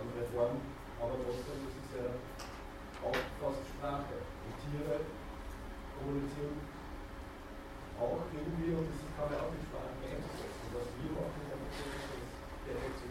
andere 0.00 0.24
Form, 0.32 0.56
aber 1.02 1.14
trotzdem 1.20 1.66
ist 1.68 1.78
es 1.84 1.90
ja 2.00 2.16
auch 3.04 3.20
fast 3.44 3.62
Sprache. 3.74 4.16
Und 4.18 4.54
Tiere 4.56 5.04
kommunizieren 6.00 6.64
auch 8.00 8.24
irgendwie, 8.32 8.72
und 8.72 8.88
das 8.88 9.04
kann 9.12 9.28
ja 9.28 9.44
auch 9.44 9.52
die 9.52 9.60
Sprache 9.68 9.92
einzusetzen. 10.00 10.72
Was 10.72 10.88
wir 10.96 11.12
machen, 11.12 11.38
ist 11.44 11.52
einfach 11.52 11.72
so, 11.76 11.84
dass 11.84 12.08
das 12.08 12.24
direkt 12.64 12.96
zu 12.96 13.10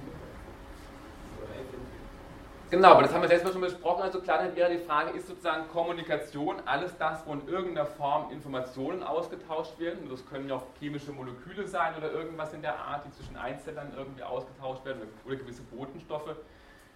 Genau, 2.69 2.89
aber 2.91 3.01
das 3.01 3.13
haben 3.13 3.27
wir 3.27 3.43
Mal 3.43 3.51
schon 3.51 3.61
besprochen. 3.61 4.03
Also 4.03 4.21
klar, 4.21 4.39
dann 4.39 4.55
wäre 4.55 4.69
die 4.69 4.77
Frage, 4.77 5.17
ist 5.17 5.27
sozusagen 5.27 5.67
Kommunikation 5.69 6.57
alles 6.65 6.95
das, 6.97 7.25
wo 7.25 7.33
in 7.33 7.47
irgendeiner 7.47 7.87
Form 7.87 8.31
Informationen 8.31 9.01
ausgetauscht 9.01 9.79
werden? 9.79 10.07
Das 10.07 10.23
können 10.27 10.47
ja 10.47 10.55
auch 10.55 10.63
chemische 10.79 11.11
Moleküle 11.11 11.67
sein 11.67 11.95
oder 11.97 12.11
irgendwas 12.11 12.53
in 12.53 12.61
der 12.61 12.77
Art, 12.77 13.05
die 13.05 13.11
zwischen 13.11 13.37
Einzellern 13.37 13.91
irgendwie 13.97 14.21
ausgetauscht 14.21 14.85
werden 14.85 15.01
oder 15.25 15.35
gewisse 15.35 15.63
Botenstoffe. 15.63 16.35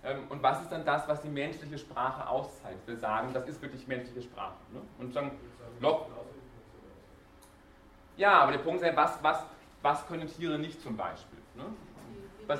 Ähm, 0.03 0.27
und 0.29 0.43
was 0.43 0.61
ist 0.61 0.71
dann 0.71 0.85
das, 0.85 1.07
was 1.07 1.21
die 1.21 1.29
menschliche 1.29 1.79
Sprache 1.79 2.27
auszeichnet? 2.27 2.85
Wir 2.85 2.97
sagen, 2.97 3.33
das 3.33 3.47
ist 3.47 3.61
wirklich 3.61 3.87
menschliche 3.87 4.21
Sprache. 4.21 4.53
Ne? 4.71 4.81
Und 4.99 5.13
sagen, 5.13 5.31
Log 5.79 6.07
ja, 8.17 8.41
aber 8.41 8.51
der 8.51 8.59
Punkt 8.59 8.81
ist, 8.81 8.95
was, 8.95 9.23
was, 9.23 9.43
was 9.81 10.07
können 10.07 10.27
Tiere 10.27 10.59
nicht 10.59 10.81
zum 10.81 10.95
Beispiel? 10.95 11.39
Ne? 11.55 11.65
Was? 12.47 12.59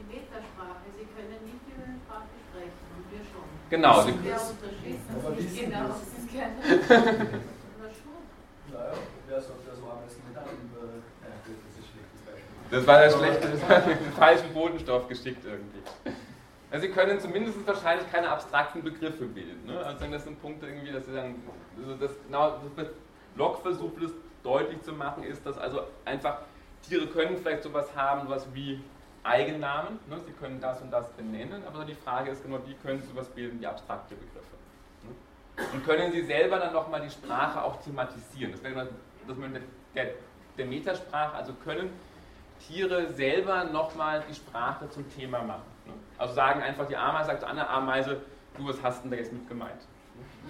Die 0.00 0.16
Metasprache, 0.16 0.88
sie 0.96 1.04
können 1.12 1.44
nicht 1.44 1.60
über 1.68 1.84
eine 1.84 2.00
Sprache 2.00 2.32
sprechen 2.48 2.84
und 2.96 3.04
wir 3.12 3.20
schon. 3.20 3.44
Genau. 3.68 4.00
Sie 4.00 4.16
der 4.16 4.40
Unterschied, 4.40 4.96
das 5.12 5.44
ist 5.44 5.60
genau, 5.60 5.92
sie 6.16 6.24
können. 6.32 6.56
Aber 7.76 7.90
schon. 7.92 8.20
Naja, 8.72 8.96
wer 9.28 9.40
sagt, 9.40 9.68
das 9.68 9.82
war 9.82 9.92
am 9.92 10.02
besten 10.04 10.22
mit 10.24 10.38
einem, 10.38 10.72
das 10.72 11.52
ist 11.52 11.76
ein 11.76 11.84
schlechtes 11.84 12.20
Beispiel. 12.24 12.56
Das 12.70 12.86
war 12.86 12.96
der 12.96 13.10
schlechte, 13.10 13.44
das 13.52 14.16
falschen 14.16 14.54
Bodenstoff 14.54 15.06
geschickt 15.06 15.44
irgendwie. 15.44 15.84
Also 16.70 16.86
sie 16.86 16.92
können 16.92 17.20
zumindest 17.20 17.66
wahrscheinlich 17.66 18.10
keine 18.10 18.30
abstrakten 18.30 18.82
Begriffe 18.82 19.26
bilden. 19.26 19.66
Ne? 19.66 19.84
Also 19.84 20.06
das 20.06 20.24
sind 20.24 20.40
Punkte 20.40 20.66
irgendwie, 20.66 20.92
dass 20.92 21.04
sie 21.04 21.12
sagen, 21.12 21.42
also 21.76 21.94
das 21.96 22.12
genau 22.26 22.58
das 22.76 22.86
Locke 23.36 23.60
versucht 23.60 24.02
es 24.02 24.12
deutlich 24.42 24.80
zu 24.82 24.92
machen, 24.92 25.24
ist, 25.24 25.44
dass 25.44 25.58
also 25.58 25.82
einfach 26.06 26.38
Tiere 26.88 27.06
können 27.08 27.36
vielleicht 27.36 27.64
sowas 27.64 27.94
haben, 27.94 28.26
sowas 28.26 28.46
wie 28.54 28.80
Eigennamen, 29.22 29.98
ne? 30.08 30.18
sie 30.26 30.32
können 30.32 30.60
das 30.60 30.80
und 30.80 30.90
das 30.90 31.08
benennen, 31.10 31.62
aber 31.66 31.84
die 31.84 31.94
Frage 31.94 32.30
ist 32.30 32.42
genau, 32.42 32.58
wie 32.66 32.74
können 32.74 33.00
sie 33.00 33.08
sowas 33.08 33.28
bilden 33.28 33.60
wie 33.60 33.66
abstrakte 33.66 34.14
Begriffe. 34.14 34.56
Ne? 35.04 35.64
Und 35.74 35.84
können 35.84 36.10
sie 36.12 36.22
selber 36.24 36.58
dann 36.58 36.72
nochmal 36.72 37.02
die 37.02 37.10
Sprache 37.10 37.62
auch 37.62 37.82
thematisieren. 37.82 38.52
Das 38.52 38.62
wäre 38.62 38.72
genau 38.74 38.86
das 39.28 39.36
der, 39.94 40.10
der 40.56 40.66
Metasprache, 40.66 41.36
also 41.36 41.52
können 41.64 41.90
Tiere 42.66 43.12
selber 43.12 43.64
nochmal 43.64 44.24
die 44.28 44.34
Sprache 44.34 44.88
zum 44.90 45.08
Thema 45.14 45.42
machen. 45.42 45.62
Ne? 45.86 45.92
Also 46.16 46.34
sagen 46.34 46.62
einfach, 46.62 46.86
die 46.86 46.96
Ameise 46.96 47.26
sagt 47.26 47.40
zu 47.40 47.48
einer 47.48 47.68
Ameise, 47.68 48.22
du, 48.56 48.68
was 48.68 48.82
hast 48.82 49.02
denn 49.04 49.10
da 49.10 49.16
jetzt 49.16 49.32
mit 49.32 49.48
gemeint? 49.48 49.80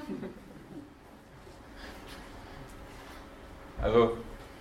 Also 3.83 4.19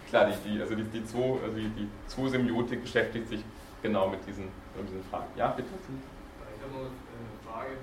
klar, 0.10 0.28
die, 0.28 0.50
die, 0.50 0.62
also 0.62 0.76
die, 0.76 0.84
die, 0.84 1.06
Zoo, 1.06 1.40
also 1.44 1.58
die, 1.58 1.68
die 1.70 1.90
Zoosemiotik 2.08 2.82
beschäftigt 2.82 3.28
sich 3.28 3.44
genau 3.82 4.10
mit 4.10 4.26
diesen, 4.28 4.46
mit 4.76 4.88
diesen 4.88 5.04
Fragen. 5.10 5.28
Ja, 5.36 5.52
bitte? 5.52 5.70
Ich 5.70 6.64
habe 6.64 6.74
noch 6.74 6.92
eine 6.92 7.40
Frage. 7.46 7.78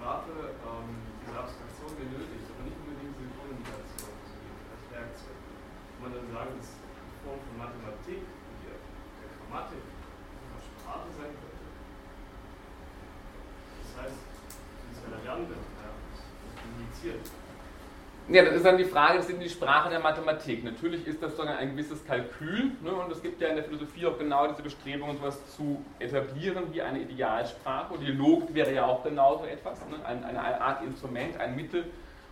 Sprache, 0.00 0.32
ähm, 0.64 0.96
diese 1.20 1.36
Abstraktion 1.36 1.92
benötigt, 1.92 2.48
aber 2.48 2.64
nicht 2.64 2.80
unbedingt 2.80 3.20
diese 3.20 3.36
Kommunikation 3.36 4.16
als 4.16 4.84
Werkzeug. 4.88 5.36
Kann 5.36 6.00
man 6.00 6.12
dann 6.16 6.28
sagen, 6.32 6.56
dass 6.56 6.72
die 6.72 7.20
Form 7.20 7.36
von 7.36 7.54
Mathematik, 7.60 8.24
der, 8.64 8.80
der 8.80 9.28
Grammatik, 9.28 9.84
eine 9.84 10.56
Sprache 10.64 11.08
sein 11.20 11.36
könnte? 11.36 11.66
Das 13.76 13.92
heißt, 14.00 14.20
dieses 14.24 15.04
Variante, 15.04 15.52
ja, 15.52 15.92
das 15.92 16.20
kommuniziert. 16.64 17.28
Ja, 18.32 18.44
das 18.44 18.54
ist 18.54 18.64
dann 18.64 18.78
die 18.78 18.84
Frage, 18.84 19.16
das 19.16 19.26
sind 19.26 19.42
die 19.42 19.48
Sprache 19.48 19.90
der 19.90 19.98
Mathematik. 19.98 20.62
Natürlich 20.62 21.04
ist 21.04 21.20
das 21.20 21.36
sogar 21.36 21.56
ein 21.56 21.72
gewisses 21.72 22.06
Kalkül 22.06 22.70
ne, 22.80 22.92
und 22.92 23.10
es 23.10 23.20
gibt 23.20 23.40
ja 23.40 23.48
in 23.48 23.56
der 23.56 23.64
Philosophie 23.64 24.06
auch 24.06 24.16
genau 24.18 24.46
diese 24.46 24.62
Bestrebungen, 24.62 25.16
sowas 25.16 25.56
zu 25.56 25.84
etablieren 25.98 26.72
wie 26.72 26.80
eine 26.80 27.00
Idealsprache. 27.00 27.92
Und 27.92 28.02
die 28.02 28.12
Logik 28.12 28.54
wäre 28.54 28.72
ja 28.72 28.86
auch 28.86 29.02
genauso 29.02 29.46
etwas, 29.46 29.80
ne, 29.88 29.96
eine, 30.04 30.28
eine, 30.28 30.60
Art 30.60 30.84
Instrument, 30.84 31.40
ein 31.40 31.56
Mittel, 31.56 31.86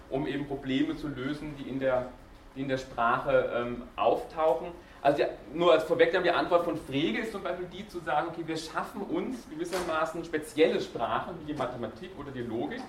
um 0.08 0.28
eben 0.28 0.46
Probleme 0.46 0.96
zu 0.96 1.08
lösen, 1.08 1.56
die 1.58 1.68
in 1.68 1.80
der, 1.80 2.06
die 2.54 2.60
in 2.60 2.68
der 2.68 2.78
Sprache 2.78 3.52
ähm, 3.56 3.82
auftauchen. 3.96 4.68
Also 5.02 5.18
die, 5.18 5.58
nur 5.58 5.72
als 5.72 5.82
Vorwegnahmen, 5.82 6.22
die 6.22 6.30
Antwort 6.30 6.64
von 6.64 6.76
Frege 6.76 7.22
ist 7.22 7.32
zum 7.32 7.42
Beispiel 7.42 7.66
die 7.72 7.88
zu 7.88 7.98
sagen, 7.98 8.28
okay, 8.28 8.44
wir 8.46 8.56
schaffen 8.56 9.02
uns 9.02 9.48
gewissermaßen 9.50 10.24
spezielle 10.24 10.80
Sprachen 10.80 11.34
wie 11.40 11.52
die 11.52 11.58
Mathematik 11.58 12.10
oder 12.16 12.30
die 12.30 12.42
Logik. 12.42 12.82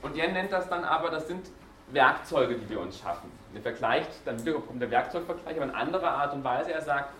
Und 0.00 0.16
er 0.16 0.32
nennt 0.32 0.50
das 0.50 0.66
dann 0.70 0.84
aber, 0.84 1.10
das 1.10 1.28
sind 1.28 1.42
Werkzeuge, 1.92 2.56
die 2.56 2.68
wir 2.68 2.80
uns 2.80 2.98
schaffen. 2.98 3.30
Er 3.54 3.62
vergleicht, 3.62 4.10
dann 4.24 4.36
kommt 4.66 4.80
der 4.80 4.90
Werkzeugvergleich, 4.90 5.56
aber 5.56 5.64
in 5.64 5.74
anderer 5.74 6.10
Art 6.10 6.34
und 6.34 6.44
Weise. 6.44 6.72
Er 6.72 6.82
sagt, 6.82 7.10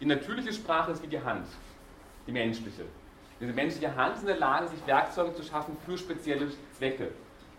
die 0.00 0.06
natürliche 0.06 0.52
Sprache 0.52 0.92
ist 0.92 1.02
wie 1.02 1.08
die 1.08 1.22
Hand, 1.22 1.46
die 2.26 2.32
menschliche. 2.32 2.84
Diese 3.40 3.52
menschliche 3.52 3.94
Hand 3.96 4.16
ist 4.16 4.20
in 4.20 4.26
der 4.26 4.36
Lage, 4.36 4.68
sich 4.68 4.86
Werkzeuge 4.86 5.34
zu 5.34 5.42
schaffen 5.42 5.76
für 5.86 5.96
spezielle 5.96 6.48
Zwecke. 6.76 7.08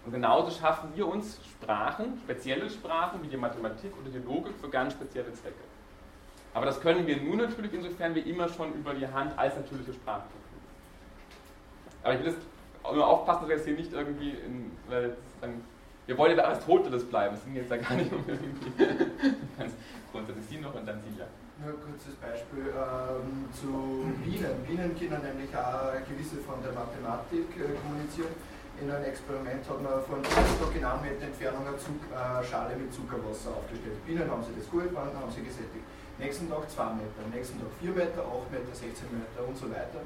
Und 0.06 0.12
genauso 0.12 0.52
schaffen 0.52 0.92
wir 0.96 1.08
uns 1.08 1.40
Sprachen, 1.46 2.20
spezielle 2.24 2.70
Sprachen 2.70 3.22
wie 3.24 3.28
die 3.28 3.38
Mathematik 3.38 3.92
oder 4.00 4.10
die 4.10 4.20
Logik 4.20 4.54
für 4.60 4.70
ganz 4.70 4.94
spezielle 4.94 5.32
Zwecke. 5.34 5.64
Aber 6.54 6.66
das 6.66 6.82
können 6.82 7.08
wir 7.08 7.18
nur 7.18 7.36
natürlich, 7.36 7.74
insofern 7.74 8.14
wir 8.14 8.26
immer 8.26 8.50
schon 8.50 8.74
über 8.74 8.94
die 8.94 9.08
Hand 9.08 9.38
als 9.38 9.56
natürliche 9.56 9.94
Sprache 9.94 10.24
verfügen. 10.24 10.62
Aber 12.04 12.14
ich 12.14 12.20
will 12.20 12.28
jetzt 12.28 12.42
nur 12.94 13.08
aufpassen, 13.08 13.42
dass 13.42 13.50
wir 13.50 13.56
jetzt 13.58 13.66
hier 13.66 13.76
nicht 13.76 13.94
irgendwie, 13.94 14.32
in, 14.32 14.72
weil 14.88 15.16
wir 16.08 16.18
wollen 16.18 16.36
ja 16.36 16.44
bei 16.44 16.50
Aristoteles 16.50 17.06
bleiben, 17.06 17.36
es 17.36 17.46
ging 17.46 17.56
jetzt 17.56 17.72
da 17.72 17.78
gar 17.78 17.96
nicht 17.96 18.12
um 18.12 18.24
irgendwie 18.28 18.72
ganz 19.58 19.74
grundsätzlich 20.12 20.46
Sie 20.50 20.58
noch 20.58 20.74
und 20.74 20.86
dann 20.86 21.00
Sie 21.06 21.18
ja. 21.20 21.28
Nur 21.62 21.78
ein 21.78 21.82
kurzes 21.82 22.18
Beispiel 22.18 22.74
ähm, 22.74 23.46
zu 23.54 24.10
Bienen. 24.26 24.66
Bienen 24.66 24.98
können 24.98 25.22
nämlich 25.22 25.54
auch 25.54 25.94
gewisse 26.10 26.42
von 26.42 26.58
der 26.66 26.74
Mathematik 26.74 27.46
äh, 27.54 27.78
kommunizieren. 27.78 28.34
In 28.82 28.90
einem 28.90 29.06
Experiment 29.06 29.62
hat 29.70 29.78
man 29.78 30.02
von 30.10 30.26
Tag 30.26 30.74
in 30.74 30.82
einem 30.82 31.02
Meter 31.06 31.30
Entfernung 31.30 31.68
eine 31.70 31.78
Zug, 31.78 32.02
äh, 32.10 32.42
Schale 32.42 32.74
mit 32.74 32.90
Zuckerwasser 32.90 33.54
aufgestellt. 33.54 34.02
Bienen 34.10 34.26
haben 34.26 34.42
sie 34.42 34.58
das 34.58 34.66
gut 34.74 34.90
gefunden, 34.90 35.14
haben 35.14 35.30
sie 35.30 35.46
gesättigt. 35.46 35.86
Nächsten 36.18 36.50
Tag 36.50 36.66
2 36.66 36.98
Meter, 36.98 37.22
nächsten 37.30 37.62
Tag 37.62 37.70
4 37.78 37.94
Meter, 37.94 38.26
8 38.26 38.50
Meter, 38.50 38.74
16 38.74 39.06
Meter 39.14 39.42
und 39.46 39.54
so 39.54 39.70
weiter. 39.70 40.02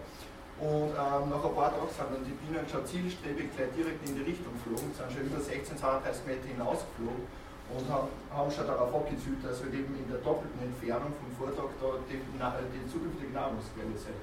Und 0.56 0.96
ähm, 0.96 1.24
nach 1.28 1.44
ein 1.44 1.52
paar 1.52 1.68
Tagen 1.76 1.92
sind 1.92 2.08
dann 2.16 2.24
die 2.24 2.38
Bienen 2.40 2.64
schon 2.64 2.88
zielstrebig 2.88 3.52
gleich 3.60 3.76
direkt 3.76 4.08
in 4.08 4.16
die 4.16 4.24
Richtung 4.24 4.56
geflogen, 4.56 4.88
sind 4.96 5.12
schon 5.12 5.28
über 5.28 5.44
16, 5.44 5.76
32 5.76 6.24
Meter 6.24 6.48
hinausgeflogen 6.48 7.28
und 7.76 7.86
haben, 7.92 8.52
schon 8.52 8.68
darauf 8.68 8.94
abgezielt, 8.94 9.44
dass 9.44 9.60
wir 9.60 9.74
eben 9.74 9.92
in 10.00 10.08
der 10.08 10.24
doppelten 10.24 10.62
Entfernung 10.64 11.12
vom 11.18 11.30
Vortag 11.36 11.76
da 11.82 12.00
die, 12.08 12.22
die 12.24 12.84
zukünftige 12.88 13.36
Nahrungsquelle 13.36 13.98
sein. 14.00 14.16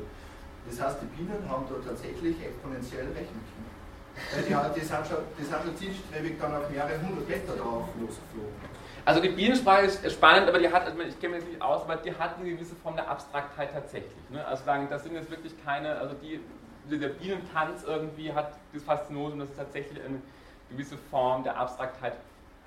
Das 0.64 0.78
heißt, 0.80 1.04
die 1.04 1.10
Bienen 1.12 1.42
haben 1.50 1.66
da 1.68 1.76
tatsächlich 1.82 2.38
exponentiell 2.38 3.12
rechnen 3.12 3.42
können. 3.44 3.72
Die, 4.14 4.80
die, 4.80 4.84
sind 4.84 5.04
schon, 5.04 5.24
die 5.36 5.44
sind 5.44 5.58
schon 5.60 5.76
zielstrebig 5.76 6.38
dann 6.38 6.54
auf 6.54 6.68
mehrere 6.70 7.00
hundert 7.02 7.28
Meter 7.28 7.56
drauf 7.56 7.88
losgeflogen. 7.98 8.71
Also 9.04 9.20
die 9.20 9.30
Bienensprache 9.30 9.86
ist 9.86 10.12
spannend, 10.12 10.48
aber 10.48 10.60
die 10.60 10.70
hat, 10.70 10.86
also 10.86 11.00
ich 11.00 11.18
kenne 11.18 11.36
mich 11.36 11.44
nicht 11.46 11.60
aus, 11.60 11.82
aber 11.82 11.96
die 11.96 12.14
hat 12.14 12.36
eine 12.38 12.50
gewisse 12.50 12.76
Form 12.76 12.94
der 12.94 13.08
Abstraktheit 13.08 13.72
tatsächlich. 13.72 14.30
Ne? 14.30 14.44
Also 14.46 14.64
sagen, 14.64 14.86
das 14.88 15.02
sind 15.02 15.14
jetzt 15.14 15.30
wirklich 15.30 15.52
keine, 15.64 15.96
also 15.98 16.14
die, 16.14 16.40
der 16.88 17.08
Bienentanz 17.08 17.82
irgendwie 17.84 18.32
hat 18.32 18.52
das 18.72 18.82
Faszinosum, 18.84 19.40
dass 19.40 19.50
es 19.50 19.56
tatsächlich 19.56 20.02
eine 20.04 20.22
gewisse 20.70 20.96
Form 21.10 21.42
der 21.42 21.56
Abstraktheit 21.56 22.14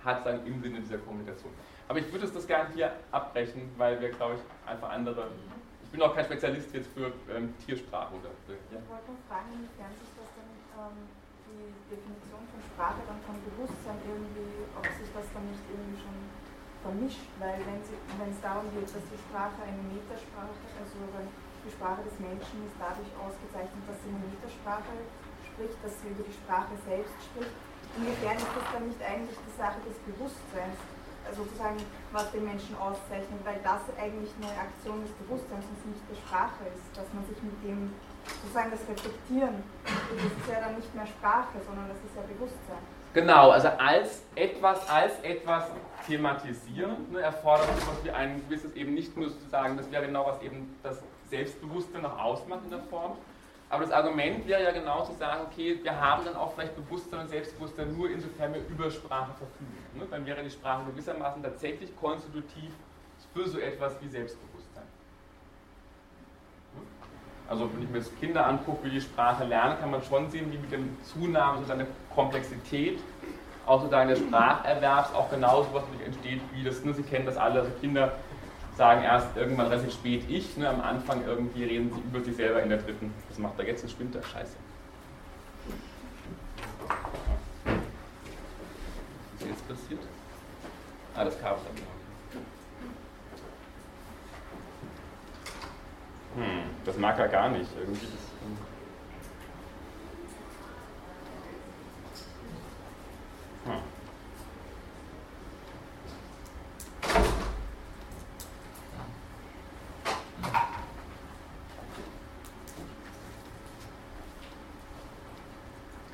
hat 0.03 0.25
dann 0.25 0.45
im 0.45 0.61
Sinne 0.61 0.81
dieser 0.81 0.97
Kommunikation. 0.99 1.51
Aber 1.87 1.99
ich 1.99 2.11
würde 2.11 2.25
es 2.25 2.33
das 2.33 2.45
gerne 2.45 2.69
hier 2.73 2.91
abbrechen, 3.11 3.71
weil 3.77 3.99
wir, 4.01 4.09
glaube 4.09 4.35
ich, 4.35 4.69
einfach 4.69 4.89
andere. 4.89 5.27
Ich 5.83 5.89
bin 5.91 6.01
auch 6.01 6.13
kein 6.15 6.25
Spezialist 6.25 6.73
jetzt 6.73 6.89
für 6.93 7.13
ähm, 7.33 7.53
Tiersprache 7.65 8.13
oder. 8.15 8.29
Ja. 8.49 8.79
Ich 8.81 8.89
wollte 8.89 9.11
noch 9.11 9.23
fragen, 9.29 9.53
inwiefern 9.53 9.93
sich 10.01 10.11
das 10.17 10.29
dann 10.35 10.51
ähm, 10.75 10.97
die 11.45 11.93
Definition 11.93 12.41
von 12.49 12.59
Sprache 12.73 13.01
dann 13.05 13.21
von 13.23 13.37
Bewusstsein 13.47 13.97
irgendwie, 14.03 14.65
ob 14.75 14.85
sich 14.85 15.09
das 15.13 15.25
dann 15.33 15.45
nicht 15.45 15.63
irgendwie 15.69 15.97
vermischt, 16.85 17.25
weil 17.41 17.57
wenn, 17.65 17.81
es 17.81 18.41
darum 18.45 18.69
geht, 18.77 18.85
dass 18.85 19.01
die 19.09 19.17
Sprache 19.25 19.57
eine 19.65 19.81
Metasprache, 19.89 20.53
also 20.77 21.01
die 21.65 21.73
Sprache 21.73 22.05
des 22.05 22.13
Menschen 22.21 22.61
ist 22.69 22.77
dadurch 22.77 23.09
ausgezeichnet, 23.17 23.81
dass 23.89 23.97
sie 24.05 24.13
eine 24.13 24.21
Metasprache 24.29 24.93
spricht, 25.41 25.77
dass 25.81 25.97
sie 26.05 26.13
über 26.13 26.21
die 26.21 26.37
Sprache 26.37 26.77
selbst 26.85 27.17
spricht, 27.25 27.57
inwiefern 27.97 28.37
ist 28.37 28.53
das 28.53 28.67
dann 28.69 28.85
nicht 28.85 29.01
eigentlich 29.01 29.39
die 29.41 29.55
Sache 29.57 29.81
des 29.81 29.97
Bewusstseins, 30.05 30.77
sozusagen, 31.33 31.81
was 32.13 32.29
den 32.29 32.45
Menschen 32.45 32.77
auszeichnet, 32.77 33.41
weil 33.41 33.57
das 33.65 33.81
eigentlich 33.97 34.29
eine 34.37 34.53
Aktion 34.53 35.01
des 35.01 35.09
Bewusstseins 35.25 35.65
und 35.65 35.97
nicht 35.97 36.05
der 36.05 36.21
Sprache 36.21 36.69
ist, 36.69 36.85
dass 36.93 37.09
man 37.17 37.25
sich 37.25 37.41
mit 37.41 37.57
dem, 37.65 37.89
sozusagen 38.45 38.69
das 38.69 38.85
Reflektieren, 38.85 39.65
das 39.81 40.21
ist 40.21 40.45
ja 40.45 40.61
dann 40.61 40.77
nicht 40.77 40.93
mehr 40.93 41.09
Sprache, 41.09 41.57
sondern 41.65 41.89
das 41.89 41.97
ist 42.05 42.13
ja 42.13 42.21
Bewusstsein. 42.29 42.85
Genau, 43.15 43.51
also 43.51 43.69
als 43.69 44.23
etwas, 44.35 44.89
als 44.89 45.17
etwas 45.21 45.63
thematisieren, 46.05 47.13
ne, 47.13 47.21
erfordert 47.21 47.69
sowas 47.79 48.03
wie 48.03 48.11
ein 48.11 48.41
gewisses 48.41 48.73
eben 48.73 48.93
nicht 48.93 49.15
nur 49.15 49.29
sozusagen, 49.29 49.77
das 49.77 49.89
wäre 49.89 50.05
genau 50.05 50.27
was 50.27 50.41
eben 50.41 50.77
das 50.83 51.01
Selbstbewusstsein 51.29 52.01
noch 52.01 52.19
ausmacht 52.19 52.59
in 52.65 52.71
der 52.71 52.81
Form, 52.81 53.13
aber 53.69 53.85
das 53.85 53.93
Argument 53.93 54.45
wäre 54.45 54.61
ja 54.61 54.71
genau 54.71 55.05
zu 55.05 55.13
sagen, 55.13 55.43
okay, 55.49 55.79
wir 55.81 55.97
haben 55.97 56.25
dann 56.25 56.35
auch 56.35 56.53
vielleicht 56.55 56.75
Bewusstsein 56.75 57.21
und 57.21 57.29
Selbstbewusstsein 57.29 57.95
nur 57.95 58.09
insofern 58.09 58.53
wir 58.53 58.67
über 58.67 58.91
Sprache 58.91 59.31
verfügen. 59.31 59.77
Ne? 59.93 60.05
Dann 60.11 60.25
wäre 60.25 60.43
die 60.43 60.51
Sprache 60.51 60.83
gewissermaßen 60.91 61.41
tatsächlich 61.41 61.95
konstitutiv 61.95 62.73
für 63.33 63.47
so 63.47 63.59
etwas 63.59 63.93
wie 64.01 64.09
Selbstbewusstsein. 64.09 64.54
Also 67.47 67.69
wenn 67.73 67.83
ich 67.83 67.89
mir 67.89 67.99
jetzt 67.99 68.19
Kinder 68.19 68.45
angucke, 68.47 68.85
wie 68.85 68.89
die 68.89 69.01
Sprache 69.01 69.43
lernen, 69.43 69.79
kann 69.79 69.91
man 69.91 70.01
schon 70.03 70.29
sehen, 70.31 70.51
wie 70.51 70.57
mit 70.57 70.71
dem 70.71 70.97
Zunahmen 71.03 71.57
sozusagen 71.57 71.79
der 71.79 71.87
Komplexität 72.13 72.99
auch 73.65 73.81
sozusagen 73.81 74.09
des 74.09 74.19
Spracherwerbs 74.19 75.13
auch 75.13 75.29
genauso 75.29 75.73
was 75.73 75.83
entsteht, 76.05 76.41
wie 76.53 76.63
das, 76.63 76.83
ne, 76.83 76.93
Sie 76.93 77.03
kennen 77.03 77.25
das 77.25 77.37
alle, 77.37 77.61
also 77.61 77.71
Kinder 77.81 78.13
sagen 78.77 79.03
erst 79.03 79.35
irgendwann 79.37 79.67
relativ 79.67 79.93
spät 79.93 80.23
ich, 80.27 80.57
ne, 80.57 80.69
am 80.69 80.81
Anfang 80.81 81.23
irgendwie 81.25 81.63
reden 81.63 81.91
sie 81.93 82.01
über 82.01 82.23
sich 82.23 82.35
selber 82.35 82.61
in 82.61 82.69
der 82.69 82.79
dritten. 82.79 83.13
Was 83.29 83.39
macht 83.39 83.57
er 83.57 83.65
jetzt? 83.67 83.83
Ein 83.83 83.89
Spinter? 83.89 84.21
Scheiße. 84.21 84.55
Was 89.33 89.41
ist 89.41 89.47
jetzt 89.47 89.67
passiert? 89.67 90.01
Ah, 91.15 91.23
das 91.23 91.39
Kabel 91.39 91.59
hat 91.59 91.94
hm, 96.35 96.63
das 96.85 96.97
mag 96.97 97.17
er 97.17 97.27
gar 97.27 97.49
nicht. 97.49 97.69
Irgendwie 97.79 98.05
das, 98.05 98.11
hm. 98.11 98.57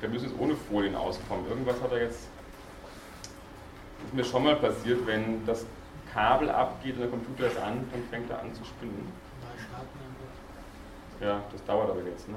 der 0.00 0.08
müsste 0.08 0.28
jetzt 0.28 0.38
ohne 0.38 0.56
Folien 0.56 0.96
auskommen. 0.96 1.46
Irgendwas 1.48 1.80
hat 1.80 1.92
er 1.92 2.02
jetzt. 2.02 2.28
Ist 4.04 4.14
mir 4.14 4.24
schon 4.24 4.44
mal 4.44 4.56
passiert, 4.56 5.06
wenn 5.06 5.46
das 5.46 5.64
Kabel 6.12 6.50
abgeht 6.50 6.94
und 6.94 7.02
der 7.02 7.08
Computer 7.08 7.46
ist 7.46 7.56
an, 7.56 7.88
dann 7.90 8.02
fängt 8.10 8.30
er 8.30 8.40
an 8.40 8.52
zu 8.54 8.64
spinnen. 8.64 9.12
Ja, 11.22 11.40
das 11.52 11.64
dauert 11.64 11.88
aber 11.88 12.02
jetzt, 12.02 12.28
ne? 12.28 12.34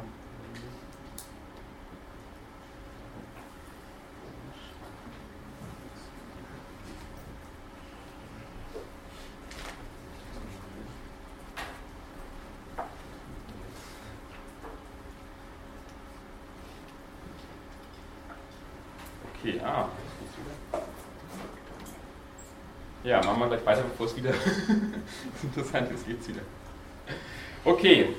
Okay, 19.34 19.60
ah. 19.66 19.90
Ja, 23.04 23.24
machen 23.24 23.40
wir 23.40 23.48
gleich 23.48 23.66
weiter, 23.66 23.82
bevor 23.82 24.06
es 24.06 24.16
wieder 24.16 24.32
interessant 25.44 25.92
ist, 25.92 26.06
geht's 26.06 26.28
wieder. 26.28 26.42
Okay. 27.64 28.16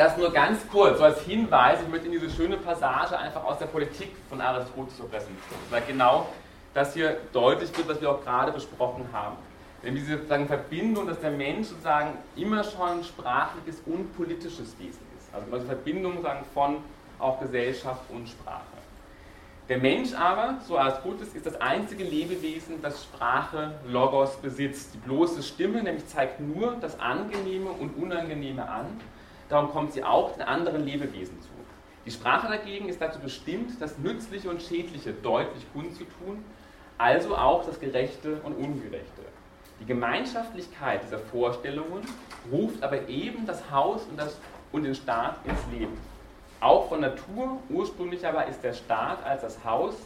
Das 0.00 0.16
nur 0.16 0.32
ganz 0.32 0.66
kurz, 0.72 0.96
so 0.96 1.04
als 1.04 1.20
Hinweis, 1.24 1.82
ich 1.82 1.88
möchte 1.88 2.06
in 2.06 2.12
diese 2.12 2.30
schöne 2.30 2.56
Passage 2.56 3.18
einfach 3.18 3.44
aus 3.44 3.58
der 3.58 3.66
Politik 3.66 4.12
von 4.30 4.40
Aristoteles 4.40 4.94
präsentieren, 4.94 5.60
weil 5.68 5.82
genau 5.86 6.26
das 6.72 6.94
hier 6.94 7.18
deutlich 7.34 7.76
wird, 7.76 7.86
was 7.86 8.00
wir 8.00 8.10
auch 8.10 8.24
gerade 8.24 8.50
besprochen 8.50 9.04
haben. 9.12 9.36
Denn 9.84 9.94
diese 9.94 10.16
sozusagen 10.16 10.46
Verbindung, 10.46 11.06
dass 11.06 11.20
der 11.20 11.32
Mensch 11.32 11.66
sozusagen 11.66 12.12
immer 12.34 12.64
schon 12.64 13.04
sprachliches 13.04 13.82
und 13.84 14.16
politisches 14.16 14.74
Wesen 14.78 15.02
ist. 15.18 15.34
Also 15.34 15.54
eine 15.54 15.66
Verbindung 15.66 16.22
sagen, 16.22 16.46
von 16.54 16.76
auch 17.18 17.38
Gesellschaft 17.38 18.00
und 18.08 18.26
Sprache. 18.26 18.62
Der 19.68 19.76
Mensch 19.76 20.14
aber, 20.14 20.60
so 20.66 20.78
Aristoteles, 20.78 21.34
ist 21.34 21.44
das 21.44 21.60
einzige 21.60 22.04
Lebewesen, 22.04 22.80
das 22.80 23.04
Sprache 23.04 23.74
Logos 23.86 24.36
besitzt. 24.36 24.94
Die 24.94 24.98
bloße 24.98 25.42
Stimme 25.42 25.82
nämlich 25.82 26.06
zeigt 26.06 26.40
nur 26.40 26.76
das 26.80 26.98
Angenehme 26.98 27.68
und 27.68 28.02
Unangenehme 28.02 28.66
an. 28.66 28.86
Darum 29.50 29.70
kommt 29.72 29.92
sie 29.92 30.04
auch 30.04 30.32
den 30.32 30.42
anderen 30.42 30.86
Lebewesen 30.86 31.40
zu. 31.42 31.48
Die 32.06 32.10
Sprache 32.10 32.48
dagegen 32.48 32.88
ist 32.88 33.00
dazu 33.00 33.18
bestimmt, 33.18 33.80
das 33.80 33.98
Nützliche 33.98 34.48
und 34.48 34.62
Schädliche 34.62 35.12
deutlich 35.12 35.70
kundzutun, 35.72 36.42
also 36.96 37.36
auch 37.36 37.66
das 37.66 37.78
Gerechte 37.78 38.40
und 38.44 38.54
Ungerechte. 38.54 39.22
Die 39.80 39.86
Gemeinschaftlichkeit 39.86 41.02
dieser 41.02 41.18
Vorstellungen 41.18 42.06
ruft 42.50 42.82
aber 42.82 43.08
eben 43.08 43.44
das 43.44 43.70
Haus 43.70 44.04
und, 44.04 44.18
das, 44.18 44.38
und 44.72 44.84
den 44.84 44.94
Staat 44.94 45.36
ins 45.44 45.78
Leben. 45.78 45.98
Auch 46.60 46.88
von 46.88 47.00
Natur 47.00 47.58
ursprünglich 47.70 48.26
aber 48.26 48.46
ist 48.46 48.62
der 48.62 48.74
Staat 48.74 49.24
als 49.24 49.42
das 49.42 49.64
Haus 49.64 49.96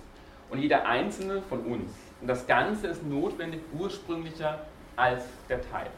und 0.50 0.60
jeder 0.60 0.86
einzelne 0.86 1.42
von 1.42 1.60
uns. 1.60 1.92
Und 2.20 2.28
das 2.28 2.46
Ganze 2.46 2.86
ist 2.86 3.04
notwendig 3.04 3.60
ursprünglicher 3.78 4.60
als 4.96 5.24
der 5.48 5.60
Teil. 5.70 5.90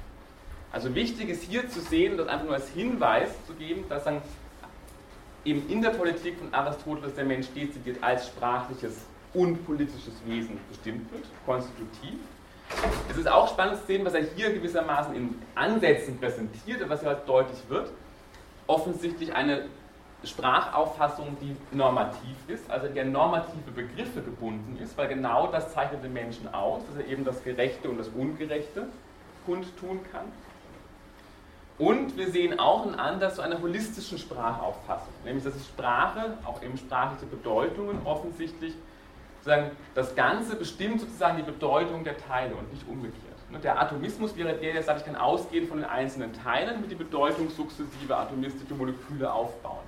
Also 0.73 0.95
wichtig 0.95 1.29
ist 1.29 1.45
hier 1.45 1.69
zu 1.69 1.81
sehen, 1.81 2.17
das 2.17 2.29
einfach 2.29 2.45
nur 2.45 2.55
als 2.55 2.69
Hinweis 2.69 3.31
zu 3.47 3.55
geben, 3.55 3.85
dass 3.89 4.05
dann 4.05 4.21
eben 5.45 5.69
in 5.71 5.81
der 5.81 5.91
Politik 5.91 6.39
von 6.39 6.53
Aristoteles 6.53 7.15
der 7.15 7.25
Mensch 7.25 7.47
dezidiert 7.55 8.03
als 8.03 8.27
sprachliches 8.27 9.07
und 9.33 9.65
politisches 9.65 10.15
Wesen 10.27 10.59
bestimmt 10.69 11.11
wird, 11.13 11.25
konstitutiv. 11.45 12.19
Es 13.09 13.17
ist 13.17 13.31
auch 13.31 13.49
spannend 13.49 13.81
zu 13.81 13.87
sehen, 13.87 14.05
was 14.05 14.15
er 14.15 14.25
hier 14.35 14.53
gewissermaßen 14.53 15.15
in 15.15 15.35
Ansätzen 15.55 16.19
präsentiert 16.19 16.83
und 16.83 16.91
was 16.91 17.03
ja 17.03 17.15
deutlich 17.15 17.59
wird. 17.69 17.91
Offensichtlich 18.67 19.33
eine 19.33 19.67
Sprachauffassung, 20.25 21.37
die 21.41 21.55
normativ 21.77 22.37
ist, 22.49 22.69
also 22.69 22.89
an 22.89 23.13
normative 23.13 23.71
Begriffe 23.75 24.23
gebunden 24.23 24.79
ist, 24.83 24.99
weil 24.99 25.09
genau 25.09 25.47
das 25.47 25.73
zeichnet 25.73 26.03
den 26.03 26.13
Menschen 26.13 26.53
aus, 26.53 26.83
dass 26.89 27.05
er 27.05 27.11
eben 27.11 27.25
das 27.25 27.45
Gerechte 27.45 27.89
und 27.89 27.99
das 27.99 28.09
Ungerechte 28.09 28.89
kundtun 29.45 30.01
kann. 30.11 30.25
Und 31.79 32.17
wir 32.17 32.31
sehen 32.31 32.59
auch 32.59 32.87
einen 32.87 32.95
Ansatz 32.95 33.37
zu 33.37 33.43
einer 33.43 33.61
holistischen 33.61 34.19
Sprachauffassung, 34.19 35.13
nämlich 35.25 35.45
dass 35.45 35.55
Sprache, 35.67 36.39
auch 36.47 36.63
eben 36.63 36.79
sprachliche 36.79 37.27
Bedeutungen 37.27 37.99
offensichtlich, 38.05 38.75
sozusagen 39.41 39.71
das 39.95 40.15
Ganze 40.15 40.57
bestimmt 40.57 41.01
sozusagen 41.01 41.37
die 41.37 41.43
Bedeutung 41.43 42.03
der 42.03 42.17
Teile 42.17 42.55
und 42.55 42.73
nicht 42.73 42.89
umgekehrt. 42.89 43.23
Der 43.63 43.81
Atomismus 43.81 44.37
wäre 44.37 44.55
der, 44.55 44.73
der 44.73 44.83
sagt, 44.83 45.01
ich 45.01 45.07
kann 45.07 45.17
ausgehen 45.17 45.69
von 45.69 45.79
den 45.79 45.89
einzelnen 45.89 46.33
Teilen 46.33 46.81
mit 46.81 46.91
die 46.91 46.97
Bedeutung 46.97 47.49
sukzessive 47.51 48.17
atomistische 48.17 48.75
Moleküle 48.75 49.33
aufbauen. 49.33 49.85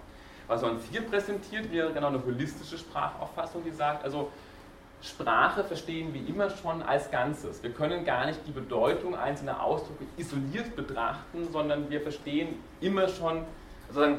Was 0.47 0.62
uns 0.62 0.85
hier 0.90 1.02
präsentiert, 1.02 1.70
wäre 1.73 1.93
genau 1.93 2.06
eine 2.09 2.24
holistische 2.24 2.78
Sprachauffassung, 2.78 3.65
die 3.65 3.70
sagt, 3.70 4.05
also 4.05 4.31
Sprache 5.02 5.62
verstehen 5.62 6.12
wir 6.12 6.26
immer 6.26 6.50
schon 6.50 6.82
als 6.82 7.10
Ganzes. 7.10 7.62
Wir 7.62 7.70
können 7.70 8.04
gar 8.04 8.26
nicht 8.26 8.40
die 8.46 8.50
Bedeutung 8.50 9.14
einzelner 9.16 9.62
Ausdrücke 9.62 10.04
isoliert 10.16 10.74
betrachten, 10.74 11.48
sondern 11.52 11.88
wir 11.88 12.00
verstehen 12.00 12.60
immer 12.80 13.08
schon, 13.08 13.44
also 13.88 14.18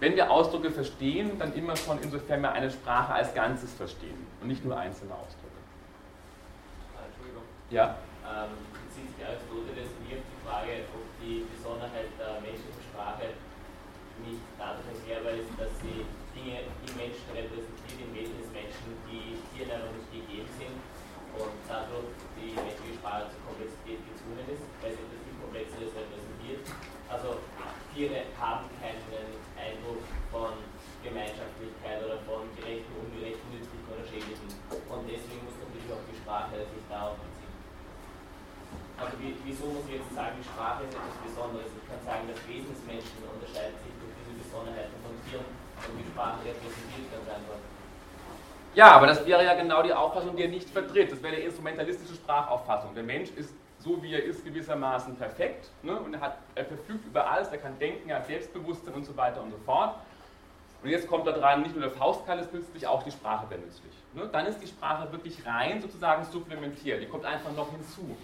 wenn 0.00 0.16
wir 0.16 0.28
Ausdrücke 0.28 0.70
verstehen, 0.72 1.38
dann 1.38 1.54
immer 1.54 1.76
schon 1.76 2.00
insofern 2.02 2.40
wir 2.40 2.50
eine 2.50 2.70
Sprache 2.70 3.14
als 3.14 3.32
Ganzes 3.34 3.72
verstehen 3.74 4.26
und 4.40 4.48
nicht 4.48 4.64
nur 4.64 4.76
einzelne 4.76 5.14
Ausdrücke. 5.14 5.54
Entschuldigung. 7.06 7.44
Ja? 7.70 7.94
Ähm, 8.26 8.50
sich 8.90 9.06
Aristoteles 9.22 9.86
auf 9.86 10.02
die 10.10 10.42
Frage, 10.42 10.72
ob 10.90 11.06
die 11.22 11.46
Besonderheit 11.54 12.10
der 12.18 12.42
menschlichen 12.42 12.82
Sprache 12.90 13.30
nicht 14.26 14.42
dadurch 14.58 14.90
erklärbar 14.90 15.38
ist, 15.38 15.54
dass 15.54 15.70
sie 15.78 16.02
Dinge 16.34 16.66
im 16.66 16.92
Menschen 16.98 17.28
repräsentiert 17.30 17.94
mit 17.94 17.98
den 18.02 18.10
Wesen 18.10 18.36
des 18.42 18.50
Menschen, 18.50 18.88
die 19.06 19.38
Tieren 19.52 19.86
noch 19.86 19.94
nicht 19.94 20.10
gegeben 20.10 20.50
sind 20.58 20.76
und 21.38 21.54
dadurch 21.70 22.10
die 22.34 22.56
menschliche 22.58 22.98
Sprache 22.98 23.30
zur 23.30 23.40
Komplexität 23.46 24.00
gezwungen 24.02 24.46
ist, 24.50 24.64
weil 24.82 24.92
sie 24.92 25.02
etwas 25.06 25.22
viel 25.22 25.36
Komplexeres 25.38 25.90
repräsentiert. 25.94 26.62
Also 27.06 27.28
Tiere 27.92 28.24
haben 28.40 28.72
keinen 28.80 29.36
Eindruck 29.52 30.00
von 30.32 30.56
Gemeinschaftlichkeit 31.04 32.00
oder 32.00 32.24
von 32.24 32.48
gerechten, 32.56 32.88
ungerechten, 32.96 33.44
nützlichen 33.52 33.88
oder 33.92 34.04
schädlichen. 34.08 34.48
Und 34.72 35.02
deswegen 35.04 35.44
muss 35.44 35.60
natürlich 35.60 35.92
auch 35.92 36.04
die 36.08 36.16
Sprache 36.16 36.56
sich 36.64 36.84
darauf 36.88 37.20
beziehen. 37.20 37.52
Also 38.96 39.18
wieso 39.20 39.64
muss 39.76 39.84
ich 39.92 40.00
jetzt 40.00 40.14
sagen, 40.16 40.40
die 40.40 40.48
Sprache 40.48 40.88
ist 40.88 40.96
etwas 40.96 41.18
Besonderes? 41.20 41.68
Ich 41.74 41.84
kann 41.84 42.00
sagen, 42.00 42.24
das 42.32 42.40
Wesen 42.48 42.72
des 42.72 42.82
Menschen 42.88 43.18
unterscheidet 43.28 43.76
sich 43.84 43.92
durch 44.00 44.14
diese 44.16 44.32
Besonderheiten 44.40 44.96
von 45.04 45.12
Tieren 45.28 45.48
Sprache 46.12 46.38
repräsentiert 46.44 47.10
ganz 47.10 47.28
einfach. 47.28 47.58
Ja, 48.74 48.92
aber 48.92 49.06
das 49.06 49.26
wäre 49.26 49.44
ja 49.44 49.54
genau 49.54 49.82
die 49.82 49.92
Auffassung, 49.92 50.36
die 50.36 50.44
er 50.44 50.48
nicht 50.48 50.70
vertritt. 50.70 51.12
Das 51.12 51.22
wäre 51.22 51.36
die 51.36 51.42
instrumentalistische 51.42 52.14
Sprachauffassung. 52.14 52.94
Der 52.94 53.02
Mensch 53.02 53.30
ist 53.30 53.54
so 53.82 54.02
wie 54.02 54.14
er 54.14 54.22
ist, 54.22 54.44
gewissermaßen 54.44 55.16
perfekt. 55.16 55.68
Ne? 55.82 55.98
Und 55.98 56.14
er, 56.14 56.20
hat, 56.20 56.38
er 56.54 56.64
verfügt 56.64 57.04
über 57.06 57.28
alles, 57.28 57.48
er 57.48 57.58
kann 57.58 57.78
denken, 57.78 58.08
er 58.08 58.16
hat 58.16 58.26
Selbstbewusstsein 58.26 58.94
und 58.94 59.04
so 59.04 59.16
weiter 59.16 59.42
und 59.42 59.50
so 59.50 59.58
fort. 59.58 59.96
Und 60.82 60.90
jetzt 60.90 61.06
kommt 61.08 61.26
da 61.26 61.32
dran, 61.32 61.62
nicht 61.62 61.74
nur 61.74 61.84
der 61.84 61.92
Faustkeil 61.92 62.38
ist 62.38 62.52
nützlich, 62.52 62.86
auch 62.86 63.02
die 63.02 63.10
Sprache 63.10 63.48
wäre 63.50 63.60
nützlich. 63.60 63.92
Ne? 64.14 64.28
Dann 64.32 64.46
ist 64.46 64.58
die 64.60 64.66
Sprache 64.66 65.10
wirklich 65.12 65.44
rein 65.46 65.80
sozusagen 65.80 66.24
supplementiert, 66.24 67.02
die 67.02 67.06
kommt 67.06 67.24
einfach 67.24 67.52
noch 67.52 67.70
hinzu. 67.70 68.16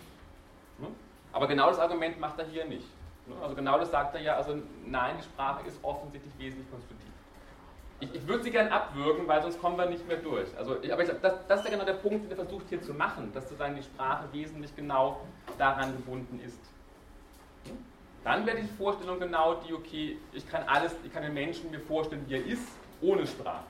Ne? 0.79 0.89
Aber 1.33 1.47
genau 1.47 1.69
das 1.69 1.79
Argument 1.79 2.19
macht 2.19 2.39
er 2.39 2.47
hier 2.47 2.65
nicht. 2.65 2.87
Ne? 3.27 3.35
Also 3.43 3.55
genau 3.55 3.79
das 3.79 3.91
sagt 3.91 4.15
er 4.15 4.21
ja, 4.21 4.37
also 4.37 4.57
nein, 4.87 5.17
die 5.19 5.25
Sprache 5.25 5.67
ist 5.69 5.79
offensichtlich 5.83 6.33
wesentlich 6.39 6.69
konstitutiv. 6.71 6.98
Ich, 8.01 8.15
ich 8.15 8.29
würde 8.29 8.45
sie 8.45 8.51
gerne 8.51 8.71
abwürgen, 8.71 9.27
weil 9.27 9.43
sonst 9.43 9.61
kommen 9.61 9.77
wir 9.77 9.87
nicht 9.87 10.07
mehr 10.07 10.19
durch. 10.19 10.49
Also, 10.57 10.77
aber 10.77 11.03
ich, 11.03 11.11
das, 11.21 11.35
das, 11.49 11.61
ist 11.61 11.65
ja 11.67 11.73
genau 11.73 11.85
der 11.85 11.95
Punkt, 11.95 12.25
den 12.25 12.31
er 12.31 12.37
versucht 12.37 12.67
hier 12.69 12.81
zu 12.81 12.95
machen, 12.95 13.33
dass 13.35 13.45
sozusagen 13.45 13.75
die 13.75 13.83
Sprache 13.83 14.25
wesentlich 14.33 14.75
genau 14.77 15.21
daran 15.59 15.93
gebunden 15.97 16.41
ist. 16.45 16.61
Dann 18.23 18.47
wäre 18.47 18.59
die 18.59 18.69
Vorstellung 18.69 19.19
genau 19.19 19.55
die, 19.55 19.73
okay, 19.73 20.19
ich 20.33 20.49
kann 20.49 20.63
alles, 20.67 20.95
ich 21.05 21.13
kann 21.13 21.23
den 21.23 21.35
Menschen 21.35 21.71
mir 21.71 21.81
vorstellen, 21.81 22.25
wie 22.29 22.35
er 22.35 22.47
ist, 22.47 22.69
ohne 23.01 23.27
Sprache. 23.27 23.65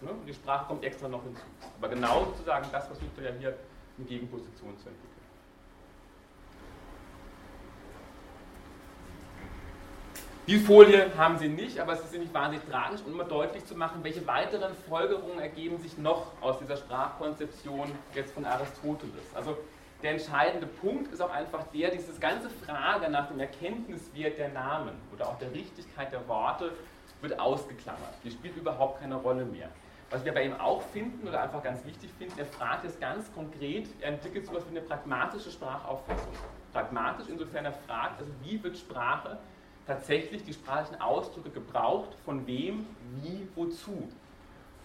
Und 0.00 0.26
die 0.26 0.34
Sprache 0.34 0.66
kommt 0.66 0.84
extra 0.84 1.08
noch 1.08 1.22
hinzu. 1.22 1.42
Aber 1.78 1.88
genau 1.88 2.26
sozusagen 2.26 2.66
das 2.70 2.86
versucht 2.86 3.18
er 3.18 3.32
ja 3.32 3.38
hier 3.38 3.58
in 3.98 4.06
Gegenposition 4.06 4.76
zu 4.78 4.88
entwickeln. 4.88 5.13
Die 10.46 10.58
Folie 10.58 11.10
haben 11.16 11.38
Sie 11.38 11.48
nicht, 11.48 11.80
aber 11.80 11.94
es 11.94 12.00
ist 12.00 12.12
nicht 12.12 12.34
wahnsinnig 12.34 12.68
tragisch, 12.68 13.00
um 13.06 13.12
immer 13.14 13.24
deutlich 13.24 13.64
zu 13.64 13.74
machen, 13.74 14.04
welche 14.04 14.26
weiteren 14.26 14.74
Folgerungen 14.86 15.38
ergeben 15.38 15.78
sich 15.78 15.96
noch 15.96 16.32
aus 16.42 16.58
dieser 16.58 16.76
Sprachkonzeption 16.76 17.90
jetzt 18.14 18.34
von 18.34 18.44
Aristoteles. 18.44 19.34
Also 19.34 19.56
der 20.02 20.10
entscheidende 20.10 20.66
Punkt 20.66 21.10
ist 21.14 21.22
auch 21.22 21.30
einfach 21.30 21.64
der, 21.72 21.90
diese 21.92 22.12
ganze 22.20 22.50
Frage 22.50 23.08
nach 23.08 23.28
dem 23.28 23.40
Erkenntniswert 23.40 24.36
der 24.36 24.50
Namen 24.50 24.92
oder 25.14 25.28
auch 25.28 25.38
der 25.38 25.50
Richtigkeit 25.50 26.12
der 26.12 26.28
Worte 26.28 26.72
wird 27.22 27.40
ausgeklammert. 27.40 28.12
Die 28.22 28.30
spielt 28.30 28.54
überhaupt 28.58 29.00
keine 29.00 29.14
Rolle 29.14 29.46
mehr. 29.46 29.70
Was 30.10 30.26
wir 30.26 30.34
bei 30.34 30.44
ihm 30.44 30.60
auch 30.60 30.82
finden 30.92 31.26
oder 31.26 31.40
einfach 31.40 31.62
ganz 31.62 31.86
wichtig 31.86 32.10
finden, 32.18 32.38
er 32.38 32.44
fragt 32.44 32.84
es 32.84 33.00
ganz 33.00 33.32
konkret, 33.32 33.88
er 34.02 34.10
entwickelt 34.10 34.44
so 34.44 34.52
etwas 34.52 34.66
wie 34.70 34.76
eine 34.76 34.86
pragmatische 34.86 35.50
Sprachauffassung. 35.50 36.34
Pragmatisch 36.70 37.28
insofern 37.30 37.64
er 37.64 37.72
fragt, 37.72 38.20
also 38.20 38.30
wie 38.42 38.62
wird 38.62 38.76
Sprache 38.76 39.38
tatsächlich 39.86 40.44
die 40.44 40.52
sprachlichen 40.52 41.00
Ausdrücke 41.00 41.50
gebraucht, 41.50 42.10
von 42.24 42.46
wem, 42.46 42.86
wie, 43.22 43.46
wozu. 43.54 44.08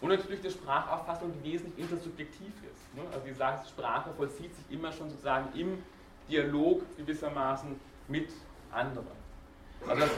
Und 0.02 0.10
natürlich 0.10 0.42
die 0.42 0.50
Sprachauffassung, 0.50 1.34
die 1.34 1.52
wesentlich 1.52 1.78
intersubjektiv 1.78 2.54
ist. 2.72 2.96
Ne? 2.96 3.02
Also 3.12 3.26
wie 3.26 3.30
gesagt, 3.30 3.68
Sprache 3.68 4.12
vollzieht 4.16 4.56
sich 4.56 4.66
immer 4.72 4.92
schon 4.92 5.10
sozusagen 5.10 5.58
im 5.60 5.84
Dialog 6.30 6.84
gewissermaßen 6.98 7.80
mit 8.08 8.30
anderen. 8.72 9.08
Also 9.88 10.02
das 10.02 10.12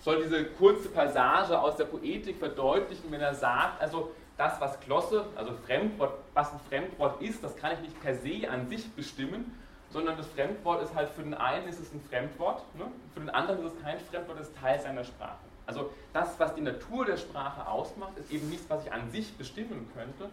soll 0.00 0.22
diese 0.22 0.44
kurze 0.44 0.88
Passage 0.88 1.58
aus 1.58 1.76
der 1.76 1.84
Poetik 1.84 2.38
verdeutlichen, 2.38 3.10
wenn 3.10 3.20
er 3.20 3.34
sagt, 3.34 3.80
also 3.80 4.10
das, 4.36 4.60
was 4.60 4.80
Klosse, 4.80 5.26
also 5.36 5.52
Fremdwort, 5.66 6.14
was 6.34 6.52
ein 6.52 6.60
Fremdwort 6.68 7.22
ist, 7.22 7.44
das 7.44 7.56
kann 7.56 7.72
ich 7.74 7.80
nicht 7.80 8.00
per 8.02 8.14
se 8.14 8.48
an 8.50 8.68
sich 8.68 8.90
bestimmen, 8.92 9.56
sondern 9.92 10.16
das 10.16 10.26
Fremdwort 10.28 10.82
ist 10.82 10.94
halt 10.94 11.10
für 11.10 11.22
den 11.22 11.34
einen 11.34 11.68
ist 11.68 11.78
es 11.78 11.92
ein 11.92 12.00
Fremdwort, 12.00 12.62
ne? 12.76 12.86
für 13.12 13.20
den 13.20 13.30
anderen 13.30 13.64
ist 13.64 13.74
es 13.74 13.82
kein 13.82 13.98
Fremdwort, 13.98 14.40
es 14.40 14.48
ist 14.48 14.56
Teil 14.56 14.80
seiner 14.80 15.04
Sprache. 15.04 15.38
Also 15.66 15.90
das, 16.12 16.38
was 16.40 16.54
die 16.54 16.62
Natur 16.62 17.04
der 17.04 17.16
Sprache 17.16 17.66
ausmacht, 17.68 18.16
ist 18.18 18.32
eben 18.32 18.48
nichts, 18.48 18.68
was 18.68 18.84
ich 18.84 18.92
an 18.92 19.10
sich 19.10 19.32
bestimmen 19.34 19.88
könnte, 19.94 20.30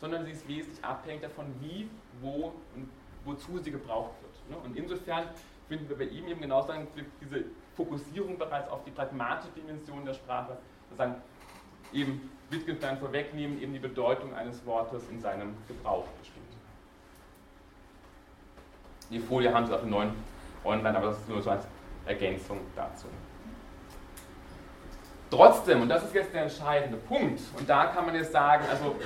sondern 0.00 0.24
sie 0.24 0.32
ist 0.32 0.48
wesentlich 0.48 0.84
abhängig 0.84 1.22
davon, 1.22 1.46
wie, 1.60 1.88
wo 2.20 2.52
und 2.74 2.90
wozu 3.24 3.58
sie 3.58 3.70
gebraucht 3.70 4.14
wird. 4.22 4.50
Ne? 4.50 4.64
Und 4.64 4.76
insofern 4.76 5.28
finden 5.68 5.88
wir 5.88 5.96
bei 5.96 6.04
ihm 6.04 6.26
eben 6.26 6.40
genau 6.40 6.66
diese 7.20 7.44
Fokussierung 7.76 8.36
bereits 8.36 8.68
auf 8.68 8.82
die 8.84 8.90
pragmatische 8.90 9.52
Dimension 9.52 10.04
der 10.04 10.14
Sprache, 10.14 10.56
sozusagen 10.88 11.22
eben 11.92 12.30
Wittgenstein 12.50 12.98
vorwegnehmen, 12.98 13.60
eben 13.62 13.72
die 13.72 13.78
Bedeutung 13.78 14.34
eines 14.34 14.64
Wortes 14.66 15.02
in 15.10 15.20
seinem 15.20 15.54
Gebrauch 15.68 16.06
bestimmt. 16.18 16.51
Die 19.12 19.18
Folie 19.18 19.52
haben 19.52 19.66
Sie 19.66 19.74
auf 19.74 19.80
dem 19.80 19.90
neuen 19.90 20.14
online, 20.64 20.96
aber 20.96 21.08
das 21.08 21.18
ist 21.18 21.28
nur 21.28 21.42
so 21.42 21.50
als 21.50 21.64
Ergänzung 22.06 22.60
dazu. 22.74 23.06
Trotzdem, 25.30 25.82
und 25.82 25.88
das 25.88 26.04
ist 26.04 26.14
jetzt 26.14 26.32
der 26.34 26.42
entscheidende 26.42 26.96
Punkt, 26.96 27.40
und 27.58 27.68
da 27.68 27.86
kann 27.86 28.06
man 28.06 28.14
jetzt 28.14 28.32
sagen, 28.32 28.64
also 28.70 28.96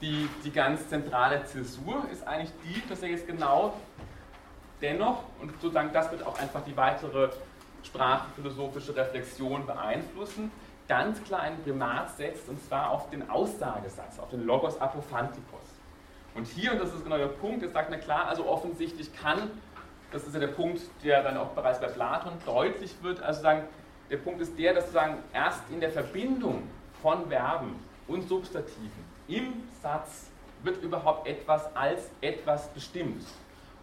die, 0.00 0.28
die 0.44 0.52
ganz 0.52 0.88
zentrale 0.88 1.44
Zäsur 1.44 2.04
ist 2.12 2.26
eigentlich 2.26 2.52
die, 2.64 2.88
dass 2.88 3.02
er 3.02 3.10
jetzt 3.10 3.26
genau 3.26 3.74
dennoch, 4.80 5.24
und 5.40 5.52
sozusagen 5.60 5.92
das 5.92 6.10
wird 6.10 6.24
auch 6.24 6.38
einfach 6.38 6.62
die 6.64 6.76
weitere 6.76 7.30
sprachphilosophische 7.82 8.94
Reflexion 8.94 9.66
beeinflussen, 9.66 10.50
ganz 10.86 11.22
klar 11.24 11.40
ein 11.40 11.62
Primat 11.62 12.16
setzt, 12.16 12.48
und 12.48 12.62
zwar 12.64 12.90
auf 12.90 13.10
den 13.10 13.28
Aussagesatz, 13.28 14.18
auf 14.18 14.30
den 14.30 14.46
Logos 14.46 14.80
Apophantikos. 14.80 15.67
Und 16.38 16.46
hier, 16.46 16.70
und 16.70 16.80
das 16.80 16.94
ist 16.94 17.02
genau 17.02 17.18
der 17.18 17.26
Punkt, 17.26 17.64
er 17.64 17.70
sagt, 17.70 17.88
na 17.90 17.96
klar, 17.96 18.28
also 18.28 18.46
offensichtlich 18.46 19.12
kann, 19.12 19.50
das 20.12 20.24
ist 20.24 20.34
ja 20.34 20.38
der 20.38 20.46
Punkt, 20.46 20.80
der 21.02 21.24
dann 21.24 21.36
auch 21.36 21.48
bereits 21.48 21.80
bei 21.80 21.88
Platon 21.88 22.34
deutlich 22.46 22.94
wird, 23.02 23.20
also 23.20 23.42
sagen, 23.42 23.64
der 24.08 24.18
Punkt 24.18 24.40
ist 24.40 24.56
der, 24.56 24.72
dass 24.72 24.84
sozusagen 24.84 25.18
erst 25.32 25.62
in 25.68 25.80
der 25.80 25.90
Verbindung 25.90 26.62
von 27.02 27.28
Verben 27.28 27.74
und 28.06 28.28
Substantiven 28.28 29.04
im 29.26 29.52
Satz 29.82 30.28
wird 30.62 30.80
überhaupt 30.80 31.26
etwas 31.26 31.74
als 31.74 32.08
etwas 32.20 32.68
bestimmt. 32.68 33.24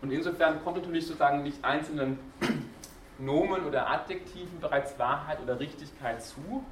Und 0.01 0.11
insofern 0.11 0.63
kommt 0.63 0.77
natürlich 0.77 1.07
sozusagen 1.07 1.43
nicht 1.43 1.61
einzelnen 1.61 2.17
Nomen 3.19 3.65
oder 3.65 3.89
Adjektiven 3.89 4.61
bereits 4.61 4.97
Wahrheit 4.97 5.41
oder 5.43 5.59
Richtigkeit 5.59 6.23
zu, 6.23 6.63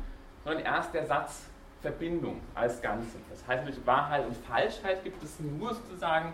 sondern 0.45 0.63
erst 0.63 0.93
der 0.93 1.05
Satz 1.05 1.43
Verbindung 1.83 2.41
als 2.55 2.81
Ganze. 2.81 3.17
Das 3.29 3.45
heißt 3.45 3.65
nämlich, 3.65 3.85
Wahrheit 3.85 4.25
und 4.25 4.35
Falschheit 4.47 5.03
gibt 5.03 5.21
es 5.21 5.37
nur 5.39 5.75
sozusagen 5.75 6.33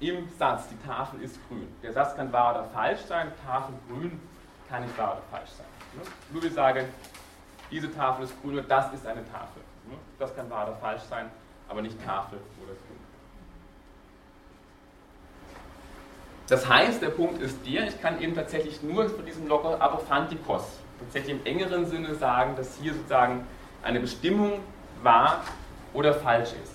im 0.00 0.26
Satz. 0.38 0.68
Die 0.68 0.86
Tafel 0.86 1.20
ist 1.22 1.38
grün. 1.46 1.68
Der 1.82 1.92
Satz 1.92 2.16
kann 2.16 2.32
wahr 2.32 2.54
oder 2.54 2.64
falsch 2.64 3.00
sein, 3.02 3.30
Tafel 3.46 3.74
grün 3.86 4.18
kann 4.68 4.82
nicht 4.82 4.98
wahr 4.98 5.12
oder 5.12 5.22
falsch 5.30 5.50
sein. 5.50 5.66
Nur 6.32 6.42
wir 6.42 6.50
sagen, 6.50 6.86
diese 7.70 7.94
Tafel 7.94 8.24
ist 8.24 8.42
grün 8.42 8.58
und 8.58 8.70
das 8.70 8.92
ist 8.92 9.06
eine 9.06 9.24
Tafel. 9.30 9.62
Das 10.18 10.34
kann 10.34 10.50
wahr 10.50 10.68
oder 10.68 10.76
falsch 10.76 11.02
sein, 11.02 11.30
aber 11.68 11.82
nicht 11.82 12.02
Tafel 12.04 12.38
oder 12.62 12.72
grün. 12.72 12.98
Das 16.48 16.66
heißt, 16.66 17.02
der 17.02 17.10
Punkt 17.10 17.42
ist 17.42 17.58
der, 17.66 17.88
ich 17.88 18.00
kann 18.00 18.20
eben 18.22 18.34
tatsächlich 18.34 18.82
nur 18.82 19.08
von 19.10 19.24
diesem 19.26 19.46
Locker 19.48 19.80
Apophantikos 19.80 20.78
tatsächlich 20.98 21.36
im 21.36 21.46
engeren 21.46 21.86
Sinne 21.86 22.14
sagen, 22.14 22.56
dass 22.56 22.78
hier 22.80 22.94
sozusagen 22.94 23.46
eine 23.82 24.00
Bestimmung 24.00 24.60
wahr 25.02 25.42
oder 25.92 26.14
falsch 26.14 26.50
ist. 26.62 26.74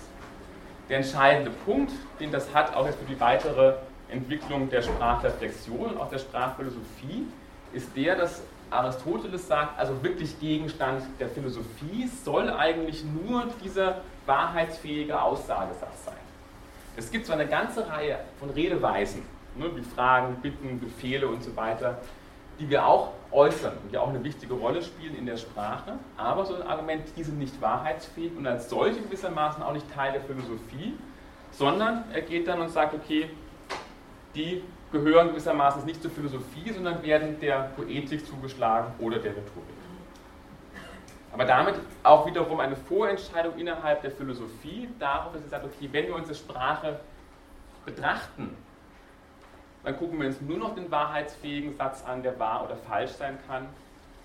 Der 0.88 0.98
entscheidende 0.98 1.50
Punkt, 1.64 1.92
den 2.20 2.30
das 2.30 2.52
hat, 2.54 2.74
auch 2.74 2.86
jetzt 2.86 2.98
für 2.98 3.06
die 3.06 3.18
weitere 3.20 3.74
Entwicklung 4.10 4.68
der 4.68 4.82
Sprachreflexion 4.82 5.96
auch 5.98 6.10
der 6.10 6.18
Sprachphilosophie, 6.18 7.26
ist 7.72 7.88
der, 7.96 8.16
dass 8.16 8.42
Aristoteles 8.70 9.46
sagt, 9.46 9.78
also 9.78 10.02
wirklich 10.02 10.38
Gegenstand 10.40 11.02
der 11.20 11.28
Philosophie 11.28 12.08
soll 12.24 12.50
eigentlich 12.50 13.04
nur 13.04 13.46
dieser 13.62 14.00
wahrheitsfähige 14.26 15.20
Aussagesatz 15.20 16.04
sein. 16.04 16.14
Es 16.96 17.10
gibt 17.10 17.26
so 17.26 17.32
eine 17.32 17.46
ganze 17.46 17.88
Reihe 17.88 18.18
von 18.38 18.50
Redeweisen, 18.50 19.22
ne, 19.56 19.66
wie 19.74 19.82
Fragen, 19.82 20.36
Bitten, 20.36 20.80
Befehle 20.80 21.28
und 21.28 21.42
so 21.42 21.54
weiter, 21.56 21.98
die 22.58 22.68
wir 22.70 22.86
auch 22.86 23.12
äußern 23.32 23.72
und 23.82 23.92
die 23.92 23.98
auch 23.98 24.08
eine 24.08 24.22
wichtige 24.22 24.54
Rolle 24.54 24.82
spielen 24.82 25.16
in 25.16 25.26
der 25.26 25.36
Sprache, 25.36 25.94
aber 26.16 26.44
so 26.44 26.54
ein 26.54 26.62
Argument, 26.62 27.02
die 27.16 27.24
sind 27.24 27.38
nicht 27.38 27.60
wahrheitsfähig 27.60 28.36
und 28.36 28.46
als 28.46 28.70
solche 28.70 29.00
gewissermaßen 29.00 29.62
auch 29.62 29.72
nicht 29.72 29.92
Teil 29.92 30.12
der 30.12 30.22
Philosophie, 30.22 30.94
sondern 31.50 32.04
er 32.12 32.22
geht 32.22 32.46
dann 32.46 32.60
und 32.60 32.68
sagt, 32.68 32.94
okay, 32.94 33.30
die 34.34 34.62
gehören 34.92 35.28
gewissermaßen 35.28 35.84
nicht 35.84 36.00
zur 36.02 36.10
Philosophie, 36.10 36.72
sondern 36.72 37.02
werden 37.02 37.40
der 37.40 37.70
Poetik 37.76 38.24
zugeschlagen 38.26 38.92
oder 39.00 39.18
der 39.18 39.32
Rhetorik. 39.32 39.74
Aber 41.32 41.44
damit 41.44 41.74
auch 42.04 42.26
wiederum 42.26 42.60
eine 42.60 42.76
Vorentscheidung 42.76 43.58
innerhalb 43.58 44.02
der 44.02 44.12
Philosophie 44.12 44.88
darauf, 45.00 45.32
dass 45.32 45.42
sie 45.42 45.48
sagt, 45.48 45.64
okay, 45.64 45.88
wenn 45.90 46.06
wir 46.06 46.14
unsere 46.14 46.36
Sprache 46.36 47.00
betrachten, 47.84 48.56
dann 49.84 49.96
gucken 49.98 50.18
wir 50.18 50.26
uns 50.26 50.40
nur 50.40 50.58
noch 50.58 50.74
den 50.74 50.90
wahrheitsfähigen 50.90 51.76
Satz 51.76 52.02
an, 52.04 52.22
der 52.22 52.38
wahr 52.38 52.64
oder 52.64 52.76
falsch 52.76 53.12
sein 53.12 53.38
kann. 53.46 53.66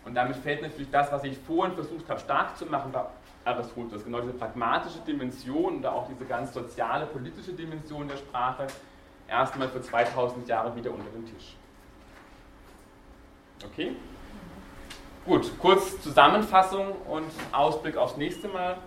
Und 0.05 0.15
damit 0.15 0.37
fällt 0.37 0.61
natürlich 0.61 0.89
das, 0.89 1.11
was 1.11 1.23
ich 1.23 1.37
vorhin 1.37 1.75
versucht 1.75 2.09
habe, 2.09 2.19
stark 2.19 2.57
zu 2.57 2.65
machen 2.65 2.91
bei 2.91 3.03
Aristoteles, 3.45 4.03
genau 4.03 4.21
diese 4.21 4.33
pragmatische 4.33 4.99
Dimension 4.99 5.79
oder 5.79 5.93
auch 5.93 6.07
diese 6.07 6.25
ganz 6.25 6.53
soziale, 6.53 7.05
politische 7.05 7.53
Dimension 7.53 8.07
der 8.07 8.17
Sprache, 8.17 8.67
erstmal 9.27 9.67
für 9.67 9.81
2000 9.81 10.47
Jahre 10.47 10.75
wieder 10.75 10.91
unter 10.91 11.09
den 11.11 11.25
Tisch. 11.25 11.55
Okay? 13.65 13.95
Gut, 15.25 15.51
kurz 15.59 16.01
Zusammenfassung 16.01 16.93
und 17.07 17.29
Ausblick 17.51 17.97
aufs 17.97 18.17
nächste 18.17 18.47
Mal. 18.47 18.77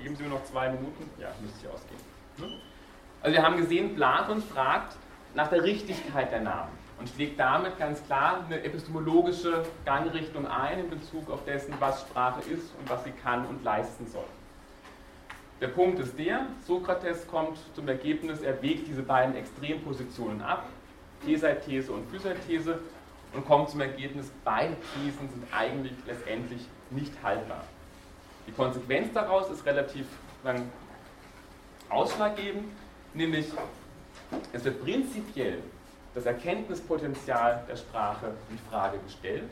Geben 0.00 0.16
Sie 0.16 0.22
mir 0.22 0.30
noch 0.30 0.44
zwei 0.44 0.70
Minuten. 0.70 1.10
Ja, 1.18 1.28
müsste 1.40 1.66
ich 1.66 1.72
ausgehen. 1.72 2.00
Hm? 2.38 2.60
Also 3.22 3.36
wir 3.36 3.42
haben 3.42 3.56
gesehen, 3.56 3.94
Platon 3.94 4.40
fragt 4.40 4.96
nach 5.34 5.48
der 5.48 5.62
Richtigkeit 5.62 6.32
der 6.32 6.40
Namen 6.40 6.70
und 6.98 7.08
schlägt 7.08 7.38
damit 7.40 7.78
ganz 7.78 8.04
klar 8.04 8.44
eine 8.46 8.62
epistemologische 8.62 9.64
Gangrichtung 9.84 10.46
ein 10.46 10.80
in 10.80 10.90
Bezug 10.90 11.30
auf 11.30 11.44
dessen, 11.44 11.74
was 11.80 12.02
Sprache 12.02 12.40
ist 12.40 12.74
und 12.78 12.88
was 12.88 13.04
sie 13.04 13.12
kann 13.12 13.46
und 13.46 13.64
leisten 13.64 14.06
soll. 14.06 14.24
Der 15.60 15.68
Punkt 15.68 15.98
ist 15.98 16.18
der, 16.18 16.46
Sokrates 16.66 17.26
kommt 17.26 17.58
zum 17.74 17.86
Ergebnis, 17.88 18.40
er 18.40 18.60
wägt 18.62 18.86
diese 18.88 19.02
beiden 19.02 19.34
Extrempositionen 19.34 20.40
ab, 20.42 20.64
Theseithese 21.24 21.92
und 21.92 22.10
Physeithese, 22.10 22.78
und 23.32 23.46
kommt 23.46 23.70
zum 23.70 23.80
Ergebnis, 23.80 24.30
beide 24.44 24.74
Thesen 24.94 25.28
sind 25.28 25.44
eigentlich 25.52 25.92
letztendlich 26.06 26.62
nicht 26.90 27.12
haltbar. 27.22 27.64
Die 28.46 28.52
Konsequenz 28.52 29.12
daraus 29.12 29.48
ist 29.50 29.64
relativ 29.64 30.06
lang 30.42 30.68
ausschlaggebend, 31.88 32.64
nämlich 33.14 33.46
es 34.52 34.64
wird 34.64 34.82
prinzipiell 34.82 35.58
das 36.14 36.26
Erkenntnispotenzial 36.26 37.64
der 37.68 37.76
Sprache 37.76 38.32
in 38.50 38.58
Frage 38.70 38.98
gestellt 38.98 39.50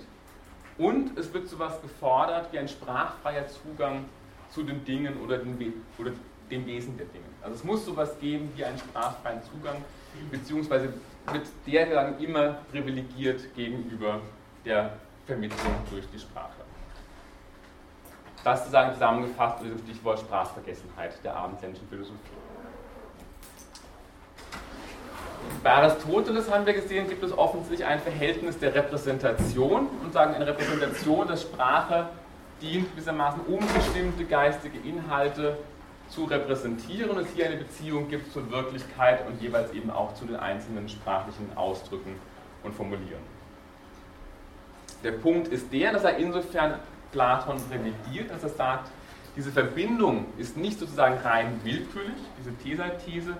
und 0.76 1.16
es 1.18 1.32
wird 1.32 1.48
sowas 1.48 1.80
gefordert 1.82 2.52
wie 2.52 2.58
ein 2.58 2.68
sprachfreier 2.68 3.46
Zugang 3.48 4.04
zu 4.50 4.62
den 4.62 4.84
Dingen 4.84 5.20
oder, 5.22 5.38
den, 5.38 5.84
oder 5.98 6.12
dem 6.50 6.66
Wesen 6.66 6.96
der 6.96 7.06
Dinge. 7.06 7.24
Also 7.42 7.56
es 7.56 7.64
muss 7.64 7.84
sowas 7.84 8.18
geben 8.20 8.50
wie 8.56 8.64
einen 8.64 8.78
sprachfreien 8.78 9.40
Zugang, 9.42 9.76
beziehungsweise 10.30 10.92
wird 11.32 11.46
der 11.66 11.86
dann 11.86 12.18
immer 12.20 12.58
privilegiert 12.70 13.54
gegenüber 13.54 14.20
der 14.64 14.94
Vermittlung 15.26 15.74
durch 15.90 16.06
die 16.12 16.18
Sprache. 16.18 16.52
Das 18.44 18.60
sozusagen 18.60 18.94
zusammengefasst 18.94 19.60
unter 19.60 19.74
dem 19.74 19.84
Stichwort 19.84 20.20
Sprachvergessenheit 20.20 21.12
der 21.22 21.36
abendländischen 21.36 21.86
Philosophie. 21.88 22.37
Bei 25.62 25.72
Aristoteles 25.72 26.50
haben 26.50 26.66
wir 26.66 26.74
gesehen, 26.74 27.08
gibt 27.08 27.22
es 27.22 27.36
offensichtlich 27.36 27.86
ein 27.86 28.00
Verhältnis 28.00 28.58
der 28.58 28.74
Repräsentation 28.74 29.88
und 30.02 30.12
sagen 30.12 30.34
eine 30.34 30.46
Repräsentation, 30.46 31.26
dass 31.26 31.42
Sprache 31.42 32.08
dient 32.60 32.90
gewissermaßen, 32.92 33.40
um 33.46 33.58
bestimmte 33.58 34.24
geistige 34.24 34.78
Inhalte 34.78 35.58
zu 36.08 36.24
repräsentieren 36.24 37.10
und 37.10 37.18
es 37.18 37.28
hier 37.34 37.46
eine 37.46 37.56
Beziehung 37.56 38.08
gibt 38.08 38.32
zur 38.32 38.50
Wirklichkeit 38.50 39.26
und 39.26 39.40
jeweils 39.42 39.72
eben 39.72 39.90
auch 39.90 40.14
zu 40.14 40.24
den 40.24 40.36
einzelnen 40.36 40.88
sprachlichen 40.88 41.50
Ausdrücken 41.56 42.14
und 42.62 42.74
Formulieren. 42.74 43.22
Der 45.04 45.12
Punkt 45.12 45.48
ist 45.48 45.72
der, 45.72 45.92
dass 45.92 46.04
er 46.04 46.16
insofern 46.16 46.74
Platon 47.12 47.56
revidiert, 47.70 48.30
dass 48.30 48.42
er 48.42 48.48
sagt, 48.48 48.90
diese 49.36 49.52
Verbindung 49.52 50.26
ist 50.38 50.56
nicht 50.56 50.78
sozusagen 50.78 51.18
rein 51.18 51.60
willkürlich, 51.62 52.16
diese 52.38 52.56
Thesa-These, 52.56 53.36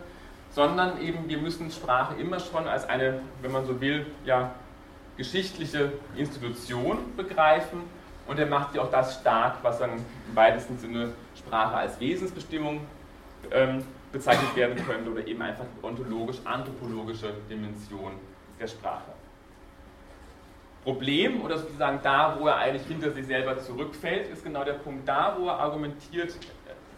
sondern 0.58 1.00
eben 1.00 1.28
wir 1.28 1.38
müssen 1.38 1.70
Sprache 1.70 2.20
immer 2.20 2.40
schon 2.40 2.66
als 2.66 2.88
eine, 2.88 3.20
wenn 3.42 3.52
man 3.52 3.64
so 3.64 3.80
will, 3.80 4.04
ja, 4.24 4.50
geschichtliche 5.16 5.92
Institution 6.16 6.98
begreifen 7.16 7.82
und 8.26 8.40
er 8.40 8.46
macht 8.46 8.74
ja 8.74 8.82
auch 8.82 8.90
das 8.90 9.20
stark, 9.20 9.58
was 9.62 9.78
dann 9.78 9.92
im 9.92 10.34
weitesten 10.34 10.76
Sinne 10.76 11.12
Sprache 11.36 11.76
als 11.76 12.00
Wesensbestimmung 12.00 12.80
ähm, 13.52 13.84
bezeichnet 14.10 14.56
werden 14.56 14.84
könnte 14.84 15.12
oder 15.12 15.24
eben 15.28 15.40
einfach 15.42 15.64
ontologisch-anthropologische 15.80 17.34
Dimension 17.48 18.14
der 18.58 18.66
Sprache. 18.66 19.12
Problem 20.82 21.40
oder 21.40 21.58
sozusagen 21.58 22.00
da, 22.02 22.36
wo 22.36 22.48
er 22.48 22.56
eigentlich 22.56 22.86
hinter 22.88 23.12
sich 23.12 23.26
selber 23.26 23.60
zurückfällt, 23.60 24.28
ist 24.32 24.42
genau 24.42 24.64
der 24.64 24.72
Punkt 24.72 25.06
da, 25.06 25.36
wo 25.38 25.46
er 25.46 25.60
argumentiert, 25.60 26.34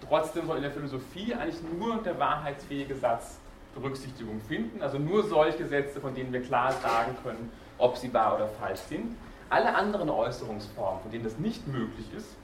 trotzdem 0.09 0.47
soll 0.47 0.57
in 0.57 0.62
der 0.62 0.73
Philosophie 0.73 1.35
eigentlich 1.35 1.61
nur 1.78 2.03
der 2.03 2.19
wahrheitsfähige 2.19 2.95
Satz 2.95 3.39
Berücksichtigung 3.74 4.40
finden, 4.48 4.82
also 4.82 4.98
nur 4.98 5.22
solche 5.24 5.66
Sätze, 5.66 6.01
von 6.01 6.14
denen 6.14 6.32
wir 6.32 6.42
klar 6.42 6.72
sagen 6.72 7.16
können, 7.22 7.51
ob 7.78 7.97
sie 7.97 8.12
wahr 8.12 8.36
oder 8.36 8.48
falsch 8.48 8.80
sind. 8.80 9.16
Alle 9.48 9.74
anderen 9.74 10.10
Äußerungsformen, 10.10 11.02
von 11.02 11.10
denen 11.10 11.24
das 11.24 11.38
nicht 11.38 11.66
möglich 11.66 12.06
ist, 12.16 12.36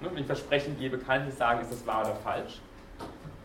ne, 0.00 0.08
wenn 0.12 0.18
ich 0.18 0.26
Versprechen 0.26 0.76
gebe, 0.78 0.98
kann 0.98 1.20
ich 1.20 1.26
nicht 1.26 1.38
sagen, 1.38 1.60
ist 1.60 1.72
das 1.72 1.86
wahr 1.86 2.02
oder 2.02 2.16
falsch. 2.16 2.60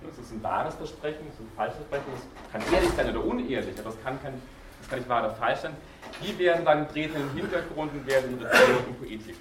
Das 0.05 0.17
ist 0.17 0.31
ein 0.31 0.43
wahres 0.43 0.75
Versprechen, 0.75 1.25
das 1.27 1.35
ist 1.35 1.41
ein 1.41 1.51
falsches 1.55 1.77
Versprechen, 1.77 2.05
das 2.13 2.51
kann 2.51 2.73
ehrlich 2.73 2.91
sein 2.91 3.09
oder 3.09 3.25
unehrlich, 3.25 3.79
aber 3.79 3.89
das 3.89 4.03
kann, 4.03 4.21
kann, 4.21 4.33
das 4.79 4.89
kann 4.89 4.99
nicht 4.99 5.09
wahr 5.09 5.23
oder 5.25 5.33
falsch 5.35 5.59
sein. 5.59 5.75
Die 6.21 6.37
werden 6.39 6.65
dann 6.65 6.87
treten 6.89 7.15
im 7.15 7.31
Hintergrund 7.33 7.93
und 7.93 8.05
werden 8.05 8.37
in 8.37 8.45
Rhetorik 8.45 8.87
und 8.87 8.99
Poetik 8.99 9.35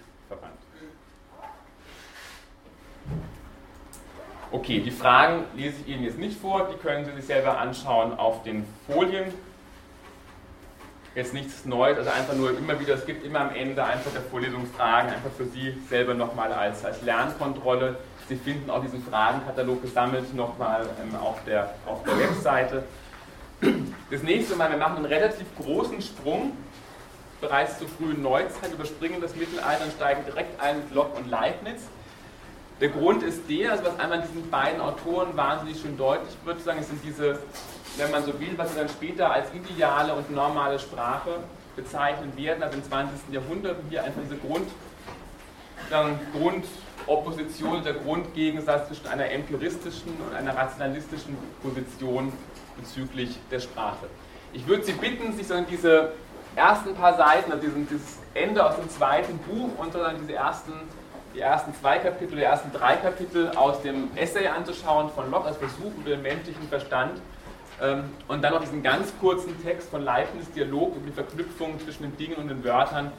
Okay, 4.53 4.81
die 4.81 4.91
Fragen 4.91 5.45
lese 5.57 5.77
ich 5.81 5.95
Ihnen 5.95 6.05
jetzt 6.05 6.19
nicht 6.19 6.39
vor, 6.39 6.69
die 6.71 6.77
können 6.77 7.07
Sie 7.07 7.13
sich 7.13 7.25
selber 7.25 7.59
anschauen 7.59 8.19
auf 8.19 8.43
den 8.43 8.67
Folien. 8.87 9.33
Jetzt 11.15 11.33
nichts 11.33 11.65
Neues, 11.65 11.97
also 11.97 12.11
einfach 12.11 12.35
nur 12.35 12.51
immer 12.57 12.79
wieder, 12.79 12.95
es 12.95 13.07
gibt 13.07 13.25
immer 13.25 13.41
am 13.41 13.55
Ende 13.55 13.83
einfach 13.83 14.13
der 14.13 14.21
Vorlesung 14.21 14.67
Fragen, 14.67 15.09
einfach 15.09 15.31
für 15.35 15.47
Sie 15.47 15.75
selber 15.89 16.13
nochmal 16.13 16.53
als, 16.53 16.85
als 16.85 17.01
Lernkontrolle. 17.01 17.97
Sie 18.29 18.37
finden 18.37 18.69
auch 18.69 18.83
diesen 18.83 19.03
Fragenkatalog 19.03 19.81
gesammelt 19.81 20.35
nochmal 20.35 20.87
ähm, 21.03 21.17
auf, 21.17 21.43
der, 21.45 21.73
auf 21.87 22.03
der 22.05 22.19
Webseite. 22.19 22.85
Das 24.11 24.23
nächste 24.23 24.55
Mal, 24.57 24.71
wir 24.71 24.77
machen 24.77 24.97
einen 24.97 25.07
relativ 25.07 25.47
großen 25.57 26.03
Sprung 26.03 26.53
bereits 27.41 27.79
zur 27.79 27.89
frühen 27.89 28.23
Neuzeit, 28.23 28.71
überspringen 28.71 29.21
das 29.23 29.35
Mittelalter 29.35 29.85
und 29.85 29.93
steigen 29.93 30.25
direkt 30.27 30.61
ein 30.61 30.79
mit 30.79 30.95
Locke 30.95 31.17
und 31.19 31.31
Leibniz. 31.31 31.81
Der 32.83 32.89
Grund 32.89 33.23
ist 33.23 33.49
der, 33.49 33.71
also 33.71 33.85
was 33.85 34.01
einmal 34.01 34.23
diesen 34.23 34.51
beiden 34.51 34.81
Autoren 34.81 35.37
wahnsinnig 35.37 35.81
schön 35.81 35.97
deutlich 35.97 36.35
wird, 36.45 36.61
sagen, 36.63 36.81
es 36.81 36.89
sind 36.89 36.99
diese, 37.05 37.39
wenn 37.97 38.11
man 38.11 38.25
so 38.25 38.41
will, 38.41 38.55
was 38.57 38.73
sie 38.73 38.79
dann 38.81 38.89
später 38.89 39.33
als 39.33 39.47
ideale 39.55 40.13
und 40.15 40.29
normale 40.33 40.81
Sprache 40.81 41.31
bezeichnen 41.77 42.37
werden, 42.37 42.61
also 42.61 42.77
im 42.77 42.83
20. 42.83 43.33
Jahrhundert, 43.33 43.77
hier 43.89 44.03
einfach 44.03 44.21
diese 44.25 44.37
Grund, 44.37 44.69
dann 45.91 46.19
Grundopposition, 46.33 47.85
der 47.85 47.93
Grundgegensatz 47.93 48.89
zwischen 48.89 49.07
einer 49.07 49.31
empiristischen 49.31 50.15
und 50.21 50.35
einer 50.35 50.57
rationalistischen 50.57 51.37
Position 51.63 52.33
bezüglich 52.77 53.39
der 53.53 53.61
Sprache. 53.61 54.09
Ich 54.53 54.67
würde 54.67 54.83
Sie 54.83 54.95
bitten, 54.95 55.33
sich 55.37 55.47
dann 55.47 55.67
diese 55.71 56.15
ersten 56.57 56.97
paar 56.97 57.17
Seiten, 57.17 57.53
also 57.53 57.65
dieses 57.65 58.19
Ende 58.35 58.67
aus 58.67 58.75
dem 58.75 58.91
zweiten 58.91 59.39
Buch 59.39 59.71
und 59.79 59.95
dann 59.95 60.19
diese 60.19 60.33
ersten 60.33 60.73
die 61.35 61.41
ersten 61.41 61.75
zwei 61.75 61.99
Kapitel, 61.99 62.37
die 62.37 62.43
ersten 62.43 62.73
drei 62.73 62.97
Kapitel 62.97 63.51
aus 63.57 63.83
dem 63.83 64.11
Essay 64.17 64.47
anzuschauen 64.47 65.11
von 65.11 65.31
Locke 65.31 65.49
als 65.49 65.57
Versuch 65.57 65.93
über 65.99 66.11
den 66.11 66.23
menschlichen 66.23 66.69
Verstand 66.69 67.21
ähm, 67.81 68.05
und 68.29 68.43
dann 68.43 68.53
noch 68.53 68.61
diesen 68.61 68.83
ganz 68.83 69.13
kurzen 69.21 69.61
Text 69.63 69.91
von 69.91 70.03
Leibniz 70.03 70.51
Dialog 70.53 70.97
über 70.97 71.07
die 71.07 71.13
Verknüpfung 71.13 71.81
zwischen 71.81 72.03
den 72.03 72.17
Dingen 72.17 72.37
und 72.37 72.49
den 72.49 72.63
Wörtern 72.65 73.13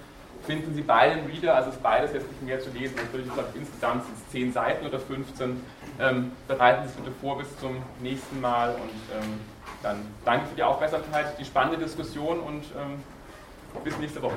finden 0.46 0.74
Sie 0.74 0.82
beide 0.82 1.20
im 1.20 1.26
Reader, 1.26 1.56
also 1.56 1.70
ist 1.70 1.82
beides 1.82 2.14
jetzt 2.14 2.30
nicht 2.30 2.44
mehr 2.44 2.60
zu 2.60 2.70
lesen, 2.72 2.96
natürlich 2.96 3.28
ich 3.28 3.34
glaube 3.34 3.50
insgesamt 3.56 4.06
sind 4.06 4.16
es 4.18 4.32
10 4.32 4.54
Seiten 4.54 4.86
oder 4.86 5.00
15. 5.00 5.62
Ähm, 6.00 6.32
bereiten 6.48 6.84
Sie 6.84 6.90
sich 6.90 6.98
bitte 6.98 7.12
vor 7.22 7.38
bis 7.38 7.58
zum 7.60 7.78
nächsten 8.02 8.42
Mal 8.42 8.72
und 8.72 9.22
ähm, 9.22 9.40
dann 9.82 10.02
danke 10.26 10.48
für 10.48 10.56
die 10.56 10.64
Aufmerksamkeit, 10.64 11.38
die 11.40 11.46
spannende 11.46 11.78
Diskussion 11.78 12.40
und 12.40 12.64
ähm, 12.78 13.02
bis 13.84 13.98
nächste 13.98 14.22
Woche. 14.22 14.36